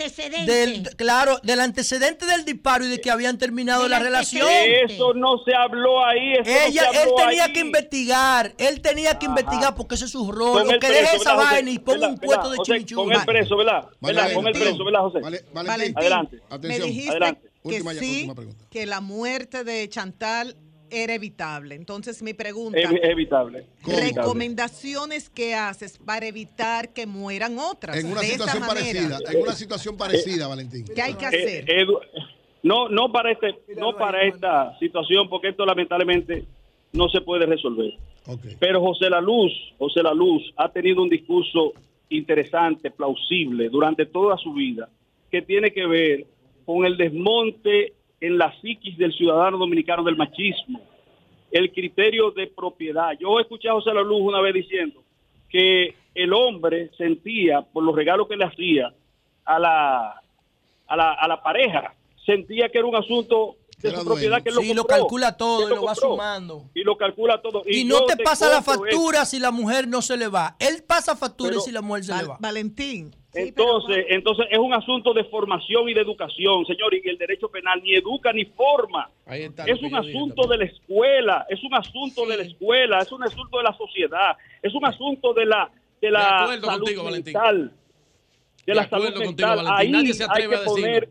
[0.45, 4.47] del claro del antecedente del disparo y de que habían terminado la relación.
[4.49, 6.33] Eso no se habló ahí.
[6.33, 7.53] Eso Ella, no se él tenía ahí.
[7.53, 9.39] que investigar, él tenía que Ajá.
[9.39, 10.67] investigar porque ese es su rol.
[10.67, 13.03] Que preso, deje esa vaina y ponga ¿Verdad, un puesto de chimichurri.
[13.05, 13.85] Con el preso, ¿verdad?
[14.01, 14.33] ¿Verdad?
[14.33, 15.19] Con el preso, ¿verdad, José?
[15.19, 16.37] Vale- Valentín, Valentín, Adelante.
[16.49, 16.81] Atención.
[16.81, 17.41] me dijiste Adelante.
[17.41, 18.65] que Última ya- sí, última pregunta.
[18.69, 20.55] que la muerte de Chantal
[20.91, 21.75] era evitable.
[21.75, 23.65] Entonces mi pregunta, evitable.
[23.85, 29.53] recomendaciones que haces para evitar que mueran otras En una de situación parecida, en una
[29.53, 30.85] situación parecida, Valentín.
[30.93, 31.65] ¿Qué hay que Eh, hacer?
[31.65, 31.99] Edu-
[32.63, 36.45] no, no para este, no para esta situación, porque esto lamentablemente
[36.91, 37.93] no se puede resolver.
[38.27, 38.45] Ok.
[38.59, 41.73] Pero José La Luz, José La Luz ha tenido un discurso
[42.09, 44.89] interesante, plausible durante toda su vida,
[45.31, 46.25] que tiene que ver
[46.65, 50.81] con el desmonte en la psiquis del ciudadano dominicano del machismo,
[51.51, 53.11] el criterio de propiedad.
[53.19, 55.01] Yo escuché a José La Luz una vez diciendo
[55.49, 58.93] que el hombre sentía, por los regalos que le hacía
[59.45, 60.21] a la,
[60.87, 61.93] a la, a la pareja,
[62.25, 65.37] sentía que era un asunto de su propiedad que él lo Sí, lo compró, calcula
[65.37, 66.09] todo que y lo va compró.
[66.11, 66.63] sumando.
[66.75, 67.63] Y lo calcula todo.
[67.65, 70.55] Y no te pasa la factura si la mujer no se le va.
[70.59, 72.37] Él pasa factura Pero- si la mujer se le va.
[72.41, 77.47] Valentín, Entonces, entonces es un asunto de formación y de educación, señor, y el derecho
[77.49, 79.09] penal ni educa ni forma.
[79.25, 82.99] Ahí está lo Es un asunto de la escuela, es un asunto de la escuela,
[82.99, 85.69] es un asunto de la sociedad, es un asunto de la
[86.01, 87.33] de la De acuerdo salud contigo, Valentín.
[87.33, 87.71] mental.
[87.71, 89.65] De, De la acuerdo salud contigo, mental.
[89.65, 89.75] Valentín.
[89.77, 90.81] Ahí Nadie se hay atreve que a decirlo.
[90.81, 91.09] poner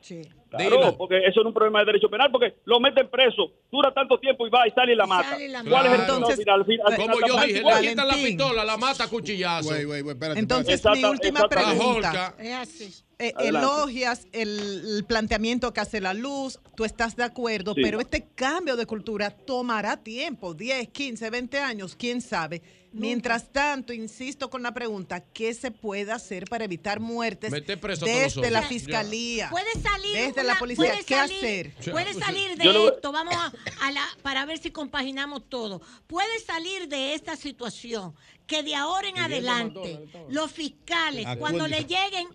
[0.00, 0.22] sí.
[0.50, 0.96] Claro, Dilo.
[0.96, 4.18] porque eso no es un problema de derecho penal, porque lo meten preso, dura tanto
[4.18, 5.30] tiempo y va y sale y la mata.
[5.30, 6.60] sale y la ¿Cuál es el Entonces, final?
[6.60, 9.68] Al fin- al Como final yo dije, le quitan la pistola, la mata a cuchillazo.
[9.68, 11.00] Güey, güey, güey, espérate, Entonces espérate.
[11.00, 12.34] mi última pregunta.
[12.38, 13.04] Es así.
[13.20, 14.58] Eh, elogias el,
[14.96, 17.80] el planteamiento que hace la luz, tú estás de acuerdo, Sí.
[17.82, 22.62] pero este cambio de cultura tomará tiempo, 10, 15, 20 años, quién sabe.
[22.92, 28.62] Mientras tanto, insisto con la pregunta, ¿qué se puede hacer para evitar muertes desde la
[28.62, 29.50] fiscalía?
[29.50, 31.36] Puede salir Desde una- la policía, puede ¿qué salir-
[31.76, 31.92] hacer?
[31.92, 35.82] Puede salir de esto, vamos a, a la para ver si compaginamos todo.
[36.06, 38.14] Puede salir de esta situación
[38.46, 41.38] que de ahora en adelante los fiscales Acuérdate.
[41.40, 42.28] cuando le lleguen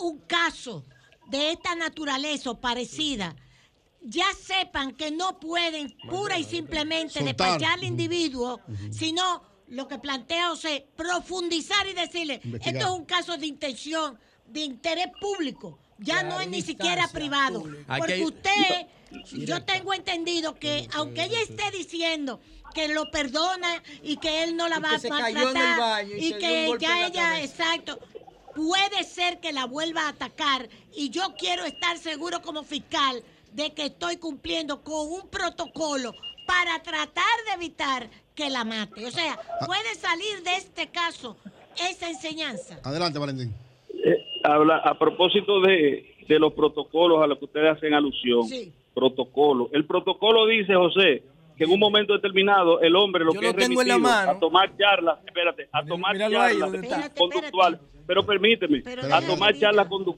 [0.00, 0.84] un caso
[1.28, 3.34] de esta naturaleza o parecida
[4.02, 8.60] ya sepan que no pueden pura y simplemente despachar al individuo,
[8.90, 14.16] sino lo que plantea José, profundizar y decirle, esto es un caso de intención,
[14.46, 17.64] de interés público, ya no es ni siquiera privado.
[17.98, 18.86] Porque usted,
[19.32, 22.40] yo tengo entendido que aunque ella esté diciendo
[22.74, 27.06] que lo perdona y que él no la va a maltratar y que ya la
[27.06, 27.98] ella, exacto,
[28.56, 33.74] puede ser que la vuelva a atacar y yo quiero estar seguro como fiscal de
[33.74, 36.12] que estoy cumpliendo con un protocolo
[36.46, 39.06] para tratar de evitar que la mate.
[39.06, 41.36] O sea, puede salir de este caso
[41.90, 42.80] esa enseñanza.
[42.82, 43.54] Adelante, Valentín.
[43.92, 48.42] Eh, habla a propósito de, de los protocolos a los que ustedes hacen alusión.
[48.94, 49.68] Protocolo.
[49.72, 51.22] El protocolo dice, José,
[51.56, 53.94] que en un momento determinado el hombre lo Yo que lo es tengo en la
[53.94, 54.30] remitido mano.
[54.32, 60.16] a tomar charlas, espérate, a tomar charlas conductuales, pero permíteme, Pero a tomar charlas condu-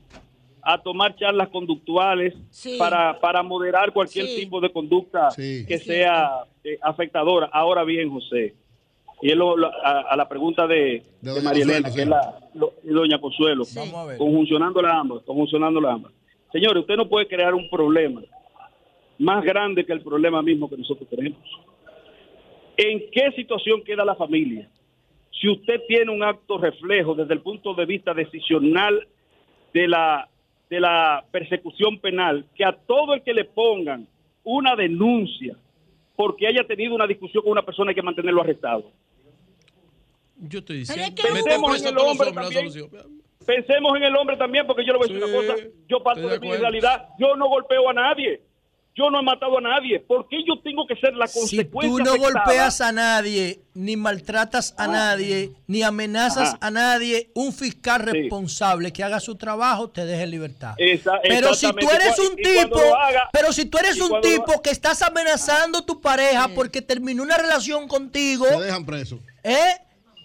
[0.60, 2.76] a tomar charlas conductuales Sí.
[2.78, 4.40] para, para moderar cualquier Sí.
[4.40, 6.30] tipo de conducta que sea
[6.64, 7.48] eh, afectadora.
[7.52, 8.54] Ahora bien, José,
[9.22, 12.02] y es lo- lo- a, a la pregunta de, de, doña María Elena, Consuelo, que
[12.02, 13.64] es la lo- y doña Consuelo,
[14.18, 16.12] conjuncionando las ambas, conjuncionando las ambas.
[16.52, 18.22] Señores, usted no puede crear un problema
[19.18, 21.40] más grande que el problema mismo que nosotros tenemos.
[22.76, 24.68] ¿En qué situación queda la familia?
[25.40, 29.06] Si usted tiene un acto reflejo desde el punto de vista decisional
[29.72, 30.28] de la,
[30.70, 34.06] de la persecución penal, que a todo el que le pongan
[34.44, 35.56] una denuncia
[36.16, 38.90] porque haya tenido una discusión con una persona hay que mantenerlo arrestado.
[40.36, 41.14] Yo estoy diciendo.
[41.14, 42.68] que Pensemos en el hombre también.
[43.46, 45.68] Pensemos en el hombre también, porque yo le voy a decir una cosa.
[45.88, 47.08] Yo parto de de mi realidad.
[47.18, 48.42] Yo no golpeo a nadie.
[48.98, 50.00] Yo no he matado a nadie.
[50.00, 52.44] ¿Por qué yo tengo que ser la Si consecuencia tú no afectada?
[52.44, 56.58] golpeas a nadie, ni maltratas a nadie, ni amenazas Ajá.
[56.60, 60.74] a nadie, un fiscal responsable que haga su trabajo te deja en libertad.
[60.78, 64.70] Esa- pero si tú eres un tipo, haga- pero si tú eres un tipo que
[64.70, 69.20] estás amenazando a tu pareja porque terminó una relación contigo, Te dejan preso.
[69.44, 69.58] ¿eh?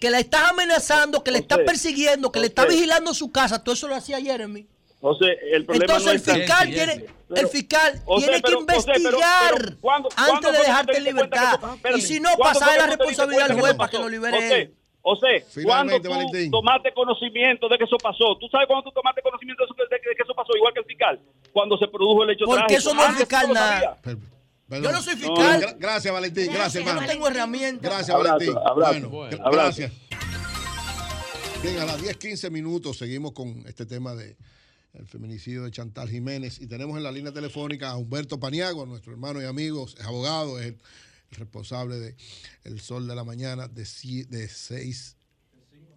[0.00, 3.74] que la estás amenazando, que le estás persiguiendo, que le estás vigilando su casa, todo
[3.74, 4.66] eso lo hacía Jeremy.
[5.04, 8.66] Entonces, el problema Entonces no el fiscal tiene, el fiscal José, tiene que pero- José,
[8.86, 11.60] pero- investigar pero ¿cuándo- cuándo antes de que dejarte te en libertad.
[11.82, 13.98] que eso- y si no, ¿cuándo pasar la que responsabilidad al juez que para que
[13.98, 14.74] lo libere José, él.
[15.02, 15.52] José, cuando
[16.00, 16.50] Finalmente, tú Valentín.
[16.50, 20.00] tomaste conocimiento de que eso pasó, tú sabes cuando tú tomaste conocimiento de, eso- de
[20.00, 21.20] que de que eso pasó, igual que el fiscal,
[21.52, 22.78] cuando se produjo el hecho Porque trágico.
[22.78, 23.96] eso no es fiscal nada.
[24.02, 24.30] Perdón.
[24.82, 25.60] Yo no soy No, fiscal.
[25.60, 26.46] gra- gracias, Valentín.
[26.50, 27.12] Gracias, Yo no hermano.
[27.12, 27.82] tengo herramientas.
[27.90, 28.58] Gracias, Abrazo, Valentín.
[28.66, 29.08] abrazo.
[29.10, 29.52] Bueno, Abrazo.
[29.82, 29.92] gracias.
[31.62, 34.36] Bien, a las 10, 15 minutos seguimos con este tema de
[34.94, 39.12] el feminicidio de Chantal Jiménez y tenemos en la línea telefónica a Humberto Paniagua, nuestro
[39.12, 40.72] hermano y amigo, es abogado, es el,
[41.30, 42.14] el responsable de
[42.64, 44.28] El Sol de la Mañana de 6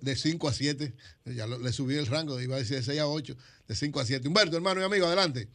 [0.01, 0.93] de 5 a 7,
[1.25, 3.35] ya lo- le subí el rango, iba a decir de 6 a 8,
[3.67, 4.27] de 5 a 7.
[4.27, 5.47] Humberto, hermano y amigo, adelante.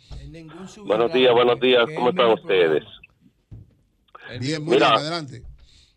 [0.84, 1.84] Buenos días, buenos días.
[1.94, 2.82] ¿Cómo están ustedes?
[4.40, 4.88] Bien, muy Mira.
[4.90, 5.42] bien, adelante.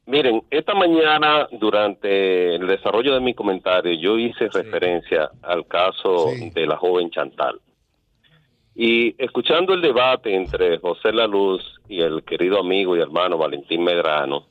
[0.07, 6.67] Miren, esta mañana durante el desarrollo de mi comentario yo hice referencia al caso de
[6.67, 7.59] la joven Chantal.
[8.75, 13.83] Y escuchando el debate entre José La Luz y el querido amigo y hermano Valentín
[13.83, 14.45] Medrano,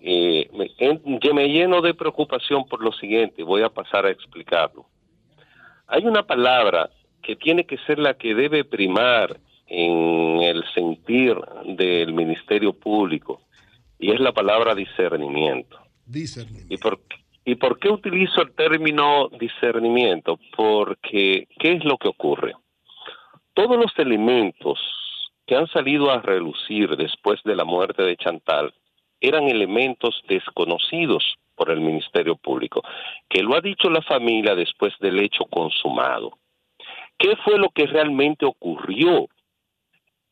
[0.00, 1.00] y me, en-
[1.34, 4.84] me lleno de preocupación por lo siguiente, voy a pasar a explicarlo.
[5.86, 6.90] Hay una palabra
[7.22, 13.40] que tiene que ser la que debe primar en el sentir del Ministerio Público
[14.04, 15.78] y es la palabra discernimiento.
[16.04, 16.74] Discernimiento.
[16.74, 17.00] ¿Y por,
[17.42, 20.38] ¿Y por qué utilizo el término discernimiento?
[20.54, 22.52] Porque, ¿qué es lo que ocurre?
[23.54, 24.78] Todos los elementos
[25.46, 28.74] que han salido a relucir después de la muerte de Chantal
[29.22, 31.24] eran elementos desconocidos
[31.54, 32.82] por el Ministerio Público,
[33.30, 36.36] que lo ha dicho la familia después del hecho consumado.
[37.16, 39.28] ¿Qué fue lo que realmente ocurrió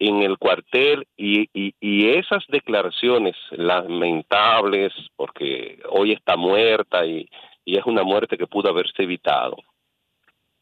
[0.08, 7.28] en el cuartel y, y- y esas declaraciones lamentables, porque hoy está muerta y,
[7.64, 9.56] y es una muerte que pudo haberse evitado?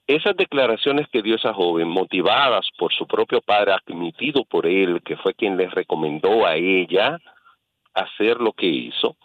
[0.06, 5.16] Esas declaraciones que dio esa joven, motivadas por su propio padre, admitido por él, que
[5.16, 7.18] fue quien le recomendó a ella
[7.94, 9.16] hacer lo que hizo,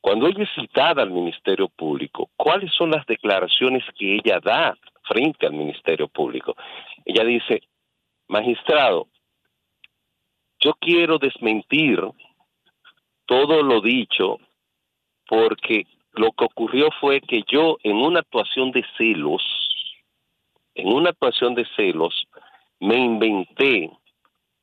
[0.00, 5.46] cuando ella es citada al Ministerio Público, ¿cuáles son las declaraciones que ella da frente
[5.46, 6.56] al Ministerio Público?
[7.04, 7.60] Ella dice,
[8.26, 9.06] magistrado,
[10.62, 12.00] yo quiero desmentir
[13.26, 14.38] todo lo dicho
[15.26, 19.42] porque lo que ocurrió fue que yo en una actuación de celos,
[20.74, 22.26] en una actuación de celos,
[22.80, 23.90] me inventé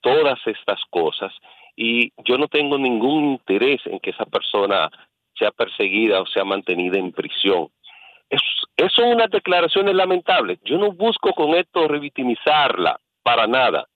[0.01, 1.33] todas estas cosas
[1.75, 4.89] y yo no tengo ningún interés en que esa persona
[5.37, 7.69] sea perseguida o sea mantenida en prisión.
[8.29, 8.41] Es,
[8.77, 10.59] es son unas declaraciones lamentables.
[10.63, 13.87] Yo no busco con esto revictimizarla para nada.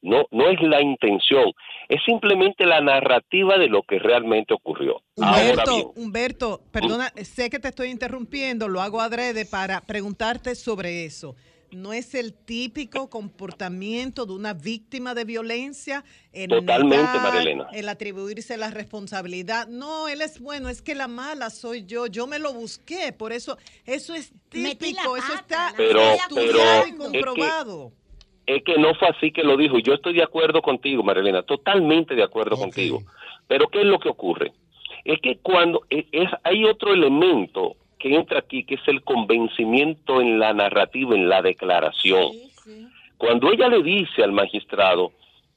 [0.00, 1.52] No, no es la intención.
[1.88, 5.02] Es simplemente la narrativa de lo que realmente ocurrió.
[5.20, 10.54] Ahora bien, Humberto, Humberto, perdona, sé que te estoy interrumpiendo, lo hago adrede para preguntarte
[10.54, 11.34] sobre eso.
[11.70, 16.02] no es el típico comportamiento de una víctima de violencia
[16.32, 17.68] en Totalmente, negar, Marilena.
[17.74, 19.68] el atribuirse la responsabilidad.
[19.68, 23.34] No, él es bueno, es que la mala soy yo, yo me lo busqué, por
[23.34, 27.92] eso eso es típico, eso está Pero- estudiado pero y es que- comprobado.
[28.56, 29.78] Es que no fue así que lo dijo.
[29.78, 33.00] Yo estoy de acuerdo contigo, Marilena, totalmente de acuerdo contigo.
[33.46, 34.52] Pero ¿qué es lo que ocurre?
[35.04, 40.20] Es que cuando es, es- hay otro elemento que entra aquí, que es el convencimiento
[40.20, 42.32] en la narrativa, en la declaración.
[43.16, 45.12] Cuando ella le dice al magistrado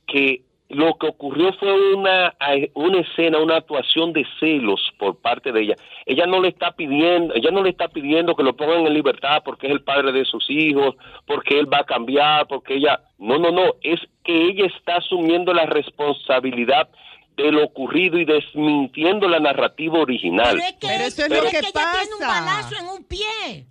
[0.08, 0.42] que
[0.74, 2.34] lo que ocurrió fue una,
[2.74, 5.76] una escena, una actuación de celos por parte de ella.
[6.06, 9.42] Ella no le está pidiendo, ella no le está pidiendo que lo pongan en libertad
[9.44, 13.38] porque es el padre de sus hijos, porque él va a cambiar, porque ella, no,
[13.38, 16.90] no, no, es que ella está asumiendo la responsabilidad
[17.38, 20.52] de lo ocurrido y desmintiendo la narrativa original.
[20.56, 22.42] Pero es que, Pero eso es pero lo es que ella tiene un pasa.
[22.46, 23.66] balazo en un pie.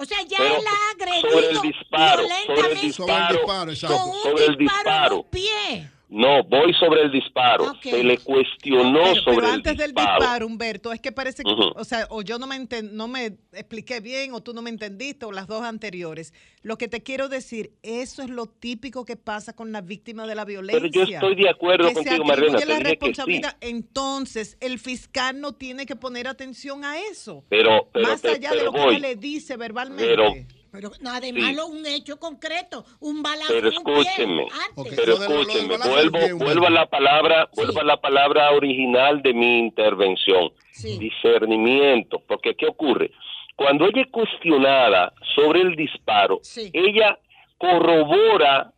[0.00, 3.68] O sea, ya Pero él ha agredido sobre el disparo, sobre el violentamente disparo, con
[3.68, 5.16] un sobre el disparo en disparo.
[5.16, 5.90] un pie.
[6.10, 7.74] No, voy sobre el disparo.
[7.82, 10.46] Se le cuestionó Pero, sobre pero el antes del disparo.
[10.46, 14.32] Humberto, es que parece que, o sea, o yo no me, no me expliqué bien,
[14.32, 16.32] o tú no me entendiste, o las dos anteriores.
[16.62, 20.34] Lo que te quiero decir, eso es lo típico que pasa con la víctima de
[20.34, 20.88] la violencia.
[20.90, 22.82] Pero yo estoy de acuerdo que contigo, te la que sí.
[22.82, 23.56] responsabilidad.
[23.60, 27.44] Entonces, el fiscal no tiene que poner atención a eso.
[27.50, 28.96] Pero, pero, más allá de lo que voy.
[28.96, 30.06] él le dice verbalmente.
[30.06, 30.32] Pero,
[30.78, 31.56] Pero no, además Sí.
[31.56, 34.94] lo- un hecho concreto, un balazo pero escúcheme, antes.
[34.96, 40.52] pero escúcheme, vuelvo, vuelvo a la palabra, vuelvo a la palabra original de mi intervención,
[40.82, 43.10] discernimiento, porque ¿qué ocurre?
[43.56, 46.40] Cuando ella es cuestionada sobre el disparo,
[46.72, 47.18] ella
[47.58, 48.72] corrobora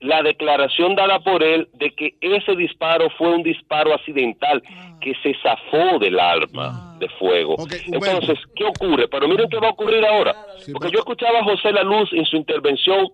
[0.00, 4.62] la declaración dada por él de que ese disparo fue un disparo accidental
[5.00, 7.56] que se zafó del arma de fuego.
[7.86, 9.08] Entonces, ¿qué ocurre?
[9.08, 10.34] Pero miren qué va a ocurrir ahora.
[10.72, 13.08] Porque yo escuchaba a José La Luz en su intervención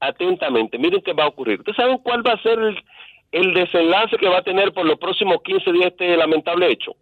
[0.00, 0.78] atentamente.
[0.78, 1.58] Miren qué va a ocurrir.
[1.58, 2.76] ¿Ustedes saben cuál va a ser el,
[3.32, 6.96] el desenlace que va a tener por los próximos 15 días este lamentable hecho?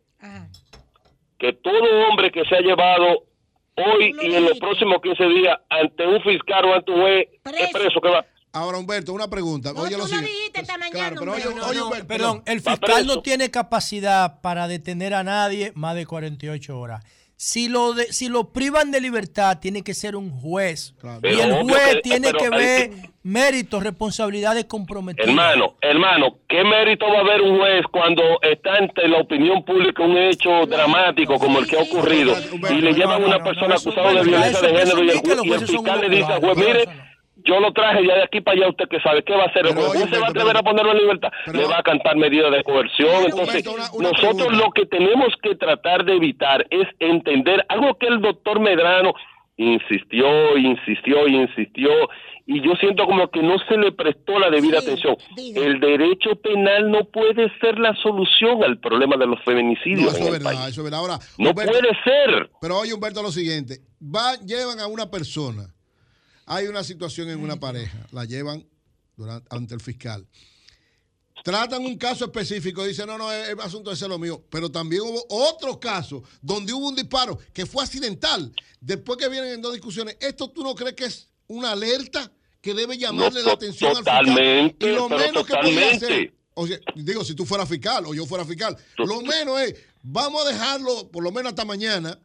[1.39, 3.23] Que todo hombre que se ha llevado
[3.77, 7.73] hoy y en los próximos 15 días ante un fiscal o ante un juez es
[7.73, 8.27] preso que va.
[8.59, 9.73] Ahora, Humberto, una pregunta.
[9.75, 10.63] oye, lo siguiente.
[10.93, 15.73] Claro, pero oye, oye, Humberto, Perdón, el fiscal no tiene capacidad para detener a nadie
[15.75, 17.05] más de 48 horas.
[17.41, 20.95] Si lo, de- si lo privan de libertad, tiene que ser un juez.
[20.99, 22.91] y Pero el juez que- tiene pero que ver
[23.23, 25.29] méritos, responsabilidades comprometidas.
[25.29, 30.03] Hermano, hermano, ¿qué mérito va a haber un juez cuando está ante la opinión pública
[30.03, 32.35] un hecho dramático como el que ha ocurrido
[32.71, 35.53] y le llevan a una persona acusada de violencia de género y el, ju- y
[35.53, 36.85] el fiscal le dice al juez, mire,
[37.45, 39.67] yo lo traje ya de aquí para allá, usted que sabe, ¿qué va a hacer?
[39.67, 41.31] ¿El juez se va a atrever a ponerlo en libertad?
[41.53, 43.25] Le va a cantar medidas de coerción.
[43.25, 43.65] Entonces,
[43.99, 49.13] nosotros lo que tenemos que tratar de evitar es entender algo que el doctor Medrano
[49.57, 51.91] insistió, insistió y insistió,
[52.47, 55.17] y yo siento como que no se le prestó la debida atención.
[55.37, 60.27] El derecho penal no puede ser la solución al problema de los feminicidios eso en
[60.27, 60.69] el verdad, país.
[60.69, 61.01] eso es verdad.
[61.01, 61.69] Ahora, No puede
[62.05, 62.51] ser.
[62.61, 63.81] Pero oye, Humberto, lo siguiente.
[64.03, 65.65] Va, llevan a una persona.
[66.49, 68.07] Hay una situación en una pareja.
[68.13, 68.67] La llevan
[69.17, 70.27] durante, ante el fiscal.
[71.45, 72.85] Tratan un caso específico.
[72.85, 74.45] Dicen, no, no, es, es asunto de lo mío.
[74.51, 78.53] Pero también hubo otro caso donde hubo un disparo que fue accidental.
[78.81, 82.75] Después que vienen en dos discusiones, ¿esto tú no crees que es una alerta que
[82.75, 84.89] debe llamarle No, la to- atención totalmente, al fiscal?
[84.91, 88.15] Y lo pero menos que podía hacer o sea, digo, si tú fueras fiscal o
[88.15, 92.19] yo fuera fiscal, lo menos es, vamos a dejarlo por lo menos hasta mañana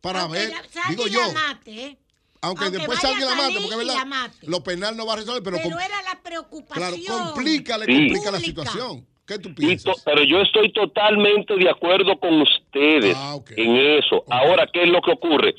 [0.00, 1.98] para ver, Salga digo y yo, mate, ¿eh?
[2.42, 4.34] Aunque, aunque después salga la mate, porque verdad, mate.
[4.46, 7.24] lo penal no va a resolver, pero, Pero era la claro, preocupación.
[7.34, 7.92] complica, le Sí.
[7.94, 9.06] complica la situación.
[9.26, 10.02] ¿Qué tú piensas?
[10.04, 14.22] pero yo estoy totalmente de acuerdo con ustedes Ah, en eso.
[14.30, 15.54] Ahora, ¿qué es lo que ocurre?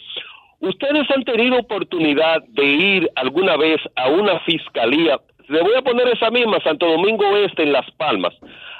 [0.59, 5.19] Ustedes han tenido oportunidad de ir alguna vez a una fiscalía.
[5.49, 8.33] Le voy a poner esa misma, Santo Domingo Este, en Las Palmas.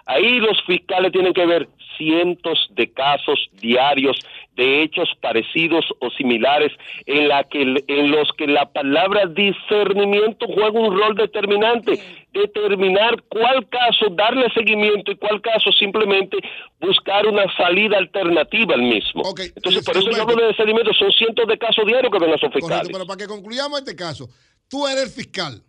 [0.06, 1.68] Ahí los fiscales tienen que ver
[1.98, 4.18] cientos de casos diarios
[4.58, 6.72] de hechos parecidos o similares
[7.06, 12.00] en, la que, en los que la palabra discernimiento juega un rol determinante.
[12.34, 16.38] Determinar cuál caso darle seguimiento y cuál caso simplemente
[16.80, 19.24] buscar una salida alternativa al mismo.
[19.56, 20.94] Entonces, por eso yo hablo de discernimiento.
[20.94, 22.90] Son cientos de casos diarios que ven a esos Correcto, fiscales.
[22.92, 24.30] pero para que concluyamos este caso,
[24.68, 25.64] tú eres el fiscal,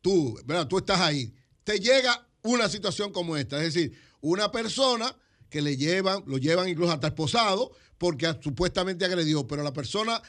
[0.00, 0.66] tú, ¿verdad?
[0.66, 1.32] Tú estás ahí.
[1.64, 5.06] Te llega una situación como esta, es decir, una persona
[5.50, 7.70] que le llevan, lo llevan incluso hasta esposado,
[8.04, 10.20] porque supuestamente agredió, pero la persona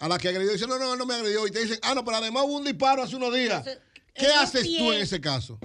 [0.00, 2.04] a la que agredió dice, no, no, no me agredió, y te dicen, ah, no,
[2.04, 3.64] pero además hubo un disparo hace unos días.
[4.12, 5.56] ¿Qué haces tú en ese caso?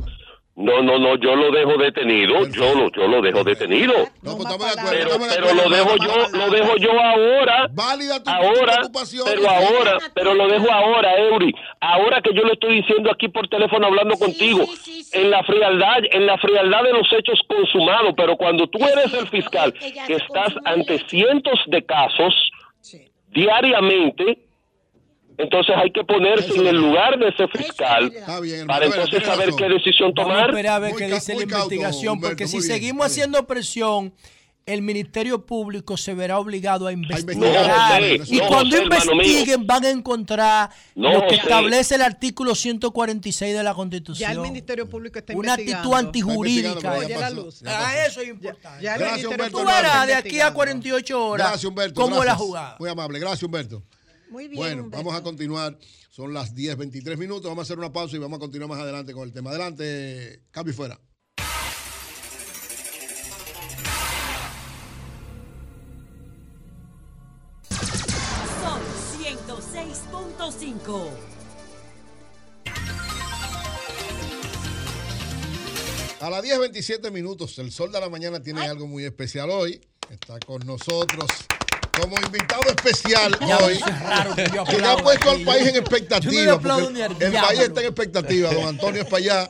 [0.58, 3.94] No, no, no, yo lo dejo detenido, yo lo, yo lo dejo detenido.
[4.22, 4.90] No, pues estamos de acuerdo.
[4.90, 7.68] Pero, de pero lo dejo yo, lo dejo yo ahora.
[7.74, 9.26] Válida tu ahora, preocupación.
[9.26, 11.54] pero ahora, pero lo dejo ahora, Eury.
[11.82, 14.64] Ahora que yo lo estoy diciendo aquí por teléfono hablando contigo,
[15.12, 18.14] en la frialdad, en la frialdad de los hechos consumados.
[18.16, 22.34] Pero cuando tú eres el fiscal, que estás ante cientos de casos
[23.28, 24.40] diariamente,
[25.38, 28.12] entonces hay que ponerse en el lugar de ese fiscal
[28.68, 30.50] para entonces saber qué decisión Vamos a tomar.
[30.50, 34.14] esperar a ver qué dice la investigación, porque si seguimos haciendo presión,
[34.66, 38.02] el Ministerio Público se verá obligado a investigar.
[38.02, 41.42] José, y no, cuando José, investiguen van a encontrar No, lo que José.
[41.44, 44.28] establece el artículo 146 de la Constitución.
[44.28, 46.94] Ya el Ministerio Público está Una actitud antijurídica.
[46.94, 47.62] Oye, la luz.
[47.64, 48.84] Ah, eso es importante.
[48.84, 49.58] Ya el Gracias, Ministerio Humberto.
[49.60, 50.54] Tú verás de aquí a investigando.
[50.56, 52.02] 48 horas Gracias, Humberto.
[52.02, 52.76] cómo la jugada.
[52.80, 53.20] Muy amable.
[53.20, 53.84] Gracias, Humberto.
[54.30, 55.04] Muy bien, Bueno, Humberto.
[55.06, 55.78] vamos a continuar.
[56.10, 57.44] Son las 10, 23 minutos.
[57.46, 59.50] Vamos a hacer una pausa y vamos a continuar más adelante con el tema.
[59.52, 61.00] Adelante, cambio y fuera.
[67.70, 68.82] Sol
[69.20, 71.10] 106.5.
[76.22, 79.80] A las 10, 27 minutos, el sol de la mañana tiene algo muy especial hoy.
[80.10, 81.26] Está con nosotros
[82.02, 83.80] como invitado especial Ya, hoy.
[84.70, 86.54] que le ha puesto al país en no expectativa.
[86.54, 88.54] el país está en expectativa.
[88.54, 89.50] Don Antonio Espallá,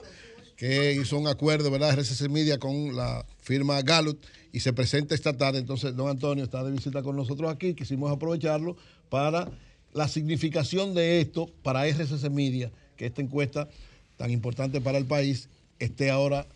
[0.56, 1.98] que hizo un acuerdo, ¿verdad?
[2.00, 4.20] RCC Media con la firma Gallup
[4.52, 5.60] y se presenta esta tarde.
[5.60, 7.74] Entonces, don Antonio está de visita con nosotros aquí.
[7.74, 8.78] Quisimos aprovecharlo
[9.10, 9.50] para
[9.94, 13.68] la significación de esto para RCC Media, que esta encuesta
[14.18, 15.50] tan importante para el país
[15.80, 16.48] esté ahora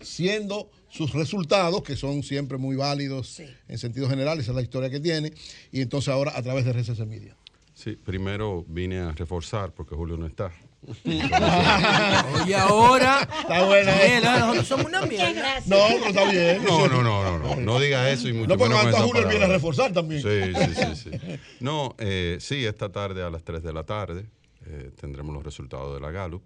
[0.00, 4.90] siendo sus resultados, que son siempre muy válidos en sentido general, esa es la historia
[4.90, 5.32] que tiene,
[5.72, 7.36] y entonces ahora a través de RCC Media.
[7.74, 10.50] Sí, primero vine a reforzar porque Julio no está.
[11.04, 13.28] Oye, ahora.
[13.40, 14.20] Está buena, ¿eh?
[14.22, 15.60] Nosotros somos una mierda.
[15.66, 16.64] No, pero está bien.
[16.64, 19.44] No, no, no, no, no, no diga eso y mucho No, porque hasta Julio viene
[19.44, 20.22] a reforzar también.
[20.22, 21.40] Sí, sí, sí, sí.
[21.60, 24.26] No, eh, sí, esta tarde a las 3 de la tarde
[24.66, 26.42] eh, tendremos los resultados de la Gallup.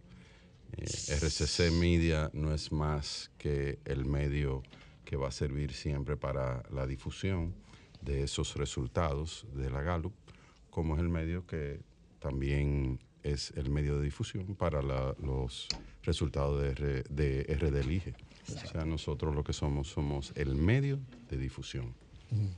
[0.77, 0.85] Eh,
[1.21, 4.63] RCC Media no es más que el medio
[5.05, 7.55] que va a servir siempre para la difusión
[8.01, 10.15] de esos resultados de la Gallup,
[10.71, 11.81] como es el medio que
[12.21, 15.67] también es el medio de difusión para la- los
[16.03, 18.15] resultados de, R- de RD Elige.
[18.49, 21.95] O sea, nosotros lo que somos somos el medio de difusión.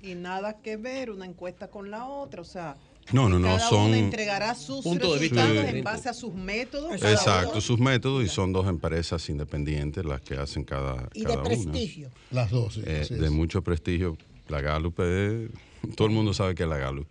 [0.02, 2.76] Y nada que ver una encuesta con la otra, o sea,
[3.12, 6.32] No, no, no, cada son una entregará sus puntos de vista en base a sus
[6.32, 6.94] métodos.
[7.02, 11.42] Exacto, sus métodos y son dos empresas independientes las que hacen cada, Y de una.
[11.42, 12.10] prestigio.
[12.30, 12.82] Las dos, sí.
[12.86, 13.30] Eh, así de es.
[13.32, 14.16] mucho prestigio.
[14.48, 15.50] La Gallup es-
[15.96, 17.06] todo el mundo sabe que es la Gallup.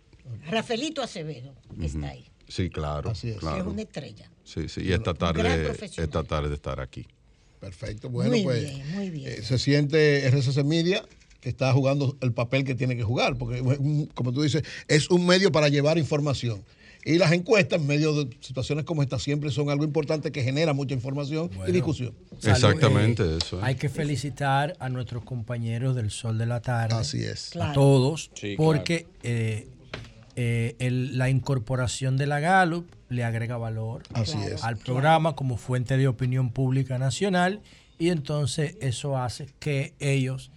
[0.50, 2.24] Rafaelito Acevedo está ahí.
[2.48, 3.10] Sí, claro.
[3.12, 3.70] Es claro.
[3.70, 4.30] una estrella.
[4.44, 4.82] Sí, sí.
[4.82, 7.06] Y esta tarde, esta tarde estar aquí.
[7.60, 9.28] Perfecto, bueno, muy pues bien, muy bien.
[9.30, 11.04] eh, se siente RCC Media
[11.42, 13.60] que está jugando el papel que tiene que jugar, porque
[14.14, 16.62] como tú dices, es un medio para llevar información.
[17.04, 20.72] Y las encuestas en medio de situaciones como esta siempre son algo importante que genera
[20.72, 22.14] mucha información y discusión.
[22.44, 23.56] Exactamente Eh, eso.
[23.58, 23.62] ¿eh?
[23.64, 26.94] Hay que felicitar a nuestros compañeros del Sol de la Tarde.
[26.94, 27.48] Así es.
[27.48, 27.72] A Claro.
[27.74, 28.30] todos.
[28.34, 29.66] Sí, porque eh,
[30.36, 34.54] eh, el- la incorporación de la Gallup le agrega valor Así Claro.
[34.54, 34.62] es.
[34.62, 37.60] al programa como fuente de opinión pública nacional
[37.98, 40.52] y entonces eso hace que ellos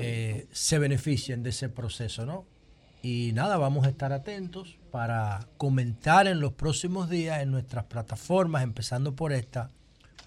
[0.00, 2.46] eh, se beneficien de ese proceso, ¿no?
[3.02, 8.62] Y nada, vamos a estar atentos para comentar en los próximos días en nuestras plataformas,
[8.62, 9.70] empezando por esta,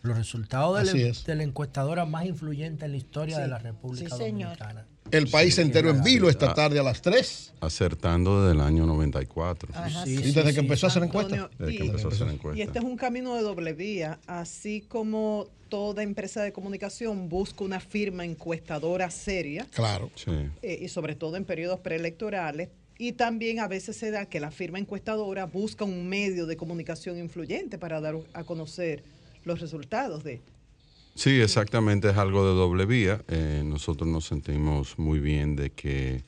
[0.01, 3.41] los resultados de la, de la encuestadora más influyente en la historia Sí.
[3.43, 4.57] de la República Sí, señor.
[4.57, 4.87] Dominicana.
[5.11, 7.53] El país entero en vilo esta tarde a las 3.
[7.61, 9.69] Acertando desde el año 94.
[9.73, 11.35] Ajá, y desde que empezó a hacer encuesta.
[11.35, 12.63] Antonio, Desde que y- empezó a hacer Y encuesta.
[12.63, 17.79] este es un camino de doble vía, así como toda empresa de comunicación busca una
[17.79, 20.09] firma encuestadora seria, Claro.
[20.61, 24.51] eh, y sobre todo en periodos preelectorales, y también a veces se da que la
[24.51, 29.03] firma encuestadora busca un medio de comunicación influyente para dar a conocer
[29.45, 30.41] los resultados de.
[31.15, 33.23] Sí, exactamente, es algo de doble vía.
[33.27, 36.23] Eh, nosotros nos sentimos muy bien de que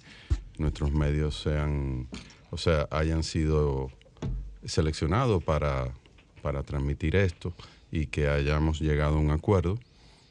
[0.60, 2.08] nuestros medios sean,
[2.52, 3.90] o sea, hayan sido
[4.64, 5.92] seleccionados para,
[6.44, 7.54] para transmitir esto
[7.92, 9.80] y que hayamos llegado a un acuerdo.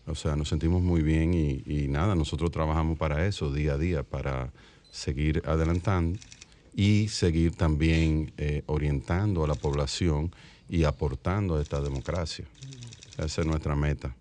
[0.07, 4.02] O sea, nos sentimos muy bien y, nada, nosotros trabajamos para eso día a día,
[4.05, 4.52] para
[4.92, 6.18] seguir adelantando
[6.76, 10.33] y seguir también eh, orientando a la población
[10.68, 12.44] y aportando a esta democracia.
[13.18, 14.15] Esa es nuestra meta.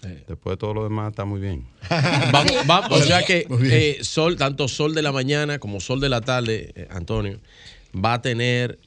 [0.00, 1.66] Después de todo lo demás está muy bien.
[2.66, 6.20] Vamos, o sea que eh, sol, tanto sol de la mañana como sol de la
[6.20, 7.40] tarde, eh, Antonio,
[7.94, 8.78] va a tener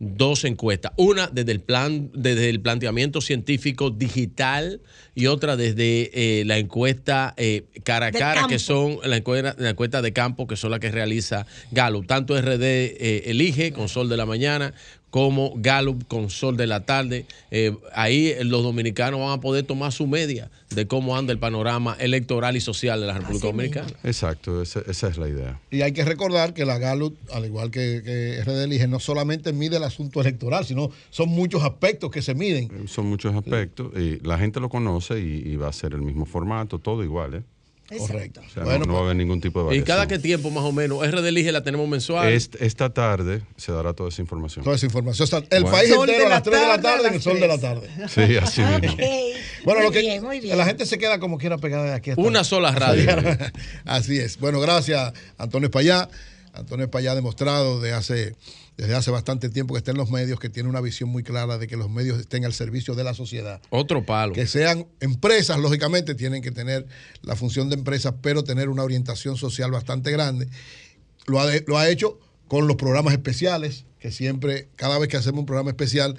[0.00, 0.92] dos encuestas.
[0.96, 4.80] Una desde el plan, desde el planteamiento científico digital
[5.14, 9.70] y otra desde eh, la encuesta eh, cara a cara, que son la encuesta, la
[9.70, 12.06] encuesta de campo, que son las que realiza Gallup.
[12.06, 14.72] Tanto RD eh, elige con Sol de la mañana
[15.10, 17.26] como Gallup con Sol de la tarde.
[17.50, 21.38] Eh, ahí eh, los dominicanos van a poder tomar su media de cómo anda el
[21.38, 23.90] panorama electoral y social de la República Dominicana.
[24.04, 25.60] Exacto, esa, esa es la idea.
[25.70, 29.52] Y hay que recordar que la Gallup, al igual que, que RD Elige, no solamente
[29.52, 32.88] mide el asunto electoral, sino son muchos aspectos que se miden.
[32.88, 36.24] Son muchos aspectos y la gente lo conoce y, y va a ser el mismo
[36.24, 37.42] formato, todo igual, ¿eh?
[37.98, 38.40] Correcto.
[38.46, 39.86] O sea, Bueno, no, no va a haber ningún tipo de ¿Y variación.
[39.86, 41.06] cada qué tiempo más o menos?
[41.06, 42.28] RD elige la tenemos mensual.
[42.32, 44.64] Est- esta tarde se dará toda esa información.
[44.64, 45.24] Toda esa información.
[45.24, 45.70] O sea, el Bueno.
[45.76, 47.48] país Sol entero de a la las 3 de la tarde en el sol de
[47.48, 47.60] la 3.
[47.60, 47.88] tarde.
[48.08, 48.96] Sí, así mismo.
[49.64, 50.56] Bueno, Muy lo que bien, muy bien.
[50.56, 52.10] la gente se queda como quiera pegada de aquí.
[52.10, 53.06] hasta- Una sola radio.
[53.84, 54.38] Así es.
[54.38, 56.08] Bueno, gracias, Antonio Espallá.
[56.52, 58.34] Antonio Espallá ha demostrado de hace,
[58.80, 61.58] desde hace bastante tiempo que está en los medios, que tiene una visión muy clara
[61.58, 63.60] de que los medios estén al servicio de la sociedad.
[63.70, 64.32] Otro palo.
[64.32, 66.86] Que sean empresas, lógicamente, tienen que tener
[67.22, 70.48] la función de empresas, pero tener una orientación social bastante grande.
[71.26, 72.18] Lo ha, de- lo ha hecho
[72.48, 76.16] con los programas especiales, que siempre, cada vez que hacemos un programa especial,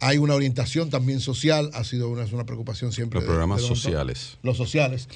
[0.00, 3.18] hay una orientación también social, ha sido una, es una preocupación siempre.
[3.20, 4.38] Los de- programas de sociales.
[4.42, 5.06] Los sociales.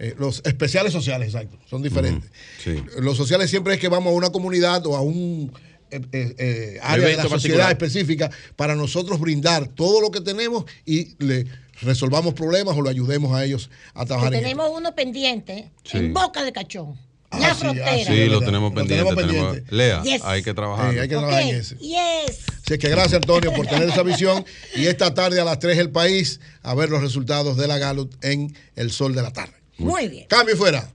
[0.00, 2.28] Eh, los especiales sociales, exacto, son diferentes.
[2.64, 2.82] Sí.
[2.98, 5.52] Los sociales siempre es que vamos a una comunidad o a un
[5.92, 7.72] eh, eh, eh, área de la sociedad particular.
[7.72, 11.46] específica para nosotros brindar todo lo que tenemos y le
[11.82, 14.48] resolvamos problemas o le ayudemos a ellos a Que trabajar en esto.
[14.48, 15.98] tenemos uno pendiente Sí.
[15.98, 16.96] en Boca de Cachón.
[17.32, 17.90] la sí, frontera.
[17.92, 19.04] ah, Sí, lo tenemos Lo pendiente.
[19.04, 19.74] tenemos tenemos- pendiente.
[19.74, 20.20] Lea, Yes.
[20.24, 20.92] hay que trabajar.
[20.92, 21.76] Sí, hay que trabajar en ese.
[21.78, 22.40] Yes.
[22.62, 24.44] Así es que gracias Antonio por tener esa visión
[24.76, 28.14] y esta tarde a las 3 el país a ver los resultados de la Gallup
[28.22, 29.54] en el sol de la tarde.
[29.78, 30.26] Muy bien.
[30.28, 30.94] Cambio y fuera.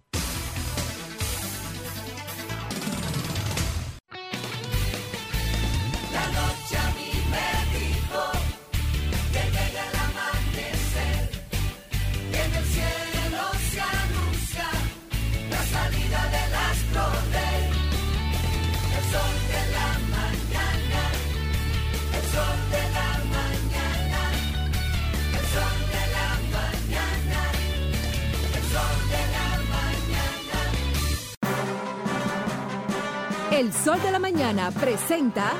[33.58, 35.52] El Sol de la Mañana presenta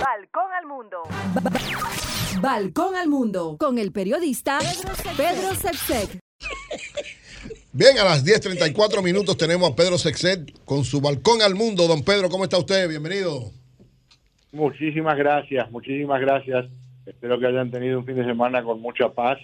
[0.00, 1.02] Balcón al mundo.
[2.40, 4.60] Balcón al Mundo con el periodista
[5.14, 6.20] Pedro Sepsek.
[7.70, 11.86] Bien, a las 10.34 minutos tenemos a Pedro Sexet con su balcón al mundo.
[11.86, 12.88] Don Pedro, ¿cómo está usted?
[12.88, 13.50] Bienvenido.
[14.50, 16.64] Muchísimas gracias, muchísimas gracias.
[17.04, 19.36] Espero que hayan tenido un fin de semana con mucha paz.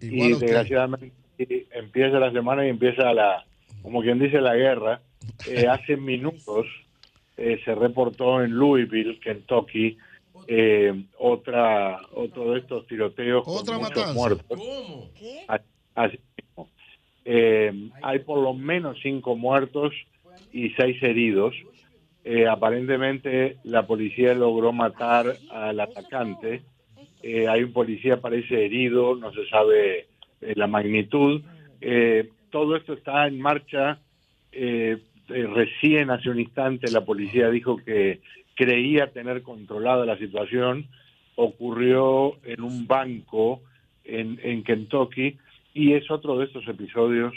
[0.00, 0.46] Igual y usted.
[0.46, 1.12] desgraciadamente
[1.72, 3.44] empieza la semana y empieza la,
[3.82, 5.02] como quien dice, la guerra.
[5.46, 6.66] Eh, hace minutos
[7.36, 9.96] eh, se reportó en Louisville, Kentucky,
[10.46, 14.14] eh, otra, otro de estos tiroteos Otra con muchos matanza.
[14.14, 14.60] muertos.
[15.48, 15.60] A-
[15.94, 16.68] Así mismo.
[17.24, 19.92] Eh, hay por lo menos cinco muertos
[20.52, 21.54] y seis heridos.
[22.24, 26.62] Eh, aparentemente la policía logró matar al atacante.
[27.22, 30.06] Eh, hay un policía parece herido, no se sabe
[30.40, 31.42] eh, la magnitud.
[31.80, 33.98] Eh, todo esto está en marcha.
[35.28, 38.20] Eh, recién hace un instante la policía dijo que
[38.54, 40.86] creía tener controlada la situación.
[41.36, 43.62] Ocurrió en un banco
[44.04, 45.38] en, en Kentucky
[45.74, 47.34] y es otro de estos episodios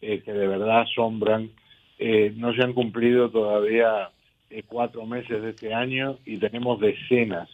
[0.00, 1.50] eh, que de verdad asombran.
[1.98, 4.10] Eh, no se han cumplido todavía
[4.50, 7.48] eh, cuatro meses de este año y tenemos decenas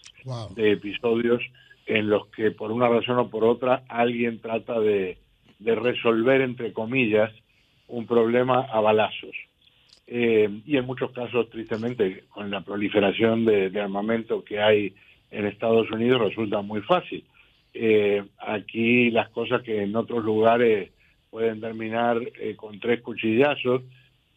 [0.55, 1.43] de episodios
[1.87, 5.19] en los que por una razón o por otra alguien trata de,
[5.59, 7.33] de resolver, entre comillas,
[7.89, 9.35] un problema a balazos.
[10.13, 14.93] Eh, y en muchos casos, tristemente, con la proliferación de, de armamento que hay
[15.31, 17.25] en Estados Unidos, resulta muy fácil.
[17.73, 20.91] Eh, aquí las cosas que en otros lugares
[21.31, 23.83] pueden terminar eh, con tres cuchillazos,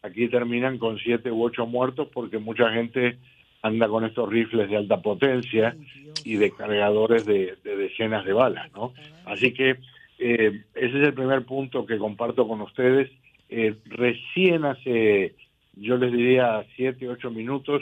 [0.04, 3.18] aquí terminan con siete u ocho muertos porque mucha gente
[3.64, 5.76] anda con estos rifles de alta potencia
[6.24, 8.94] y de cargadores de, de decenas de balas, ¿no?
[9.26, 9.78] Así que
[10.20, 13.10] eh, ese es el primer punto que comparto con ustedes.
[13.50, 15.34] Eh, recién hace,
[15.76, 17.82] yo les diría, siete, ocho minutos,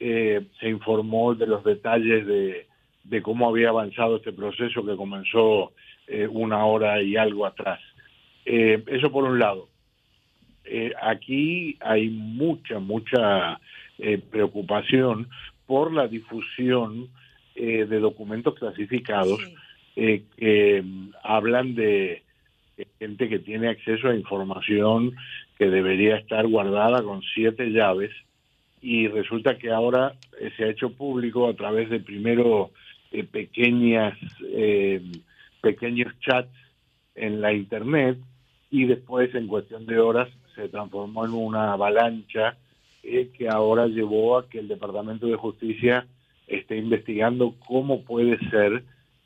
[0.00, 2.66] eh, se informó de los detalles de,
[3.04, 5.72] de cómo había avanzado este proceso que comenzó
[6.06, 7.80] eh, una hora y algo atrás.
[8.44, 9.68] Eh, eso por un lado.
[10.64, 13.60] Eh, aquí hay mucha, mucha
[13.98, 15.28] eh, preocupación
[15.66, 17.08] por la difusión
[17.54, 19.40] eh, de documentos clasificados
[19.96, 22.22] eh, que mm, hablan de
[22.98, 25.16] gente que tiene acceso a información
[25.58, 28.12] que debería estar guardada con siete llaves
[28.80, 32.70] y resulta que ahora eh, se ha hecho público a través de primero
[33.10, 35.02] eh, pequeñas eh,
[35.60, 36.54] pequeños chats
[37.16, 38.18] en la internet
[38.70, 42.56] y después en cuestión de horas se transformó en una avalancha
[43.02, 46.06] que ahora llevó a que el Departamento de Justicia
[46.46, 48.82] esté investigando cómo puede ser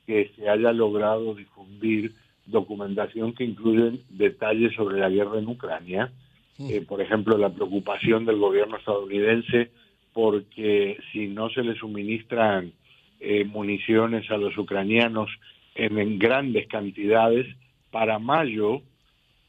[0.07, 2.15] que se haya logrado difundir
[2.47, 6.12] documentación que incluye detalles sobre la guerra en Ucrania,
[6.59, 9.71] eh, por ejemplo, la preocupación del gobierno estadounidense
[10.12, 12.73] porque si no se le suministran
[13.21, 15.31] eh, municiones a los ucranianos
[15.75, 17.47] en, en grandes cantidades,
[17.91, 18.83] para mayo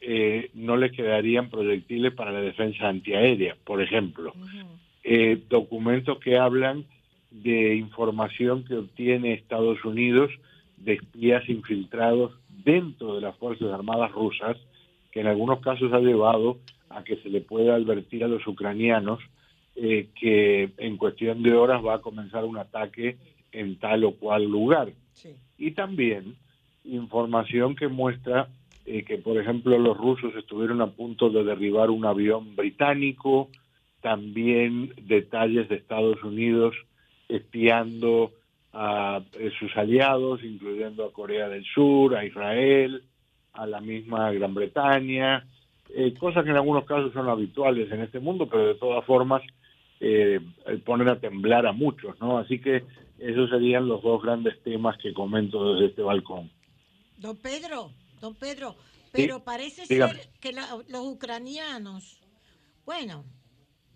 [0.05, 4.33] eh, no les quedarían proyectiles para la defensa antiaérea, por ejemplo.
[5.03, 6.85] Eh, documentos que hablan
[7.31, 10.29] de información que obtiene Estados Unidos
[10.77, 14.57] de espías infiltrados dentro de las Fuerzas Armadas rusas,
[15.11, 16.57] que en algunos casos ha llevado
[16.89, 19.19] a que se le pueda advertir a los ucranianos
[19.75, 23.17] eh, que en cuestión de horas va a comenzar un ataque
[23.51, 24.91] en tal o cual lugar.
[25.57, 26.35] Y también
[26.83, 28.49] información que muestra
[28.85, 33.49] eh, que, por ejemplo, los rusos estuvieron a punto de derribar un avión británico,
[34.01, 36.75] también detalles de Estados Unidos
[37.29, 38.31] espiando
[38.73, 43.03] a eh, sus aliados, incluyendo a Corea del Sur, a Israel,
[43.53, 45.45] a la misma Gran Bretaña,
[45.95, 49.43] eh, cosas que en algunos casos son habituales en este mundo, pero de todas formas
[49.99, 50.39] eh,
[50.85, 52.37] ponen a temblar a muchos, ¿no?
[52.39, 52.83] Así que
[53.19, 56.49] esos serían los dos grandes temas que comento desde este balcón.
[57.17, 60.15] Don Pedro, don Pedro, Sí, pero parece dígame.
[60.15, 62.19] ser que la- los ucranianos,
[62.85, 63.23] bueno,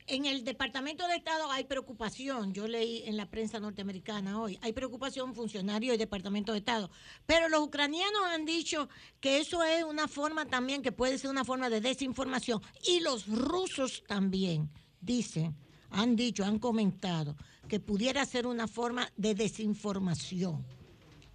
[0.07, 4.71] en el Departamento de Estado hay preocupación, yo leí en la prensa norteamericana hoy, hay
[4.71, 6.89] preocupación funcionarios del Departamento de Estado,
[7.25, 8.87] pero los ucranianos han dicho
[9.19, 13.27] que eso es una forma también, que puede ser una forma de desinformación, y los
[13.27, 14.69] rusos también
[15.01, 15.55] dicen,
[15.91, 17.35] han dicho, han comentado,
[17.67, 20.65] que pudiera ser una forma de desinformación.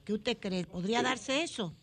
[0.05, 0.65] ¿Qué usted cree?
[0.65, 1.75] ¿Podría darse eso?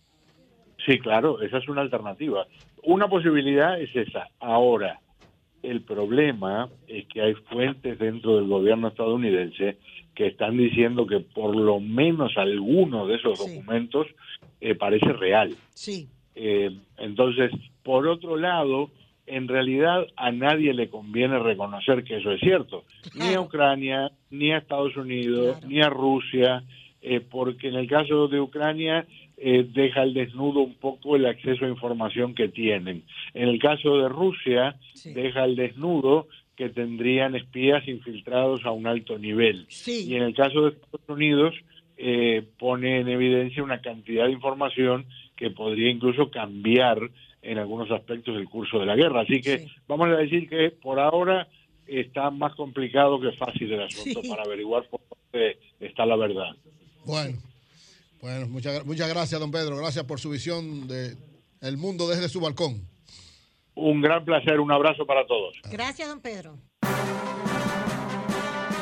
[0.85, 2.47] Sí, claro, esa es una alternativa.
[2.83, 4.27] Una posibilidad es esa.
[4.39, 4.99] Ahora,
[5.63, 9.77] el problema es que hay fuentes dentro del gobierno estadounidense
[10.15, 14.07] que están diciendo que por lo menos alguno de esos documentos
[14.59, 15.55] eh, parece real.
[15.73, 16.07] Sí.
[16.35, 17.51] Eh, entonces,
[17.83, 18.91] por otro lado,
[19.25, 22.83] en realidad a nadie le conviene reconocer que eso es cierto,
[23.15, 26.63] ni a Ucrania, ni a Estados Unidos, ni a Rusia,
[27.01, 29.05] eh, porque en el caso de Ucrania
[29.41, 33.03] eh, deja al desnudo un poco el acceso a información que tienen.
[33.33, 36.27] En el caso de Rusia, deja al desnudo
[36.57, 39.65] que tendrían espías infiltrados a un alto nivel.
[39.87, 41.55] Y en el caso de Estados Unidos,
[41.97, 45.05] eh, pone en evidencia una cantidad de información
[45.37, 46.99] que podría incluso cambiar
[47.41, 49.21] en algunos aspectos el curso de la guerra.
[49.21, 51.47] Así que vamos a decir que por ahora
[51.87, 54.29] está más complicado que fácil el asunto Sí.
[54.29, 54.99] para averiguar por
[55.31, 56.55] dónde está la verdad.
[57.05, 57.37] Bueno,
[58.21, 59.77] bueno muchas, muchas gracias, don Pedro.
[59.77, 61.17] Gracias por su visión de
[61.61, 62.87] el mundo desde su balcón.
[63.75, 65.53] Un gran placer, un abrazo para todos.
[65.71, 66.57] Gracias, don Pedro.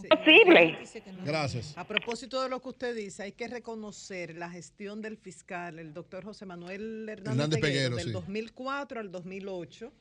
[0.09, 0.77] posible.
[1.25, 1.77] Gracias.
[1.77, 5.93] A propósito de lo que usted dice, hay que reconocer la gestión del fiscal, el
[5.93, 8.11] doctor José Manuel Hernández, Hernández Peguero, Peguero, del sí.
[8.11, 9.91] 2004 al 2008,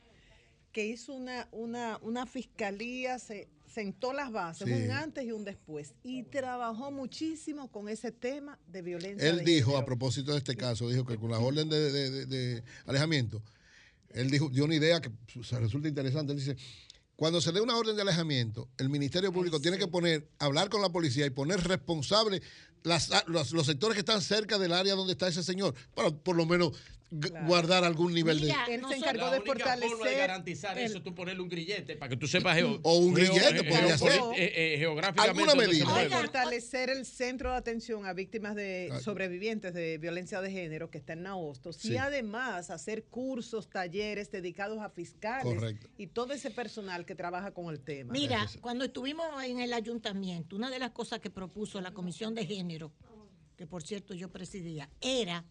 [0.71, 3.47] que hizo una, una, una fiscalía, se,
[3.77, 4.73] sentó las bases, Sí.
[4.73, 9.29] un antes y un después, y trabajó muchísimo con ese tema de violencia.
[9.29, 9.83] Él de dijo, género.
[9.83, 13.43] a propósito de este caso, dijo que con la orden de, de- de- de alejamiento,
[14.09, 16.33] él dijo, dio una idea que pues, resulta interesante.
[16.33, 16.57] Él dice,
[17.15, 20.81] cuando se dé una orden de alejamiento, el Ministerio Público tiene que poner, hablar con
[20.81, 22.41] la policía y poner responsable
[22.81, 26.35] las- los, los sectores que están cerca del área donde está ese señor, para por
[26.35, 26.71] lo menos
[27.09, 28.47] guardar algún nivel de...
[28.69, 30.17] Él se encargó la de única forma de fortalecer.
[30.17, 33.15] garantizar el- eso es tú ponerle un grillete para que tú sepas geo- O un
[33.15, 34.11] geo- grillete, eh, podría eh, ser.
[34.35, 35.85] eh, eh, geográficamente Alguna medida.
[36.17, 38.99] fortalecer el centro de atención a víctimas de Ah.
[38.99, 41.93] sobrevivientes de violencia de género que está en Naostos Sí.
[41.93, 45.87] y además hacer cursos, talleres dedicados a fiscales Correcto.
[45.97, 48.11] y todo ese personal que trabaja con el tema.
[48.11, 52.45] Mira, cuando estuvimos en el ayuntamiento, una de las cosas que propuso la Comisión de
[52.45, 52.91] Género,
[53.55, 55.45] que por cierto yo presidía, era,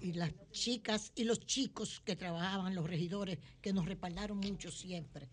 [0.00, 5.28] y las chicas y los chicos que trabajaban, los regidores, que nos respaldaron mucho siempre,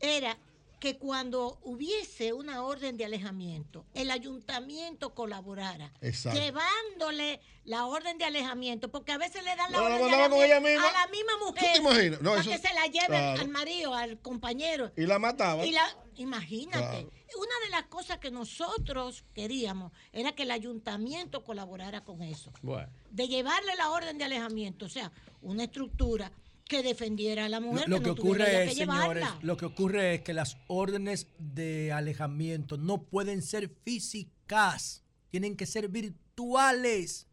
[0.00, 0.36] era
[0.82, 6.40] que cuando hubiese una orden de alejamiento, el ayuntamiento colaborara, Exacto.
[6.40, 10.14] llevándole la orden de alejamiento, porque a veces le dan la No, la orden de
[10.16, 10.88] alejamiento ella misma.
[10.88, 12.20] a la misma mujer te imaginas?
[12.20, 13.40] No, para eso- que se la lleve claro.
[13.42, 14.90] al marido, al compañero.
[14.96, 15.64] Y la mataba.
[15.64, 15.84] Y la,
[16.16, 17.12] imagínate, Claro.
[17.38, 22.88] una de las cosas que nosotros queríamos era que el ayuntamiento colaborara con eso, Bueno.
[23.08, 25.12] de llevarle la orden de alejamiento, o sea,
[25.42, 26.32] una estructura
[26.72, 27.86] que defendiera a la mujer.
[27.86, 31.92] lo que no ocurre es, que señores, lo que ocurre es que las órdenes de
[31.92, 37.28] alejamiento no pueden ser físicas, tienen que ser virtuales.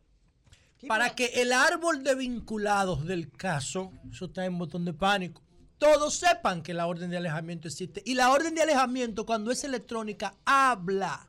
[0.87, 5.41] Para que el árbol de vinculados del caso, eso está en botón de pánico,
[5.77, 8.01] todos sepan que la orden de alejamiento existe.
[8.05, 11.27] Y la orden de alejamiento, cuando es electrónica, habla.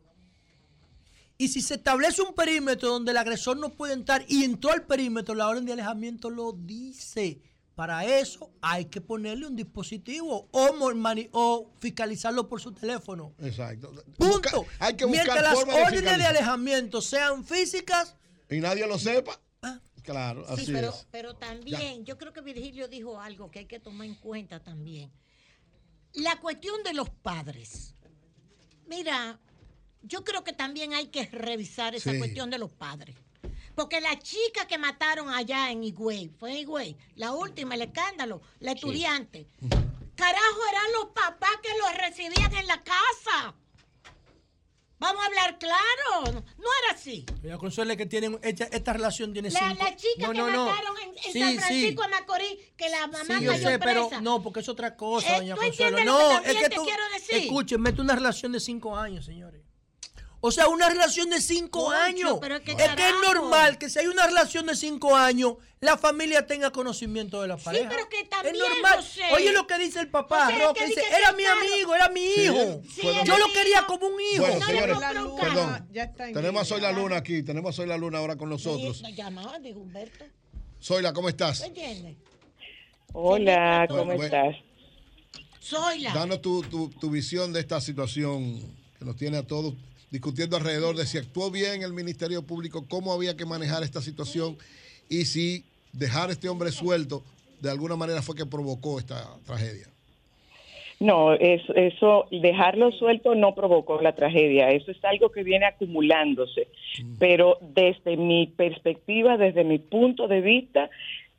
[1.39, 4.85] Y si se establece un perímetro donde el agresor no puede entrar y entró al
[4.85, 7.41] perímetro, la orden de alejamiento lo dice.
[7.81, 13.33] Para eso hay que ponerle un dispositivo o, fiscalizarlo por su teléfono.
[13.39, 13.91] Exacto.
[14.19, 14.67] Punto.
[14.79, 18.19] hay que buscar Mientras las de órdenes de alejamiento sean físicas,
[18.51, 19.41] Y nadie lo sepa.
[20.03, 21.07] Claro, Sí, así pero, es.
[21.11, 25.11] pero también, yo creo que Virgilio dijo algo que hay que tomar en cuenta también.
[26.13, 27.95] La cuestión de los padres.
[28.89, 29.41] Mira,
[30.03, 32.19] yo creo que también hay que revisar esa Sí.
[32.19, 33.17] cuestión de los padres.
[33.75, 38.43] Porque la chica que mataron allá en Higüey, fue en Higüey, la última, el escándalo,
[38.59, 39.47] la estudiante.
[40.17, 43.55] Carajo, eran los papás que los recibían en la casa.
[44.99, 46.25] Vamos a hablar claro.
[46.27, 47.25] No, no era así.
[47.41, 49.83] Doña Consuelo, que tienen, esta, esta relación tiene La, cinco.
[49.85, 50.67] la chica No, que no, no.
[50.67, 51.59] mataron en, en Sí, San sí.
[51.59, 54.21] Francisco de Macorís, que la mamá Sí, yo cayó sé, pero presa.
[54.21, 55.99] no, porque es otra cosa, Eh, doña ¿tú Consuelo.
[55.99, 56.85] entiendes lo que No, es que te tú.
[56.85, 57.35] quiero decir?
[57.37, 59.63] Escuchen, mete una relación de cinco años, señores.
[60.43, 62.39] O sea, una relación de cinco años.
[62.41, 63.21] pero es que es que es carajo.
[63.35, 67.59] normal que si hay una relación de cinco años, la familia tenga conocimiento de la
[67.59, 67.91] pareja.
[67.91, 68.97] pero que también, es normal.
[68.97, 69.21] José.
[69.35, 72.41] Oye lo que dice el papá, José, Roque, dice, era mi amigo, era mi Sí,
[72.45, 72.83] hijo.
[72.91, 74.43] sí, Yo lo quería como un hijo.
[74.47, 74.99] Bueno, No, señores,
[75.41, 75.89] perdón.
[75.93, 76.93] ya está en Tenemos a Soy la.
[76.93, 79.03] Luna aquí, tenemos a Soy la Luna ahora con nosotros.
[79.05, 80.25] Sí, llamaba, dijo Humberto.
[80.79, 81.63] Soyla, ¿cómo estás?
[83.13, 84.25] Hola, ¿cómo bueno.
[84.25, 84.57] estás?
[85.59, 86.15] Soy la.
[86.15, 88.59] Danos tu, tu, tu visión de esta situación
[88.99, 89.75] que nos tiene a todos
[90.11, 94.57] discutiendo alrededor de si actuó bien el Ministerio Público, cómo había que manejar esta situación
[95.09, 97.23] y si dejar a este hombre suelto
[97.61, 99.87] de alguna manera fue que provocó esta tragedia.
[100.99, 106.69] No, eso, eso, dejarlo suelto no provocó la tragedia, eso es algo que viene acumulándose,
[107.19, 110.91] pero desde mi perspectiva, desde mi punto de vista,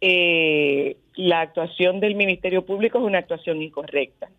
[0.01, 4.29] eh, la actuación del Ministerio Público es una actuación incorrecta.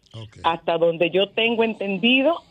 [0.42, 2.42] Hasta donde yo tengo entendido,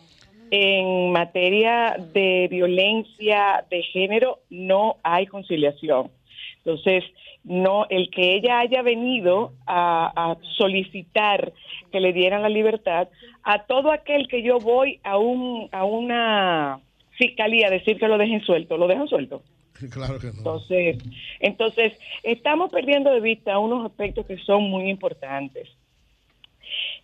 [0.52, 6.12] en materia de violencia de género no hay conciliación.
[6.58, 7.04] Entonces,
[7.44, 11.54] no el que ella haya venido a, a solicitar
[11.92, 13.08] que le dieran la libertad
[13.44, 16.80] a todo aquel que yo voy a un a una
[17.18, 19.42] fiscalía a decir que lo dejen suelto, lo dejan suelto.
[19.90, 20.34] Claro que no.
[20.38, 20.98] Entonces,
[21.40, 25.70] entonces estamos perdiendo de vista unos aspectos que son muy importantes.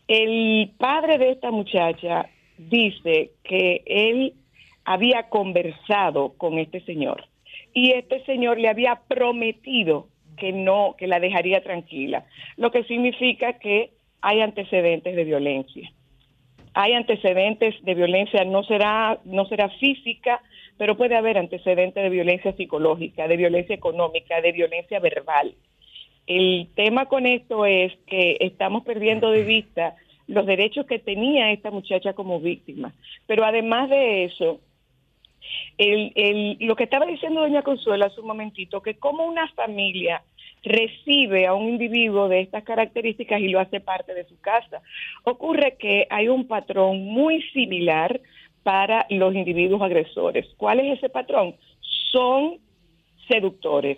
[0.08, 4.34] El padre de esta muchacha dice que él
[4.86, 7.26] había conversado con este señor
[7.74, 13.54] y este señor le había prometido que no, que la dejaría tranquila, lo que significa
[13.60, 15.92] que hay antecedentes de violencia.
[16.74, 20.42] Hay antecedentes de violencia, no será, no será física,
[20.78, 25.56] pero puede haber antecedentes de violencia psicológica, de violencia económica, de violencia verbal.
[26.28, 29.96] El tema con esto es que estamos perdiendo de vista
[30.28, 32.94] los derechos que tenía esta muchacha como víctima.
[33.26, 34.60] Pero además de eso,
[35.78, 40.22] el, el- lo que estaba diciendo doña Consuelo hace un momentito, que como una familia
[40.64, 44.82] recibe a un individuo de estas características y lo hace parte de su casa.
[45.24, 48.20] Ocurre que hay un patrón muy similar
[48.64, 50.46] para los individuos agresores.
[50.58, 51.56] ¿Cuál es ese patrón?
[52.12, 52.58] Son
[53.30, 53.98] seductores,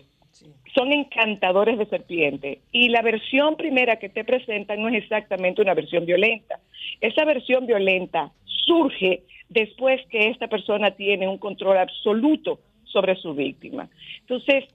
[0.75, 2.59] son encantadores de serpiente.
[2.71, 6.59] Y la versión primera que te presentan no es exactamente una versión violenta.
[7.01, 13.89] Esa versión violenta surge después que esta persona tiene un control absoluto sobre su víctima.
[14.21, 14.65] Entonces,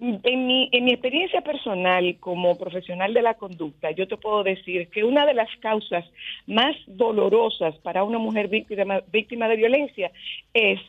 [0.00, 4.88] en mi, en mi experiencia personal como profesional de la conducta, yo te puedo decir
[4.88, 6.04] que una de las causas
[6.46, 10.10] más dolorosas para una mujer víctima, víctima de violencia
[10.54, 10.80] es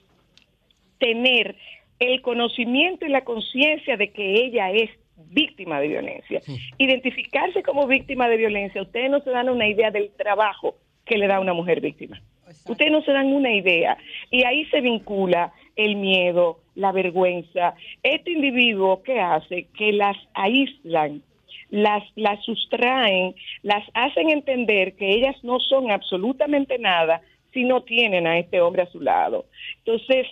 [0.98, 1.56] tener
[2.02, 4.90] el conocimiento y la conciencia de que ella es
[5.28, 6.42] víctima de violencia.
[6.80, 11.28] Identificarse como víctima de violencia, ustedes no se dan una idea del trabajo que le
[11.28, 12.20] da a una mujer víctima.
[12.68, 13.98] Ustedes no se dan una idea.
[14.32, 17.76] Y ahí se vincula el miedo, la vergüenza.
[18.02, 21.22] Este individuo que hace que las aíslan,
[21.70, 27.22] las, las sustraen, las hacen entender que ellas no son absolutamente nada
[27.54, 29.46] si no tienen a este hombre a su lado.
[29.86, 30.26] Entonces,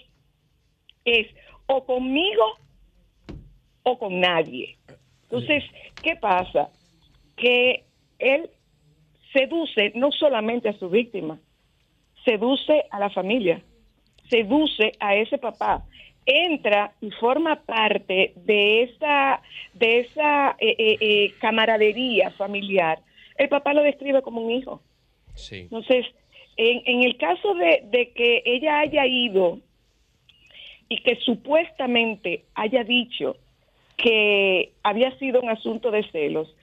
[1.05, 1.27] es
[1.69, 2.57] o conmigo
[3.83, 4.77] o con nadie.
[5.23, 5.63] Entonces,
[6.01, 6.69] ¿qué pasa?
[7.37, 7.85] Que
[8.17, 8.49] él
[9.31, 11.39] seduce no solamente a su víctima,
[12.25, 13.61] seduce a la familia,
[14.29, 15.85] seduce a ese papá,
[16.25, 19.41] entra y forma parte de esa,
[19.73, 22.99] de esa eh, eh, eh, camaradería familiar.
[23.37, 24.81] El papá lo describe como un hijo.
[25.35, 25.61] Sí.
[25.61, 26.07] Entonces,
[26.57, 29.59] en, en el caso de, de que ella haya ido
[30.89, 33.37] y que supuestamente haya dicho
[33.95, 36.53] que había sido un asunto de celos,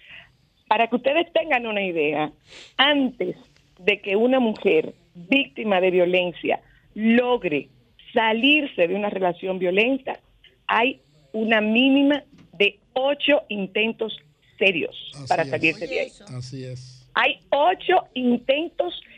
[0.68, 2.32] para que ustedes tengan una idea,
[2.76, 3.36] antes
[3.78, 6.60] de que una mujer víctima de violencia
[6.94, 7.68] logre
[8.12, 10.18] salirse de una relación violenta,
[10.66, 11.00] hay
[11.32, 12.22] una mínima
[12.52, 14.18] de ocho intentos
[14.58, 15.50] serios para es.
[15.50, 16.08] salirse de ahí.
[16.34, 17.06] Así es.
[17.14, 19.15] Hay ocho intentos serios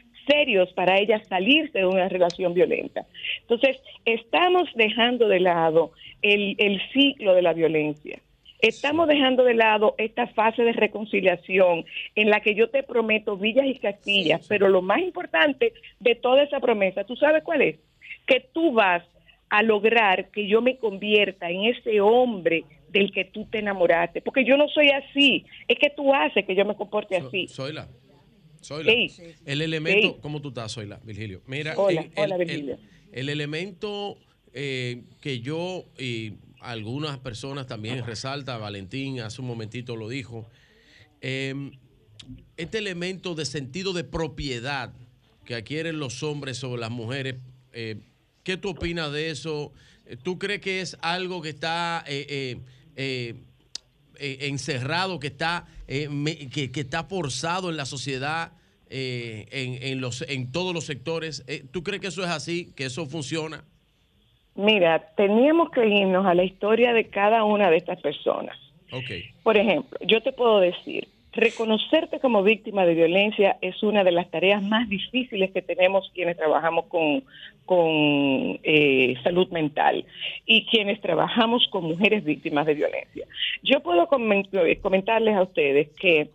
[0.74, 3.07] para ella salirse de una relación violenta.
[3.40, 5.92] Entonces, estamos dejando de lado
[6.23, 8.20] el, el ciclo de la violencia.
[8.60, 11.84] Estamos dejando de lado esta fase de reconciliación
[12.16, 16.42] en la que yo te prometo villas y castillas, pero lo más importante de toda
[16.42, 17.76] esa promesa, ¿tú sabes cuál es?
[18.26, 19.05] Que tú vas
[19.48, 24.44] a lograr que yo me convierta en ese hombre del que tú te enamoraste, porque
[24.44, 27.47] yo no soy así, es que tú haces que yo me comporte así.
[27.48, 27.86] Zoila.
[28.60, 29.10] Sí.
[29.46, 30.16] El elemento, Sí.
[30.20, 31.42] ¿cómo tú estás, Zoila, Virgilio?
[31.46, 32.78] Mira, Hola, el, hola, el- Virgilio.
[33.12, 34.18] el elemento
[34.54, 40.48] eh, que yo y algunas personas también resalta, Valentín hace un momentito lo dijo,
[41.20, 41.54] eh,
[42.56, 44.92] este elemento de sentido de propiedad
[45.44, 47.36] que adquieren los hombres sobre las mujeres,
[47.72, 47.96] eh,
[48.42, 49.72] ¿qué tú opinas de eso?
[50.06, 52.04] Eh, ¿Tú crees que es algo que está
[54.18, 58.52] eh, encerrado, que está, eh, me- que, que está forzado en la sociedad,
[58.90, 61.44] eh, en, en los, en todos los sectores?
[61.47, 63.64] Eh, ¿Tú crees que eso es así, que eso funciona?
[64.55, 68.56] Mira, teníamos que irnos a la historia de cada una de estas personas.
[68.90, 69.10] Ok.
[69.42, 71.06] Por ejemplo, yo te puedo decir,
[71.39, 76.36] reconocerte como víctima de violencia es una de las tareas más difíciles que tenemos quienes
[76.36, 77.23] trabajamos con,
[77.65, 80.05] con eh, salud mental
[80.47, 83.25] y quienes trabajamos con mujeres víctimas de violencia.
[83.62, 84.08] Yo puedo
[84.65, 86.28] eh, comentarles a ustedes que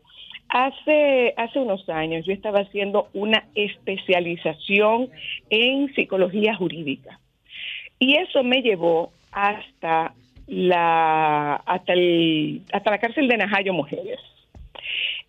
[0.48, 5.10] hace, hace unos años yo estaba haciendo una especialización
[5.50, 7.20] en psicología jurídica.
[8.00, 10.14] Y eso me llevó hasta
[10.48, 14.20] la, hasta el, hasta la cárcel de Najayo Mujeres.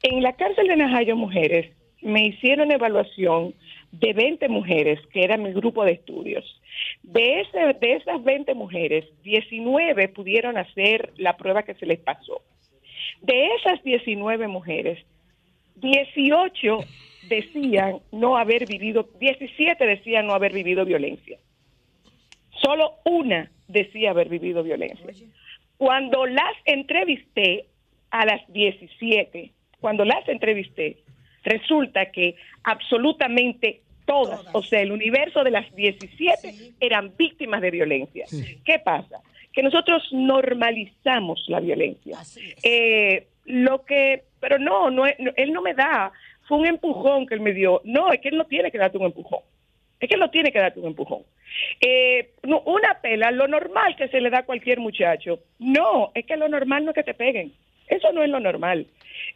[0.02, 3.54] En la cárcel de Najayo Mujeres me hicieron evaluación
[3.92, 6.44] de 20 mujeres, que era mi grupo de estudios.
[7.02, 12.42] De, ese, de esas 20 mujeres, 19 pudieron hacer la prueba que se les pasó.
[13.22, 14.98] De esas 19 mujeres,
[15.76, 16.78] 18
[17.28, 21.38] decían no haber vivido, 17 decían no haber vivido violencia.
[22.62, 25.06] Solo una decía haber vivido violencia.
[25.76, 27.66] Cuando las entrevisté
[28.14, 30.98] a las 17, cuando las entrevisté,
[31.42, 38.26] resulta que absolutamente todas, o sea, el universo de las 17 eran víctimas de violencia.
[38.64, 39.20] ¿Qué pasa?
[39.52, 42.18] Que nosotros normalizamos la violencia.
[42.62, 46.12] Eh, lo que, pero no, no, él no me da,
[46.46, 47.80] fue un empujón que él me dio.
[47.82, 49.40] No, es que él no tiene que darte un empujón.
[49.98, 51.22] Es que él no tiene que darte un empujón.
[51.80, 55.40] Eh, no, una pela, lo normal que se le da a cualquier muchacho.
[55.58, 57.52] No, es que lo normal no es que te peguen.
[57.88, 58.86] Eso no es lo normal.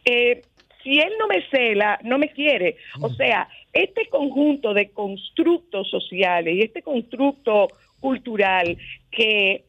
[0.05, 0.41] Eh,
[0.83, 2.77] si él no me cela, no me quiere.
[3.01, 7.67] O sea, este conjunto de constructos sociales y este constructo
[7.99, 8.77] cultural
[9.11, 9.65] que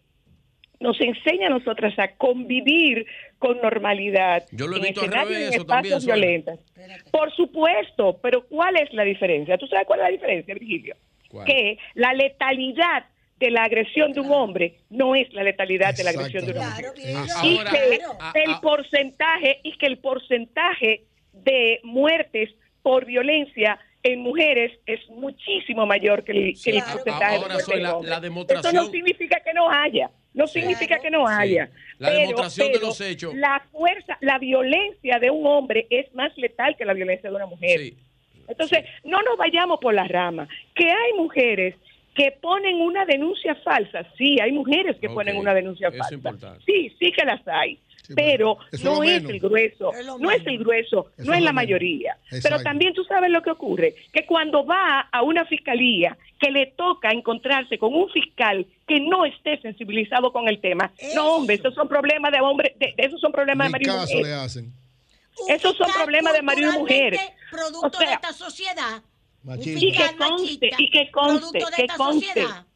[0.79, 3.07] nos enseña a nosotras a convivir
[3.39, 6.61] con normalidad Yo lo he en visto al escenarios revés, en eso también, espacios violentos.
[7.11, 9.59] Por supuesto, pero ¿cuál es la diferencia?
[9.59, 10.97] ¿Tú sabes cuál es la diferencia, Virgilio?
[11.29, 11.47] ¿Cuál?
[11.47, 13.05] Que la letalidad
[13.41, 16.69] de la agresión de un hombre no es la letalidad de la agresión de una
[16.71, 16.85] mujer.
[17.43, 22.51] y Ahora, que el porcentaje y que el porcentaje de muertes
[22.83, 26.93] por violencia en mujeres es muchísimo mayor que el, que el Claro.
[26.93, 30.47] porcentaje Ahora, de soy muertes la- la demostración- Eso no significa que no haya, no
[30.47, 31.71] significa que no haya.
[31.99, 33.35] La Pero- demostración de pero los hechos.
[33.35, 37.47] La fuerza, la violencia de un hombre es más letal que la violencia de una
[37.47, 37.93] mujer.
[38.49, 40.49] Entonces, no nos vayamos por las ramas.
[40.75, 41.75] Que hay mujeres
[42.15, 44.05] que ponen una denuncia falsa.
[44.19, 46.15] Sí, hay mujeres que ponen una denuncia eso falsa.
[46.15, 46.65] importante.
[46.67, 47.79] Sí, sí que las hay.
[48.17, 51.43] pero eso es no es el grueso, Es no es el grueso, Eso no es
[51.43, 51.55] la menos.
[51.55, 52.17] mayoría.
[52.25, 52.49] Exacto.
[52.49, 56.67] Pero también tú sabes lo que ocurre, que cuando va a una fiscalía que le
[56.67, 61.73] toca encontrarse con un fiscal que no esté sensibilizado con el tema, no hombre, esos
[61.75, 64.27] son problemas de hombre, de, de- esos son problemas de marido y caso mujer.
[64.27, 64.73] le hacen.
[65.49, 67.17] Esos son problemas de marido y mujer.
[67.51, 69.03] Producto O sea, de esta sociedad.
[69.45, 72.27] Y que conste, y que conste, que conste.
[72.27, 72.67] sociedad.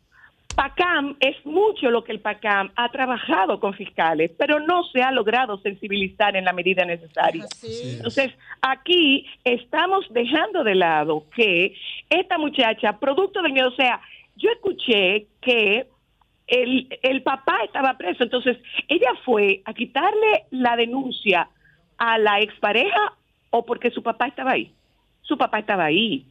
[0.55, 5.11] PACAM es mucho lo que el PACAM ha trabajado con fiscales, pero no se ha
[5.11, 7.45] logrado sensibilizar en la medida necesaria.
[7.63, 8.31] Entonces,
[8.63, 11.75] aquí estamos dejando de lado que
[12.09, 14.01] esta muchacha, producto del miedo, o sea,
[14.37, 15.89] yo escuché que
[16.47, 21.49] el, el papá estaba preso, entonces ella fue a quitarle la denuncia
[21.97, 23.15] a la expareja
[23.51, 24.73] o porque su papá estaba ahí.
[25.23, 26.27] Su papá estaba ahí.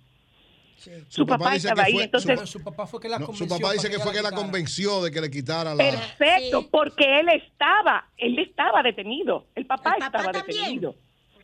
[1.08, 3.32] Su, papá, dice estaba que ahí, fue- entonces su, papá fue que la no, su
[3.32, 5.84] convenció papá dice que que fue que la convenció de que le quitara la.
[5.84, 9.46] Perfecto, porque él estaba, él estaba detenido.
[9.56, 10.96] El papá, estaba detenido.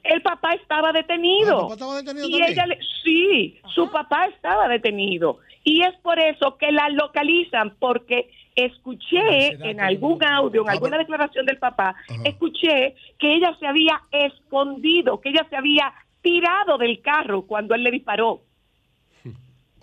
[0.04, 1.52] El papá estaba detenido.
[1.52, 2.52] Ah, ¿el papá estaba detenido y también?
[2.52, 5.40] ella le- sí, su papá estaba detenido.
[5.64, 10.98] Y es por eso que la localizan, porque escuché en algún audio, Ah, en alguna
[10.98, 17.02] declaración del papá, escuché que ella se había escondido, que ella se había tirado del
[17.02, 18.42] carro cuando él le disparó.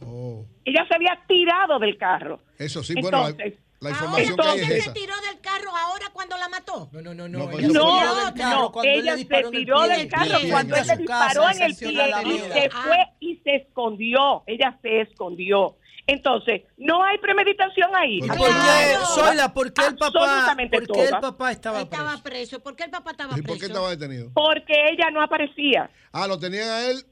[0.04, 0.46] Oh.
[0.64, 2.40] Ella se había tirado del carro.
[2.58, 4.92] Eso sí, bueno, la, Entonces, la información que hay es entonces- esa.
[4.92, 6.88] tiró del carro ahora cuando la mató?
[6.92, 7.28] No, no, no.
[7.28, 9.16] No, pues ella eso se fue- tiró del carro no, cuando él ella le se
[9.16, 9.88] disparó en el tiró pie.
[9.96, 11.88] del carro pie, cuando en él le disparó casa, en el pie
[12.34, 14.42] y se fue y se escondió.
[14.46, 15.76] Ella se escondió.
[16.08, 18.20] Entonces, no hay premeditación ahí.
[18.20, 18.36] ¿Por qué,
[19.52, 22.02] por qué el papá, Absolutamente por qué el papá estaba preso?
[22.02, 22.60] Estaba preso.
[22.60, 23.48] ¿Por qué el papá estaba ¿Y preso?
[23.48, 24.30] por qué estaba detenido?
[24.32, 25.90] Porque ella no aparecía.
[26.12, 27.04] Ah, lo tenían a él.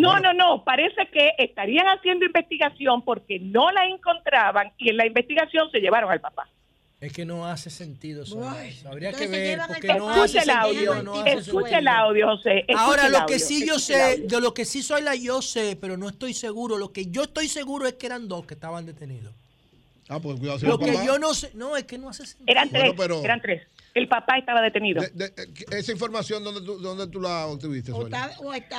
[0.00, 0.64] No, no, no.
[0.64, 6.10] Parece que estarían haciendo investigación porque no la encontraban y en la investigación se llevaron
[6.10, 6.48] al papá.
[6.98, 8.40] Es que no hace sentido eso.
[8.60, 8.88] eso.
[8.88, 11.02] Habría que ver porque no Escucha hace el audio, sentido.
[11.02, 14.54] No escucha el audio, José, escucha Ahora, lo audio, que sí yo sé, de lo
[14.54, 16.78] que sí soy la yo sé, pero no estoy seguro.
[16.78, 19.34] Lo que yo estoy seguro es que eran dos que estaban detenidos.
[20.08, 20.58] Ah, pues cuidado.
[20.62, 22.46] Lo que papá- yo no sé, no, es que no hace sentido.
[22.46, 23.62] Eran tres, Bueno, pero- eran tres.
[23.96, 25.00] El papá estaba detenido.
[25.00, 28.30] de- de- eh, esa información, ¿dónde tú, dónde tú la obtuviste, Zoila?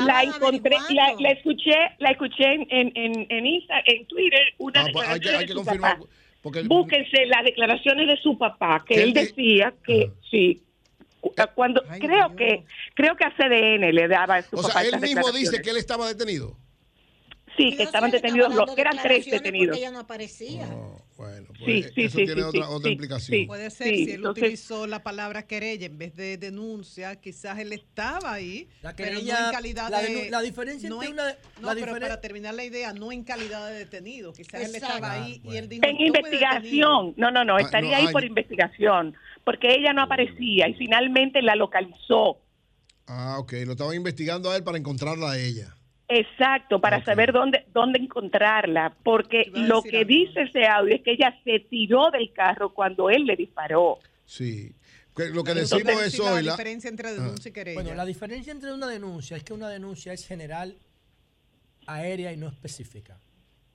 [0.06, 4.82] la encontré, la, la escuché, la escuché en, en, en, en Insta, en Twitter, una
[4.82, 5.98] Ah, pues hay que, declaración hay de que su confirmar.
[5.98, 6.10] papá.
[6.44, 10.62] Porque el- Búsquense las declaraciones de su papá, que él decía que sí.
[11.20, 12.64] cu- Cuando creo que
[12.94, 15.78] creo que a CDN le daba su o papá sea, él mismo dice que él
[15.78, 16.56] estaba detenido.
[17.58, 19.76] sí, que estaban detenidos, los, que eran tres detenidos.
[19.78, 20.68] Ella no aparecía.
[21.18, 23.40] Bueno, pues Sí, sí, eso sí, tiene sí, otra, sí, otra implicación.
[23.40, 23.46] sí.
[23.48, 27.58] Puede ser, Sí, si él entonces- utilizó la palabra querella en vez de denuncia, quizás
[27.58, 30.30] él estaba ahí, La pero no en calidad la de...
[30.30, 33.12] la diferencia no entre en- una- No, la pero diferen- para terminar la idea, no
[33.12, 35.84] en calidad de detenido, quizás él estaba ahí y él dijo...
[35.86, 39.94] En "Estuve investigación, no, no, no, Ah, estaría no, ahí hay- por investigación, porque ella
[39.94, 42.38] no aparecía y finalmente la localizó.
[43.08, 43.54] Ah, ok.
[43.66, 45.74] Lo estaban investigando a él para encontrarla a ella.
[46.10, 50.08] Exacto, para saber dónde dónde encontrarla, porque lo que algo.
[50.08, 54.00] dice ese audio es que ella se tiró del carro cuando él le disparó.
[54.26, 54.74] Sí.
[55.18, 56.52] Lo que Entonces, decimos es sí, la Zoila.
[56.52, 57.82] diferencia entre denuncia y querella.
[57.82, 60.78] Bueno, la diferencia entre una denuncia es que una denuncia es general,
[61.88, 63.18] aérea y no específica.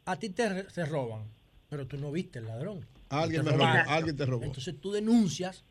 [0.05, 1.25] A ti te, te roban,
[1.69, 2.87] pero tú no viste el ladrón.
[3.11, 4.45] Alguien Te me robó, alguien te robó.
[4.45, 5.65] Entonces tú denuncias.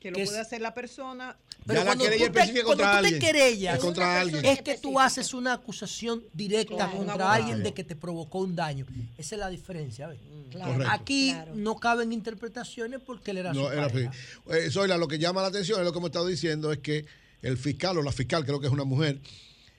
[0.00, 1.36] Que lo que puede es- hacer la persona...
[1.66, 3.20] Pero cuando tú te, cuando contra tú te alguien.
[3.20, 4.44] querellas, Es contra alguien.
[4.46, 7.32] es que tú haces una acusación directa Claro, contra abogado.
[7.32, 8.86] alguien de que te provocó un daño.
[9.18, 10.08] Esa es la diferencia.
[10.08, 10.18] ¿ves?
[10.50, 10.72] Claro.
[10.72, 10.92] Correcto.
[10.92, 13.92] Aquí no caben interpretaciones porque él era su No, era así.
[13.92, 14.12] pareja.
[14.66, 17.04] Eh, Zoila, lo que llama la atención es lo que hemos estado diciendo es que
[17.42, 19.20] el fiscal o la fiscal, creo que es una mujer,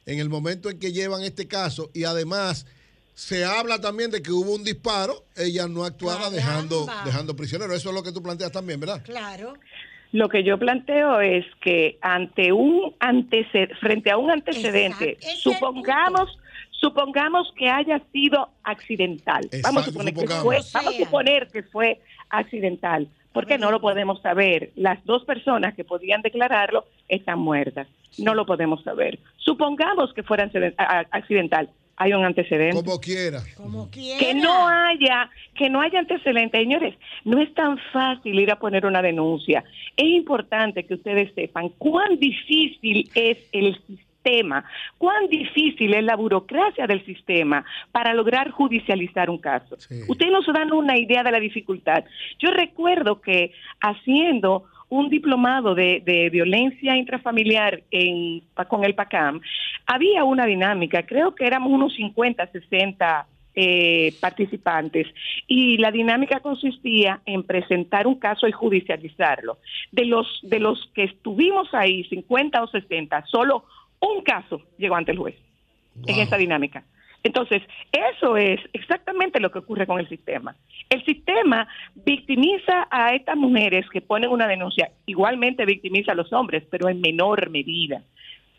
[0.06, 2.68] en el momento en que llevan este caso y además
[3.14, 7.76] se habla también de que hubo un disparo, ella no actuaba dejando, dejando prisionero.
[7.76, 9.04] Eso es lo que tú planteas también, ¿verdad?
[9.04, 9.54] Claro.
[10.12, 15.52] Lo que yo planteo es que ante un antecedente, frente a un antecedente, Exacto.
[15.52, 16.38] Supongamos
[16.72, 19.48] supongamos que haya sido accidental.
[19.64, 20.82] vamos a suponer que fue, O sea.
[20.82, 23.08] vamos a suponer que fue accidental.
[23.34, 24.72] porque no lo podemos saber.
[24.76, 27.88] Las dos personas que podían declararlo están muertas.
[28.18, 29.20] No lo podemos saber.
[29.38, 30.50] Supongamos que fuera
[31.12, 31.70] accidental.
[32.02, 32.76] Hay un antecedente.
[32.76, 33.44] Como quiera.
[34.20, 36.60] Que no haya, que no haya antecedentes.
[36.60, 39.64] Señores, no es tan fácil ir a poner una denuncia.
[39.96, 44.66] Es importante que ustedes sepan cuán difícil es el sistema,
[44.98, 49.76] cuán difícil es la burocracia del sistema para lograr judicializar un caso.
[50.08, 52.04] Ustedes nos dan una idea de la dificultad.
[52.40, 59.40] Yo recuerdo que haciendo un diplomado de, de violencia intrafamiliar en, con el PACAM,
[59.86, 65.08] había una dinámica, creo que éramos unos 50, 60 eh, participantes,
[65.48, 69.60] y la dinámica consistía en presentar un caso y judicializarlo.
[69.94, 73.64] De los, de los que estuvimos ahí, 50 o 60, solo
[74.02, 75.36] un caso llegó ante el juez
[76.06, 76.84] en esa dinámica.
[77.24, 80.56] Entonces, eso es exactamente lo que ocurre con el sistema.
[80.90, 86.64] El sistema victimiza a estas mujeres que ponen una denuncia, igualmente victimiza a los hombres,
[86.70, 88.02] pero en menor medida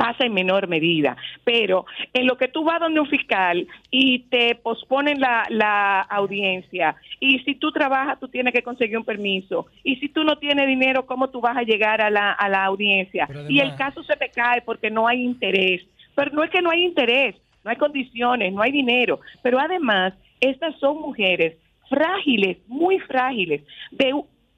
[0.02, 4.56] pasa en menor medida, pero en lo que tú vas donde un fiscal y te
[4.56, 9.94] posponen la, la audiencia, y si tú trabajas tú tienes que conseguir un permiso, y
[9.96, 13.28] si tú no tienes dinero, ¿cómo tú vas a llegar a la, a la audiencia?
[13.48, 16.70] y el caso se te cae porque no hay interés, pero no es que no
[16.70, 21.56] hay interés, no hay condiciones, no hay dinero, pero además estas son mujeres
[21.88, 24.12] frágiles, muy frágiles, de,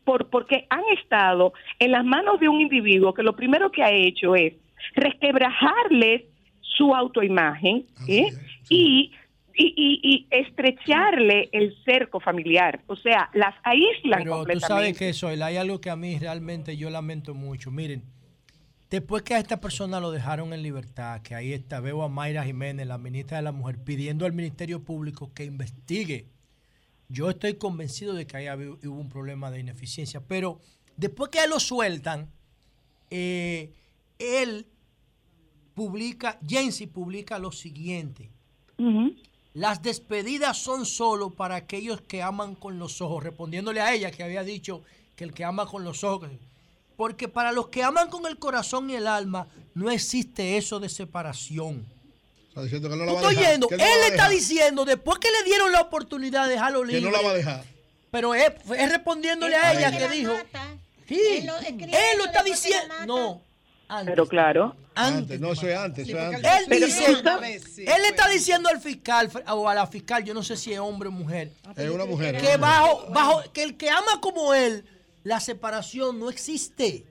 [0.04, 3.90] por, porque han estado en las manos de un individuo que lo primero que ha
[3.90, 4.54] hecho es
[4.94, 6.22] resquebrajarles
[6.60, 8.26] su autoimagen ¿eh?
[8.68, 9.12] y,
[9.56, 14.66] y, y- y estrecharle el cerco familiar, o sea, las aíslan Pero tú completamente.
[14.66, 17.70] sabes que eso, hay algo que a mí realmente yo lamento mucho.
[17.70, 18.02] Miren,
[18.94, 22.44] después que a esta persona lo dejaron en libertad, que ahí está, veo a Mayra
[22.44, 26.28] Jiménez, la ministra de la Mujer, pidiendo al Ministerio Público que investigue.
[27.08, 30.60] Yo estoy convencido de que ahí hubo un problema de ineficiencia, pero
[30.96, 32.30] después que a él lo sueltan,
[33.10, 33.72] eh,
[34.20, 34.66] él
[35.74, 38.30] publica, Jensi publica lo siguiente.
[39.54, 44.22] Las despedidas son solo para aquellos que aman con los ojos, respondiéndole a ella que
[44.22, 44.82] había dicho
[45.16, 46.30] que el que ama con los ojos.
[46.96, 50.88] Porque para los que aman con el corazón y el alma, no existe eso de
[50.88, 51.84] separación.
[52.48, 53.52] Está diciendo que no la va a Estoy dejar.
[53.52, 53.68] yendo.
[53.68, 56.82] que Él no le está dejar, diciendo, después que le dieron la oportunidad de dejarlo
[56.82, 57.00] Que libre.
[57.02, 57.64] no la va a dejar.
[58.12, 60.32] Pero es, es respondiéndole a ella que dijo.
[61.08, 62.94] Sí, Él lo escribe él lo está que diciendo.
[63.06, 63.42] No.
[63.88, 64.12] Antes.
[64.12, 64.76] Pero claro.
[64.94, 66.14] Antes, no, eso es antes.
[66.14, 66.42] Antes.
[66.70, 70.56] Él dice, él le está diciendo al fiscal o a la fiscal, yo no sé
[70.56, 72.40] si es hombre o mujer, Es una mujer.
[72.40, 74.84] que bajo, bajo, que el que ama como él,
[75.24, 77.04] la separación no existe.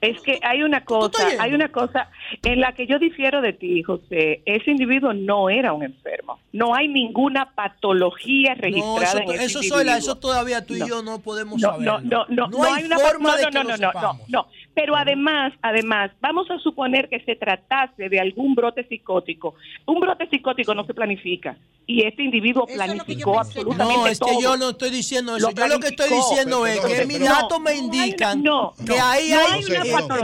[0.00, 2.10] Es que hay una cosa, hay una cosa
[2.42, 4.42] en la que yo difiero de ti, José.
[4.46, 6.40] Ese individuo no era un enfermo.
[6.52, 9.94] No hay ninguna patología No, registrada eso, en ese eso, individuo.
[9.94, 10.88] Eso todavía tú y No.
[10.88, 12.00] yo no podemos no, saberlo.
[12.00, 13.92] no, no, no, no, hay, hay una forma no, de no, que no, no, no,
[13.92, 14.48] no, no.
[14.74, 19.54] Pero además, además, vamos a suponer que se tratase de algún brote psicótico.
[19.86, 21.58] Un brote psicótico no se planifica.
[21.84, 24.40] Y este individuo planificó absolutamente No, es que todo.
[24.40, 25.50] yo no estoy diciendo eso.
[25.50, 28.72] Lo yo lo que estoy diciendo es Pero- que mis pero- datos me indican no,
[28.78, 29.60] que no, ahí no hay,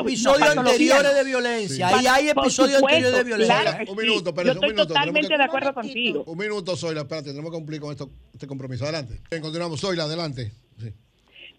[0.00, 1.14] episodios anteriores no.
[1.18, 1.88] de violencia.
[1.88, 1.94] Sí.
[1.98, 3.60] Ahí hay episodios anteriores de violencia.
[3.60, 4.86] claro Un minuto, pero Yo un estoy minuto.
[4.88, 6.24] totalmente que- de acuerdo contigo.
[6.26, 8.84] Un minuto, Zoila, espérate, tenemos que cumplir con esto, este compromiso.
[8.84, 9.20] Adelante.
[9.28, 9.80] Bien, continuamos.
[9.80, 10.52] Zoila, adelante.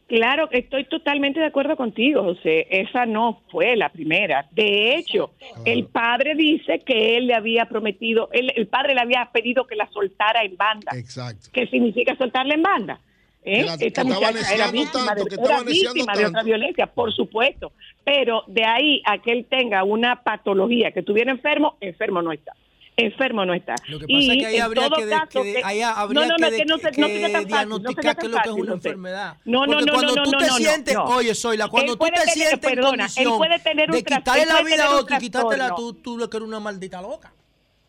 [0.09, 2.65] Claro, estoy totalmente de acuerdo contigo, José.
[2.71, 4.47] Esa no fue la primera.
[4.51, 5.31] De hecho,
[5.65, 9.75] el padre dice que él le había prometido, él- el padre le había pedido que
[9.75, 10.91] la soltara en banda.
[10.97, 11.49] Exacto.
[11.53, 12.99] ¿Qué significa soltarla en banda?
[13.45, 13.63] ¿Eh?
[13.63, 17.13] La- Esta muchacha era neciando víctima, tanto, de, que era víctima de otra violencia, por
[17.13, 17.71] supuesto.
[18.03, 22.53] Pero de ahí a que él tenga una patología, que estuviera enfermo, enfermo no está.
[23.00, 23.76] Enfermo no está.
[23.88, 26.50] Lo que pasa es que ahí habría que, de- caso, que- ahí habría no, no,
[26.50, 29.38] que, que no se- que no diagnosticar sería qué es lo que es una enfermedad.
[29.45, 31.03] No, no, Porque no, cuando no, tú no, te no, sientes, no.
[31.06, 34.45] oye, Zoila, cuando tú te sientes en perdona, él condición puede tener un de quitarle
[34.45, 37.34] la vida a otro y quitártela tú, tú lo que eres una maldita loca.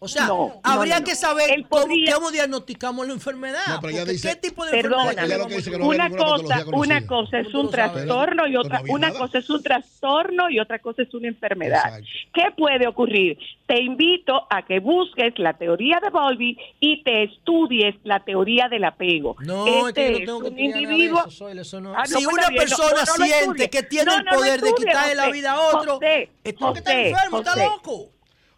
[0.03, 3.61] O sea, No, habría no, no, que saber cómo, podría- cómo diagnosticamos la enfermedad.
[3.69, 6.07] No, pero dice- ¿Qué tipo de Perdona, enfermedad Ella lo que dice que no había
[6.07, 9.21] una cosa, una cosa es ¿Cómo tú un trastorno y otra, una nada.
[9.21, 11.85] cosa es un trastorno y otra cosa es una enfermedad.
[11.99, 12.07] Exacto.
[12.33, 13.39] ¿Qué puede ocurrir?
[13.67, 18.85] Te invito a que busques la teoría de Bowlby y te estudies la teoría del
[18.85, 19.37] apego.
[19.41, 21.21] No, es este que yo no es tengo que un individuo.
[21.21, 23.25] eso, Zoila, eso no- Ah, no, si pues una bien, no, persona no, no lo
[23.27, 26.55] siente que tiene No, el poder de estudie, quitarle la vida a otro, José, es
[26.55, 28.09] porque está enfermo, está loco.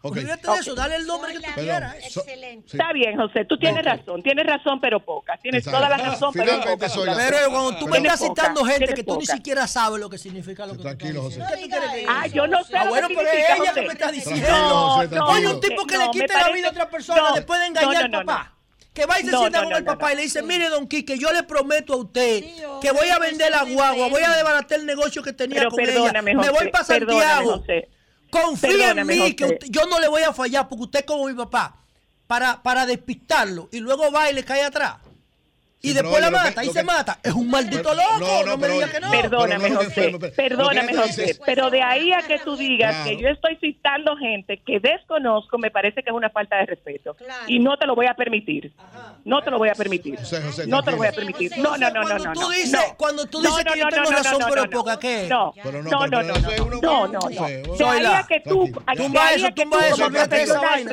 [0.05, 0.17] Ok.
[0.17, 1.95] Olvídate de eso, dale el nombre que tú quieras.
[2.11, 2.69] so- Excelente.
[2.69, 2.75] sí.
[2.77, 5.37] Está bien, José, tú tienes razón, tienes razón, pero poca.
[5.41, 5.77] Tienes Exacto.
[5.79, 6.89] toda la razón, pero poca.
[6.89, 10.09] soy la- Pero cuando tú me estás citando gente que tú ni siquiera sabes lo
[10.09, 11.39] que significa lo que Tranquilo, tú José.
[11.39, 11.77] estás diciendo.
[11.79, 13.55] ¿Qué tú quieres que Ah, yo no sé Ah, lo bueno, que pero es significa,
[13.55, 13.87] ella que José.
[13.87, 14.45] me está diciendo.
[14.45, 15.27] José, No, tranquilo.
[15.29, 17.69] Oye, un tipo que no, le quite la vida a otra persona no, después de
[17.69, 18.49] no, engañar no, no, al papá.
[18.93, 20.17] Que va y se No, sienta no, con no, el no, papá y no.
[20.17, 22.43] le dice, mire, don Quique, yo le prometo a usted
[22.81, 25.79] que voy a vender la guagua, voy a desbaratar el negocio que tenía Pero con
[25.79, 26.21] ella.
[26.21, 27.57] Me voy José, para Santiago.
[27.59, 27.89] José.
[28.41, 31.25] Confía en mí, que usted- yo no le voy a fallar porque usted es como
[31.27, 31.77] mi papá.
[32.27, 34.95] Para, para despistarlo y luego va y le cae atrás.
[35.85, 37.19] Y Sí, después la mata que- y se mata.
[37.21, 38.17] Es un maldito loco.
[38.17, 39.11] no, No, no, me pero diga oye, que no.
[39.11, 43.09] Perdóname, no, José, perdóname, José, dices- pero de ahí a que tú digas Claro.
[43.09, 47.17] que yo estoy citando gente que desconozco, me parece que es una falta de respeto.
[47.47, 48.71] Y no te lo voy a permitir.
[49.25, 50.17] No te lo voy a permitir.
[50.67, 51.51] no te lo voy a permitir.
[51.57, 52.23] No, no, no, no, no.
[52.23, 52.95] Cuando tú no, dices, no.
[52.97, 54.69] cuando tú No, dices no, que yo no, tengo no, no, razón, no, pero no,
[54.69, 55.27] poca, ¿qué?
[55.29, 57.75] No, no, no, no, no, es no.
[57.77, 60.91] De ahí a que tú, Tumba eso, tumba eso, olvídate de esa vaina,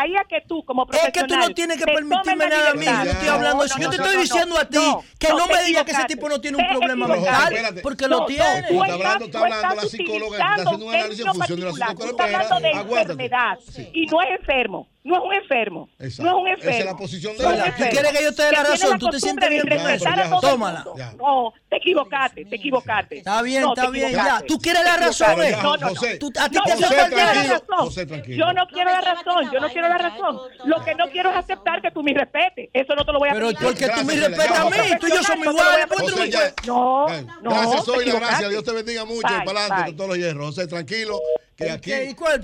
[0.00, 2.74] ahí a que tú como Es profesional que tú no tienes que permitirme nada a
[2.74, 2.84] mí.
[2.86, 3.78] Yo estoy hablando No, eso.
[3.78, 6.04] no, Yo te estoy no, diciendo a ti no, que no me digas que ese
[6.04, 8.62] tipo no tiene un problema mental, porque No, lo no, tiene.
[8.68, 11.66] tú Está hablando, está hablando de la psicóloga, está haciendo un análisis en función de
[11.66, 12.24] la particular, tú psicóloga.
[12.42, 13.58] estás hablando de enfermedad.
[13.92, 16.22] y no es enfermo, no es un enfermo, Exacto.
[16.22, 16.78] no es un Esa enfermo.
[16.78, 18.98] es la posición de No un ¿Tú quieres que yo te dé la razón?
[18.98, 20.04] ¿Tú te sientes bien con eso?
[20.04, 20.84] Ya, todo el tómala.
[20.84, 21.04] mundo.
[21.18, 23.18] No, te equivocaste, te equivocaste.
[23.18, 24.42] Está bien, No, está bien, ya.
[24.48, 25.52] ¿Tú quieres la razón, equivocaste.
[25.58, 25.62] eh?
[25.62, 25.88] No, no, no.
[25.94, 27.64] José, Tú- a ti No, te hace yo no falta quiero la razón.
[27.86, 28.46] José, tranquilo.
[28.46, 30.38] Yo no quiero la razón, yo no quiero la razón.
[30.64, 32.70] Lo que no quiero es aceptar que tú me respetes.
[32.72, 35.00] Eso no te lo voy a Pero porque tú me Gracias, respetas a mí, Gracias.
[35.00, 36.30] tú y yo somos No iguales.
[36.30, 36.54] ya.
[36.66, 37.06] No,
[37.42, 37.50] no.
[37.50, 38.30] Gracias, te soy la equivocaste.
[38.32, 38.48] gracia.
[38.48, 40.46] Dios te bendiga mucho y para adelante con todos los hierros.
[40.46, 41.20] José, tranquilo,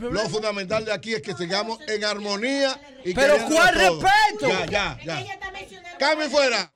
[0.00, 4.48] lo fundamental de aquí es que sigamos en armonía y Pero ¿cuál respeto?
[4.48, 5.40] Ya, ya, ya.
[5.98, 6.72] Cambio fuera.